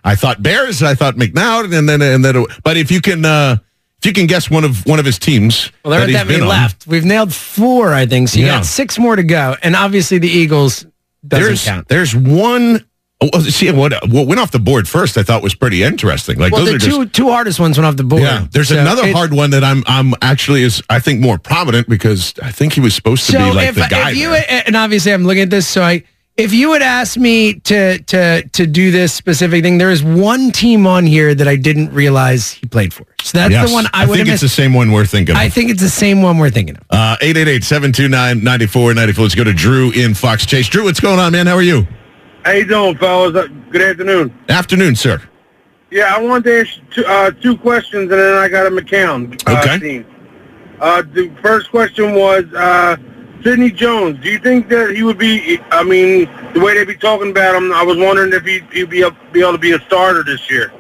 I 0.04 0.14
thought 0.16 0.42
Bears. 0.42 0.82
I 0.82 0.94
thought 0.94 1.14
McNown, 1.16 1.72
and 1.76 1.88
then 1.88 2.02
and 2.02 2.24
then. 2.24 2.44
But 2.64 2.76
if 2.76 2.90
you 2.90 3.00
can, 3.00 3.24
uh, 3.24 3.56
if 4.00 4.06
you 4.06 4.12
can 4.12 4.26
guess 4.26 4.50
one 4.50 4.64
of 4.64 4.84
one 4.86 4.98
of 4.98 5.04
his 5.04 5.18
teams, 5.18 5.70
Well, 5.84 5.92
there 5.92 6.00
that 6.00 6.04
aren't 6.06 6.12
that 6.14 6.26
many 6.26 6.38
been 6.38 6.42
on, 6.44 6.48
left. 6.48 6.86
We've 6.86 7.04
nailed 7.04 7.32
four, 7.34 7.92
I 7.94 8.06
think. 8.06 8.28
So 8.28 8.38
you 8.40 8.46
Yeah. 8.46 8.56
got 8.56 8.66
six 8.66 8.98
more 8.98 9.14
to 9.16 9.22
go. 9.24 9.56
And 9.62 9.76
obviously 9.76 10.18
the 10.18 10.28
Eagles 10.28 10.84
doesn't 11.26 11.46
There's 11.46 11.64
count. 11.64 11.88
there's 11.88 12.14
one. 12.14 12.84
Oh, 13.20 13.28
oh, 13.32 13.40
see 13.40 13.68
what 13.72 13.92
what 14.08 14.28
went 14.28 14.38
off 14.40 14.52
the 14.52 14.60
board 14.60 14.86
first. 14.88 15.18
I 15.18 15.24
thought 15.24 15.42
was 15.42 15.54
pretty 15.54 15.82
interesting. 15.82 16.38
Like 16.38 16.52
well, 16.52 16.64
those 16.64 16.70
the 16.70 16.76
are 16.76 16.78
two 16.90 17.04
just 17.06 17.14
two 17.16 17.28
hardest 17.30 17.58
ones 17.58 17.76
went 17.76 17.86
off 17.86 17.96
the 17.96 18.04
board. 18.04 18.22
yeah. 18.22 18.46
There's 18.52 18.68
So 18.68 18.78
another 18.78 19.06
it- 19.08 19.12
hard 19.14 19.32
one 19.32 19.50
that 19.50 19.64
I'm 19.64 19.82
I'm 19.86 20.14
actually 20.22 20.62
is 20.62 20.82
I 20.88 21.00
think 21.00 21.18
more 21.20 21.36
prominent 21.36 21.88
because 21.88 22.32
I 22.40 22.52
think 22.52 22.74
he 22.74 22.80
was 22.80 22.94
supposed 22.94 23.26
to 23.26 23.32
So 23.32 23.38
be 23.38 23.50
like 23.52 23.68
if, 23.70 23.74
the 23.74 23.86
guy. 23.90 24.10
if 24.12 24.16
you 24.16 24.30
there. 24.30 24.62
and 24.66 24.76
obviously 24.76 25.12
I'm 25.12 25.24
looking 25.24 25.42
at 25.42 25.50
this, 25.50 25.66
so 25.66 25.82
I 25.82 26.04
if 26.36 26.52
you 26.52 26.68
would 26.68 26.82
ask 26.82 27.16
me 27.16 27.54
to 27.54 27.98
to 27.98 28.48
to 28.52 28.66
do 28.68 28.92
this 28.92 29.12
specific 29.12 29.64
thing, 29.64 29.78
there 29.78 29.90
is 29.90 30.04
one 30.04 30.52
team 30.52 30.86
on 30.86 31.04
here 31.04 31.34
that 31.34 31.48
I 31.48 31.56
didn't 31.56 31.92
realize 31.92 32.52
he 32.52 32.68
played 32.68 32.94
for. 32.94 33.04
So 33.24 33.36
that's 33.36 33.50
Yes. 33.50 33.68
the 33.68 33.74
one 33.74 33.86
I, 33.86 34.04
I 34.04 34.06
would 34.06 34.14
think 34.16 34.28
it's 34.28 34.42
the 34.42 34.48
same 34.48 34.72
one 34.74 34.92
we're 34.92 35.04
thinking. 35.06 35.34
I 35.34 35.46
of. 35.46 35.52
think 35.52 35.70
it's 35.72 35.82
the 35.82 35.88
same 35.90 36.22
one 36.22 36.38
we're 36.38 36.50
thinking 36.50 36.76
of. 36.76 36.82
Uh, 36.88 37.16
888-729-9494. 37.20 39.18
Let's 39.18 39.34
go 39.34 39.42
to 39.42 39.52
Drew 39.52 39.90
in 39.90 40.14
Fox 40.14 40.46
Chase. 40.46 40.68
Drew, 40.68 40.84
what's 40.84 41.00
going 41.00 41.18
on, 41.18 41.32
man? 41.32 41.48
How 41.48 41.54
are 41.56 41.62
you? 41.62 41.84
How 42.44 42.52
you 42.52 42.64
doing, 42.66 42.96
fellas? 42.96 43.34
Uh, 43.34 43.48
Good 43.70 43.82
afternoon. 43.82 44.36
Afternoon, 44.48 44.96
sir. 44.96 45.20
Yeah, 45.90 46.14
I 46.14 46.20
wanted 46.20 46.44
to 46.44 46.60
ask 46.60 46.80
two, 46.94 47.04
uh, 47.06 47.30
two 47.30 47.56
questions, 47.58 48.02
and 48.10 48.20
then 48.20 48.34
I 48.36 48.48
got 48.48 48.66
a 48.66 48.70
McCown 48.70 49.40
uh, 49.48 49.58
Okay. 49.60 49.78
team. 49.78 50.06
Uh, 50.80 51.02
the 51.12 51.30
first 51.42 51.70
question 51.70 52.14
was 52.14 52.44
uh, 52.54 52.96
Sidney 53.42 53.70
Jones. 53.70 54.18
Do 54.22 54.30
you 54.30 54.38
think 54.38 54.68
that 54.68 54.94
he 54.94 55.02
would 55.02 55.18
be? 55.18 55.58
I 55.72 55.82
mean, 55.82 56.28
the 56.52 56.60
way 56.60 56.74
they 56.74 56.84
be 56.84 56.94
talking 56.94 57.30
about 57.30 57.54
him, 57.56 57.72
I 57.72 57.82
was 57.82 57.96
wondering 57.96 58.32
if 58.32 58.44
he'd, 58.44 58.64
he'd 58.72 58.90
be, 58.90 59.02
up, 59.02 59.14
be 59.32 59.40
able 59.40 59.52
to 59.52 59.58
be 59.58 59.72
a 59.72 59.80
starter 59.80 60.22
this 60.22 60.48
year. 60.50 60.72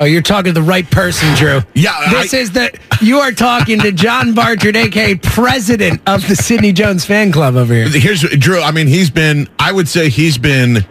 Oh, 0.00 0.04
you're 0.04 0.22
talking 0.22 0.52
to 0.54 0.60
the 0.60 0.66
right 0.66 0.88
person, 0.90 1.34
Drew. 1.34 1.60
Yeah, 1.74 2.10
this 2.10 2.32
is 2.32 2.52
the 2.52 2.70
you 3.00 3.18
are 3.18 3.32
talking 3.32 3.80
to 3.80 3.90
John 3.90 4.32
Barchard, 4.32 4.76
aka 4.76 5.16
president 5.16 6.00
of 6.06 6.26
the 6.28 6.36
Sidney 6.36 6.72
Jones 6.72 7.04
fan 7.04 7.32
club 7.32 7.56
over 7.56 7.74
here. 7.74 7.88
Here's 7.88 8.20
Drew. 8.20 8.60
I 8.60 8.70
mean, 8.70 8.86
he's 8.86 9.10
been. 9.10 9.48
I 9.58 9.72
would 9.72 9.88
say 9.88 10.08
he's 10.08 10.38
been 10.38 10.86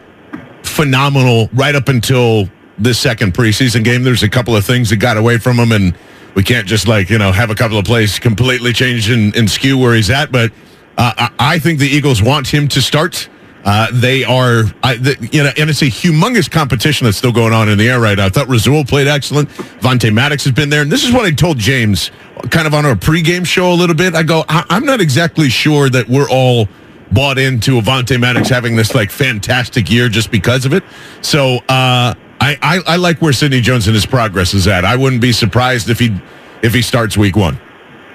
phenomenal 0.77 1.49
right 1.53 1.73
up 1.73 1.89
until 1.89 2.47
this 2.77 2.99
second 2.99 3.33
preseason 3.33 3.83
game. 3.83 4.03
There's 4.03 4.21
a 4.21 4.29
couple 4.29 4.55
of 4.55 4.63
things 4.63 4.91
that 4.91 4.97
got 4.97 5.17
away 5.17 5.39
from 5.39 5.57
him, 5.57 5.71
and 5.71 5.97
we 6.35 6.43
can't 6.43 6.67
just 6.67 6.87
like 6.87 7.09
you 7.09 7.17
know 7.17 7.31
have 7.31 7.49
a 7.49 7.55
couple 7.55 7.79
of 7.79 7.85
plays 7.85 8.19
completely 8.19 8.71
change 8.71 9.09
and, 9.09 9.35
and 9.35 9.49
skew 9.49 9.77
where 9.77 9.95
he's 9.95 10.11
at. 10.11 10.31
But 10.31 10.51
uh, 10.97 11.13
I, 11.17 11.31
I 11.39 11.59
think 11.59 11.79
the 11.79 11.87
Eagles 11.87 12.21
want 12.21 12.47
him 12.47 12.67
to 12.69 12.81
start. 12.81 13.27
Uh, 13.65 13.87
they 13.91 14.23
are, 14.23 14.63
I, 14.81 14.95
the, 14.95 15.29
you 15.33 15.43
know, 15.43 15.51
and 15.57 15.69
it's 15.69 15.81
a 15.81 15.87
humongous 15.87 16.49
competition 16.49 17.03
that's 17.03 17.17
still 17.17 17.33
going 17.33 17.51
on 17.51 17.67
in 17.67 17.77
the 17.77 17.89
air 17.89 17.99
right 17.99 18.17
now. 18.17 18.27
I 18.27 18.29
thought 18.29 18.47
Rasul 18.47 18.85
played 18.85 19.07
excellent. 19.07 19.49
Vontae 19.49 20.13
Maddox 20.13 20.45
has 20.45 20.53
been 20.53 20.69
there, 20.69 20.83
and 20.83 20.89
this 20.89 21.03
is 21.03 21.11
what 21.11 21.25
I 21.25 21.31
told 21.31 21.57
James, 21.57 22.11
kind 22.49 22.65
of 22.65 22.73
on 22.73 22.85
our 22.85 22.95
pregame 22.95 23.45
show 23.45 23.73
a 23.73 23.75
little 23.75 23.95
bit. 23.95 24.15
I 24.15 24.23
go, 24.23 24.45
I, 24.47 24.63
I'm 24.69 24.85
not 24.85 25.01
exactly 25.01 25.49
sure 25.49 25.89
that 25.89 26.07
we're 26.07 26.29
all 26.29 26.69
bought 27.11 27.37
into 27.37 27.79
Avonte 27.79 28.19
Maddox 28.19 28.49
having 28.49 28.75
this 28.75 28.93
like 28.93 29.11
fantastic 29.11 29.89
year 29.89 30.09
just 30.09 30.31
because 30.31 30.65
of 30.65 30.73
it. 30.73 30.83
So 31.21 31.57
uh, 31.69 32.13
I, 32.39 32.57
I 32.61 32.81
I 32.85 32.95
like 32.97 33.21
where 33.21 33.33
Sidney 33.33 33.61
Jones 33.61 33.87
and 33.87 33.95
his 33.95 34.05
progress 34.05 34.53
is 34.53 34.67
at. 34.67 34.85
I 34.85 34.95
wouldn't 34.95 35.21
be 35.21 35.31
surprised 35.31 35.89
if 35.89 35.99
he 35.99 36.15
if 36.61 36.73
he 36.73 36.81
starts 36.81 37.17
week 37.17 37.35
one. 37.35 37.59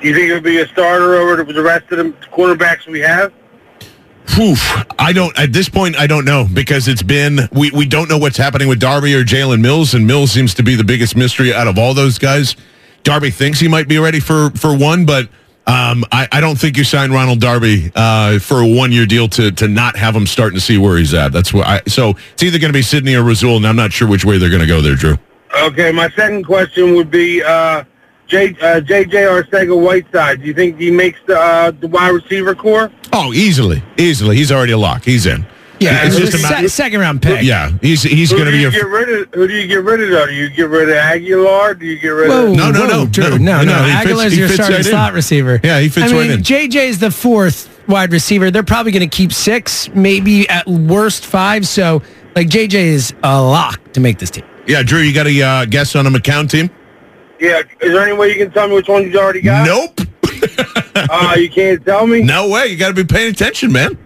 Do 0.00 0.08
you 0.08 0.14
think 0.14 0.26
he'll 0.26 0.40
be 0.40 0.60
a 0.60 0.68
starter 0.68 1.14
over 1.14 1.44
the 1.44 1.62
rest 1.62 1.90
of 1.92 1.98
the 1.98 2.12
quarterbacks 2.28 2.86
we 2.86 3.00
have? 3.00 3.32
Whew. 4.30 4.54
I 4.98 5.12
don't 5.12 5.36
at 5.38 5.52
this 5.52 5.68
point. 5.68 5.96
I 5.98 6.06
don't 6.06 6.24
know 6.24 6.46
because 6.52 6.88
it's 6.88 7.02
been 7.02 7.48
we 7.52 7.70
we 7.70 7.86
don't 7.86 8.08
know 8.08 8.18
what's 8.18 8.36
happening 8.36 8.68
with 8.68 8.80
Darby 8.80 9.14
or 9.14 9.24
Jalen 9.24 9.60
Mills, 9.60 9.94
and 9.94 10.06
Mills 10.06 10.30
seems 10.30 10.54
to 10.54 10.62
be 10.62 10.74
the 10.74 10.84
biggest 10.84 11.16
mystery 11.16 11.52
out 11.52 11.66
of 11.66 11.78
all 11.78 11.94
those 11.94 12.18
guys. 12.18 12.56
Darby 13.02 13.30
thinks 13.30 13.58
he 13.58 13.68
might 13.68 13.88
be 13.88 13.98
ready 13.98 14.20
for 14.20 14.50
for 14.50 14.76
one, 14.76 15.04
but 15.04 15.28
um, 15.66 16.04
I, 16.10 16.26
I 16.32 16.40
don't 16.40 16.58
think 16.58 16.76
you 16.76 16.84
sign 16.84 17.12
Ronald 17.12 17.40
Darby 17.40 17.92
uh, 17.94 18.38
for 18.40 18.60
a 18.60 18.66
one 18.66 18.90
year 18.90 19.06
deal 19.06 19.28
to 19.28 19.52
to 19.52 19.68
not 19.68 19.96
have 19.96 20.16
him 20.16 20.26
starting 20.26 20.56
to 20.58 20.64
see 20.64 20.76
where 20.78 20.98
he's 20.98 21.14
at. 21.14 21.32
That's 21.32 21.54
what 21.54 21.66
I. 21.66 21.82
So 21.86 22.10
it's 22.32 22.42
either 22.42 22.58
going 22.58 22.72
to 22.72 22.76
be 22.76 22.82
Sidney 22.82 23.14
or 23.14 23.22
Rasul, 23.22 23.56
and 23.56 23.66
I'm 23.66 23.76
not 23.76 23.92
sure 23.92 24.08
which 24.08 24.24
way 24.24 24.38
they're 24.38 24.50
going 24.50 24.62
to 24.62 24.66
go 24.66 24.80
there, 24.80 24.96
Drew. 24.96 25.16
Okay, 25.60 25.92
my 25.92 26.10
second 26.10 26.44
question 26.44 26.94
would 26.94 27.10
be 27.10 27.42
uh, 27.42 27.84
J, 28.26 28.48
uh, 28.62 28.80
JJ 28.80 29.10
Arcega 29.10 29.78
Whiteside. 29.78 30.40
Do 30.40 30.46
you 30.46 30.54
think 30.54 30.78
he 30.78 30.90
makes 30.90 31.20
the 31.26 31.38
uh, 31.38 31.70
the 31.70 31.88
wide 31.88 32.10
receiver 32.10 32.54
core? 32.54 32.90
Oh, 33.12 33.32
easily, 33.32 33.82
easily. 33.98 34.36
He's 34.36 34.50
already 34.50 34.72
a 34.72 34.78
lock. 34.78 35.04
He's 35.04 35.26
in. 35.26 35.46
Yeah, 35.82 36.06
it's 36.06 36.16
just 36.16 36.34
a 36.34 36.36
a 36.36 36.40
se- 36.40 36.68
second 36.68 37.00
round 37.00 37.20
pick. 37.22 37.42
Yeah, 37.42 37.70
he's 37.80 38.02
he's 38.02 38.30
going 38.32 38.46
to 38.46 38.50
be 38.50 38.58
you 38.58 38.70
your. 38.70 38.70
get 38.70 38.86
rid 38.86 39.08
of? 39.22 39.34
Who 39.34 39.48
do 39.48 39.54
you 39.54 39.66
get 39.66 39.82
rid 39.82 40.00
of? 40.02 40.10
Though? 40.10 40.26
Do 40.26 40.32
you 40.34 40.48
get 40.50 40.68
rid 40.68 40.88
of 40.88 40.94
Agholor? 40.96 41.78
Do 41.78 41.86
you 41.86 41.98
get 41.98 42.08
rid 42.08 42.28
Whoa, 42.28 42.50
of? 42.50 42.56
No, 42.56 42.70
no, 42.70 42.86
no, 42.86 43.04
no, 43.04 43.36
no, 43.36 43.36
no. 43.36 43.62
no, 43.64 43.82
he 43.84 43.92
fits- 44.06 44.20
Agholor's 44.20 44.38
your 44.38 44.48
fits 44.48 44.54
starting 44.54 44.76
right 44.76 44.84
slot 44.84 45.12
receiver. 45.12 45.60
Yeah, 45.62 45.80
he 45.80 45.88
fits 45.88 46.12
I 46.12 46.16
right 46.16 46.28
mean, 46.28 46.38
in. 46.38 46.40
JJ's 46.44 46.98
the 46.98 47.10
fourth 47.10 47.68
wide 47.88 48.12
receiver. 48.12 48.50
They're 48.50 48.62
probably 48.62 48.92
going 48.92 49.08
to 49.08 49.16
keep 49.16 49.32
six, 49.32 49.88
maybe 49.90 50.48
at 50.48 50.66
worst 50.66 51.26
five. 51.26 51.66
So, 51.66 52.02
like, 52.36 52.48
JJ 52.48 52.74
is 52.74 53.14
a 53.22 53.40
lock 53.42 53.92
to 53.92 54.00
make 54.00 54.18
this 54.18 54.30
team. 54.30 54.44
Yeah, 54.66 54.82
Drew, 54.82 55.00
you 55.00 55.12
got 55.12 55.26
a 55.26 55.42
uh, 55.42 55.64
guess 55.64 55.96
on 55.96 56.06
a 56.06 56.10
McCown 56.10 56.48
team? 56.48 56.70
Yeah. 57.40 57.62
Is 57.80 57.92
there 57.92 58.02
any 58.06 58.16
way 58.16 58.28
you 58.28 58.36
can 58.36 58.52
tell 58.52 58.68
me 58.68 58.74
which 58.74 58.88
one 58.88 59.10
you 59.10 59.18
already 59.18 59.40
got? 59.40 59.66
Nope. 59.66 60.00
Uh, 60.94 61.34
you 61.38 61.48
can't 61.48 61.84
tell 61.86 62.06
me. 62.06 62.22
No 62.22 62.48
way. 62.50 62.66
You 62.66 62.76
got 62.76 62.88
to 62.88 62.94
be 62.94 63.04
paying 63.04 63.30
attention, 63.30 63.72
man. 63.72 63.96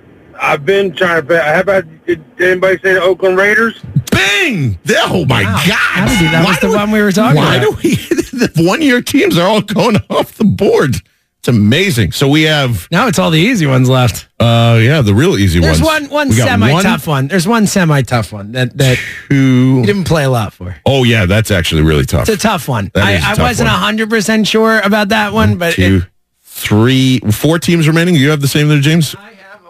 I've 0.40 0.64
been 0.64 0.94
trying 0.94 1.22
to. 1.22 1.26
Pay. 1.28 1.38
How 1.40 1.60
about 1.60 1.84
did 2.06 2.22
anybody 2.40 2.78
say 2.82 2.94
the 2.94 3.02
Oakland 3.02 3.36
Raiders? 3.36 3.80
Bing! 4.10 4.78
Oh 4.90 5.24
my 5.26 5.42
Wow. 5.42 5.52
God! 5.66 5.70
How 5.70 6.06
did 6.08 6.32
that 6.32 6.44
Why 6.44 6.50
was 6.50 6.60
the 6.60 6.68
we- 6.68 6.74
one 6.74 6.90
we 6.90 7.00
were 7.02 7.12
talking 7.12 7.36
Why 7.36 7.56
about. 7.56 7.80
do 7.82 7.88
we? 7.88 7.96
The 8.36 8.52
one-year 8.66 9.00
teams 9.00 9.38
are 9.38 9.48
all 9.48 9.62
going 9.62 9.96
off 10.10 10.34
the 10.34 10.44
board. 10.44 10.96
It's 11.38 11.48
amazing. 11.48 12.12
So 12.12 12.28
we 12.28 12.42
have, 12.42 12.86
Now 12.90 13.06
it's 13.06 13.18
all 13.18 13.30
the 13.30 13.40
easy 13.40 13.66
ones 13.66 13.88
left. 13.88 14.28
uh, 14.40 14.78
yeah, 14.82 15.00
the 15.00 15.14
real 15.14 15.38
easy 15.38 15.58
There's 15.58 15.80
ones. 15.80 16.00
There's 16.00 16.10
one 16.10 16.28
one 16.28 16.32
semi 16.32 16.82
tough 16.82 17.06
one. 17.06 17.28
There's 17.28 17.48
one 17.48 17.66
semi 17.66 18.02
tough 18.02 18.32
one 18.34 18.52
that 18.52 18.76
that 18.76 18.98
two. 19.30 19.34
you 19.78 19.86
didn't 19.86 20.04
play 20.04 20.24
a 20.24 20.28
lot 20.30 20.52
for. 20.52 20.76
Oh 20.84 21.04
yeah, 21.04 21.24
that's 21.24 21.50
actually 21.50 21.80
really 21.80 22.04
tough. 22.04 22.28
It's 22.28 22.36
a 22.44 22.46
tough 22.46 22.68
one. 22.68 22.90
That 22.92 23.04
I, 23.04 23.12
is 23.12 23.22
a 23.22 23.26
I 23.26 23.28
tough 23.36 23.38
wasn't 23.38 23.68
one. 23.70 23.78
hundred 23.78 24.10
percent 24.10 24.46
sure 24.46 24.80
about 24.80 25.08
that 25.08 25.32
one, 25.32 25.56
but 25.56 25.72
Two, 25.74 26.02
it, 26.02 26.08
three, 26.42 27.20
four 27.20 27.58
teams 27.58 27.86
remaining. 27.88 28.16
You 28.16 28.30
have 28.30 28.40
the 28.42 28.48
same 28.48 28.68
there, 28.68 28.80
James. 28.80 29.14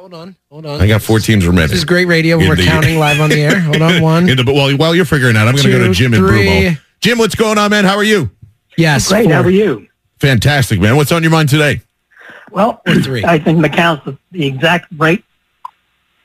Hold 0.07 0.15
on, 0.23 0.37
hold 0.53 0.67
on. 0.67 0.81
I 0.81 0.87
got 0.87 1.03
four 1.03 1.19
teams 1.19 1.45
remaining. 1.49 1.69
This 1.71 1.79
is 1.79 1.85
great 1.85 2.05
radio. 2.05 2.39
In 2.39 2.49
We're 2.49 2.55
the- 2.55 2.63
counting 2.65 2.97
live 3.01 3.21
on 3.21 3.29
the 3.29 3.41
air. 3.43 3.59
Hold 3.59 3.83
on, 3.83 4.01
one. 4.01 4.29
In 4.29 4.37
the- 4.37 4.45
while, 4.53 4.71
while 4.77 4.95
you're 4.95 5.05
figuring 5.05 5.37
out, 5.37 5.49
I'm 5.49 5.57
going 5.57 5.65
to 5.67 5.73
go 5.73 5.79
to 5.81 5.87
Two, 5.87 5.95
Jim 5.95 6.15
and 6.15 6.25
three. 6.25 6.47
Broomall. 6.47 6.79
Jim, 7.01 7.19
what's 7.19 7.35
going 7.35 7.59
on, 7.59 7.73
man? 7.73 7.85
How 7.85 7.97
are 7.97 8.05
you? 8.05 8.31
Yes, 8.77 9.09
Great. 9.09 9.29
How 9.33 9.43
are 9.43 9.51
you? 9.51 9.89
Fantastic, 10.21 10.79
man. 10.79 10.95
What's 10.95 11.11
on 11.11 11.25
your 11.25 11.33
mind 11.33 11.49
today? 11.49 11.81
Well, 12.53 12.83
three. 13.03 13.25
I 13.25 13.37
think 13.41 13.59
McCown's 13.59 14.05
the, 14.05 14.17
the 14.31 14.47
exact 14.47 14.87
right 14.97 15.25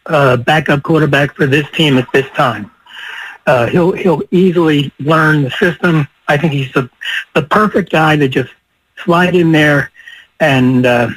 uh, 0.06 0.38
backup 0.38 0.84
quarterback 0.84 1.34
for 1.36 1.48
this 1.48 1.68
team 1.72 1.98
at 1.98 2.08
this 2.14 2.30
time. 2.36 2.70
Uh, 3.48 3.66
he'll 3.66 3.94
he'll 3.94 4.22
easily 4.30 4.92
learn 5.00 5.42
the 5.42 5.50
system. 5.50 6.08
I 6.28 6.38
think 6.38 6.54
he's 6.54 6.72
the 6.74 6.88
the 7.34 7.42
perfect 7.42 7.92
guy 7.92 8.16
to 8.16 8.28
just 8.28 8.52
slide 9.04 9.36
in 9.36 9.52
there 9.52 9.90
and 10.40 10.86
uh, 10.86 11.10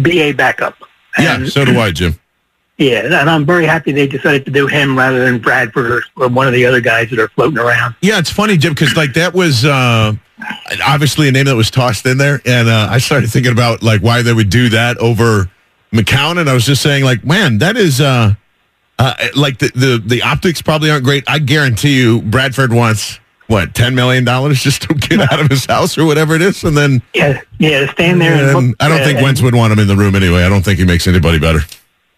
be 0.00 0.20
a 0.20 0.32
backup. 0.32 0.74
Yeah, 1.18 1.34
And- 1.36 1.48
so 1.52 1.64
do 1.64 1.78
I, 1.78 1.90
Jim. 1.90 2.18
Yeah, 2.78 3.04
and 3.04 3.28
I'm 3.28 3.44
very 3.44 3.66
happy 3.66 3.90
they 3.90 4.06
decided 4.06 4.44
to 4.44 4.52
do 4.52 4.68
him 4.68 4.96
rather 4.96 5.24
than 5.24 5.40
Bradford 5.40 5.90
or, 5.90 6.02
or 6.14 6.28
one 6.28 6.46
of 6.46 6.52
the 6.52 6.64
other 6.64 6.80
guys 6.80 7.10
that 7.10 7.18
are 7.18 7.26
floating 7.30 7.58
around. 7.58 7.96
Yeah, 8.02 8.20
it's 8.20 8.30
funny, 8.30 8.56
Jim, 8.56 8.72
because 8.72 8.94
like 8.96 9.14
that 9.14 9.34
was 9.34 9.64
uh, 9.64 10.12
obviously 10.86 11.26
a 11.28 11.32
name 11.32 11.46
that 11.46 11.56
was 11.56 11.72
tossed 11.72 12.06
in 12.06 12.18
there, 12.18 12.40
and 12.46 12.68
uh, 12.68 12.86
I 12.88 12.98
started 12.98 13.30
thinking 13.30 13.50
about 13.50 13.82
like 13.82 14.00
why 14.00 14.22
they 14.22 14.32
would 14.32 14.48
do 14.48 14.68
that 14.68 14.96
over 14.98 15.50
McCown, 15.92 16.38
and 16.38 16.48
I 16.48 16.54
was 16.54 16.64
just 16.66 16.80
saying 16.80 17.02
like, 17.02 17.24
man, 17.24 17.58
that 17.58 17.76
is 17.76 18.00
uh, 18.00 18.34
uh, 19.00 19.14
like 19.34 19.58
the, 19.58 19.72
the 19.74 20.00
the 20.06 20.22
optics 20.22 20.62
probably 20.62 20.88
aren't 20.92 21.02
great. 21.02 21.24
I 21.26 21.40
guarantee 21.40 21.98
you, 21.98 22.22
Bradford 22.22 22.72
wants 22.72 23.18
what 23.48 23.74
ten 23.74 23.94
million 23.94 24.24
dollars 24.24 24.62
just 24.62 24.82
to 24.82 24.94
get 24.94 25.20
out 25.32 25.40
of 25.40 25.48
his 25.50 25.66
house 25.66 25.98
or 25.98 26.04
whatever 26.06 26.34
it 26.34 26.42
is, 26.42 26.62
and 26.64 26.76
then 26.76 27.02
Yeah, 27.14 27.40
yeah, 27.58 27.90
stand 27.92 28.20
there 28.20 28.32
and, 28.34 28.56
and 28.56 28.76
I 28.78 28.88
don't 28.88 29.02
think 29.02 29.20
Wentz 29.20 29.42
would 29.42 29.54
want 29.54 29.72
him 29.72 29.80
in 29.80 29.88
the 29.88 29.96
room 29.96 30.14
anyway. 30.14 30.44
I 30.44 30.48
don't 30.48 30.62
think 30.62 30.78
he 30.78 30.84
makes 30.84 31.06
anybody 31.06 31.38
better. 31.38 31.60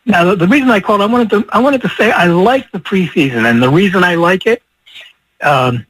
Now, 0.07 0.24
the, 0.24 0.37
the 0.37 0.49
reason 0.49 0.70
I 0.70 0.81
called, 0.81 1.01
I 1.01 1.07
wanted 1.07 1.31
to, 1.31 1.49
I 1.53 1.59
wanted 1.61 1.83
to 1.83 1.89
say 1.91 2.11
I 2.11 2.26
like 2.26 2.70
the 2.72 2.81
preseason, 2.81 3.49
and 3.49 3.62
the 3.62 3.68
reason 3.68 4.03
I 4.03 4.16
like 4.16 4.47
it, 4.47 4.62
um, 5.43 5.87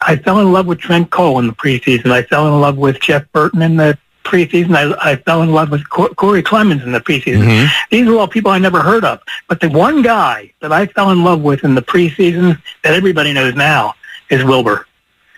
I 0.00 0.16
fell 0.16 0.40
in 0.40 0.52
love 0.52 0.66
with 0.66 0.78
Trent 0.78 1.10
Cole 1.10 1.38
in 1.38 1.46
the 1.46 1.52
preseason. 1.52 2.10
I 2.10 2.22
fell 2.22 2.46
in 2.52 2.60
love 2.60 2.76
with 2.76 3.00
Jeff 3.00 3.30
Burton 3.32 3.62
in 3.62 3.76
the 3.76 3.96
preseason. 4.24 4.74
I, 4.74 5.12
I 5.12 5.16
fell 5.16 5.42
in 5.42 5.52
love 5.52 5.70
with 5.70 5.88
Corey 5.88 6.42
Clemens 6.42 6.82
in 6.82 6.92
the 6.92 7.00
preseason. 7.00 7.44
Mm-hmm. 7.44 7.86
These 7.90 8.08
are 8.08 8.18
all 8.18 8.26
people 8.26 8.50
I 8.50 8.58
never 8.58 8.82
heard 8.82 9.04
of. 9.04 9.20
But 9.48 9.60
the 9.60 9.68
one 9.68 10.02
guy 10.02 10.52
that 10.60 10.72
I 10.72 10.86
fell 10.86 11.10
in 11.10 11.22
love 11.22 11.40
with 11.42 11.62
in 11.62 11.74
the 11.74 11.82
preseason 11.82 12.60
that 12.82 12.94
everybody 12.94 13.32
knows 13.32 13.54
now 13.54 13.94
is 14.30 14.44
Wilbur. 14.44 14.86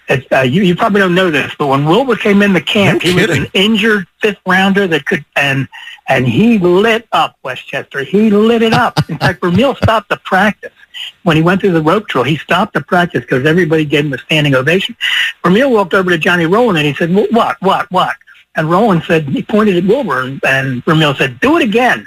It's, 0.09 0.26
uh, 0.30 0.43
you, 0.43 0.62
you 0.62 0.76
probably 0.76 1.01
don't 1.01 1.16
know 1.16 1.30
this, 1.30 1.53
but 1.59 1.66
when 1.66 1.84
Wilbur 1.84 2.16
came 2.16 2.41
in 2.41 2.53
the 2.53 2.61
camp, 2.61 3.03
No 3.03 3.11
he 3.11 3.16
was 3.16 3.37
an 3.37 3.47
injured 3.55 4.07
fifth 4.20 4.39
rounder 4.47 4.87
that 4.87 5.05
could, 5.05 5.24
and 5.34 5.66
and 6.09 6.28
he 6.28 6.59
lit 6.59 7.09
up 7.11 7.37
West 7.43 7.66
Chester. 7.66 8.05
He 8.05 8.30
lit 8.30 8.62
it 8.62 8.72
up. 8.72 8.99
In 9.11 9.18
fact, 9.18 9.41
Vermeil 9.41 9.74
stopped 9.82 10.09
the 10.09 10.18
practice 10.18 10.72
when 11.24 11.37
he 11.37 11.43
went 11.43 11.61
through 11.61 11.72
the 11.72 11.82
rope 11.82 12.07
drill. 12.07 12.22
He 12.22 12.37
stopped 12.37 12.74
the 12.74 12.82
practice 12.82 13.22
because 13.22 13.45
everybody 13.45 13.84
gave 13.84 14.05
him 14.05 14.12
a 14.12 14.18
standing 14.18 14.55
ovation. 14.55 14.97
Vermeil 15.43 15.72
walked 15.72 15.93
over 15.93 16.11
to 16.11 16.18
Johnny 16.18 16.47
Roland 16.47 16.78
and 16.78 16.87
he 16.87 16.95
said, 16.95 17.12
"What? 17.12 17.61
What? 17.61 17.91
What?" 17.91 18.16
And 18.55 18.70
Roland 18.70 19.03
said 19.05 19.28
he 19.28 19.43
pointed 19.43 19.76
at 19.76 19.84
Wilbur, 19.84 20.20
and, 20.20 20.41
and 20.45 20.84
Vermeil 20.84 21.16
said, 21.16 21.41
"Do 21.41 21.57
it 21.57 21.64
again." 21.64 22.07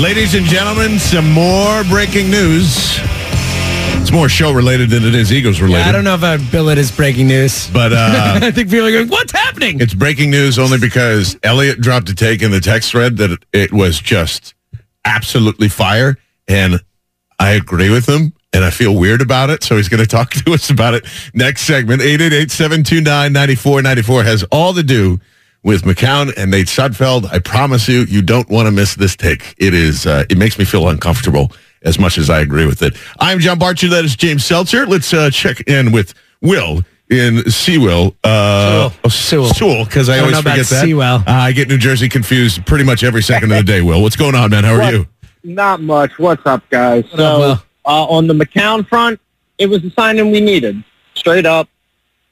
Ladies 0.00 0.34
and 0.34 0.46
gentlemen, 0.46 0.98
some 0.98 1.30
more 1.32 1.84
breaking 1.84 2.30
news. 2.30 2.89
It's 4.00 4.10
more 4.10 4.30
show 4.30 4.52
related 4.52 4.90
than 4.90 5.04
it 5.04 5.14
is 5.14 5.30
Eagles 5.30 5.60
related. 5.60 5.86
I 5.86 5.92
don't 5.92 6.04
know 6.04 6.14
if 6.14 6.24
I'd 6.24 6.50
bill 6.50 6.70
it 6.70 6.78
as 6.78 6.90
breaking 6.90 7.28
news. 7.28 7.68
But 7.70 7.92
uh, 7.92 8.38
I 8.42 8.50
think 8.50 8.70
people 8.70 8.86
are 8.86 8.90
going, 8.90 9.08
what's 9.08 9.30
happening? 9.30 9.78
It's 9.78 9.92
breaking 9.92 10.30
news 10.30 10.58
only 10.58 10.78
because 10.78 11.38
Elliot 11.42 11.82
dropped 11.82 12.08
a 12.08 12.14
take 12.14 12.40
in 12.40 12.50
the 12.50 12.60
text 12.60 12.92
thread 12.92 13.18
that 13.18 13.30
it, 13.30 13.44
it 13.52 13.72
was 13.72 14.00
just 14.00 14.54
absolutely 15.04 15.68
fire. 15.68 16.16
And 16.48 16.80
I 17.38 17.50
agree 17.50 17.90
with 17.90 18.08
him 18.08 18.32
and 18.54 18.64
I 18.64 18.70
feel 18.70 18.96
weird 18.96 19.20
about 19.20 19.50
it. 19.50 19.62
So 19.62 19.76
he's 19.76 19.90
going 19.90 20.02
to 20.02 20.08
talk 20.08 20.30
to 20.30 20.54
us 20.54 20.70
about 20.70 20.94
it 20.94 21.04
next 21.34 21.60
segment. 21.62 22.00
888-729-9494 22.00 24.24
has 24.24 24.44
all 24.44 24.72
to 24.74 24.82
do 24.82 25.20
with 25.62 25.82
McCown 25.82 26.32
and 26.38 26.50
Nate 26.50 26.68
Sudfeld. 26.68 27.30
I 27.30 27.38
promise 27.38 27.86
you, 27.86 28.04
you 28.04 28.22
don't 28.22 28.48
want 28.48 28.64
to 28.66 28.72
miss 28.72 28.94
this 28.94 29.14
take. 29.14 29.54
It 29.58 29.74
is, 29.74 30.06
uh, 30.06 30.24
it 30.30 30.38
makes 30.38 30.58
me 30.58 30.64
feel 30.64 30.88
uncomfortable 30.88 31.52
as 31.82 31.98
much 31.98 32.18
as 32.18 32.28
I 32.30 32.40
agree 32.40 32.66
with 32.66 32.82
it. 32.82 32.96
I'm 33.18 33.38
John 33.40 33.58
Barchard. 33.58 33.90
That 33.90 34.04
is 34.04 34.16
James 34.16 34.44
Seltzer. 34.44 34.86
Let's 34.86 35.12
uh, 35.12 35.30
check 35.30 35.60
in 35.62 35.92
with 35.92 36.14
Will 36.42 36.82
in 37.10 37.50
Sewell. 37.50 38.14
Uh, 38.22 38.90
Sewell. 39.08 39.52
Sewell, 39.54 39.84
because 39.84 40.08
I, 40.08 40.16
I 40.16 40.18
always 40.20 40.32
know 40.34 40.40
about 40.40 40.50
forget 40.52 40.66
that. 40.66 40.84
Sewell. 40.84 41.16
Uh, 41.16 41.22
I 41.26 41.52
get 41.52 41.68
New 41.68 41.78
Jersey 41.78 42.08
confused 42.08 42.64
pretty 42.66 42.84
much 42.84 43.02
every 43.02 43.22
second 43.22 43.50
of 43.52 43.58
the 43.58 43.64
day, 43.64 43.80
Will. 43.82 44.02
What's 44.02 44.16
going 44.16 44.34
on, 44.34 44.50
man? 44.50 44.64
How 44.64 44.74
are 44.74 44.78
What? 44.78 44.94
you? 44.94 45.06
Not 45.42 45.80
much. 45.80 46.18
What's 46.18 46.44
up, 46.46 46.68
guys? 46.70 47.04
up, 47.12 47.18
so, 47.18 47.38
Will? 47.38 47.62
uh, 47.86 48.04
on 48.06 48.26
the 48.26 48.34
McCown 48.34 48.86
front, 48.86 49.18
it 49.58 49.66
was 49.66 49.80
the 49.82 49.90
signing 49.90 50.30
we 50.30 50.40
needed. 50.40 50.82
Straight 51.14 51.46
up. 51.46 51.68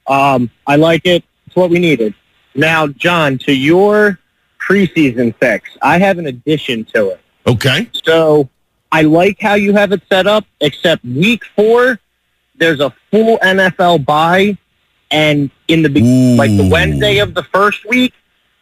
Um, 0.06 0.50
I 0.66 0.76
like 0.76 1.06
it. 1.06 1.24
It's 1.46 1.56
what 1.56 1.70
we 1.70 1.78
needed. 1.78 2.14
Now, 2.54 2.86
John, 2.86 3.38
to 3.38 3.52
your 3.54 4.18
preseason 4.60 5.34
fix, 5.36 5.70
I 5.82 5.98
have 5.98 6.18
an 6.18 6.26
addition 6.26 6.84
to 6.94 7.10
it. 7.10 7.20
Okay. 7.46 7.88
So 8.04 8.48
I 8.90 9.02
like 9.02 9.40
how 9.40 9.54
you 9.54 9.74
have 9.74 9.92
it 9.92 10.02
set 10.08 10.26
up, 10.26 10.44
except 10.60 11.04
week 11.04 11.44
four, 11.56 11.98
there's 12.56 12.80
a 12.80 12.90
full 13.10 13.38
NFL 13.38 14.04
bye, 14.04 14.56
and 15.10 15.50
in 15.68 15.82
the 15.82 15.88
be- 15.88 16.36
like 16.36 16.56
the 16.56 16.68
Wednesday 16.68 17.18
of 17.18 17.34
the 17.34 17.42
first 17.44 17.84
week 17.88 18.12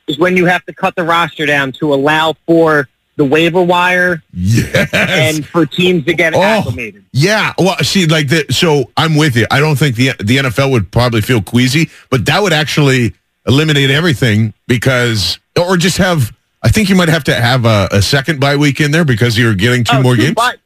is 0.09 0.18
when 0.18 0.37
you 0.37 0.47
have 0.47 0.64
to 0.66 0.72
cut 0.72 0.95
the 0.97 1.05
roster 1.05 1.47
down 1.47 1.72
to 1.72 1.93
allow 1.95 2.35
for 2.47 2.89
the 3.16 3.24
waiver 3.24 3.62
wire 3.62 4.22
Yes. 4.35 4.91
and 4.93 5.47
for 5.47 5.64
teams 5.64 6.05
to 6.05 6.12
get 6.14 6.35
Oh. 6.35 6.43
acclimated. 6.43 7.03
Yeah, 7.12 7.55
well, 7.59 7.77
see, 7.79 8.07
like 8.07 8.29
the 8.29 8.45
so 8.51 8.91
I'm 8.97 9.16
with 9.16 9.37
you. 9.37 9.47
I 9.51 9.59
don't 9.59 9.77
think 9.77 9.97
the 9.97 10.12
the 10.22 10.37
NFL 10.39 10.70
would 10.72 10.91
probably 10.93 11.22
feel 11.22 11.41
queasy, 11.41 11.89
but 12.11 12.27
that 12.27 12.43
would 12.43 12.53
actually 12.53 13.14
eliminate 13.47 13.91
everything 13.91 14.53
because, 14.66 15.39
or 15.59 15.77
just 15.77 15.97
have. 15.99 16.33
I 16.63 16.69
think 16.69 16.89
you 16.89 16.97
might 16.97 17.09
have 17.09 17.25
to 17.25 17.35
have 17.35 17.65
a, 17.65 17.89
a 17.93 18.03
second 18.03 18.41
bye 18.41 18.57
week 18.57 18.81
in 18.81 18.91
there 18.91 19.05
because 19.05 19.39
you're 19.39 19.55
getting 19.55 19.85
two 19.85 19.97
Oh, 19.97 20.03
more 20.03 20.17
two 20.17 20.23
games. 20.23 20.35
bye- 20.35 20.57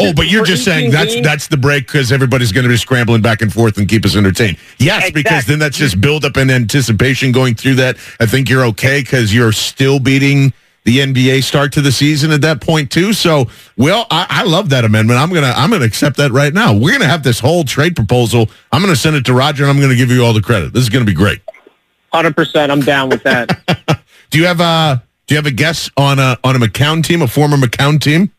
oh, 0.00 0.12
but 0.14 0.28
you're 0.28 0.44
just 0.44 0.64
saying 0.64 0.90
that's 0.90 1.20
that's 1.22 1.48
the 1.48 1.56
break 1.56 1.86
because 1.86 2.10
everybody's 2.12 2.50
going 2.52 2.64
to 2.64 2.68
be 2.70 2.76
scrambling 2.76 3.20
back 3.22 3.42
and 3.42 3.52
forth 3.52 3.76
and 3.78 3.88
keep 3.88 4.04
us 4.04 4.16
entertained. 4.16 4.56
Yes, 4.78 5.10
because 5.10 5.46
then 5.46 5.58
that's 5.58 5.76
just 5.76 6.00
build 6.00 6.24
up 6.24 6.36
and 6.36 6.50
anticipation 6.50 7.30
going 7.32 7.54
through 7.54 7.74
that. 7.76 7.96
I 8.20 8.26
think 8.26 8.48
you're 8.48 8.64
okay 8.66 9.00
because 9.00 9.34
you're 9.34 9.52
still 9.52 9.98
beating 10.00 10.52
the 10.84 10.98
NBA 10.98 11.42
start 11.44 11.72
to 11.74 11.80
the 11.80 11.92
season 11.92 12.30
at 12.30 12.40
that 12.42 12.60
point 12.60 12.90
too. 12.90 13.12
So, 13.14 13.46
well, 13.78 14.06
I, 14.10 14.26
I 14.28 14.42
love 14.44 14.68
that 14.70 14.84
amendment. 14.84 15.18
I'm 15.20 15.32
gonna 15.32 15.52
I'm 15.56 15.70
gonna 15.70 15.84
accept 15.84 16.16
that 16.18 16.30
right 16.32 16.52
now. 16.52 16.74
We're 16.74 16.92
gonna 16.92 17.06
have 17.06 17.22
this 17.22 17.38
whole 17.40 17.64
trade 17.64 17.96
proposal. 17.96 18.48
I'm 18.72 18.82
gonna 18.82 18.96
send 18.96 19.16
it 19.16 19.24
to 19.26 19.32
Roger 19.34 19.64
and 19.64 19.70
I'm 19.70 19.80
gonna 19.80 19.94
give 19.96 20.10
you 20.10 20.22
all 20.24 20.32
the 20.32 20.42
credit. 20.42 20.72
This 20.72 20.82
is 20.82 20.88
gonna 20.88 21.04
be 21.04 21.14
great. 21.14 21.40
Hundred 22.12 22.34
percent, 22.36 22.70
I'm 22.72 22.80
down 22.80 23.08
with 23.10 23.22
that. 23.24 24.02
Do 24.30 24.38
you 24.40 24.46
have 24.46 24.60
a 24.60 25.02
Do 25.26 25.34
you 25.34 25.36
have 25.36 25.46
a 25.46 25.50
guess 25.50 25.90
on 25.96 26.18
a 26.18 26.36
on 26.44 26.56
a 26.56 26.58
McCown 26.58 27.02
team, 27.02 27.22
a 27.22 27.28
former 27.28 27.56
McCown 27.56 28.00
team? 28.00 28.30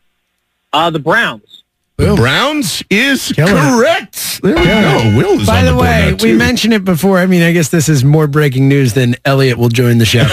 uh, 0.72 0.90
the 0.90 0.98
Browns. 0.98 1.62
The 1.96 2.14
Browns 2.14 2.82
is 2.90 3.32
Killing 3.34 3.54
it. 3.56 3.60
correct. 3.60 4.42
There 4.42 4.54
we 4.54 4.64
go. 4.64 5.14
Will 5.16 5.40
is 5.40 5.46
By 5.46 5.60
on 5.60 5.64
the, 5.64 5.70
the, 5.72 5.76
way, 5.78 6.14
we 6.22 6.34
mentioned 6.34 6.74
it 6.74 6.84
before. 6.84 7.18
I 7.18 7.24
mean, 7.24 7.40
I 7.42 7.52
guess 7.52 7.70
this 7.70 7.88
is 7.88 8.04
more 8.04 8.26
breaking 8.26 8.68
news 8.68 8.92
than 8.92 9.16
Elliot 9.24 9.56
will 9.56 9.70
join 9.70 9.96
the 9.96 10.04
show. 10.04 10.26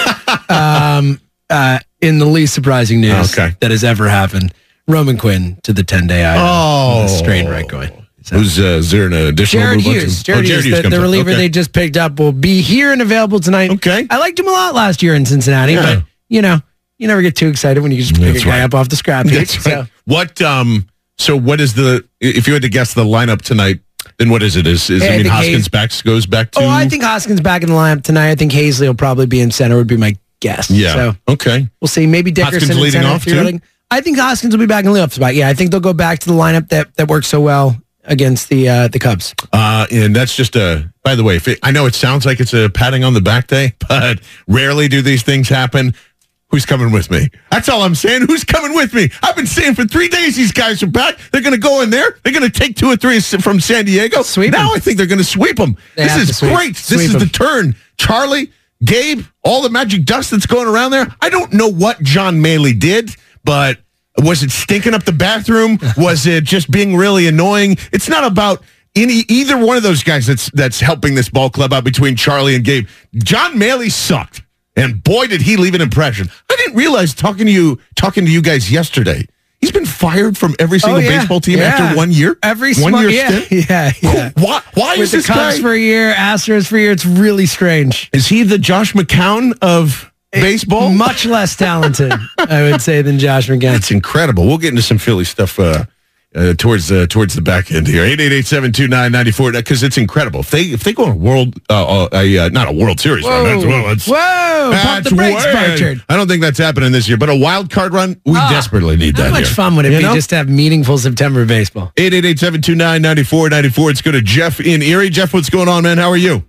um, 0.49 1.21
uh, 1.49 1.79
in 2.01 2.19
the 2.19 2.25
least 2.25 2.53
surprising 2.53 2.99
news 2.99 3.31
Okay. 3.31 3.55
that 3.61 3.71
has 3.71 3.85
ever 3.85 4.09
happened, 4.09 4.53
Roman 4.89 5.17
Quinn 5.17 5.57
to 5.63 5.71
the 5.71 5.83
10 5.83 6.07
day 6.07 6.23
IL. 6.23 6.41
Oh. 6.41 7.01
with 7.03 7.11
a 7.13 7.15
strained 7.17 7.49
right 7.49 7.65
groin. 7.67 7.91
So- 8.23 8.37
Who's 8.39 8.59
uh, 8.59 8.63
is 8.63 8.91
there 8.91 9.05
an 9.07 9.13
additional 9.13 9.63
Jared 9.63 9.77
move 9.77 9.87
on 9.87 9.93
Hughes, 9.93 10.23
Jared 10.23 10.45
oh, 10.45 10.47
Hughes, 10.61 10.81
the, 10.83 10.89
the 10.89 10.99
reliever 10.99 11.29
Okay. 11.29 11.37
they 11.37 11.49
just 11.49 11.71
picked 11.71 11.95
up, 11.95 12.19
will 12.19 12.33
be 12.33 12.61
here 12.61 12.91
and 12.91 13.01
available 13.01 13.39
tonight. 13.39 13.71
Okay. 13.71 14.05
I 14.09 14.17
liked 14.17 14.37
him 14.37 14.49
a 14.49 14.51
lot 14.51 14.75
last 14.75 15.01
year 15.01 15.13
in 15.15 15.25
Cincinnati, 15.25 15.73
Yeah. 15.73 15.95
but 15.95 16.03
you 16.33 16.41
know, 16.41 16.59
you 16.97 17.07
never 17.07 17.21
get 17.21 17.35
too 17.35 17.47
excited 17.47 17.81
when 17.81 17.91
you 17.91 17.97
just 17.99 18.15
pick 18.15 18.33
That's 18.33 18.43
a 18.43 18.47
guy 18.47 18.59
right. 18.59 18.63
up 18.63 18.73
off 18.73 18.89
the 18.89 18.95
scrap 18.95 19.25
heap. 19.25 19.35
That's 19.39 19.63
So 19.63 19.71
right. 19.81 19.89
What 20.05 20.41
um 20.41 20.87
so 21.17 21.37
what 21.37 21.61
is 21.61 21.73
the 21.75 22.03
if 22.19 22.47
you 22.47 22.53
had 22.53 22.63
to 22.63 22.69
guess 22.69 22.93
the 22.93 23.03
lineup 23.03 23.41
tonight, 23.41 23.79
then 24.17 24.29
what 24.29 24.41
is 24.43 24.55
it? 24.55 24.65
Is 24.67 24.89
is 24.89 25.03
I 25.03 25.07
I 25.13 25.17
mean 25.17 25.25
Hoskins 25.27 25.55
Hayes- 25.55 25.67
back 25.69 25.91
goes 26.03 26.25
back 26.25 26.51
to 26.51 26.59
Oh, 26.61 26.67
I 26.67 26.87
think 26.89 27.03
Hoskins 27.03 27.41
back 27.41 27.63
in 27.63 27.69
the 27.69 27.75
lineup 27.75 28.03
tonight. 28.03 28.31
I 28.31 28.35
think 28.35 28.51
Haseley 28.51 28.87
will 28.87 28.95
probably 28.95 29.27
be 29.27 29.39
in 29.41 29.51
center. 29.51 29.75
Would 29.77 29.87
be 29.87 29.97
my 29.97 30.15
guess. 30.39 30.69
Yeah. 30.69 30.93
So 30.93 31.15
okay. 31.33 31.67
we'll 31.81 31.87
see. 31.87 32.05
Maybe 32.07 32.31
Dickerson 32.31 32.59
Hoskins 32.59 32.77
in 32.77 32.83
leading 32.83 33.01
center 33.01 33.13
off, 33.13 33.25
too? 33.25 33.59
I 33.91 34.01
think 34.01 34.17
Hoskins 34.17 34.53
will 34.53 34.59
be 34.59 34.65
back 34.65 34.85
in 34.85 34.91
the 34.91 34.97
leadoff 34.99 35.13
spot. 35.13 35.35
Yeah, 35.35 35.47
I 35.49 35.53
think 35.53 35.71
they'll 35.71 35.79
go 35.79 35.93
back 35.93 36.19
to 36.19 36.27
the 36.27 36.33
lineup 36.35 36.69
that 36.69 36.95
that 36.95 37.07
worked 37.07 37.27
so 37.27 37.39
well 37.41 37.77
against 38.05 38.49
the 38.49 38.67
uh, 38.67 38.87
the 38.87 38.99
Cubs. 38.99 39.35
Uh, 39.53 39.85
and 39.91 40.15
that's 40.15 40.35
just 40.35 40.55
a, 40.55 40.91
by 41.03 41.15
the 41.15 41.23
way, 41.23 41.35
if 41.35 41.47
it, 41.47 41.59
I 41.63 41.71
know 41.71 41.85
it 41.85 41.95
sounds 41.95 42.25
like 42.25 42.39
it's 42.39 42.53
a 42.53 42.69
patting 42.69 43.03
on 43.03 43.13
the 43.13 43.21
back 43.21 43.47
day, 43.47 43.73
but 43.87 44.19
rarely 44.47 44.87
do 44.87 45.01
these 45.01 45.23
things 45.23 45.47
happen. 45.47 45.93
Who's 46.53 46.67
coming 46.67 46.91
with 46.91 47.09
me? 47.09 47.29
That's 47.49 47.67
all 47.67 47.81
I'm 47.81 47.95
saying. 47.95 48.27
Who's 48.27 48.43
coming 48.43 48.75
with 48.75 48.93
me? 48.93 49.09
I've 49.23 49.35
been 49.35 49.47
saying 49.47 49.73
for 49.73 49.85
three 49.85 50.07
days 50.07 50.35
these 50.35 50.51
guys 50.51 50.83
are 50.83 50.87
back. 50.87 51.17
They're 51.31 51.41
going 51.41 51.55
to 51.55 51.59
go 51.59 51.81
in 51.81 51.89
there. 51.89 52.19
They're 52.21 52.31
going 52.31 52.47
to 52.47 52.59
take 52.59 52.75
two 52.75 52.91
or 52.91 52.95
three 52.95 53.19
from 53.21 53.59
San 53.59 53.85
Diego. 53.85 54.21
Sweep 54.21 54.51
now 54.51 54.69
'em. 54.69 54.75
I 54.75 54.79
think 54.79 54.97
they're 54.97 55.07
going 55.07 55.17
to 55.17 55.23
sweep 55.23 55.57
them. 55.57 55.75
They 55.95 56.03
This 56.03 56.29
is 56.29 56.37
sweep- 56.37 56.53
great. 56.53 56.75
This 56.75 56.85
sweep 56.85 57.09
is 57.09 57.13
the 57.13 57.25
turn. 57.25 57.75
Charlie, 57.97 58.51
Gabe, 58.85 59.23
all 59.43 59.63
the 59.63 59.71
magic 59.71 60.05
dust 60.05 60.29
that's 60.29 60.45
going 60.45 60.67
around 60.67 60.91
there. 60.91 61.07
I 61.23 61.31
don't 61.31 61.53
know 61.53 61.69
what 61.69 61.99
John 62.03 62.39
Mallee 62.39 62.73
did, 62.73 63.15
but 63.43 63.79
was 64.19 64.43
it 64.43 64.51
stinking 64.51 64.93
up 64.93 65.05
the 65.05 65.11
bathroom? 65.11 65.79
was 65.97 66.27
it 66.27 66.43
just 66.43 66.69
being 66.69 66.95
really 66.95 67.25
annoying? 67.25 67.77
It's 67.91 68.07
not 68.09 68.25
about 68.25 68.61
any 68.95 69.23
either 69.27 69.57
one 69.57 69.75
of 69.75 69.81
those 69.81 70.03
guys 70.03 70.27
that's 70.27 70.51
that's 70.51 70.79
helping 70.79 71.15
this 71.15 71.29
ball 71.29 71.49
club 71.49 71.73
out 71.73 71.83
between 71.83 72.15
Charlie 72.15 72.53
and 72.53 72.63
Gabe. 72.63 72.87
John 73.15 73.57
Mallee 73.57 73.89
sucked. 73.89 74.42
And 74.75 75.03
boy 75.03 75.27
did 75.27 75.41
he 75.41 75.55
leave 75.57 75.75
an 75.75 75.81
impression. 75.81 76.29
I 76.49 76.55
didn't 76.55 76.75
realize 76.75 77.13
talking 77.13 77.45
to 77.45 77.51
you 77.51 77.79
talking 77.95 78.25
to 78.25 78.31
you 78.31 78.41
guys 78.41 78.71
yesterday. 78.71 79.27
He's 79.61 79.71
been 79.71 79.85
fired 79.85 80.37
from 80.37 80.55
every 80.59 80.77
single 80.79 80.97
Oh, 80.99 81.01
yeah. 81.01 81.19
baseball 81.19 81.39
team 81.39 81.59
Yeah. 81.59 81.65
after 81.65 81.95
one 81.95 82.11
year. 82.11 82.37
Every 82.43 82.73
one 82.75 82.97
year 82.99 83.09
yeah, 83.09 83.27
stint. 83.41 83.51
yeah, 83.69 83.91
yeah. 84.01 84.31
Why? 84.37 84.61
Why 84.73 84.97
With 84.97 85.13
is 85.13 85.25
the 85.25 85.33
Cubs 85.33 85.55
guy? 85.57 85.61
for 85.61 85.71
a 85.71 85.77
year, 85.79 86.13
Astros 86.13 86.67
for 86.67 86.75
a 86.75 86.79
year, 86.81 86.91
it's 86.91 87.05
really 87.05 87.45
strange. 87.45 88.09
Is 88.11 88.27
he 88.27 88.43
the 88.43 88.57
Josh 88.57 88.91
McCown 88.93 89.53
of 89.61 90.11
baseball? 90.33 90.89
Much 90.89 91.25
less 91.25 91.55
talented, 91.55 92.11
I 92.39 92.63
would 92.63 92.81
say, 92.81 93.01
than 93.03 93.19
Josh 93.19 93.47
McCown. 93.47 93.71
That's 93.71 93.91
incredible. 93.91 94.45
We'll 94.47 94.57
get 94.57 94.69
into 94.71 94.81
some 94.81 94.97
Philly 94.97 95.23
stuff 95.23 95.57
uh, 95.57 95.85
uh, 96.35 96.53
towards 96.55 96.87
the 96.87 97.05
towards 97.07 97.33
the 97.35 97.41
back 97.41 97.71
end 97.71 97.87
here. 97.87 98.03
888-729-94 98.17 99.53
because 99.53 99.83
it's 99.83 99.97
incredible. 99.97 100.39
If 100.41 100.51
they 100.51 100.61
if 100.63 100.83
they 100.83 100.93
go 100.93 101.05
on 101.05 101.11
a 101.11 101.15
world 101.15 101.59
uh, 101.69 102.03
uh, 102.05 102.09
a, 102.13 102.37
uh, 102.39 102.49
not 102.49 102.67
a 102.67 102.71
World 102.71 102.99
Series 102.99 103.25
run, 103.25 103.43
that's, 103.43 103.65
well, 103.65 103.87
that's, 103.87 104.07
Whoa! 104.07 104.15
Pump 104.15 104.73
that's 104.73 105.09
the 105.09 105.15
brakes, 105.15 105.43
way- 105.45 105.99
I 106.09 106.17
don't 106.17 106.27
think 106.27 106.41
that's 106.41 106.57
happening 106.57 106.91
this 106.91 107.07
year, 107.07 107.17
but 107.17 107.29
a 107.29 107.35
wild 107.35 107.69
card 107.69 107.93
run, 107.93 108.19
we 108.25 108.33
Ah, 108.35 108.49
desperately 108.51 108.95
need 108.97 109.17
How 109.17 109.23
that. 109.25 109.31
much 109.31 109.45
here. 109.47 109.55
fun 109.55 109.75
would 109.75 109.85
it 109.85 109.91
You 109.91 109.97
be 109.99 110.03
know? 110.03 110.15
just 110.15 110.29
to 110.31 110.35
have 110.37 110.49
meaningful 110.49 110.97
September 110.97 111.45
baseball? 111.45 111.91
888-729-9494. 111.97 113.85
Let's 113.87 114.01
go 114.01 114.11
to 114.11 114.21
Jeff 114.21 114.59
in 114.59 114.81
Erie. 114.81 115.09
Jeff, 115.09 115.33
what's 115.33 115.49
going 115.49 115.67
on, 115.67 115.83
man? 115.83 115.97
How 115.97 116.09
are 116.09 116.17
you? 116.17 116.43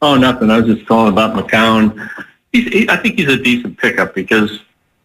Oh, 0.00 0.16
nothing. 0.16 0.50
I 0.50 0.58
was 0.58 0.74
just 0.74 0.86
calling 0.86 1.12
about 1.12 1.34
McCown. 1.34 2.08
He's, 2.52 2.68
he, 2.72 2.88
I 2.88 2.96
think 2.96 3.18
he's 3.18 3.28
a 3.28 3.36
decent 3.36 3.78
pickup 3.78 4.14
because 4.14 4.60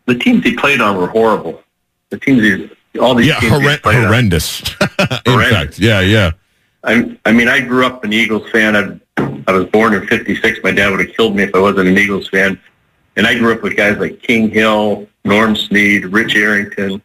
the 0.05 0.15
teams 0.15 0.43
he 0.43 0.55
played 0.55 0.81
on 0.81 0.97
were 0.97 1.07
horrible. 1.07 1.61
The 2.09 2.17
teams 2.19 2.41
he, 2.41 2.69
all 2.99 3.15
these 3.15 3.27
Yeah, 3.27 3.39
teams 3.39 3.53
he 3.53 3.59
horren- 3.59 3.81
played 3.83 3.95
on. 3.97 4.03
horrendous. 4.05 4.61
in 4.81 5.07
Horrendous. 5.27 5.49
fact, 5.51 5.79
yeah, 5.79 6.01
yeah. 6.01 6.31
I, 6.83 7.17
I 7.25 7.31
mean, 7.31 7.47
I 7.47 7.59
grew 7.59 7.85
up 7.85 8.03
an 8.03 8.13
Eagles 8.13 8.49
fan. 8.51 8.75
I, 8.75 8.99
I 9.47 9.51
was 9.51 9.65
born 9.65 9.93
in 9.93 10.05
'56. 10.07 10.59
My 10.63 10.71
dad 10.71 10.89
would 10.91 10.99
have 11.05 11.15
killed 11.15 11.35
me 11.35 11.43
if 11.43 11.53
I 11.55 11.59
wasn't 11.59 11.87
an 11.89 11.97
Eagles 11.97 12.29
fan. 12.29 12.59
And 13.15 13.25
I 13.25 13.37
grew 13.37 13.51
up 13.53 13.63
with 13.63 13.75
guys 13.75 13.97
like 13.97 14.21
King 14.21 14.49
Hill, 14.51 15.07
Norm 15.25 15.55
Snead, 15.55 16.05
Rick 16.05 16.35
Arrington, 16.35 17.01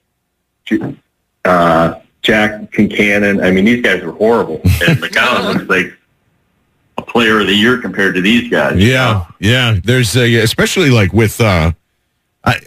uh, 1.45 1.95
Jack 2.23 2.71
Concannon. 2.73 3.43
I 3.45 3.51
mean, 3.51 3.65
these 3.65 3.83
guys 3.83 4.03
were 4.03 4.13
horrible. 4.13 4.57
And 4.65 4.99
McCown 4.99 5.55
looks 5.55 5.69
like 5.69 5.97
a 6.99 7.03
player 7.03 7.41
of 7.41 7.47
the 7.47 7.55
year 7.55 7.81
compared 7.81 8.15
to 8.17 8.21
these 8.21 8.51
guys. 8.51 8.77
Yeah, 8.77 9.25
yeah. 9.41 9.79
There's 9.83 10.17
a, 10.17 10.35
especially 10.37 10.91
like 10.91 11.13
with 11.13 11.41
uh, 11.41 11.73
I, 12.45 12.59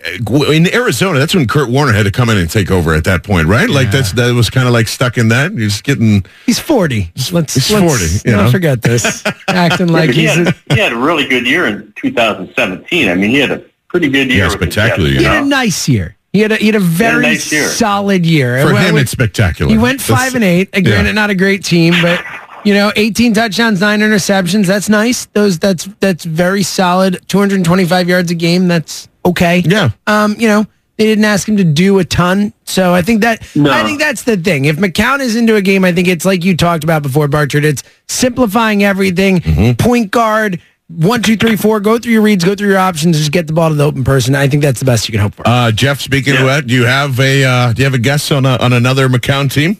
in 0.53 0.73
Arizona. 0.73 1.19
That's 1.19 1.35
when 1.35 1.47
Kurt 1.47 1.69
Warner 1.69 1.91
had 1.91 2.03
to 2.03 2.11
come 2.11 2.29
in 2.29 2.37
and 2.37 2.49
take 2.49 2.71
over 2.71 2.93
at 2.93 3.03
that 3.03 3.23
point, 3.23 3.47
right? 3.47 3.69
Like 3.69 3.91
that's 3.91 4.13
that 4.13 4.33
was 4.33 4.49
kind 4.49 4.67
of 4.67 4.73
like 4.73 4.87
stuck 4.87 5.17
in 5.17 5.27
that. 5.29 5.51
He's 5.51 5.81
getting 5.81 6.25
He's 6.45 6.59
40. 6.59 7.11
Let's, 7.31 7.53
He's 7.55 7.71
let's 7.71 8.21
40, 8.23 8.29
you 8.29 8.35
not 8.37 8.45
know. 8.45 8.51
forget 8.51 8.81
this. 8.81 9.23
Acting 9.49 9.87
Yeah, 9.89 9.93
like 9.93 10.09
he, 10.11 10.21
he's 10.21 10.35
had, 10.35 10.47
a, 10.47 10.55
he 10.73 10.79
had 10.79 10.93
a 10.93 10.97
really 10.97 11.27
good 11.27 11.45
year 11.45 11.67
in 11.67 11.93
2017. 11.97 13.09
I 13.09 13.15
mean, 13.15 13.29
he 13.29 13.37
had 13.39 13.51
a 13.51 13.63
pretty 13.89 14.09
good 14.09 14.29
year. 14.29 14.45
Yeah, 14.45 14.49
spectacular 14.49 15.09
Jets, 15.09 15.19
he 15.19 15.23
you 15.25 15.29
had 15.29 15.37
a 15.39 15.41
know? 15.41 15.47
nice 15.57 15.87
year. 15.89 16.15
He 16.31 16.39
had 16.41 16.51
a, 16.51 16.55
he 16.57 16.65
had 16.67 16.75
a 16.75 16.79
very 16.79 17.21
nice 17.23 17.51
year. 17.51 17.67
solid 17.67 18.25
year. 18.25 18.59
for 18.61 18.73
Well, 18.73 18.77
him. 18.87 18.93
when- 18.95 19.03
It's 19.03 19.11
spectacular. 19.11 19.71
He 19.71 19.77
went 19.77 19.99
That's- 19.99 20.21
five 20.23 20.35
and 20.35 20.43
eight. 20.43 20.71
Granted, 20.71 20.89
Yeah. 21.07 21.11
not 21.11 21.29
a 21.29 21.35
great 21.35 21.63
team, 21.63 21.93
but 22.01 22.23
you 22.65 22.73
know, 22.73 22.91
18 22.95 23.33
touchdowns, 23.33 23.79
nine 23.81 23.99
interceptions. 23.99 24.65
That's 24.67 24.89
nice. 24.89 25.25
Those 25.27 25.59
that's 25.59 25.85
that's 25.99 26.25
very 26.25 26.63
solid. 26.63 27.21
225 27.27 28.09
yards 28.09 28.31
a 28.31 28.35
game. 28.35 28.67
That's 28.67 29.07
okay. 29.25 29.59
Yeah. 29.65 29.89
Um, 30.07 30.35
you 30.37 30.47
know, 30.47 30.65
they 30.97 31.05
didn't 31.05 31.25
ask 31.25 31.47
him 31.47 31.57
to 31.57 31.63
do 31.65 31.99
a 31.99 32.05
ton, 32.05 32.53
so 32.63 32.93
I 32.93 33.01
think 33.01 33.21
that 33.21 33.41
I 33.57 33.83
think 33.83 33.99
that's 33.99 34.23
the 34.23 34.37
thing. 34.37 34.63
If 34.65 34.77
McCown 34.77 35.19
is 35.19 35.35
into 35.35 35.55
a 35.57 35.61
game, 35.61 35.83
I 35.83 35.91
think 35.91 36.07
it's 36.07 36.23
like 36.23 36.45
you 36.45 36.55
talked 36.55 36.85
about 36.85 37.03
before, 37.03 37.27
Barchard. 37.27 37.65
It's 37.65 37.83
simplifying 38.07 38.83
everything. 38.83 39.39
Mm-hmm. 39.41 39.73
Point 39.73 40.11
guard. 40.11 40.61
One, 40.87 41.21
two, 41.23 41.35
three, 41.35 41.55
four. 41.55 41.79
Go 41.79 41.97
through 41.97 42.13
your 42.13 42.21
reads. 42.21 42.43
Go 42.45 42.53
through 42.55 42.69
your 42.69 42.77
options. 42.77 43.17
Just 43.17 43.31
get 43.31 43.47
the 43.47 43.53
ball 43.53 43.69
to 43.69 43.75
the 43.75 43.83
open 43.83 44.03
person. 44.03 44.35
I 44.35 44.47
think 44.47 44.61
that's 44.61 44.79
the 44.79 44.85
best 44.85 45.09
you 45.09 45.13
can 45.13 45.19
hope 45.21 45.33
for. 45.33 45.43
Uh, 45.45 45.71
Jeff, 45.71 45.99
speaking 45.99 46.37
of 46.37 46.45
that, 46.45 46.67
do 46.67 46.75
you 46.75 46.85
have 46.85 47.19
a 47.19 47.43
uh, 47.43 47.73
do 47.73 47.81
you 47.81 47.85
have 47.85 47.95
a 47.95 47.99
guess 47.99 48.31
on 48.31 48.45
a, 48.45 48.55
on 48.57 48.71
another 48.71 49.09
McCown 49.09 49.51
team, 49.51 49.77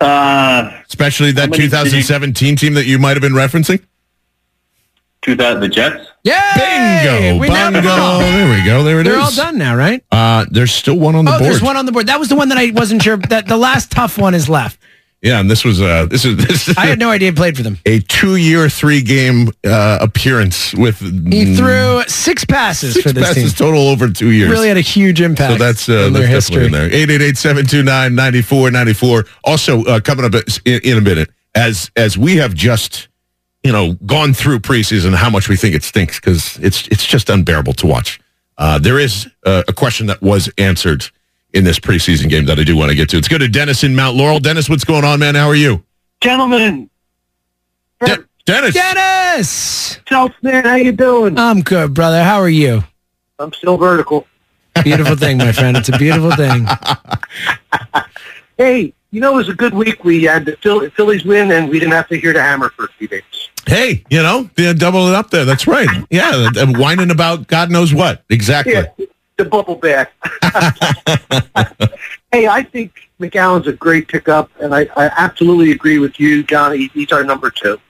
Uh, 0.00 0.70
especially 0.88 1.32
that 1.32 1.42
How 1.42 1.46
many 1.50 1.64
did 1.68 1.72
you- 1.72 1.90
2017 1.90 2.56
team 2.56 2.74
that 2.74 2.86
you 2.86 2.98
might 2.98 3.10
have 3.12 3.20
been 3.22 3.32
referencing? 3.34 3.82
2000, 5.26 5.60
the 5.60 5.68
Jets. 5.68 6.08
Yeah, 6.22 7.02
Bingo, 7.04 7.40
we 7.40 7.48
nailed 7.48 7.74
them 7.74 7.84
bingo. 7.84 8.18
There 8.18 8.58
we 8.58 8.64
go. 8.64 8.82
There 8.82 9.00
it 9.00 9.06
is. 9.06 9.12
They're 9.12 9.22
all 9.22 9.30
done 9.30 9.58
now, 9.58 9.76
right? 9.76 10.02
Uh, 10.10 10.44
there's 10.50 10.72
still 10.72 10.98
one 10.98 11.14
on 11.14 11.24
the 11.24 11.32
oh, 11.32 11.38
board. 11.38 11.50
there's 11.50 11.62
one 11.62 11.76
on 11.76 11.86
the 11.86 11.92
board. 11.92 12.06
That 12.08 12.18
was 12.18 12.28
the 12.28 12.36
one 12.36 12.48
that 12.48 12.58
I 12.58 12.70
wasn't 12.70 13.02
sure. 13.02 13.16
That 13.16 13.46
the 13.46 13.56
last 13.56 13.90
tough 13.92 14.18
one 14.18 14.34
is 14.34 14.48
left. 14.48 14.78
Yeah, 15.22 15.40
and 15.40 15.50
this 15.50 15.64
was 15.64 15.80
uh, 15.80 16.06
this 16.06 16.24
is 16.24 16.36
this 16.36 16.68
is 16.68 16.76
I 16.76 16.86
had 16.86 16.98
no 16.98 17.10
idea 17.10 17.30
he 17.30 17.34
played 17.34 17.56
for 17.56 17.62
them. 17.62 17.78
a 17.86 18.00
two-year, 18.00 18.68
three-game 18.68 19.50
uh, 19.64 19.98
appearance 20.00 20.74
with 20.74 21.00
He 21.32 21.54
threw 21.56 22.02
six 22.06 22.44
passes 22.44 22.94
six 22.94 23.06
for 23.06 23.12
this 23.12 23.28
passes 23.28 23.54
team. 23.54 23.66
total 23.66 23.88
over 23.88 24.08
two 24.08 24.30
years. 24.30 24.50
Really 24.50 24.68
had 24.68 24.76
a 24.76 24.82
huge 24.82 25.20
impact. 25.20 25.52
So 25.52 25.58
that's 25.58 25.88
uh, 25.88 25.92
in 25.92 26.12
their 26.12 26.26
that's 26.26 26.48
definitely 26.48 26.78
history. 26.78 27.06
in 27.06 27.08
there. 27.08 27.32
888-729-9494. 27.32 29.28
Also 29.44 29.84
uh, 29.84 30.00
coming 30.00 30.24
up 30.24 30.34
in, 30.64 30.80
in 30.84 30.98
a 30.98 31.00
minute, 31.00 31.30
as 31.54 31.90
as 31.96 32.18
we 32.18 32.36
have 32.36 32.54
just 32.54 33.08
you 33.66 33.72
know 33.72 33.94
gone 34.06 34.32
through 34.32 34.60
preseason, 34.60 35.14
how 35.14 35.28
much 35.28 35.48
we 35.48 35.56
think 35.56 35.74
it 35.74 35.82
stinks 35.82 36.20
because 36.20 36.56
it's 36.58 36.86
it's 36.88 37.04
just 37.04 37.28
unbearable 37.28 37.72
to 37.74 37.86
watch. 37.86 38.20
Uh, 38.58 38.78
there 38.78 38.98
is 38.98 39.28
uh, 39.44 39.64
a 39.68 39.72
question 39.72 40.06
that 40.06 40.22
was 40.22 40.48
answered 40.56 41.04
in 41.52 41.64
this 41.64 41.78
preseason 41.78 42.30
game 42.30 42.46
that 42.46 42.58
I 42.58 42.64
do 42.64 42.76
want 42.76 42.90
to 42.90 42.94
get 42.94 43.08
to. 43.10 43.16
Let's 43.16 43.28
go 43.28 43.38
to 43.38 43.48
Dennis 43.48 43.82
in 43.82 43.94
Mount 43.94 44.16
Laurel. 44.16 44.38
Dennis, 44.38 44.68
what's 44.68 44.84
going 44.84 45.04
on, 45.04 45.18
man? 45.18 45.34
How 45.34 45.48
are 45.48 45.56
you? 45.56 45.84
Gentlemen, 46.20 46.88
De- 48.00 48.24
Dennis. 48.44 48.74
Dennis, 48.74 50.00
Self 50.08 50.32
man, 50.42 50.64
how 50.64 50.76
you 50.76 50.92
doing? 50.92 51.36
I'm 51.38 51.60
good, 51.62 51.92
brother. 51.92 52.22
How 52.22 52.38
are 52.38 52.48
you? 52.48 52.84
I'm 53.38 53.52
still 53.52 53.76
vertical. 53.76 54.26
Beautiful 54.84 55.16
thing, 55.16 55.38
my 55.38 55.52
friend. 55.52 55.76
It's 55.76 55.88
a 55.88 55.98
beautiful 55.98 56.30
thing. 56.32 56.66
Hey, 58.58 58.94
you 59.10 59.20
know, 59.20 59.34
it 59.34 59.36
was 59.36 59.48
a 59.50 59.54
good 59.54 59.74
week. 59.74 60.02
We 60.02 60.22
had 60.22 60.46
the 60.46 60.56
Phil- 60.62 60.88
Phillies 60.90 61.24
win, 61.26 61.50
and 61.52 61.68
we 61.68 61.78
didn't 61.78 61.92
have 61.92 62.08
to 62.08 62.18
hear 62.18 62.32
the 62.32 62.40
hammer 62.40 62.70
for 62.70 62.86
a 62.86 62.88
few 62.92 63.06
days. 63.06 63.45
Hey, 63.66 64.04
you 64.10 64.22
know, 64.22 64.48
they 64.54 64.72
double 64.74 65.08
it 65.08 65.14
up 65.14 65.30
there. 65.30 65.44
That's 65.44 65.66
right. 65.66 65.88
Yeah, 66.10 66.50
whining 66.66 67.10
about 67.10 67.48
God 67.48 67.70
knows 67.70 67.92
what. 67.92 68.22
Exactly. 68.30 68.74
Yeah, 68.74 68.86
the 69.36 69.44
bubble 69.44 69.74
bath. 69.74 70.10
hey, 72.32 72.46
I 72.46 72.62
think 72.62 72.92
McCown's 73.20 73.66
a 73.66 73.72
great 73.72 74.08
pickup, 74.08 74.50
and 74.60 74.74
I, 74.74 74.88
I 74.96 75.10
absolutely 75.16 75.72
agree 75.72 75.98
with 75.98 76.20
you, 76.20 76.42
John. 76.44 76.76
He, 76.78 76.88
he's 76.88 77.12
our 77.12 77.24
number 77.24 77.50
two. 77.50 77.80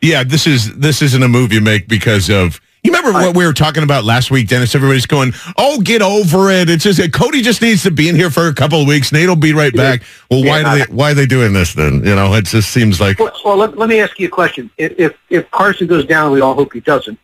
Yeah, 0.00 0.24
this 0.24 0.46
is 0.46 0.76
this 0.76 1.02
isn't 1.02 1.22
a 1.22 1.28
move 1.28 1.52
you 1.52 1.60
make 1.60 1.88
because 1.88 2.30
of. 2.30 2.60
You 2.86 2.92
remember 2.92 3.18
what 3.18 3.36
we 3.36 3.44
were 3.44 3.52
talking 3.52 3.82
about 3.82 4.04
last 4.04 4.30
week, 4.30 4.46
Dennis? 4.46 4.72
Everybody's 4.76 5.06
going, 5.06 5.32
"Oh, 5.58 5.80
get 5.80 6.02
over 6.02 6.50
it." 6.50 6.70
It's 6.70 6.84
just 6.84 7.00
Cody 7.12 7.42
just 7.42 7.60
needs 7.60 7.82
to 7.82 7.90
be 7.90 8.08
in 8.08 8.14
here 8.14 8.30
for 8.30 8.46
a 8.46 8.54
couple 8.54 8.80
of 8.80 8.86
weeks. 8.86 9.10
Nate'll 9.10 9.34
be 9.34 9.52
right 9.52 9.74
back. 9.74 10.02
Well, 10.30 10.44
why 10.44 10.60
Yeah. 10.60 10.72
do 10.72 10.84
they 10.84 10.92
why 10.94 11.10
are 11.10 11.14
they 11.14 11.26
doing 11.26 11.52
this 11.52 11.74
then? 11.74 12.04
You 12.04 12.14
know, 12.14 12.32
it 12.34 12.44
just 12.44 12.70
seems 12.70 13.00
like 13.00 13.18
Well, 13.18 13.32
well 13.44 13.56
let, 13.56 13.76
let 13.76 13.88
me 13.88 13.98
ask 13.98 14.20
you 14.20 14.28
a 14.28 14.30
question. 14.30 14.70
If, 14.78 14.92
if 15.00 15.14
if 15.30 15.50
Carson 15.50 15.88
goes 15.88 16.06
down, 16.06 16.30
we 16.30 16.40
all 16.40 16.54
hope 16.54 16.72
he 16.72 16.78
doesn't. 16.80 17.18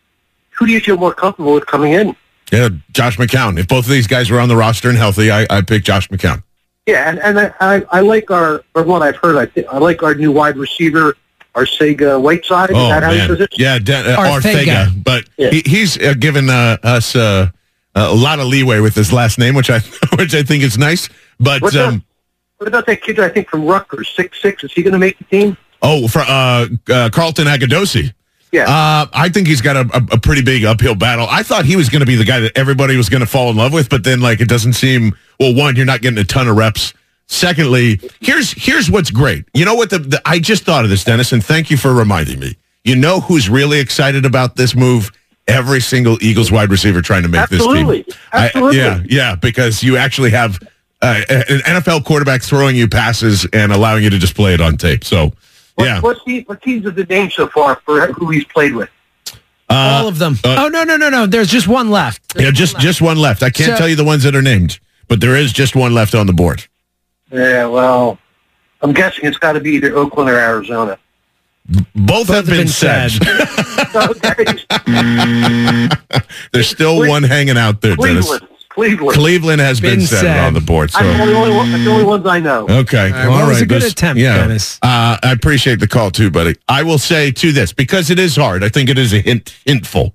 Who 0.58 0.66
do 0.66 0.72
you 0.72 0.80
feel 0.80 0.96
more 0.96 1.14
comfortable 1.14 1.54
with 1.54 1.66
coming 1.66 1.92
in? 1.92 2.16
yeah, 2.50 2.68
Josh 2.90 3.16
McCown. 3.16 3.56
If 3.56 3.68
both 3.68 3.84
of 3.84 3.90
these 3.92 4.08
guys 4.08 4.30
were 4.30 4.40
on 4.40 4.48
the 4.48 4.56
roster 4.56 4.88
and 4.88 4.98
healthy, 4.98 5.30
I 5.30 5.46
I 5.48 5.60
pick 5.60 5.84
Josh 5.84 6.08
McCown. 6.08 6.42
Yeah, 6.86 7.08
and, 7.08 7.20
and 7.20 7.38
I, 7.38 7.54
I, 7.60 7.86
I 7.92 8.00
like 8.00 8.32
our, 8.32 8.64
from 8.72 8.88
what 8.88 9.02
I've 9.02 9.14
heard, 9.14 9.36
I, 9.36 9.46
think 9.46 9.68
I 9.70 9.78
like 9.78 10.02
our 10.02 10.16
new 10.16 10.32
wide 10.32 10.56
receiver, 10.56 11.14
our 11.54 11.64
Arcega-Whiteside. 11.64 12.70
Is 12.70 12.76
Oh 12.76 12.88
that 12.88 13.02
how 13.02 13.10
he 13.12 13.18
says 13.20 13.28
man, 13.30 13.42
it? 13.42 13.58
yeah, 13.58 13.78
De- 13.78 13.94
uh, 14.14 14.16
Arcega. 14.16 14.64
Arcega. 14.64 15.04
But 15.04 15.24
Yeah. 15.36 15.50
he, 15.50 15.62
he's 15.66 15.98
uh, 15.98 16.14
given 16.18 16.48
uh, 16.50 16.78
us 16.82 17.14
uh, 17.14 17.50
a 17.94 18.14
lot 18.14 18.38
of 18.40 18.46
leeway 18.46 18.80
with 18.80 18.94
his 18.94 19.12
last 19.12 19.38
name, 19.38 19.54
which 19.54 19.70
I 19.70 19.78
which 20.18 20.34
I 20.34 20.42
think 20.42 20.62
is 20.62 20.78
nice. 20.78 21.08
But 21.38 21.62
What's 21.62 21.76
um. 21.76 22.04
What 22.58 22.68
about 22.68 22.86
that 22.86 23.02
kid 23.02 23.18
I 23.18 23.28
think 23.28 23.48
from 23.50 23.64
Rutgers, 23.66 24.08
six 24.14 24.40
six? 24.40 24.62
Is 24.62 24.72
he 24.72 24.82
going 24.82 24.92
to 24.92 24.98
make 24.98 25.18
the 25.18 25.24
team? 25.24 25.56
Oh, 25.82 26.06
for 26.06 26.20
uh, 26.20 26.66
uh, 26.88 27.10
Carlton 27.12 27.46
Agudosi. 27.48 28.12
Yeah. 28.52 28.64
Uh, 28.68 29.06
I 29.12 29.28
think 29.30 29.48
he's 29.48 29.60
got 29.62 29.76
a, 29.76 29.80
a, 29.96 30.14
a 30.16 30.20
pretty 30.20 30.42
big 30.42 30.62
uphill 30.64 30.94
battle. 30.94 31.26
I 31.28 31.42
thought 31.42 31.64
he 31.64 31.74
was 31.74 31.88
going 31.88 32.00
to 32.00 32.06
be 32.06 32.14
the 32.16 32.24
guy 32.24 32.38
that 32.40 32.52
everybody 32.56 32.96
was 32.96 33.08
going 33.08 33.22
to 33.22 33.26
fall 33.26 33.50
in 33.50 33.56
love 33.56 33.72
with, 33.72 33.88
but 33.88 34.04
then 34.04 34.20
like 34.20 34.40
it 34.40 34.48
doesn't 34.48 34.74
seem. 34.74 35.16
Well, 35.40 35.54
one, 35.54 35.74
you're 35.74 35.86
not 35.86 36.02
getting 36.02 36.18
a 36.18 36.24
ton 36.24 36.46
of 36.48 36.56
reps. 36.56 36.92
Secondly, 37.32 37.98
here's 38.20 38.52
here's 38.52 38.90
what's 38.90 39.10
great. 39.10 39.44
You 39.54 39.64
know 39.64 39.74
what? 39.74 39.88
The, 39.90 39.98
the 40.00 40.22
I 40.26 40.38
just 40.38 40.64
thought 40.64 40.84
of 40.84 40.90
this, 40.90 41.02
Dennis, 41.02 41.32
and 41.32 41.42
thank 41.42 41.70
you 41.70 41.78
for 41.78 41.94
reminding 41.94 42.38
me. 42.38 42.56
You 42.84 42.94
know 42.94 43.20
who's 43.20 43.48
really 43.48 43.80
excited 43.80 44.26
about 44.26 44.56
this 44.56 44.74
move? 44.74 45.10
Every 45.48 45.80
single 45.80 46.18
Eagles 46.22 46.52
wide 46.52 46.70
receiver 46.70 47.00
trying 47.00 47.22
to 47.22 47.28
make 47.28 47.40
Absolutely. 47.40 48.02
this 48.02 48.14
team. 48.14 48.22
I- 48.32 48.46
Absolutely. 48.46 48.78
yeah, 48.78 49.02
yeah, 49.08 49.34
because 49.34 49.82
you 49.82 49.96
actually 49.96 50.30
have 50.30 50.58
uh, 51.00 51.20
an 51.30 51.60
NFL 51.60 52.04
quarterback 52.04 52.42
throwing 52.42 52.76
you 52.76 52.86
passes 52.86 53.46
and 53.52 53.72
allowing 53.72 54.04
you 54.04 54.10
to 54.10 54.18
just 54.18 54.36
play 54.36 54.52
it 54.54 54.60
on 54.60 54.76
tape. 54.76 55.02
So, 55.02 55.32
What, 55.74 55.84
yeah. 55.84 56.00
What, 56.00 56.24
team, 56.24 56.44
what 56.44 56.62
teams 56.62 56.84
have 56.84 56.94
the 56.94 57.04
name 57.06 57.30
so 57.30 57.48
far 57.48 57.80
for 57.84 58.06
who 58.12 58.30
he's 58.30 58.44
played 58.44 58.74
with? 58.74 58.88
All 59.68 60.06
of 60.06 60.18
them. 60.18 60.36
uh, 60.44 60.64
oh 60.64 60.68
no, 60.68 60.84
no, 60.84 60.96
no, 60.96 61.08
no. 61.08 61.26
There's 61.26 61.48
just 61.50 61.66
one 61.66 61.90
left. 61.90 62.20
Yeah, 62.36 62.50
just 62.50 62.78
just 62.78 63.00
one 63.00 63.16
left. 63.16 63.42
I 63.42 63.48
can't 63.50 63.70
So- 63.72 63.76
tell 63.78 63.88
you 63.88 63.96
the 63.96 64.04
ones 64.04 64.22
that 64.24 64.36
are 64.36 64.42
named, 64.42 64.78
but 65.08 65.20
there 65.22 65.34
is 65.34 65.52
just 65.52 65.74
one 65.74 65.94
left 65.94 66.14
on 66.14 66.26
the 66.26 66.32
board. 66.34 66.66
Yeah, 67.32 67.66
well, 67.66 68.18
I'm 68.82 68.92
guessing 68.92 69.24
it's 69.24 69.38
got 69.38 69.52
to 69.52 69.60
be 69.60 69.70
either 69.72 69.96
Oakland 69.96 70.30
or 70.30 70.38
Arizona. 70.38 70.98
Both, 71.94 72.28
have 72.28 72.46
been, 72.46 72.66
said. 72.68 73.10
There's 76.52 76.68
still 76.68 76.98
Cle- 77.00 77.08
one 77.08 77.22
hanging 77.22 77.56
out 77.56 77.80
there, 77.80 77.96
Dennis. 77.96 78.26
Cleveland. 78.26 78.48
Cleveland. 78.68 79.14
Cleveland 79.18 79.60
has 79.60 79.80
been, 79.80 79.98
Been 79.98 80.06
said, 80.06 80.20
said. 80.22 80.44
on 80.46 80.54
the 80.54 80.60
board. 80.60 80.90
So 80.90 80.98
I'm 80.98 81.28
the 81.28 81.34
only, 81.34 81.54
one, 81.54 81.70
that's 81.70 81.84
the 81.84 81.90
only 81.90 82.04
ones 82.04 82.26
I 82.26 82.40
know. 82.40 82.66
okay, 82.68 83.10
right, 83.12 83.28
well, 83.28 83.46
it 83.46 83.48
was 83.48 83.60
a 83.60 83.66
good 83.66 83.82
There's- 83.82 83.92
attempt, 83.92 84.20
yeah. 84.20 84.38
Dennis. 84.38 84.78
Uh, 84.82 85.18
I 85.22 85.32
appreciate 85.32 85.78
the 85.78 85.86
call 85.86 86.10
too, 86.10 86.30
buddy. 86.30 86.56
I 86.68 86.82
will 86.82 86.98
say 86.98 87.30
to 87.32 87.52
this 87.52 87.72
because 87.72 88.10
it 88.10 88.18
is 88.18 88.34
hard. 88.36 88.64
I 88.64 88.68
think 88.70 88.88
it 88.88 88.98
is 88.98 89.12
a 89.12 89.20
hint 89.20 89.54
hintful. 89.66 90.14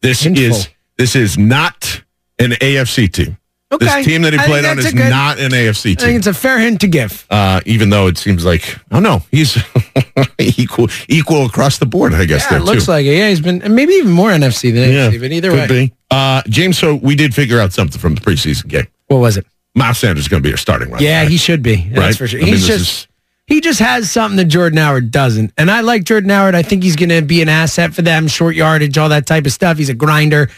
This 0.00 0.24
Hintful. 0.24 0.38
is 0.38 0.68
this 0.96 1.14
is 1.14 1.36
not 1.36 2.02
an 2.38 2.52
AFC 2.52 3.12
team. 3.12 3.36
Okay. 3.72 3.84
This 3.86 4.04
team 4.06 4.22
that 4.22 4.32
he 4.32 4.38
I 4.38 4.46
played 4.46 4.64
on 4.64 4.78
is 4.80 4.92
good- 4.92 5.10
not 5.10 5.38
an 5.38 5.52
AFC 5.52 5.96
team. 5.96 5.96
I 6.00 6.02
think 6.06 6.18
it's 6.18 6.26
a 6.26 6.34
fair 6.34 6.58
hint 6.58 6.80
to 6.80 6.88
give. 6.88 7.24
Uh, 7.30 7.60
even 7.66 7.90
though 7.90 8.08
it 8.08 8.18
seems 8.18 8.44
like, 8.44 8.76
oh 8.90 8.98
no, 8.98 9.22
he's 9.30 9.56
equal 10.38 10.88
equal 11.08 11.46
across 11.46 11.78
the 11.78 11.86
board. 11.86 12.12
I 12.14 12.24
guess 12.24 12.42
Yeah, 12.44 12.50
there 12.50 12.58
it 12.60 12.64
looks 12.64 12.86
too. 12.86 12.90
like 12.92 13.06
it. 13.06 13.16
Yeah, 13.16 13.28
he's 13.28 13.40
been 13.40 13.62
maybe 13.74 13.92
even 13.94 14.10
more 14.12 14.30
NFC 14.30 14.72
than 14.74 14.90
Yeah, 14.92 15.10
AFC, 15.10 15.20
but 15.20 15.32
either 15.32 15.50
could 15.50 15.70
way. 15.70 15.86
be. 15.86 15.92
Uh, 16.10 16.42
James, 16.48 16.78
so 16.78 16.96
we 16.96 17.14
did 17.14 17.34
figure 17.34 17.60
out 17.60 17.72
something 17.72 18.00
from 18.00 18.14
the 18.16 18.20
preseason 18.20 18.66
game. 18.68 18.86
What 19.06 19.18
was 19.18 19.36
it? 19.36 19.46
Miles 19.74 19.98
Sanders 19.98 20.24
is 20.24 20.28
going 20.28 20.42
to 20.42 20.44
be 20.44 20.48
your 20.50 20.58
starting 20.58 20.90
running 20.90 21.06
Yeah, 21.06 21.22
back. 21.22 21.30
he 21.30 21.36
should 21.36 21.62
be. 21.62 21.76
That's 21.90 21.98
Right? 21.98 22.16
for 22.16 22.26
sure. 22.26 22.40
I 22.40 22.44
He's 22.44 22.66
this 22.66 22.78
just 22.78 23.08
he 23.46 23.60
just 23.60 23.78
has 23.80 24.10
something 24.10 24.36
that 24.36 24.46
Jordan 24.46 24.78
Howard 24.78 25.10
doesn't. 25.10 25.52
And 25.58 25.70
I 25.70 25.80
like 25.80 26.04
Jordan 26.04 26.30
Howard. 26.30 26.54
I 26.54 26.62
think 26.62 26.82
he's 26.84 26.94
going 26.96 27.08
to 27.08 27.22
be 27.22 27.42
an 27.42 27.48
asset 27.48 27.92
for 27.94 28.02
them, 28.02 28.26
short 28.28 28.54
yardage, 28.56 28.96
all 28.98 29.08
that 29.08 29.26
type 29.26 29.46
of 29.46 29.52
stuff. 29.52 29.76
He's 29.78 29.88
a 29.88 29.94
grinder. 29.94 30.50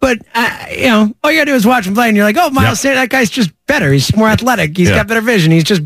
But, 0.00 0.18
uh, 0.34 0.66
you 0.70 0.86
know, 0.88 1.14
all 1.22 1.30
you 1.30 1.38
got 1.38 1.44
to 1.46 1.50
do 1.52 1.54
is 1.54 1.66
watch 1.66 1.86
him 1.86 1.94
play, 1.94 2.08
and 2.08 2.16
you're 2.16 2.26
like, 2.26 2.36
oh, 2.38 2.50
Miles 2.50 2.68
Yep. 2.70 2.76
Sanders, 2.78 3.02
that 3.02 3.08
guy's 3.10 3.30
just 3.30 3.50
better. 3.66 3.90
He's 3.92 4.14
more 4.14 4.28
athletic. 4.28 4.76
He's 4.76 4.90
Yeah. 4.90 4.96
got 4.96 5.08
better 5.08 5.20
vision. 5.22 5.50
He's 5.50 5.64
just 5.64 5.82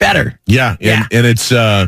better. 0.00 0.40
Yeah, 0.46 0.76
and, 0.80 1.06
and 1.12 1.26
it's 1.26 1.52
uh, 1.52 1.86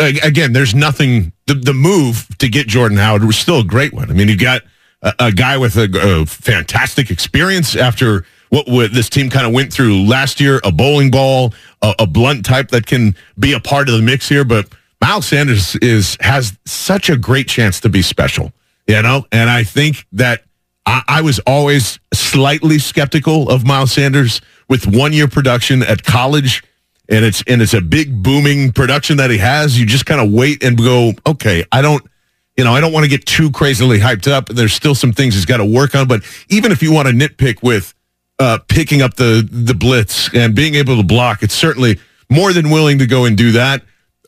again, 0.00 0.52
there's 0.52 0.74
nothing. 0.74 1.32
The, 1.46 1.54
the 1.54 1.74
move 1.74 2.26
to 2.38 2.48
get 2.48 2.66
Jordan 2.68 2.96
Howard 2.98 3.24
was 3.24 3.36
still 3.36 3.60
a 3.60 3.64
great 3.64 3.92
one. 3.92 4.10
I 4.10 4.14
mean, 4.14 4.28
you 4.28 4.36
got 4.38 4.62
a, 5.02 5.12
a 5.18 5.32
guy 5.32 5.58
with 5.58 5.76
a, 5.76 5.88
a 6.22 6.24
fantastic 6.26 7.10
experience 7.10 7.74
after 7.76 8.24
what, 8.50 8.68
what 8.68 8.92
this 8.94 9.08
team 9.10 9.28
kind 9.28 9.44
of 9.46 9.52
went 9.52 9.72
through 9.72 10.04
last 10.06 10.40
year, 10.40 10.60
a 10.64 10.70
bowling 10.72 11.10
ball, 11.10 11.52
a, 11.82 11.94
a 12.00 12.06
blunt 12.06 12.44
type 12.44 12.68
that 12.68 12.86
can 12.86 13.14
be 13.38 13.52
a 13.54 13.60
part 13.60 13.88
of 13.88 13.96
the 13.96 14.02
mix 14.02 14.28
here. 14.28 14.44
But 14.44 14.68
Miles 15.00 15.26
Sanders 15.26 15.74
is 15.76 16.16
has 16.20 16.56
such 16.64 17.10
a 17.10 17.16
great 17.16 17.48
chance 17.48 17.80
to 17.80 17.88
be 17.88 18.02
special, 18.02 18.52
you 18.86 19.02
know. 19.02 19.26
And 19.32 19.50
I 19.50 19.64
think 19.64 20.06
that 20.12 20.44
I, 20.86 21.02
I 21.08 21.20
was 21.22 21.38
always 21.40 21.98
slightly 22.12 22.78
skeptical 22.78 23.48
of 23.50 23.66
Miles 23.66 23.92
Sanders 23.92 24.40
with 24.68 24.86
one 24.86 25.12
year 25.12 25.28
production 25.28 25.82
at 25.82 26.02
college 26.02 26.62
and 27.08 27.24
it's 27.24 27.42
and 27.46 27.60
it's 27.60 27.74
a 27.74 27.80
big 27.80 28.22
booming 28.22 28.72
production 28.72 29.18
that 29.18 29.30
he 29.30 29.38
has. 29.38 29.78
You 29.78 29.86
just 29.86 30.06
kind 30.06 30.20
of 30.20 30.32
wait 30.32 30.62
and 30.62 30.76
go, 30.78 31.12
okay, 31.26 31.64
I 31.70 31.82
don't, 31.82 32.02
you 32.56 32.64
know, 32.64 32.72
I 32.72 32.80
don't 32.80 32.92
want 32.92 33.04
to 33.04 33.10
get 33.10 33.26
too 33.26 33.50
crazily 33.50 33.98
hyped 33.98 34.30
up. 34.30 34.48
There's 34.48 34.72
still 34.72 34.94
some 34.94 35.12
things 35.12 35.34
he's 35.34 35.44
got 35.44 35.58
to 35.58 35.64
work 35.64 35.94
on. 35.94 36.08
But 36.08 36.22
even 36.48 36.72
if 36.72 36.82
you 36.82 36.92
want 36.92 37.08
to 37.08 37.14
nitpick 37.14 37.62
with 37.62 37.94
uh, 38.38 38.58
picking 38.68 39.02
up 39.02 39.14
the 39.14 39.46
the 39.50 39.74
blitz 39.74 40.34
and 40.34 40.54
being 40.54 40.74
able 40.74 40.96
to 40.96 41.02
block, 41.02 41.42
it's 41.42 41.54
certainly 41.54 42.00
more 42.30 42.52
than 42.52 42.70
willing 42.70 42.98
to 42.98 43.06
go 43.06 43.24
and 43.24 43.36
do 43.36 43.52
that. 43.52 43.82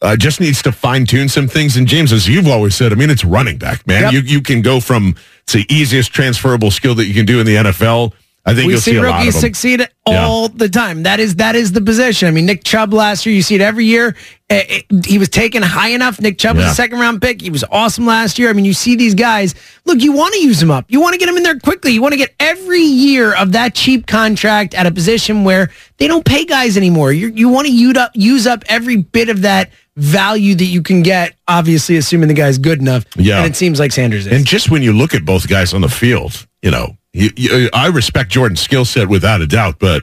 Uh, 0.05 0.15
just 0.15 0.39
needs 0.39 0.61
to 0.63 0.71
fine 0.71 1.07
tune 1.07 1.31
some 1.31 1.49
things. 1.49 1.79
And 1.79 1.87
James, 1.87 2.13
as 2.13 2.29
you've 2.29 2.47
always 2.47 2.75
said, 2.75 2.93
I 2.93 2.95
mean, 2.95 3.09
it's 3.09 3.25
running 3.25 3.57
back, 3.57 3.87
man. 3.87 4.03
Yep. 4.03 4.13
You 4.13 4.21
you 4.21 4.41
can 4.43 4.61
go 4.61 4.79
from 4.79 5.17
it's 5.45 5.55
the 5.55 5.67
easiest 5.71 6.13
transferable 6.13 6.71
skill 6.71 6.95
that 6.97 7.07
you 7.07 7.15
can 7.15 7.25
do 7.25 7.41
in 7.41 7.47
the 7.47 7.57
NFL. 7.57 8.13
I 8.47 8.53
think 8.55 8.67
we 8.67 8.73
you'll 8.75 8.83
see, 8.83 8.91
see, 8.91 8.97
a 8.99 9.03
lot 9.03 9.13
of 9.13 9.17
rookies 9.21 9.41
succeed 9.41 9.89
all 10.05 10.49
the 10.49 10.69
time. 10.69 11.05
That 11.05 11.19
is 11.19 11.37
that 11.37 11.57
is 11.57 11.73
the 11.73 11.81
position. 11.81 12.29
I 12.29 12.31
mean, 12.31 12.45
Nick 12.45 12.63
Chubb 12.63 12.93
last 12.93 13.25
year, 13.25 13.35
you 13.35 13.41
see 13.41 13.55
it 13.55 13.63
every 13.63 13.87
year. 13.87 14.15
Eh, 14.51 14.65
eh, 14.69 15.01
he 15.07 15.17
was 15.17 15.31
taken 15.31 15.63
high 15.63 15.89
enough. 15.89 16.21
Nick 16.21 16.37
Chubb 16.37 16.57
was 16.57 16.67
a 16.67 16.75
second 16.75 17.01
round 17.01 17.23
pick. 17.23 17.41
He 17.41 17.49
was 17.49 17.65
awesome 17.71 18.05
last 18.05 18.39
year. 18.39 18.51
I 18.51 18.53
mean, 18.53 18.67
you 18.67 18.75
see 18.75 18.97
these 18.97 19.15
guys. 19.15 19.55
Look, 19.87 20.03
you 20.03 20.13
want 20.13 20.35
to 20.35 20.41
use 20.41 20.61
them 20.61 20.71
up. 20.71 20.85
You 20.89 21.01
want 21.01 21.15
to 21.15 21.19
get 21.19 21.27
them 21.27 21.39
in 21.39 21.43
there 21.43 21.59
quickly. 21.59 21.93
You 21.93 22.03
want 22.03 22.13
to 22.13 22.19
get 22.19 22.35
every 22.39 22.83
year 22.83 23.35
of 23.35 23.53
that 23.53 23.75
cheap 23.75 24.07
contract 24.07 24.75
at 24.75 24.85
a 24.85 24.91
position 24.91 25.45
where 25.45 25.71
they 25.97 26.07
don't 26.07 26.27
pay 26.27 26.45
guys 26.45 26.77
anymore. 26.77 27.13
You 27.15 27.29
you 27.29 27.49
want 27.49 27.67
to 27.67 27.73
use 27.73 27.97
up 27.97 28.11
use 28.13 28.47
up 28.47 28.63
every 28.69 28.97
bit 28.97 29.31
of 29.31 29.41
that 29.41 29.71
value 29.97 30.55
that 30.55 30.65
you 30.65 30.83
can 30.83 31.03
get. 31.03 31.35
Obviously, 31.47 31.97
assuming 31.97 32.29
the 32.29 32.35
guy's 32.35 32.59
good 32.59 32.81
enough. 32.81 33.05
Yeah. 33.17 33.39
and 33.39 33.47
it 33.47 33.57
seems 33.57 33.79
like 33.79 33.93
Sanders 33.93 34.27
is. 34.27 34.33
And 34.33 34.45
just 34.45 34.71
when 34.71 34.83
you 34.83 34.93
look 34.93 35.15
at 35.15 35.25
both 35.25 35.49
guys 35.49 35.75
on 35.75 35.81
the 35.81 35.89
field, 35.89 36.47
you 36.63 36.71
know, 36.71 36.97
you, 37.13 37.31
you, 37.37 37.71
I 37.73 37.89
respect 37.89 38.31
Jordan's 38.31 38.61
skill 38.61 38.85
set 38.85 39.09
without 39.09 39.41
a 39.41 39.47
doubt, 39.47 39.79
but 39.79 40.03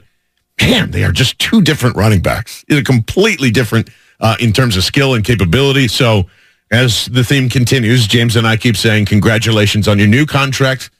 man, 0.60 0.90
they 0.90 1.04
are 1.04 1.12
just 1.12 1.38
two 1.38 1.60
different 1.60 1.96
running 1.96 2.20
backs. 2.20 2.64
They're 2.68 2.82
completely 2.82 3.50
different 3.50 3.90
uh, 4.20 4.36
in 4.40 4.52
terms 4.52 4.76
of 4.76 4.84
skill 4.84 5.14
and 5.14 5.24
capability. 5.24 5.88
So 5.88 6.24
as 6.70 7.06
the 7.06 7.22
theme 7.22 7.48
continues, 7.48 8.06
James 8.06 8.36
and 8.36 8.46
I 8.46 8.56
keep 8.56 8.76
saying 8.76 9.06
congratulations 9.06 9.88
on 9.88 9.98
your 9.98 10.08
new 10.08 10.24
contract. 10.24 10.90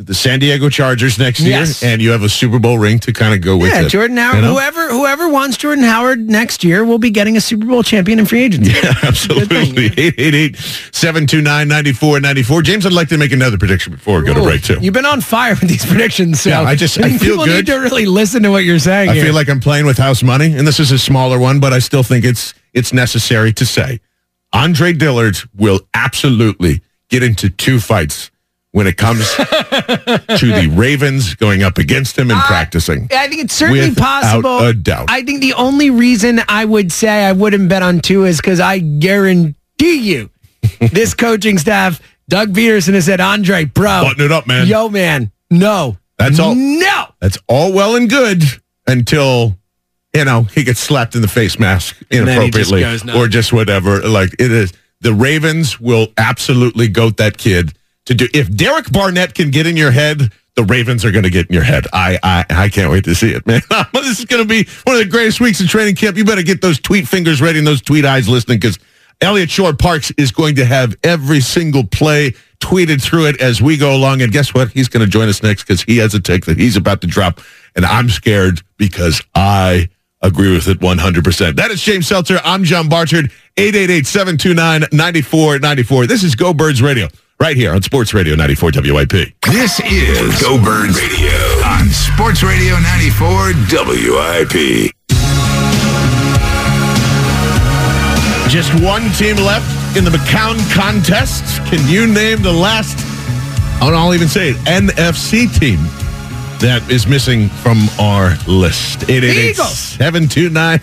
The 0.00 0.14
San 0.14 0.38
Diego 0.38 0.68
Chargers 0.70 1.18
next 1.18 1.40
Yes. 1.40 1.82
year, 1.82 1.90
and 1.92 2.00
you 2.00 2.12
have 2.12 2.22
a 2.22 2.28
Super 2.28 2.60
Bowl 2.60 2.78
ring 2.78 3.00
to 3.00 3.12
kind 3.12 3.34
of 3.34 3.40
go 3.40 3.56
with 3.56 3.72
yeah, 3.72 3.80
it. 3.82 3.88
Jordan 3.88 4.16
Howard. 4.16 4.36
You 4.36 4.42
know? 4.42 4.52
Whoever 4.54 4.88
whoever 4.90 5.28
wants 5.28 5.56
Jordan 5.56 5.82
Howard 5.82 6.30
next 6.30 6.62
year 6.62 6.84
will 6.84 7.00
be 7.00 7.10
getting 7.10 7.36
a 7.36 7.40
Super 7.40 7.66
Bowl 7.66 7.82
champion 7.82 8.20
in 8.20 8.26
free 8.26 8.44
agency. 8.44 8.70
Yeah, 8.70 8.94
absolutely. 9.02 9.90
888-729-9494. 9.90 12.62
James, 12.62 12.86
I'd 12.86 12.92
like 12.92 13.08
to 13.08 13.18
make 13.18 13.32
another 13.32 13.58
prediction 13.58 13.92
before 13.92 14.20
we 14.20 14.26
go 14.26 14.34
to 14.34 14.42
break, 14.42 14.62
too. 14.62 14.78
You've 14.80 14.94
been 14.94 15.04
on 15.06 15.20
fire 15.20 15.56
with 15.60 15.68
these 15.68 15.84
predictions. 15.84 16.40
So 16.42 16.50
Yeah, 16.50 16.62
I 16.62 16.74
just- 16.76 16.98
I 16.98 17.02
think 17.08 17.20
feel 17.20 17.30
people 17.32 17.44
good. 17.46 17.56
need 17.56 17.66
to 17.66 17.76
really 17.78 18.06
listen 18.06 18.42
to 18.44 18.50
what 18.50 18.64
you're 18.64 18.78
saying. 18.78 19.10
I 19.10 19.14
here. 19.14 19.24
feel 19.26 19.34
like 19.34 19.48
I'm 19.48 19.60
playing 19.60 19.86
with 19.86 19.98
house 19.98 20.22
money, 20.22 20.54
and 20.54 20.66
this 20.66 20.78
is 20.80 20.90
a 20.92 20.98
smaller 20.98 21.38
one, 21.38 21.60
but 21.60 21.72
I 21.72 21.78
still 21.80 22.02
think 22.02 22.24
it's 22.24 22.54
it's 22.72 22.92
necessary 22.92 23.52
to 23.54 23.66
say 23.66 24.00
Andre 24.52 24.92
Dillard 24.92 25.38
will 25.56 25.80
absolutely 25.94 26.82
get 27.08 27.22
into 27.22 27.48
two 27.50 27.80
fights 27.80 28.30
when 28.78 28.86
it 28.86 28.96
comes 28.96 29.34
to 29.34 29.42
the 30.46 30.70
Ravens 30.76 31.34
going 31.34 31.64
up 31.64 31.78
against 31.78 32.16
him 32.16 32.30
and 32.30 32.40
practicing. 32.42 33.08
I 33.10 33.26
think 33.26 33.42
it's 33.42 33.54
certainly 33.54 33.88
Without 33.88 34.22
possible. 34.22 34.58
a 34.60 34.72
doubt. 34.72 35.06
I 35.10 35.22
think 35.24 35.40
the 35.40 35.54
only 35.54 35.90
reason 35.90 36.40
I 36.46 36.64
would 36.64 36.92
say 36.92 37.24
I 37.24 37.32
wouldn't 37.32 37.68
bet 37.68 37.82
on 37.82 37.98
two 37.98 38.24
is 38.24 38.36
because 38.36 38.60
I 38.60 38.78
guarantee 38.78 39.56
you, 39.98 40.30
this 40.92 41.12
coaching 41.12 41.58
staff, 41.58 42.00
Doug 42.28 42.52
Pederson 42.52 42.94
has 42.94 43.06
said, 43.06 43.20
Andre, 43.20 43.64
bro, 43.64 44.02
Button 44.04 44.24
it 44.24 44.30
up, 44.30 44.46
man. 44.46 44.68
Yo, 44.68 44.88
man, 44.88 45.32
no, 45.50 45.96
That's 46.16 46.38
all. 46.38 46.54
no. 46.54 47.06
That's 47.20 47.38
all 47.48 47.72
well 47.72 47.96
and 47.96 48.08
good 48.08 48.44
until 48.86 49.56
you 50.14 50.24
know 50.24 50.44
he 50.44 50.62
gets 50.62 50.78
slapped 50.78 51.16
in 51.16 51.20
the 51.22 51.26
face 51.28 51.58
mask 51.58 51.96
he 52.10 52.18
just 52.18 52.28
inappropriately 52.28 53.12
or 53.20 53.26
just 53.26 53.52
whatever. 53.52 54.00
Like 54.08 54.34
it 54.34 54.52
is. 54.52 54.72
The 55.00 55.12
Ravens 55.12 55.80
will 55.80 56.08
absolutely 56.16 56.86
goat 56.88 57.16
that 57.18 57.38
kid 57.38 57.72
to 58.08 58.14
do. 58.14 58.26
If 58.34 58.54
Derek 58.54 58.90
Barnett 58.90 59.34
can 59.34 59.50
get 59.50 59.66
in 59.66 59.76
your 59.76 59.90
head, 59.90 60.32
the 60.56 60.64
Ravens 60.64 61.04
are 61.04 61.12
going 61.12 61.24
to 61.24 61.30
get 61.30 61.46
in 61.46 61.54
your 61.54 61.62
head. 61.62 61.86
I 61.92 62.18
I 62.22 62.44
I 62.50 62.68
can't 62.68 62.90
wait 62.90 63.04
to 63.04 63.14
see 63.14 63.30
it, 63.30 63.46
man. 63.46 63.60
this 63.92 64.18
is 64.18 64.24
going 64.24 64.42
to 64.42 64.48
be 64.48 64.68
one 64.84 64.96
of 64.96 65.02
the 65.02 65.08
greatest 65.08 65.40
weeks 65.40 65.60
of 65.60 65.68
training 65.68 65.94
camp. 65.94 66.16
You 66.16 66.24
better 66.24 66.42
get 66.42 66.60
those 66.60 66.80
tweet 66.80 67.06
fingers 67.06 67.40
ready 67.40 67.58
and 67.58 67.66
those 67.66 67.82
tweet 67.82 68.04
eyes 68.04 68.28
listening 68.28 68.58
because 68.58 68.78
Elliot 69.20 69.50
Shorr-Parks 69.50 70.10
is 70.12 70.30
going 70.32 70.54
to 70.56 70.64
have 70.64 70.96
every 71.04 71.40
single 71.40 71.84
play 71.84 72.34
tweeted 72.60 73.02
through 73.02 73.26
it 73.26 73.40
as 73.40 73.62
we 73.62 73.76
go 73.76 73.94
along. 73.94 74.22
And 74.22 74.32
guess 74.32 74.52
what? 74.54 74.70
He's 74.70 74.88
going 74.88 75.04
to 75.04 75.10
join 75.10 75.28
us 75.28 75.42
next 75.42 75.64
because 75.64 75.82
he 75.82 75.98
has 75.98 76.14
a 76.14 76.20
take 76.20 76.46
that 76.46 76.56
he's 76.56 76.76
about 76.76 77.02
to 77.02 77.06
drop. 77.06 77.42
And 77.76 77.84
I'm 77.84 78.08
scared 78.08 78.62
because 78.78 79.22
I 79.34 79.90
agree 80.22 80.50
with 80.52 80.66
it 80.66 80.80
100%. 80.80 81.56
That 81.56 81.70
is 81.70 81.82
James 81.82 82.08
Seltzer. 82.08 82.40
I'm 82.42 82.64
John 82.64 82.88
Barchard. 82.88 83.30
888-729-9494. 83.56 86.08
This 86.08 86.24
is 86.24 86.34
Go 86.34 86.54
Birds 86.54 86.80
Radio 86.80 87.08
right 87.40 87.56
here 87.56 87.72
on 87.72 87.82
Sports 87.82 88.14
Radio 88.14 88.34
94 88.34 88.72
WIP. 88.74 89.10
This 89.50 89.80
is 89.80 90.42
Go 90.42 90.62
Birds 90.62 91.00
Radio 91.00 91.30
on 91.64 91.88
Sports 91.88 92.42
Radio 92.42 92.74
94 92.80 93.52
WIP. 93.70 94.92
Just 98.48 98.72
one 98.82 99.10
team 99.12 99.36
left 99.36 99.96
in 99.96 100.04
the 100.04 100.10
McCown 100.10 100.58
contest. 100.74 101.44
Can 101.66 101.86
you 101.88 102.06
name 102.06 102.42
the 102.42 102.52
last, 102.52 102.98
I'll 103.80 104.14
even 104.14 104.28
say 104.28 104.50
it, 104.50 104.56
NFC 104.66 105.46
team 105.58 105.78
that 106.60 106.82
is 106.90 107.06
missing 107.06 107.48
from 107.48 107.78
our 107.98 108.30
list? 108.46 109.08
888 109.08 109.50
Eagles. 109.50 109.78
729 109.78 110.80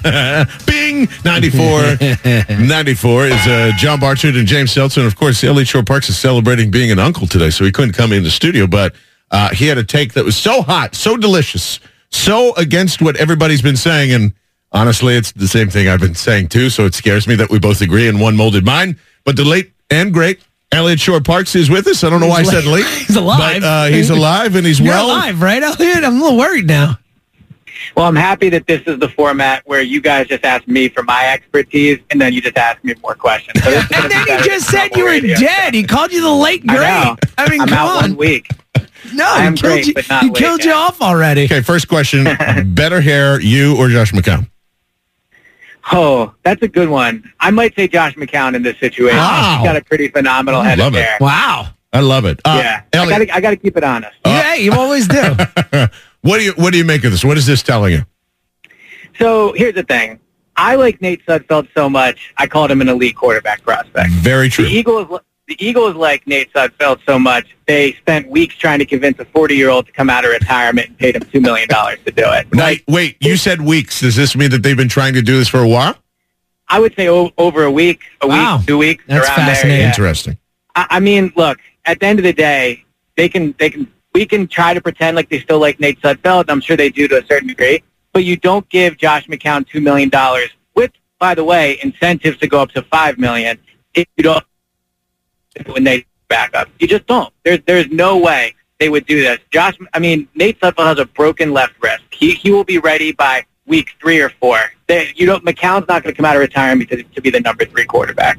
Bing 0.65 1.07
94 1.23 2.60
94 2.68 3.26
is 3.26 3.34
uh, 3.47 3.72
John 3.77 3.99
Barchard 3.99 4.35
and 4.35 4.47
James 4.47 4.72
Seltzer. 4.72 5.02
And 5.02 5.07
of 5.07 5.15
course, 5.15 5.43
Elliot 5.43 5.68
Shorr-Parks 5.68 6.10
is 6.10 6.18
celebrating 6.18 6.72
being 6.72 6.91
an 6.91 6.99
uncle 6.99 7.27
today, 7.27 7.49
so 7.49 7.65
he 7.65 7.72
couldn't 7.72 7.93
come 7.93 8.14
in 8.14 8.23
the 8.23 8.31
studio, 8.31 8.68
but 8.68 8.95
uh, 9.31 9.53
he 9.53 9.68
had 9.68 9.77
a 9.77 9.84
take 9.84 10.14
that 10.14 10.23
was 10.23 10.38
so 10.38 10.61
hot, 10.61 10.95
so 10.95 11.18
delicious, 11.18 11.80
so 12.10 12.53
against 12.56 13.02
what 13.02 13.15
everybody's 13.18 13.61
been 13.61 13.77
saying. 13.77 14.14
And 14.14 14.34
honestly, 14.72 15.15
it's 15.15 15.31
the 15.34 15.47
same 15.47 15.69
thing 15.69 15.88
I've 15.88 15.99
been 15.99 16.15
saying 16.15 16.49
too, 16.49 16.69
so 16.69 16.85
it 16.85 16.93
scares 16.93 17.27
me 17.27 17.35
that 17.35 17.49
we 17.49 17.60
both 17.60 17.81
agree 17.81 18.07
in 18.07 18.19
one 18.19 18.35
molded 18.35 18.65
mind. 18.65 18.97
But 19.23 19.35
the 19.35 19.43
late 19.43 19.73
and 19.89 20.14
great 20.14 20.39
Elliot 20.72 21.00
Shorr-Parks 21.00 21.56
is 21.56 21.70
with 21.70 21.88
us. 21.88 22.04
I 22.04 22.10
don't 22.10 22.20
know 22.20 22.28
why 22.28 22.40
I 22.40 22.44
said 22.44 22.66
late. 22.66 22.86
He's 23.08 23.16
alive. 23.16 23.62
But, 23.62 23.64
uh, 23.64 23.84
he's 23.86 24.10
alive 24.10 24.56
and 24.56 24.66
he's 24.66 24.80
You're 24.80 24.90
well. 24.90 25.08
alive, 25.08 25.42
right, 25.42 25.62
Elliot? 25.64 26.04
I'm 26.04 26.20
a 26.20 26.24
little 26.24 26.38
worried 26.38 26.68
now. 26.68 27.00
Well, 27.96 28.06
I'm 28.08 28.16
happy 28.16 28.50
that 28.50 28.68
this 28.68 28.82
is 28.88 29.00
the 29.00 29.08
format 29.08 29.62
where 29.66 29.82
you 29.82 30.02
guys 30.02 30.28
just 30.28 30.44
ask 30.44 30.68
me 30.68 30.90
for 30.90 31.04
my 31.04 31.28
expertise, 31.32 32.00
and 32.10 32.20
then 32.20 32.34
you 32.34 32.42
just 32.42 32.58
ask 32.58 32.84
me 32.84 32.94
more 33.02 33.16
questions. 33.16 33.64
So 33.64 33.70
And 33.70 34.12
then 34.12 34.28
he 34.28 34.44
just 34.44 34.68
said 34.70 34.90
you 34.96 35.04
were 35.04 35.12
radio. 35.12 35.38
dead. 35.38 35.74
He 35.74 35.84
called 35.84 36.12
you 36.12 36.22
the 36.22 36.34
late 36.34 36.64
I 36.68 36.76
great. 36.76 36.88
know. 36.88 37.16
I 37.38 37.50
mean, 37.50 37.62
I'm 37.62 37.68
come 37.70 37.78
out 37.78 37.90
on. 38.04 38.10
one 38.12 38.16
week. 38.18 38.50
No, 39.14 39.26
I 39.26 39.42
he 39.42 39.48
am 39.48 39.56
killed 39.56 39.74
great, 39.74 39.88
you. 39.88 39.94
but 39.94 40.10
not 40.10 40.24
he 40.24 40.30
late 40.30 40.36
killed 40.38 40.64
you 40.66 40.74
off 40.74 41.02
already. 41.02 41.46
Okay, 41.46 41.62
first 41.62 41.88
question. 41.88 42.24
Better 42.74 43.00
hair, 43.02 43.40
you 43.40 43.78
or 43.78 43.88
Josh 43.90 44.12
McCown? 44.12 44.50
Oh, 45.91 46.34
that's 46.44 46.62
a 46.64 46.68
good 46.68 46.90
one. 46.90 47.32
I 47.40 47.52
might 47.52 47.76
say 47.76 47.88
Josh 47.88 48.16
McCown 48.16 48.56
in 48.56 48.64
this 48.64 48.78
situation. 48.80 49.18
Wow. 49.18 49.57
He's 49.60 49.68
got 49.68 49.76
a 49.76 49.84
pretty 49.84 50.07
phenomenal 50.07 50.62
I 50.62 50.70
head 50.70 50.80
love 50.80 50.94
of 50.94 50.99
it. 50.99 51.03
hair. 51.03 51.18
Wow. 51.22 51.68
I 51.94 51.99
love 52.02 52.26
it. 52.26 52.41
Uh, 52.44 52.60
yeah, 52.62 52.82
I 52.94 52.98
Elliot, 52.98 53.28
got 53.30 53.38
I 53.38 53.41
got 53.41 53.49
to 53.52 53.56
keep 53.57 53.78
it 53.78 53.84
honest. 53.84 54.16
yeah, 54.26 54.56
you 54.56 54.74
always 54.74 55.07
do. 55.07 55.36
What 56.22 56.40
do 56.40 56.44
you 56.44 56.53
What 56.53 56.72
do 56.72 56.80
you 56.80 56.86
make 56.86 57.03
of 57.03 57.12
this? 57.12 57.24
What 57.24 57.38
is 57.38 57.45
this 57.45 57.62
telling 57.62 57.94
you? 57.94 58.02
So 59.20 59.53
here's 59.53 59.76
the 59.76 59.84
thing. 59.84 60.20
I 60.57 60.74
like 60.76 60.99
Nate 60.99 61.24
Sudfeld 61.26 61.68
so 61.76 61.88
much. 61.88 62.34
I 62.38 62.48
called 62.48 62.72
him 62.72 62.82
an 62.82 62.90
elite 62.90 63.16
quarterback 63.16 63.62
prospect. 63.62 64.10
Very 64.10 64.49
true. 64.49 64.66
The 64.66 64.72
Eagles, 64.72 65.20
the 65.48 65.56
Eagles 65.66 65.96
like 65.96 66.26
Nate 66.26 66.52
Sudfeld 66.54 67.00
so 67.06 67.20
much. 67.20 67.56
They 67.68 67.94
spent 67.94 68.28
weeks 68.30 68.56
trying 68.56 68.80
to 68.80 68.86
convince 68.86 69.20
a 69.20 69.26
40 69.26 69.56
year 69.56 69.70
old 69.70 69.86
to 69.86 69.92
come 69.92 70.10
out 70.10 70.26
of 70.26 70.32
retirement 70.32 70.88
and 70.90 70.98
paid 70.98 71.16
him 71.16 71.22
two 71.32 71.40
million 71.42 71.68
dollars 71.70 72.00
to 72.06 72.12
do 72.12 72.24
it. 72.26 72.48
Now, 72.54 72.74
wait, 72.88 73.18
you 73.20 73.38
said 73.38 73.62
weeks. 73.62 74.02
Does 74.02 74.16
this 74.16 74.36
mean 74.36 74.50
that 74.52 74.64
they've 74.64 74.78
been 74.78 74.90
trying 74.90 75.14
to 75.14 75.22
do 75.22 75.38
this 75.38 75.48
for 75.48 75.60
a 75.60 75.68
while? 75.68 75.96
I 76.68 76.80
would 76.80 76.96
say 76.96 77.08
o- 77.10 77.32
over 77.38 77.64
a 77.64 77.72
week, 77.72 78.02
a 78.22 78.28
Wow. 78.28 78.58
week, 78.58 78.68
two 78.68 78.78
weeks, 78.80 79.04
That's 79.08 79.28
around 79.28 79.36
fascinating. 79.36 79.70
there. 79.70 79.80
yeah. 79.82 79.88
Interesting. 79.90 80.38
I, 80.76 80.88
I 80.92 81.00
mean, 81.00 81.32
look. 81.36 81.60
At 81.88 82.00
the 82.00 82.08
end 82.08 82.18
of 82.18 82.24
the 82.24 82.34
day, 82.34 82.84
they 83.16 83.30
can 83.30 83.54
they 83.60 83.70
can 83.70 83.86
we 84.16 84.26
can 84.26 84.48
try 84.48 84.74
to 84.74 84.82
pretend 84.82 85.16
like 85.16 85.30
they 85.30 85.40
still 85.40 85.60
like 85.60 85.80
Nate 85.80 86.02
Sudfeld. 86.02 86.42
and 86.42 86.50
I'm 86.50 86.62
sure 86.62 86.76
they 86.76 86.90
do 86.90 87.08
to 87.08 87.22
a 87.22 87.26
certain 87.28 87.48
degree. 87.50 87.84
But 88.12 88.24
you 88.24 88.36
don't 88.38 88.68
give 88.70 88.98
Josh 88.98 89.28
McCown 89.28 89.68
two 89.68 89.82
million 89.82 90.10
dollars 90.10 90.50
with, 90.74 90.92
by 91.20 91.36
the 91.36 91.44
way, 91.44 91.78
incentives 91.84 92.40
to 92.40 92.48
go 92.48 92.60
up 92.62 92.72
to 92.72 92.82
five 92.82 93.20
million 93.20 93.60
if 93.94 94.08
you 94.18 94.24
don't 94.24 94.44
when 95.68 95.84
they 95.84 96.06
back 96.27 96.53
up. 96.56 96.68
You 96.80 96.88
just 96.88 97.06
don't. 97.07 97.34
There's 97.44 97.60
there's 97.65 97.88
no 97.90 98.18
way 98.18 98.56
they 98.80 98.90
would 98.90 99.06
do 99.06 99.22
this. 99.22 99.40
Josh, 99.52 99.77
I 99.94 99.99
mean, 99.99 100.27
Nate 100.36 100.60
Sudfeld 100.60 100.86
has 100.86 100.99
a 100.99 101.06
broken 101.06 101.53
left 101.53 101.73
wrist. 101.82 102.03
He 102.11 102.32
he 102.32 102.52
will 102.52 102.64
be 102.64 102.77
ready 102.77 103.11
by 103.11 103.45
week 103.65 103.91
three 103.99 104.19
or 104.22 104.30
four. 104.30 104.60
They, 104.88 105.11
you 105.15 105.26
know, 105.26 105.40
McCown's 105.40 105.88
not 105.88 106.03
going 106.03 106.14
to 106.14 106.18
come 106.18 106.26
out 106.26 106.36
of 106.36 106.41
retirement 106.41 106.90
to, 106.90 107.02
to 107.02 107.22
be 107.22 107.30
the 107.30 107.40
number 107.40 107.65
three 107.65 107.86
quarterback. 107.86 108.38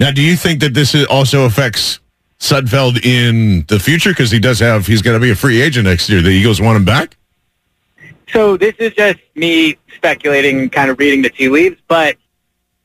Now, 0.00 0.10
do 0.10 0.20
you 0.20 0.34
think 0.36 0.60
that 0.60 0.74
this 0.74 0.94
is- 0.94 1.06
also 1.06 1.44
affects 1.44 2.00
Sudfeld 2.40 3.04
in 3.04 3.64
the 3.68 3.78
future 3.78 4.10
because 4.10 4.30
he 4.32 4.40
does 4.40 4.58
have 4.58 4.86
he's 4.86 5.02
going 5.02 5.14
to 5.14 5.20
be 5.20 5.30
a 5.30 5.36
free 5.36 5.62
agent 5.62 5.86
next 5.86 6.08
year? 6.08 6.20
The 6.20 6.30
Eagles 6.30 6.60
want 6.60 6.76
him 6.76 6.84
back. 6.84 7.16
So 8.32 8.56
this 8.56 8.74
is 8.78 8.92
just 8.94 9.20
me 9.36 9.76
speculating 9.94 10.68
kind 10.70 10.90
of 10.90 10.98
reading 10.98 11.22
the 11.22 11.30
tea 11.30 11.48
leaves. 11.48 11.80
But 11.86 12.16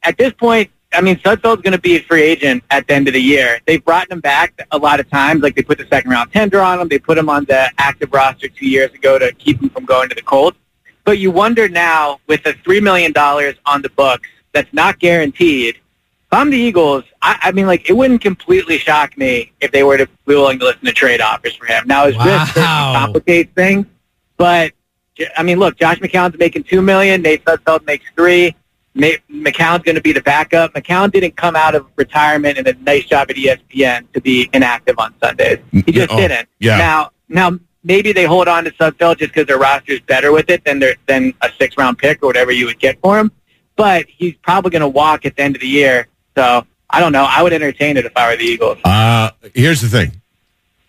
at 0.04 0.18
this 0.18 0.34
point, 0.34 0.70
I 0.92 1.02
mean, 1.02 1.18
Sudfeld's 1.18 1.62
going 1.62 1.74
to 1.74 1.78
be 1.80 1.98
a 1.98 2.02
free 2.02 2.24
agent 2.24 2.64
at 2.72 2.88
the 2.88 2.94
end 2.96 3.08
of 3.08 3.14
the 3.14 3.22
year. 3.22 3.60
They've 3.68 3.84
brought 3.84 4.10
him 4.12 4.22
back 4.22 4.60
a 4.72 4.78
lot 4.78 5.00
of 5.00 5.10
times. 5.10 5.44
Like 5.44 5.56
they 5.56 5.62
put 5.62 5.78
the 5.78 5.86
second 5.88 6.10
round 6.10 6.32
tender 6.32 6.62
on 6.62 6.80
him. 6.80 6.88
They 6.88 6.98
put 6.98 7.18
him 7.18 7.30
on 7.30 7.46
the 7.46 7.70
active 7.78 8.12
roster 8.12 8.48
two 8.48 8.68
years 8.68 8.92
ago 8.94 9.20
to 9.20 9.32
keep 9.34 9.62
him 9.62 9.70
from 9.70 9.86
going 9.86 10.10
to 10.10 10.16
the 10.16 10.22
Colts. 10.24 10.58
But 11.04 11.20
you 11.20 11.30
wonder 11.32 11.70
now 11.70 12.20
with 12.28 12.44
the 12.44 12.54
$3 12.54 12.82
million 12.82 13.14
on 13.18 13.82
the 13.82 13.90
books 13.90 14.28
that's 14.52 14.72
not 14.74 15.00
guaranteed. 15.00 15.76
If 15.76 16.34
I'm 16.38 16.50
the 16.50 16.58
Eagles, 16.58 17.04
I, 17.22 17.38
I 17.44 17.52
mean, 17.52 17.66
like, 17.68 17.90
it 17.90 17.94
wouldn't 17.94 18.22
completely 18.22 18.78
shock 18.78 19.18
me 19.18 19.52
if 19.62 19.72
they 19.72 19.84
were 19.84 19.98
to 19.98 20.06
be 20.08 20.14
willing 20.36 20.60
to 20.60 20.66
listen 20.66 20.86
to 20.86 20.92
trade 20.92 21.22
offers 21.22 21.56
for 21.56 21.66
him. 21.66 21.84
Now, 21.88 22.06
his 22.06 22.16
Wow. 22.16 22.94
complicates 22.96 23.52
things, 23.56 23.86
but 24.38 24.74
I 25.36 25.44
mean, 25.44 25.60
look, 25.60 25.78
Josh 25.78 26.00
McCown's 26.00 26.38
making 26.38 26.64
two 26.64 26.82
million. 26.82 27.22
Nate 27.22 27.44
Sudfeld 27.46 27.86
makes 27.86 28.06
three. 28.16 28.56
McCown's 29.00 29.84
going 29.84 29.96
to 29.96 30.02
be 30.02 30.12
the 30.12 30.22
backup. 30.22 30.74
McCown 30.74 31.12
didn't 31.12 31.36
come 31.36 31.56
out 31.56 31.76
of 31.76 31.86
retirement 31.96 32.58
and 32.58 32.68
a 32.68 32.74
nice 32.84 33.06
job 33.06 33.30
at 33.30 33.36
ESPN 33.36 34.12
to 34.14 34.22
be 34.22 34.50
inactive 34.54 34.96
on 35.00 35.14
Sundays. 35.22 35.60
He 35.72 35.92
just 35.92 36.12
Oh, 36.12 36.18
didn't. 36.18 36.48
yeah. 36.60 36.78
Now, 36.78 37.12
now 37.30 37.60
maybe 37.84 38.12
they 38.12 38.26
hold 38.26 38.48
on 38.48 38.64
to 38.66 38.72
Sudfeld 38.72 39.18
just 39.20 39.34
because 39.34 39.48
their 39.48 39.58
roster 39.58 39.94
is 39.94 40.00
better 40.02 40.32
with 40.32 40.50
it 40.50 40.64
than 40.66 40.80
their 40.80 40.96
than 41.08 41.34
a 41.42 41.50
six 41.58 41.78
round 41.78 41.98
pick 41.98 42.22
or 42.24 42.28
whatever 42.28 42.52
you 42.52 42.66
would 42.66 42.80
get 42.80 43.00
for 43.02 43.18
him. 43.20 43.32
But 43.76 44.06
he's 44.10 44.36
probably 44.42 44.72
going 44.72 44.82
to 44.82 44.88
walk 44.88 45.26
at 45.26 45.36
the 45.38 45.42
end 45.44 45.56
of 45.56 45.62
the 45.62 45.68
year. 45.68 46.08
So 46.36 46.66
I 46.90 47.00
don't 47.00 47.12
know. 47.12 47.26
I 47.28 47.42
would 47.44 47.54
entertain 47.54 47.96
it 47.98 48.06
if 48.06 48.12
I 48.16 48.30
were 48.32 48.36
the 48.38 48.44
Eagles. 48.44 48.78
Uh, 48.84 49.30
here's 49.54 49.80
the 49.82 49.88
thing. 49.88 50.22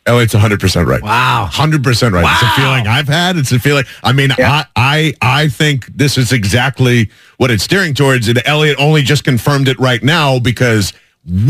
Elliot's 0.07 0.35
100% 0.35 0.87
right. 0.87 1.03
Wow. 1.03 1.49
100% 1.51 2.13
right. 2.13 2.25
It's 2.33 2.43
a 2.43 2.61
feeling 2.61 2.87
I've 2.87 3.09
had. 3.09 3.37
It's 3.37 3.53
a 3.53 3.59
feeling. 3.59 3.85
I 4.03 4.13
mean, 4.13 4.33
I, 4.33 4.65
I 4.75 5.15
I 5.21 5.49
think 5.49 5.87
this 5.87 6.17
is 6.17 6.33
exactly 6.33 7.11
what 7.37 7.51
it's 7.51 7.65
steering 7.65 7.95
towards. 7.95 8.29
And 8.29 8.41
Elliot 8.47 8.77
only 8.79 9.03
just 9.03 9.25
confirmed 9.25 9.69
it 9.69 9.79
right 9.79 10.03
now 10.03 10.39
because 10.39 10.93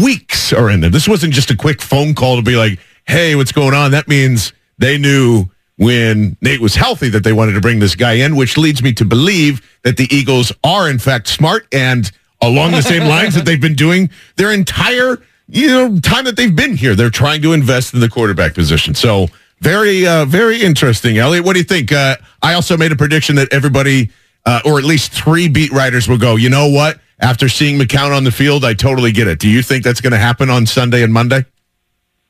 weeks 0.03 0.53
are 0.53 0.69
in 0.69 0.81
there. 0.81 0.91
This 0.91 1.09
wasn't 1.09 1.33
just 1.33 1.51
a 1.51 1.57
quick 1.57 1.81
phone 1.81 2.15
call 2.15 2.37
to 2.37 2.43
be 2.43 2.57
like, 2.57 2.79
hey, 3.07 3.35
what's 3.35 3.53
going 3.53 3.75
on? 3.75 3.93
That 3.93 4.09
means 4.09 4.53
they 4.79 4.99
knew 4.99 5.47
when 5.77 6.37
Nate 6.43 6.61
was 6.61 6.75
healthy 6.75 7.09
that 7.09 7.25
they 7.25 7.33
wanted 7.33 7.53
to 7.53 7.61
bring 7.61 7.79
this 7.79 7.95
guy 7.95 8.15
in, 8.15 8.37
which 8.37 8.59
leads 8.59 8.83
me 8.83 8.93
to 8.95 9.05
believe 9.05 9.79
that 9.83 9.97
the 9.97 10.07
Eagles 10.15 10.53
are, 10.63 10.91
in 10.91 10.99
fact, 10.99 11.29
smart 11.29 11.67
and 11.73 12.11
along 12.43 12.73
the 12.73 12.83
same 12.83 13.07
lines 13.09 13.35
that 13.35 13.45
they've 13.45 13.61
been 13.61 13.75
doing 13.75 14.11
their 14.37 14.53
entire 14.53 15.23
you 15.51 15.69
know 15.69 15.99
time 16.01 16.25
that 16.25 16.37
they've 16.37 16.55
been 16.55 16.77
here. 16.77 16.95
They're 16.95 17.11
trying 17.11 17.43
to 17.43 17.53
invest 17.53 17.95
in 17.95 18.01
the 18.01 18.09
quarterback 18.09 18.55
position. 18.55 18.95
So 18.95 19.29
very, 19.61 20.07
uh, 20.07 20.25
very 20.25 20.63
interesting. 20.63 21.19
Elliot, 21.19 21.45
what 21.45 21.53
do 21.53 21.59
you 21.59 21.65
think? 21.65 21.93
Uh, 21.93 22.17
I 22.43 22.55
also 22.55 22.77
made 22.77 22.93
a 22.93 22.97
prediction 22.97 23.37
that 23.37 23.53
everybody, 23.53 24.11
uh, 24.47 24.61
or 24.65 24.79
at 24.79 24.85
least 24.85 25.13
three 25.13 25.49
beat 25.49 25.71
writers, 25.71 26.09
will 26.09 26.19
go. 26.19 26.37
You 26.37 26.49
know 26.49 26.69
what? 26.69 27.01
After 27.21 27.49
seeing 27.49 27.79
McCown 27.79 28.17
on 28.17 28.25
the 28.25 28.33
field, 28.33 28.65
I 28.65 28.73
totally 28.73 29.13
get 29.13 29.29
it. 29.29 29.39
Do 29.39 29.49
you 29.49 29.63
think 29.63 29.85
that's 29.85 30.01
going 30.01 30.13
to 30.13 30.19
happen 30.19 30.49
on 30.49 30.65
Sunday 30.65 31.03
and 31.03 31.13
Monday? 31.13 31.45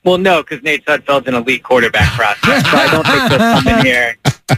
Well, 0.03 0.19
no, 0.19 0.43
because 0.43 0.63
Nate 0.65 0.85
Sudfeld's 0.87 1.29
an 1.29 1.35
elite 1.35 1.63
quarterback 1.63 2.11
prospect, 2.15 2.67
so 2.67 2.77
I 2.77 2.91
don't 2.91 3.07
think 3.07 3.29
they'll 3.29 3.39
come 3.39 3.69
in 3.69 3.85
here 3.87 4.17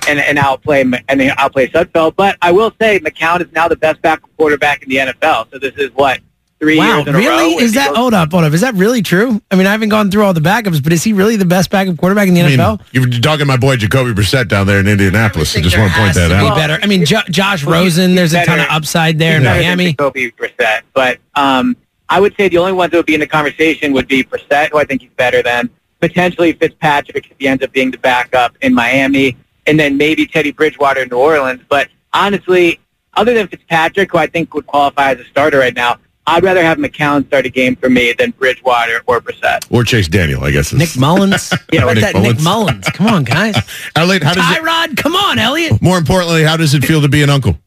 and, 0.09 0.21
and 0.21 0.39
outplay 0.39 0.83
and 1.09 1.21
outplay 1.37 1.67
Sudfeld. 1.69 2.15
But 2.17 2.39
I 2.41 2.53
will 2.53 2.73
say 2.81 3.01
McCown 3.01 3.41
is 3.45 3.53
now 3.53 3.69
the 3.69 3.77
best 3.77 4.01
backup 4.01 4.31
quarterback 4.37 4.83
in 4.85 4.89
the 4.89 4.97
NFL. 4.97 5.51
So 5.51 5.59
this 5.59 5.75
is 5.75 5.91
what 5.95 6.21
three 6.63 6.79
Wow, 6.79 6.99
years 6.99 7.09
in 7.09 7.15
a 7.17 7.19
row. 7.19 7.25
really? 7.25 7.55
where 7.57 7.65
Is 7.65 7.73
the 7.73 7.81
that 7.81 7.85
Eagles- 7.87 7.99
hold 7.99 8.15
up, 8.15 8.31
hold 8.31 8.45
up? 8.45 8.53
Is 8.53 8.61
that 8.61 8.75
really 8.77 9.03
true? 9.03 9.43
I 9.51 9.57
mean, 9.57 9.67
I 9.67 9.73
haven't 9.73 9.89
gone 9.89 10.13
through 10.13 10.23
all 10.23 10.33
the 10.33 10.41
backups, 10.41 10.81
but 10.83 10.93
is 10.93 11.03
he 11.03 11.13
really 11.13 11.35
the 11.35 11.45
best 11.45 11.71
backup 11.71 11.97
quarterback 11.97 12.29
in 12.29 12.35
the 12.35 12.43
I 12.43 12.47
mean, 12.49 12.59
NFL? 12.61 12.81
you're 12.93 13.07
dogging 13.07 13.49
my 13.49 13.57
boy 13.57 13.75
Jacoby 13.77 14.13
Brissett 14.13 14.47
down 14.47 14.69
there 14.69 14.79
in 14.79 14.87
Indianapolis. 14.87 15.57
I 15.57 15.61
just 15.61 15.77
want 15.77 15.93
to 15.93 15.99
point 15.99 16.15
that 16.15 16.29
Be 16.29 16.35
out. 16.35 16.55
better. 16.55 16.79
I 16.81 16.87
mean, 16.87 17.05
jo- 17.05 17.19
Josh 17.31 17.65
Well, 17.65 17.83
Rosen. 17.83 18.11
he's 18.11 18.17
There's 18.17 18.35
a 18.35 18.45
ton 18.47 18.61
of 18.61 18.67
upside 18.71 19.19
there 19.19 19.33
in 19.37 19.43
He's 19.43 19.49
better 19.49 19.59
than 19.59 19.67
Miami. 19.77 19.91
Jacoby 19.93 20.31
Brissett, 20.33 20.83
but 20.95 21.19
um, 21.35 21.77
I 22.09 22.21
would 22.21 22.35
say 22.37 22.49
the 22.49 22.59
only 22.59 22.73
ones 22.73 22.93
that 22.93 22.99
would 22.99 23.07
be 23.07 23.15
in 23.15 23.21
the 23.21 23.27
conversation 23.27 23.93
would 23.95 24.07
be 24.07 24.23
Brissett, 24.23 24.71
who 24.71 24.79
I 24.79 24.85
think 24.85 25.01
he's 25.03 25.11
better 25.17 25.43
than 25.43 25.69
potentially 26.01 26.53
Fitzpatrick 26.53 27.27
if 27.31 27.37
he 27.41 27.49
ends 27.49 27.65
up 27.65 27.73
being 27.73 27.91
the 27.91 27.99
backup 27.99 28.57
in 28.61 28.73
Miami, 28.73 29.37
and 29.67 29.81
then 29.81 29.97
maybe 29.97 30.27
Teddy 30.27 30.53
Bridgewater 30.53 31.01
in 31.03 31.09
New 31.09 31.17
Orleans. 31.17 31.61
But 31.69 31.89
honestly, 32.13 32.79
other 33.15 33.35
than 33.35 33.49
Fitzpatrick, 33.49 34.13
who 34.13 34.19
I 34.19 34.27
think 34.27 34.55
would 34.55 34.67
qualify 34.67 35.13
as 35.13 35.19
a 35.21 35.25
starter 35.25 35.59
right 35.59 35.75
now, 35.75 35.97
I'd 36.27 36.45
rather 36.45 36.63
have 36.63 36.79
McCown 36.79 37.27
start 37.27 37.47
a 37.47 37.49
game 37.49 37.75
for 37.77 37.91
me 37.91 38.13
than 38.13 38.31
Bridgewater 38.33 39.03
or 39.07 39.21
Brissett. 39.21 39.67
Or 39.71 39.83
Chase 39.83 40.07
Daniel, 40.09 40.45
I 40.45 40.51
guess. 40.53 40.73
is- 40.73 40.79
Nick 40.79 40.97
Mullens. 40.97 41.53
Yeah, 41.73 41.85
What 41.85 41.95
Nick 41.95 42.03
that 42.05 42.15
Nick 42.15 42.37
Mullens. 42.41 42.45
Mullens. 42.45 42.85
Come 42.91 43.07
on, 43.09 43.25
guys. 43.25 43.57
Elliot, 43.97 44.23
how 44.23 44.35
does 44.35 44.45
it, 44.57 44.63
Tyrod, 44.63 44.97
come 44.97 45.17
on, 45.17 45.39
Elliot. 45.39 45.81
more 45.83 45.99
importantly, 45.99 46.45
how 46.45 46.57
does 46.57 46.75
it 46.75 46.85
feel 46.85 47.01
to 47.03 47.09
be 47.09 47.23
an 47.23 47.31
uncle? 47.31 47.59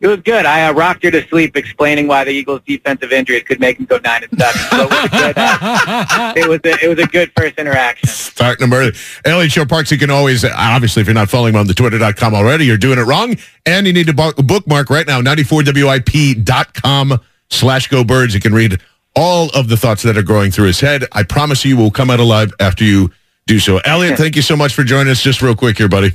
It 0.00 0.08
was 0.08 0.20
good. 0.20 0.44
I 0.44 0.66
uh, 0.66 0.72
rocked 0.74 1.02
her 1.04 1.10
to 1.10 1.26
sleep 1.28 1.56
explaining 1.56 2.06
why 2.06 2.24
the 2.24 2.30
Eagles' 2.30 2.60
defensive 2.66 3.10
injuries 3.12 3.42
could 3.44 3.58
make 3.60 3.78
them 3.78 3.86
go 3.86 3.96
nine 4.04 4.22
and 4.24 4.38
seven. 4.38 4.60
So 4.70 4.82
it 4.84 4.90
was 4.90 5.04
a 5.04 5.08
good. 5.08 5.34
Uh, 5.38 6.32
it 6.36 6.46
was 6.48 6.60
a, 6.64 6.84
it 6.84 6.88
was 6.88 6.98
a 6.98 7.06
good 7.06 7.32
first 7.34 7.58
interaction. 7.58 8.08
Starting 8.08 8.68
them 8.68 8.78
early. 8.78 8.92
Elliot 9.24 9.52
Shorr-Parks, 9.52 9.90
you 9.90 9.96
can 9.98 10.10
always, 10.10 10.44
obviously, 10.44 11.00
if 11.00 11.06
you're 11.06 11.14
not 11.14 11.30
following 11.30 11.54
him 11.54 11.60
on 11.60 11.66
the 11.66 11.72
twitter.com 11.74 12.34
already, 12.34 12.66
you're 12.66 12.76
doing 12.76 12.98
it 12.98 13.02
wrong. 13.04 13.36
And 13.64 13.86
you 13.86 13.94
need 13.94 14.06
to 14.08 14.12
bookmark 14.12 14.90
right 14.90 15.06
now, 15.06 15.22
94WIP.com 15.22 17.20
slash 17.50 17.88
go 17.88 18.04
birds. 18.04 18.34
You 18.34 18.40
can 18.40 18.54
read 18.54 18.80
all 19.16 19.48
of 19.54 19.68
the 19.68 19.76
thoughts 19.76 20.02
that 20.02 20.16
are 20.16 20.22
going 20.22 20.50
through 20.50 20.66
his 20.66 20.80
head. 20.80 21.04
I 21.12 21.22
promise 21.22 21.64
you 21.64 21.76
will 21.76 21.90
come 21.90 22.10
out 22.10 22.20
alive 22.20 22.52
after 22.60 22.84
you 22.84 23.10
do 23.46 23.58
so. 23.58 23.78
Elliot, 23.84 24.16
thank 24.18 24.36
you 24.36 24.42
so 24.42 24.56
much 24.56 24.74
for 24.74 24.84
joining 24.84 25.10
us. 25.10 25.22
Just 25.22 25.42
real 25.42 25.54
quick 25.54 25.78
here, 25.78 25.88
buddy. 25.88 26.12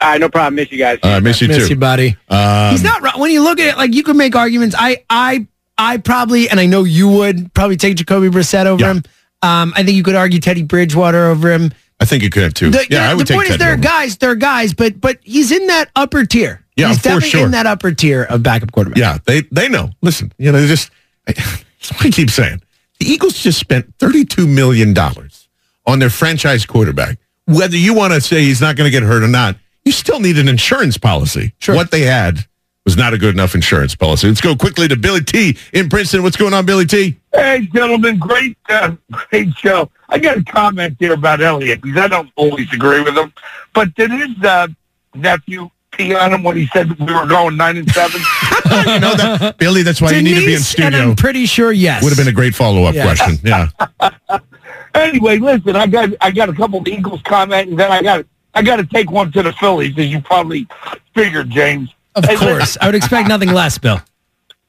All 0.00 0.10
right, 0.10 0.20
no 0.20 0.28
problem. 0.28 0.54
Miss 0.54 0.70
you 0.70 0.78
guys. 0.78 0.98
Uh, 1.02 1.08
I 1.08 1.20
miss 1.20 1.40
you 1.40 1.48
Miss 1.48 1.66
too. 1.66 1.74
you, 1.74 1.76
buddy. 1.76 2.16
Um, 2.28 2.70
He's 2.70 2.84
not 2.84 3.02
wrong. 3.02 3.18
When 3.20 3.30
you 3.32 3.42
look 3.42 3.58
at 3.60 3.66
it, 3.74 3.76
like 3.76 3.94
you 3.94 4.02
can 4.04 4.16
make 4.16 4.36
arguments. 4.36 4.74
I, 4.78 5.04
I, 5.10 5.46
I 5.76 5.96
probably, 5.98 6.48
and 6.48 6.60
I 6.60 6.66
know 6.66 6.84
you 6.84 7.08
would 7.08 7.52
probably 7.52 7.76
take 7.76 7.96
Jacoby 7.96 8.28
Brissett 8.28 8.66
over 8.66 8.80
Yeah. 8.80 8.90
him. 8.92 9.02
Um, 9.42 9.72
I 9.76 9.82
think 9.84 9.96
you 9.96 10.02
could 10.02 10.14
argue 10.16 10.38
Teddy 10.40 10.62
Bridgewater 10.62 11.26
over 11.26 11.52
him. 11.52 11.72
I 12.00 12.04
think 12.04 12.22
you 12.22 12.30
could 12.30 12.44
have 12.44 12.54
too. 12.54 12.70
The, 12.70 12.86
yeah, 12.90 13.04
the- 13.06 13.10
I 13.10 13.14
would 13.14 13.26
the 13.26 13.32
take 13.32 13.36
point 13.36 13.48
is, 13.48 13.56
Teddy 13.56 13.64
there 13.64 13.74
are 13.74 13.76
guys, 13.76 14.16
there 14.18 14.30
are 14.30 14.36
guys, 14.36 14.72
but 14.72 15.00
but 15.00 15.18
he's 15.22 15.50
in 15.52 15.66
that 15.66 15.90
upper 15.96 16.24
tier. 16.24 16.64
Yeah, 16.78 16.88
he's 16.88 16.98
for 16.98 17.04
definitely 17.04 17.28
sure. 17.30 17.44
in 17.46 17.50
that 17.52 17.66
upper 17.66 17.92
tier 17.92 18.22
of 18.24 18.42
backup 18.42 18.72
quarterback. 18.72 18.98
Yeah, 18.98 19.18
they 19.26 19.42
they 19.50 19.68
know. 19.68 19.90
Listen, 20.00 20.32
you 20.38 20.52
know, 20.52 20.60
they 20.60 20.66
just 20.66 20.90
that's 21.26 21.92
what 21.92 22.06
I 22.06 22.10
keep 22.10 22.30
saying. 22.30 22.62
The 23.00 23.06
Eagles 23.06 23.42
just 23.42 23.58
spent 23.58 23.92
thirty-two 23.98 24.46
million 24.46 24.94
dollars 24.94 25.48
on 25.86 25.98
their 25.98 26.10
franchise 26.10 26.64
quarterback. 26.64 27.18
Whether 27.46 27.76
you 27.76 27.94
want 27.94 28.12
to 28.12 28.20
say 28.20 28.42
he's 28.42 28.60
not 28.60 28.76
going 28.76 28.86
to 28.86 28.90
get 28.90 29.02
hurt 29.02 29.22
or 29.22 29.28
not, 29.28 29.56
you 29.84 29.92
still 29.92 30.20
need 30.20 30.38
an 30.38 30.48
insurance 30.48 30.98
policy. 30.98 31.54
Sure. 31.58 31.74
What 31.74 31.90
they 31.90 32.02
had 32.02 32.46
was 32.84 32.96
not 32.96 33.12
a 33.12 33.18
good 33.18 33.34
enough 33.34 33.54
insurance 33.54 33.94
policy. 33.94 34.28
Let's 34.28 34.40
go 34.40 34.54
quickly 34.54 34.86
to 34.88 34.96
Billy 34.96 35.22
T 35.22 35.56
in 35.72 35.88
Princeton. 35.88 36.22
What's 36.22 36.36
going 36.36 36.54
on, 36.54 36.64
Billy 36.64 36.86
T? 36.86 37.16
Hey, 37.34 37.68
gentlemen, 37.74 38.18
great, 38.18 38.56
uh, 38.68 38.92
great 39.10 39.54
show. 39.56 39.90
I 40.08 40.18
got 40.18 40.38
a 40.38 40.44
comment 40.44 40.96
here 40.98 41.12
about 41.12 41.40
Elliott 41.40 41.82
because 41.82 41.98
I 41.98 42.08
don't 42.08 42.30
always 42.36 42.72
agree 42.72 43.02
with 43.02 43.16
him, 43.16 43.32
but 43.74 43.94
did 43.94 44.10
his 44.10 44.42
uh, 44.42 44.68
nephew 45.14 45.70
pee 45.92 46.14
on 46.14 46.32
him 46.32 46.42
when 46.42 46.56
he 46.56 46.66
said 46.68 46.98
we 46.98 47.12
were 47.12 47.26
going 47.26 47.56
nine 47.56 47.76
and 47.76 47.90
seven? 47.90 48.20
you 48.86 49.00
know 49.00 49.14
that, 49.14 49.56
Billy. 49.58 49.82
That's 49.82 50.00
why 50.00 50.10
you 50.12 50.22
need 50.22 50.34
to 50.34 50.40
be 50.40 50.54
in 50.54 50.60
Denise, 50.60 50.74
and 50.78 50.92
studio. 50.92 50.98
I'm 51.10 51.16
pretty 51.16 51.46
sure 51.46 51.72
yes. 51.72 52.02
Would 52.02 52.10
have 52.10 52.18
been 52.18 52.28
a 52.28 52.36
great 52.36 52.54
follow-up 52.54 52.94
Yeah. 52.94 53.04
question. 53.14 53.38
Yeah. 53.44 53.68
anyway, 54.94 55.38
listen, 55.38 55.76
I 55.76 55.86
got 55.86 56.10
I 56.20 56.30
got 56.30 56.48
a 56.48 56.52
couple 56.52 56.80
of 56.80 56.88
Eagles 56.88 57.22
comment, 57.22 57.70
and 57.70 57.78
then 57.78 57.90
I 57.90 58.02
got 58.02 58.24
I 58.54 58.62
got 58.62 58.76
to 58.76 58.86
take 58.86 59.10
one 59.10 59.30
to 59.32 59.42
the 59.42 59.52
Phillies, 59.52 59.96
as 59.98 60.06
you 60.08 60.20
probably 60.20 60.66
figured, 61.14 61.50
James. 61.50 61.94
Of 62.14 62.24
course. 62.38 62.76
I 62.80 62.86
would 62.86 62.94
expect 62.94 63.28
nothing 63.28 63.52
less, 63.52 63.78
Bill. 63.78 64.00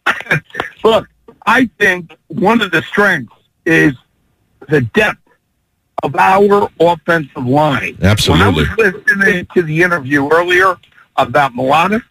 Look, 0.84 1.08
I 1.46 1.70
think 1.80 2.16
one 2.28 2.62
of 2.62 2.72
the 2.72 2.82
strengths 2.84 3.34
is 3.66 3.94
the 4.68 4.82
depth 4.82 5.18
of 6.04 6.16
our 6.16 6.70
offensive 6.80 7.46
line. 7.46 7.98
Absolutely. 8.02 8.46
When 8.66 8.70
I 8.70 8.92
was 8.92 8.94
listening 9.08 9.48
to 9.54 9.62
the 9.64 9.82
interview 9.82 10.30
earlier 10.30 10.76
about 11.28 11.54
Mailata, 11.54 12.02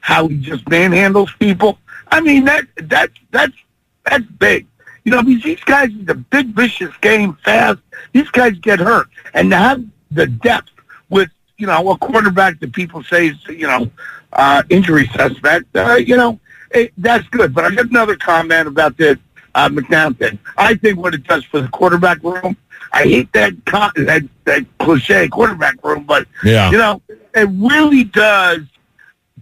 how 0.00 0.28
he 0.28 0.36
just 0.36 0.64
manhandles 0.66 1.36
people. 1.38 1.78
I 2.08 2.20
mean 2.20 2.44
that 2.44 2.64
that 2.76 3.10
that's 3.30 3.56
that's 4.04 4.24
big. 4.24 4.66
You 5.04 5.12
know, 5.12 5.22
because 5.22 5.42
these 5.42 5.64
guys 5.64 5.90
a 6.08 6.14
big, 6.14 6.48
vicious 6.48 6.94
game, 7.00 7.36
fast. 7.44 7.78
These 8.12 8.30
guys 8.30 8.52
get 8.58 8.80
hurt, 8.80 9.08
and 9.34 9.50
to 9.50 9.56
have 9.56 9.84
the 10.10 10.26
depth 10.26 10.70
with 11.08 11.30
you 11.56 11.66
know 11.66 11.90
a 11.90 11.98
quarterback 11.98 12.60
that 12.60 12.72
people 12.72 13.02
say 13.02 13.28
is 13.28 13.36
you 13.48 13.66
know 13.66 13.90
uh, 14.32 14.62
injury 14.68 15.06
suspect. 15.08 15.74
Uh, 15.74 15.94
you 15.94 16.16
know, 16.16 16.38
it, 16.72 16.92
that's 16.98 17.26
good. 17.28 17.54
But 17.54 17.64
I 17.64 17.74
got 17.74 17.86
another 17.86 18.16
comment 18.16 18.68
about 18.68 18.96
this 18.96 19.16
uh, 19.54 19.68
McCown 19.68 20.18
thing. 20.18 20.38
I 20.56 20.74
think 20.74 20.98
what 20.98 21.14
it 21.14 21.24
does 21.24 21.44
for 21.44 21.60
the 21.60 21.68
quarterback 21.68 22.22
room. 22.22 22.56
I 22.92 23.02
hate 23.04 23.32
that 23.32 23.52
con- 23.66 23.92
that 23.96 24.22
that 24.44 24.64
cliche 24.78 25.28
quarterback 25.28 25.82
room, 25.84 26.04
but 26.04 26.26
Yeah. 26.44 26.70
you 26.70 26.78
know, 26.78 27.02
it 27.34 27.48
really 27.52 28.04
does 28.04 28.60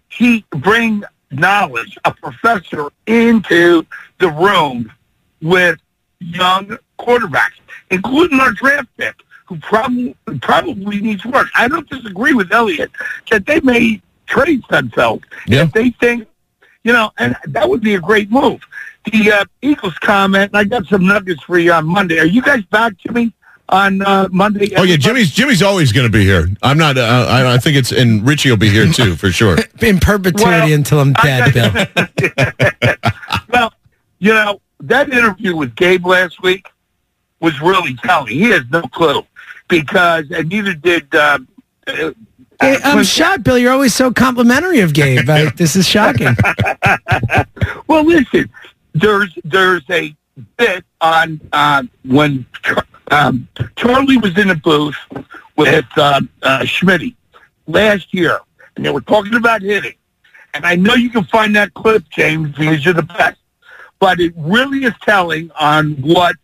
he 0.09 0.45
bring 0.51 1.05
knowledge, 1.31 1.97
a 2.05 2.13
professor 2.13 2.89
into 3.07 3.85
the 4.19 4.29
room 4.31 4.91
with 5.43 5.79
young 6.21 6.77
quarterbacks, 6.99 7.59
including 7.91 8.41
our 8.41 8.53
draft 8.53 8.89
pick, 8.97 9.15
who 9.47 9.57
probably 9.59 10.17
probably 10.43 11.01
needs 11.01 11.25
work. 11.25 11.49
I 11.55 11.69
don't 11.69 11.89
disagree 11.89 12.35
with 12.35 12.53
Elliott 12.53 12.91
that 13.31 13.47
they 13.47 13.61
may 13.61 14.01
trade 14.27 14.63
Sudfeld 14.65 15.23
if 15.47 15.73
they 15.73 15.91
think, 15.91 16.27
you 16.85 16.93
know, 16.93 17.11
and 17.19 17.37
that 17.47 17.69
would 17.69 17.81
be 17.81 17.95
a 17.95 18.01
great 18.01 18.31
move. 18.31 18.61
The 19.11 19.33
uh, 19.33 19.45
Eagles 19.63 19.95
comment, 20.01 20.51
and 20.53 20.59
I 20.59 20.65
got 20.65 20.87
some 20.87 21.07
nuggets 21.07 21.43
for 21.45 21.59
you 21.59 21.73
on 21.73 21.87
Monday. 21.87 22.19
Are 22.19 22.27
you 22.27 22.43
guys 22.43 22.63
back 22.65 22.99
to 23.07 23.13
me 23.13 23.33
on 23.69 24.03
uh, 24.03 24.29
Monday? 24.31 24.75
Oh 24.77 24.83
yeah, 24.83 24.97
Jimmy's 24.97 25.31
Jimmy's 25.31 25.63
always 25.63 25.93
going 25.93 26.07
to 26.07 26.13
be 26.13 26.25
here. 26.25 26.49
I'm 26.63 26.79
not. 26.79 26.97
Uh, 26.99 27.27
I, 27.29 27.55
I 27.55 27.59
think 27.59 27.77
it's 27.77 27.93
and 27.93 28.27
Richie 28.27 28.51
will 28.51 28.57
be 28.57 28.71
here 28.71 28.91
too 28.93 29.17
for 29.17 29.31
sure. 29.31 29.59
In 29.81 29.99
perpetuity 29.99 30.73
until 30.73 31.01
I'm 31.01 31.13
dead, 31.15 31.55
Bill. 31.55 32.95
well, 33.53 33.73
you 34.19 34.33
know, 34.33 34.61
that 34.81 35.11
interview 35.13 35.57
with 35.57 35.75
Gabe 35.75 36.07
last 36.07 36.43
week 36.43 36.69
was 37.41 37.61
really 37.61 37.95
telling. 37.97 38.33
He 38.33 38.51
has 38.51 38.63
no 38.71 38.83
clue 38.83 39.23
because, 39.69 40.31
and 40.31 40.49
neither 40.49 40.75
did. 40.75 41.15
Uh, 41.15 41.39
uh, 41.87 42.13
Hey, 42.61 42.77
I'm 42.83 43.05
shocked, 43.05 43.45
Bill. 43.45 43.57
You're 43.57 43.73
always 43.73 43.95
so 43.95 44.13
complimentary 44.13 44.81
of 44.81 44.93
Gabe. 44.93 45.31
I, 45.31 45.51
this 45.57 45.77
is 45.77 45.87
shocking. 45.87 46.37
well, 47.87 48.03
listen, 48.05 48.51
there's 48.95 49.33
there's 49.45 49.85
a 49.91 50.13
bit 50.57 50.85
on 51.01 51.41
uh, 51.53 51.85
when 52.05 52.47
um, 53.11 53.49
Charlie 53.77 54.19
was 54.19 54.37
in 54.39 54.51
a 54.51 54.55
booth 54.55 54.97
with 55.57 55.87
uh, 55.97 56.21
uh, 56.43 56.67
last 57.67 58.15
year, 58.15 58.39
and 58.77 58.85
they 58.85 58.91
were 58.91 59.01
talking 59.01 59.35
about 59.35 59.63
hitting. 59.63 59.95
And 60.55 60.65
I 60.65 60.77
know 60.77 60.95
you 60.95 61.11
can 61.11 61.25
find 61.25 61.55
that 61.57 61.75
clip, 61.75 62.09
James, 62.11 62.57
because 62.57 62.85
you're 62.85 62.95
the 62.95 63.03
best. 63.03 63.39
But 63.99 64.21
it 64.21 64.33
really 64.37 64.85
is 64.85 64.95
telling 65.03 65.51
on 65.59 65.93
what 65.95 66.37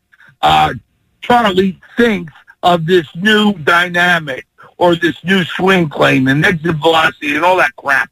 uh, 0.42 0.74
Charlie 1.20 1.80
thinks 1.96 2.32
of 2.62 2.86
this 2.86 3.06
new 3.14 3.52
dynamic 3.54 4.46
or 4.76 4.96
this 4.96 5.22
new 5.24 5.44
swing 5.44 5.88
claim 5.88 6.28
and 6.28 6.44
exit 6.44 6.76
velocity 6.76 7.36
and 7.36 7.44
all 7.44 7.56
that 7.56 7.74
crap. 7.76 8.10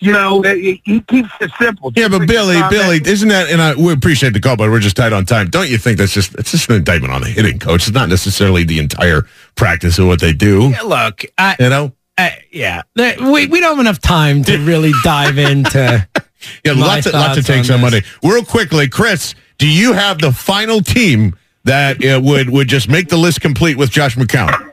You 0.00 0.12
know, 0.12 0.42
he 0.42 0.80
he 0.84 1.00
keeps 1.00 1.30
it 1.40 1.50
simple. 1.58 1.92
Yeah, 1.96 2.08
but 2.08 2.26
Billy, 2.26 2.54
make 2.54 2.64
a 2.64 2.68
comment. 2.68 3.04
Billy, 3.04 3.12
isn't 3.12 3.28
that? 3.28 3.50
And 3.50 3.60
I, 3.60 3.74
we 3.74 3.92
appreciate 3.92 4.32
the 4.32 4.40
call, 4.40 4.56
but 4.56 4.70
we're 4.70 4.78
just 4.78 4.96
tight 4.96 5.12
on 5.12 5.24
time. 5.24 5.50
Don't 5.50 5.68
you 5.68 5.76
think 5.76 5.98
that's 5.98 6.12
just 6.12 6.34
it's 6.36 6.52
just 6.52 6.70
an 6.70 6.76
indictment 6.76 7.12
on 7.12 7.22
the 7.22 7.28
hitting 7.28 7.58
coach? 7.58 7.88
It's 7.88 7.94
not 7.94 8.08
necessarily 8.08 8.62
the 8.62 8.78
entire 8.78 9.26
practice 9.56 9.98
of 9.98 10.06
what 10.06 10.20
they 10.20 10.32
do. 10.32 10.68
Yeah, 10.68 10.82
look, 10.82 11.24
I, 11.36 11.56
You 11.58 11.68
know, 11.68 11.92
uh, 12.16 12.30
yeah, 12.52 12.82
we 12.96 13.46
we 13.46 13.60
don't 13.60 13.76
have 13.76 13.80
enough 13.80 14.00
time 14.00 14.44
to 14.44 14.58
really 14.58 14.92
dive 15.02 15.38
into. 15.38 16.06
yeah, 16.64 16.72
my 16.74 16.80
lots 16.86 17.06
of 17.06 17.14
lots 17.14 17.38
of 17.38 17.44
thoughts 17.44 17.46
takes 17.46 17.70
on 17.70 17.76
on. 17.76 17.80
Monday. 17.82 18.02
Real 18.22 18.44
quickly, 18.44 18.88
Chris, 18.88 19.34
do 19.58 19.68
you 19.68 19.94
have 19.94 20.20
the 20.20 20.32
final 20.32 20.80
team 20.80 21.36
that 21.64 22.04
uh, 22.04 22.20
would 22.22 22.50
would 22.50 22.68
just 22.68 22.88
make 22.88 23.08
the 23.08 23.16
list 23.16 23.40
complete 23.40 23.76
with 23.76 23.90
Josh 23.90 24.16
McCown? 24.16 24.72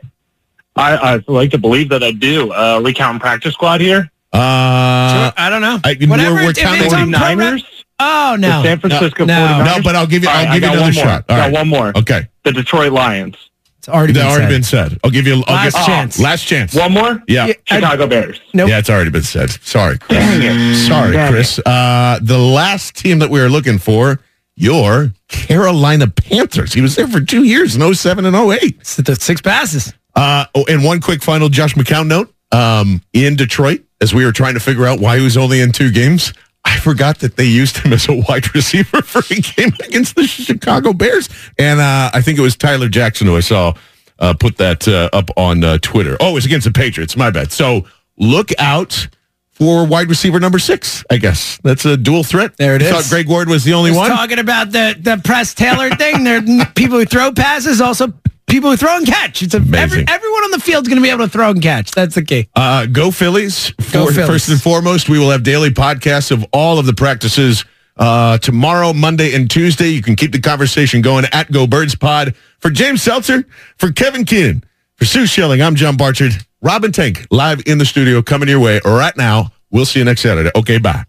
I, 0.75 0.95
I 0.97 1.23
like 1.27 1.51
to 1.51 1.57
believe 1.57 1.89
that 1.89 2.03
I 2.03 2.11
do. 2.11 2.51
Uh, 2.51 2.81
recounting 2.83 3.19
practice 3.19 3.53
squad 3.53 3.81
here. 3.81 4.11
Uh, 4.35 5.31
I 5.37 5.49
don't 5.49 5.61
know. 5.61 5.79
I, 5.83 5.95
Whatever, 6.07 6.35
we're, 6.35 6.45
we're 6.45 6.53
counting 6.53 6.83
it's 6.85 6.93
on 6.93 7.11
pro 7.11 7.19
49ers? 7.19 7.63
Oh 7.97 8.35
no, 8.37 8.61
The 8.61 8.63
San 8.63 8.79
Francisco 8.79 9.25
no, 9.25 9.33
49ers? 9.33 9.65
No, 9.77 9.83
but 9.83 9.95
I'll 9.95 10.07
give 10.07 10.23
you. 10.23 10.29
I'll 10.29 10.35
right, 10.45 10.47
I 10.49 10.53
give 10.59 10.63
you 10.63 10.69
another 10.69 10.81
one 10.81 10.93
more. 10.95 11.03
shot. 11.03 11.25
All 11.29 11.37
got 11.37 11.51
one 11.51 11.67
more. 11.69 11.97
Okay, 11.97 12.27
The 12.43 12.51
Detroit 12.51 12.91
Lions. 12.91 13.37
It's 13.77 13.87
already 13.87 14.13
been 14.13 14.23
already 14.25 14.45
said. 14.45 14.49
been 14.49 14.63
said. 14.63 14.99
I'll 15.03 15.11
give 15.11 15.27
you. 15.27 15.43
I'll 15.47 15.53
Last 15.55 15.75
give, 15.75 15.85
chance. 15.85 16.19
Last 16.19 16.43
chance. 16.47 16.73
One 16.73 16.91
more? 16.91 17.23
Yeah. 17.27 17.45
Yeah, 17.45 17.53
I- 17.69 17.75
Chicago 17.75 18.07
Bears. 18.07 18.41
Nope. 18.53 18.67
Yeah, 18.69 18.79
it's 18.79 18.89
already 18.89 19.11
been 19.11 19.21
said. 19.21 19.51
Sorry. 19.51 19.99
Chris. 19.99 20.17
Dang 20.19 20.41
it. 20.41 20.75
Sorry, 20.87 21.11
Dang 21.13 21.31
Chris. 21.31 21.59
Uh, 21.59 22.17
the 22.21 22.37
last 22.39 22.95
team 22.95 23.19
that 23.19 23.29
we 23.29 23.39
were 23.39 23.49
looking 23.49 23.77
for, 23.77 24.19
your 24.55 25.13
Carolina 25.27 26.07
Panthers. 26.07 26.73
He 26.73 26.81
was 26.81 26.95
there 26.95 27.07
for 27.07 27.21
two 27.21 27.43
years 27.43 27.75
in 27.75 27.93
07 27.93 28.25
and 28.25 28.35
08. 28.35 28.77
It's 28.79 28.95
the 28.95 29.15
six 29.15 29.39
passes. 29.41 29.93
Uh, 30.15 30.45
oh, 30.55 30.65
and 30.67 30.83
one 30.83 30.99
quick 30.99 31.21
final 31.21 31.47
Josh 31.49 31.75
McCown 31.75 32.07
note. 32.07 32.33
Um, 32.51 33.01
in 33.13 33.35
Detroit, 33.35 33.83
as 34.05 34.13
we 34.13 34.23
were 34.23 34.31
trying 34.31 34.53
to 34.53 34.59
figure 34.59 34.85
out 34.85 34.99
why 34.99 35.17
he 35.17 35.23
was 35.23 35.35
only 35.35 35.61
in 35.61 35.71
two 35.71 35.89
games, 35.91 36.31
I 36.63 36.77
forgot 36.79 37.19
that 37.19 37.37
they 37.37 37.45
used 37.45 37.77
him 37.77 37.91
as 37.91 38.07
a 38.07 38.13
wide 38.13 38.53
receiver 38.55 39.01
for 39.01 39.19
a 39.33 39.39
game 39.41 39.73
against 39.83 40.15
the 40.15 40.27
Chicago 40.27 40.93
Bears. 40.93 41.27
And 41.57 41.79
uh, 41.79 42.11
I 42.13 42.21
think 42.21 42.37
it 42.37 42.41
was 42.41 42.55
Tyler 42.55 42.87
Jackson 42.87 43.25
who 43.25 43.35
I 43.35 43.39
saw 43.39 43.73
uh, 44.19 44.35
put 44.39 44.57
that 44.57 44.87
uh, 44.87 45.09
up 45.11 45.31
on 45.37 45.63
uh, 45.63 45.79
Twitter. 45.81 46.17
Oh, 46.19 46.37
it's 46.37 46.45
against 46.45 46.65
the 46.65 46.71
Patriots. 46.71 47.17
My 47.17 47.31
bad. 47.31 47.51
So 47.51 47.85
look 48.17 48.51
out 48.59 49.07
for 49.53 49.87
wide 49.87 50.09
receiver 50.09 50.39
number 50.39 50.59
six, 50.59 51.03
I 51.09 51.17
guess. 51.17 51.59
That's 51.63 51.83
a 51.85 51.97
dual 51.97 52.23
threat. 52.23 52.57
There 52.57 52.75
it 52.75 52.81
You 52.81 52.87
is. 52.89 52.93
thought 52.93 53.09
Greg 53.09 53.27
Ward 53.27 53.49
was 53.49 53.63
the 53.63 53.73
only 53.73 53.89
Just 53.89 53.99
one? 53.99 54.11
talking 54.11 54.37
about 54.39 54.71
the 54.71 54.95
the 54.99 55.19
Press 55.23 55.53
Taylor 55.55 55.89
thing. 55.95 56.23
There 56.23 56.37
are 56.37 56.65
people 56.75 56.99
who 56.99 57.05
throw 57.05 57.31
passes, 57.31 57.81
also 57.81 58.13
people 58.47 58.69
who 58.69 58.77
throw 58.77 58.97
and 58.97 59.05
catch. 59.05 59.41
It's 59.43 59.53
a, 59.53 59.57
every, 59.57 60.05
everyone 60.07 60.43
on 60.43 60.51
the 60.51 60.59
field's 60.59 60.87
going 60.87 60.97
to 60.97 61.03
be 61.03 61.09
able 61.09 61.25
to 61.25 61.29
throw 61.31 61.49
and 61.49 61.61
catch. 61.61 61.91
That's 61.91 62.15
the 62.15 62.23
key. 62.23 62.47
Uh, 62.55 62.85
go 62.85 63.11
Phillies. 63.11 63.71
Go 63.91 64.05
For- 64.07 64.13
Phillies. 64.13 64.27
First 64.27 64.49
and 64.49 64.61
foremost, 64.61 65.09
we 65.09 65.19
will 65.19 65.31
have 65.31 65.43
daily 65.43 65.69
podcasts 65.71 66.31
of 66.31 66.45
all 66.53 66.79
of 66.79 66.85
the 66.85 66.93
practices 66.93 67.65
uh, 67.97 68.37
tomorrow, 68.39 68.93
Monday, 68.93 69.33
and 69.35 69.49
Tuesday. 69.49 69.87
You 69.89 70.01
can 70.01 70.15
keep 70.15 70.31
the 70.31 70.41
conversation 70.41 71.01
going 71.01 71.25
at 71.31 71.51
Go 71.51 71.67
Birds 71.67 71.95
Pod. 71.95 72.35
For 72.59 72.69
James 72.69 73.01
Seltzer, 73.01 73.45
for 73.77 73.91
Kevin 73.91 74.25
Keenan, 74.25 74.63
for 74.95 75.05
Sue 75.05 75.25
Schilling, 75.27 75.61
I'm 75.61 75.75
John 75.75 75.97
Barchard. 75.97 76.33
Robin 76.61 76.91
Tank 76.91 77.27
live 77.29 77.61
in 77.67 77.77
the 77.77 77.85
studio 77.85 78.21
coming 78.23 78.49
your 78.49 78.59
way 78.59 78.79
right 78.83 79.15
now. 79.15 79.51
We'll 79.69 79.85
see 79.85 79.99
you 79.99 80.05
next 80.05 80.21
Saturday. 80.21 80.49
Okay, 80.55 80.77
bye. 80.79 81.03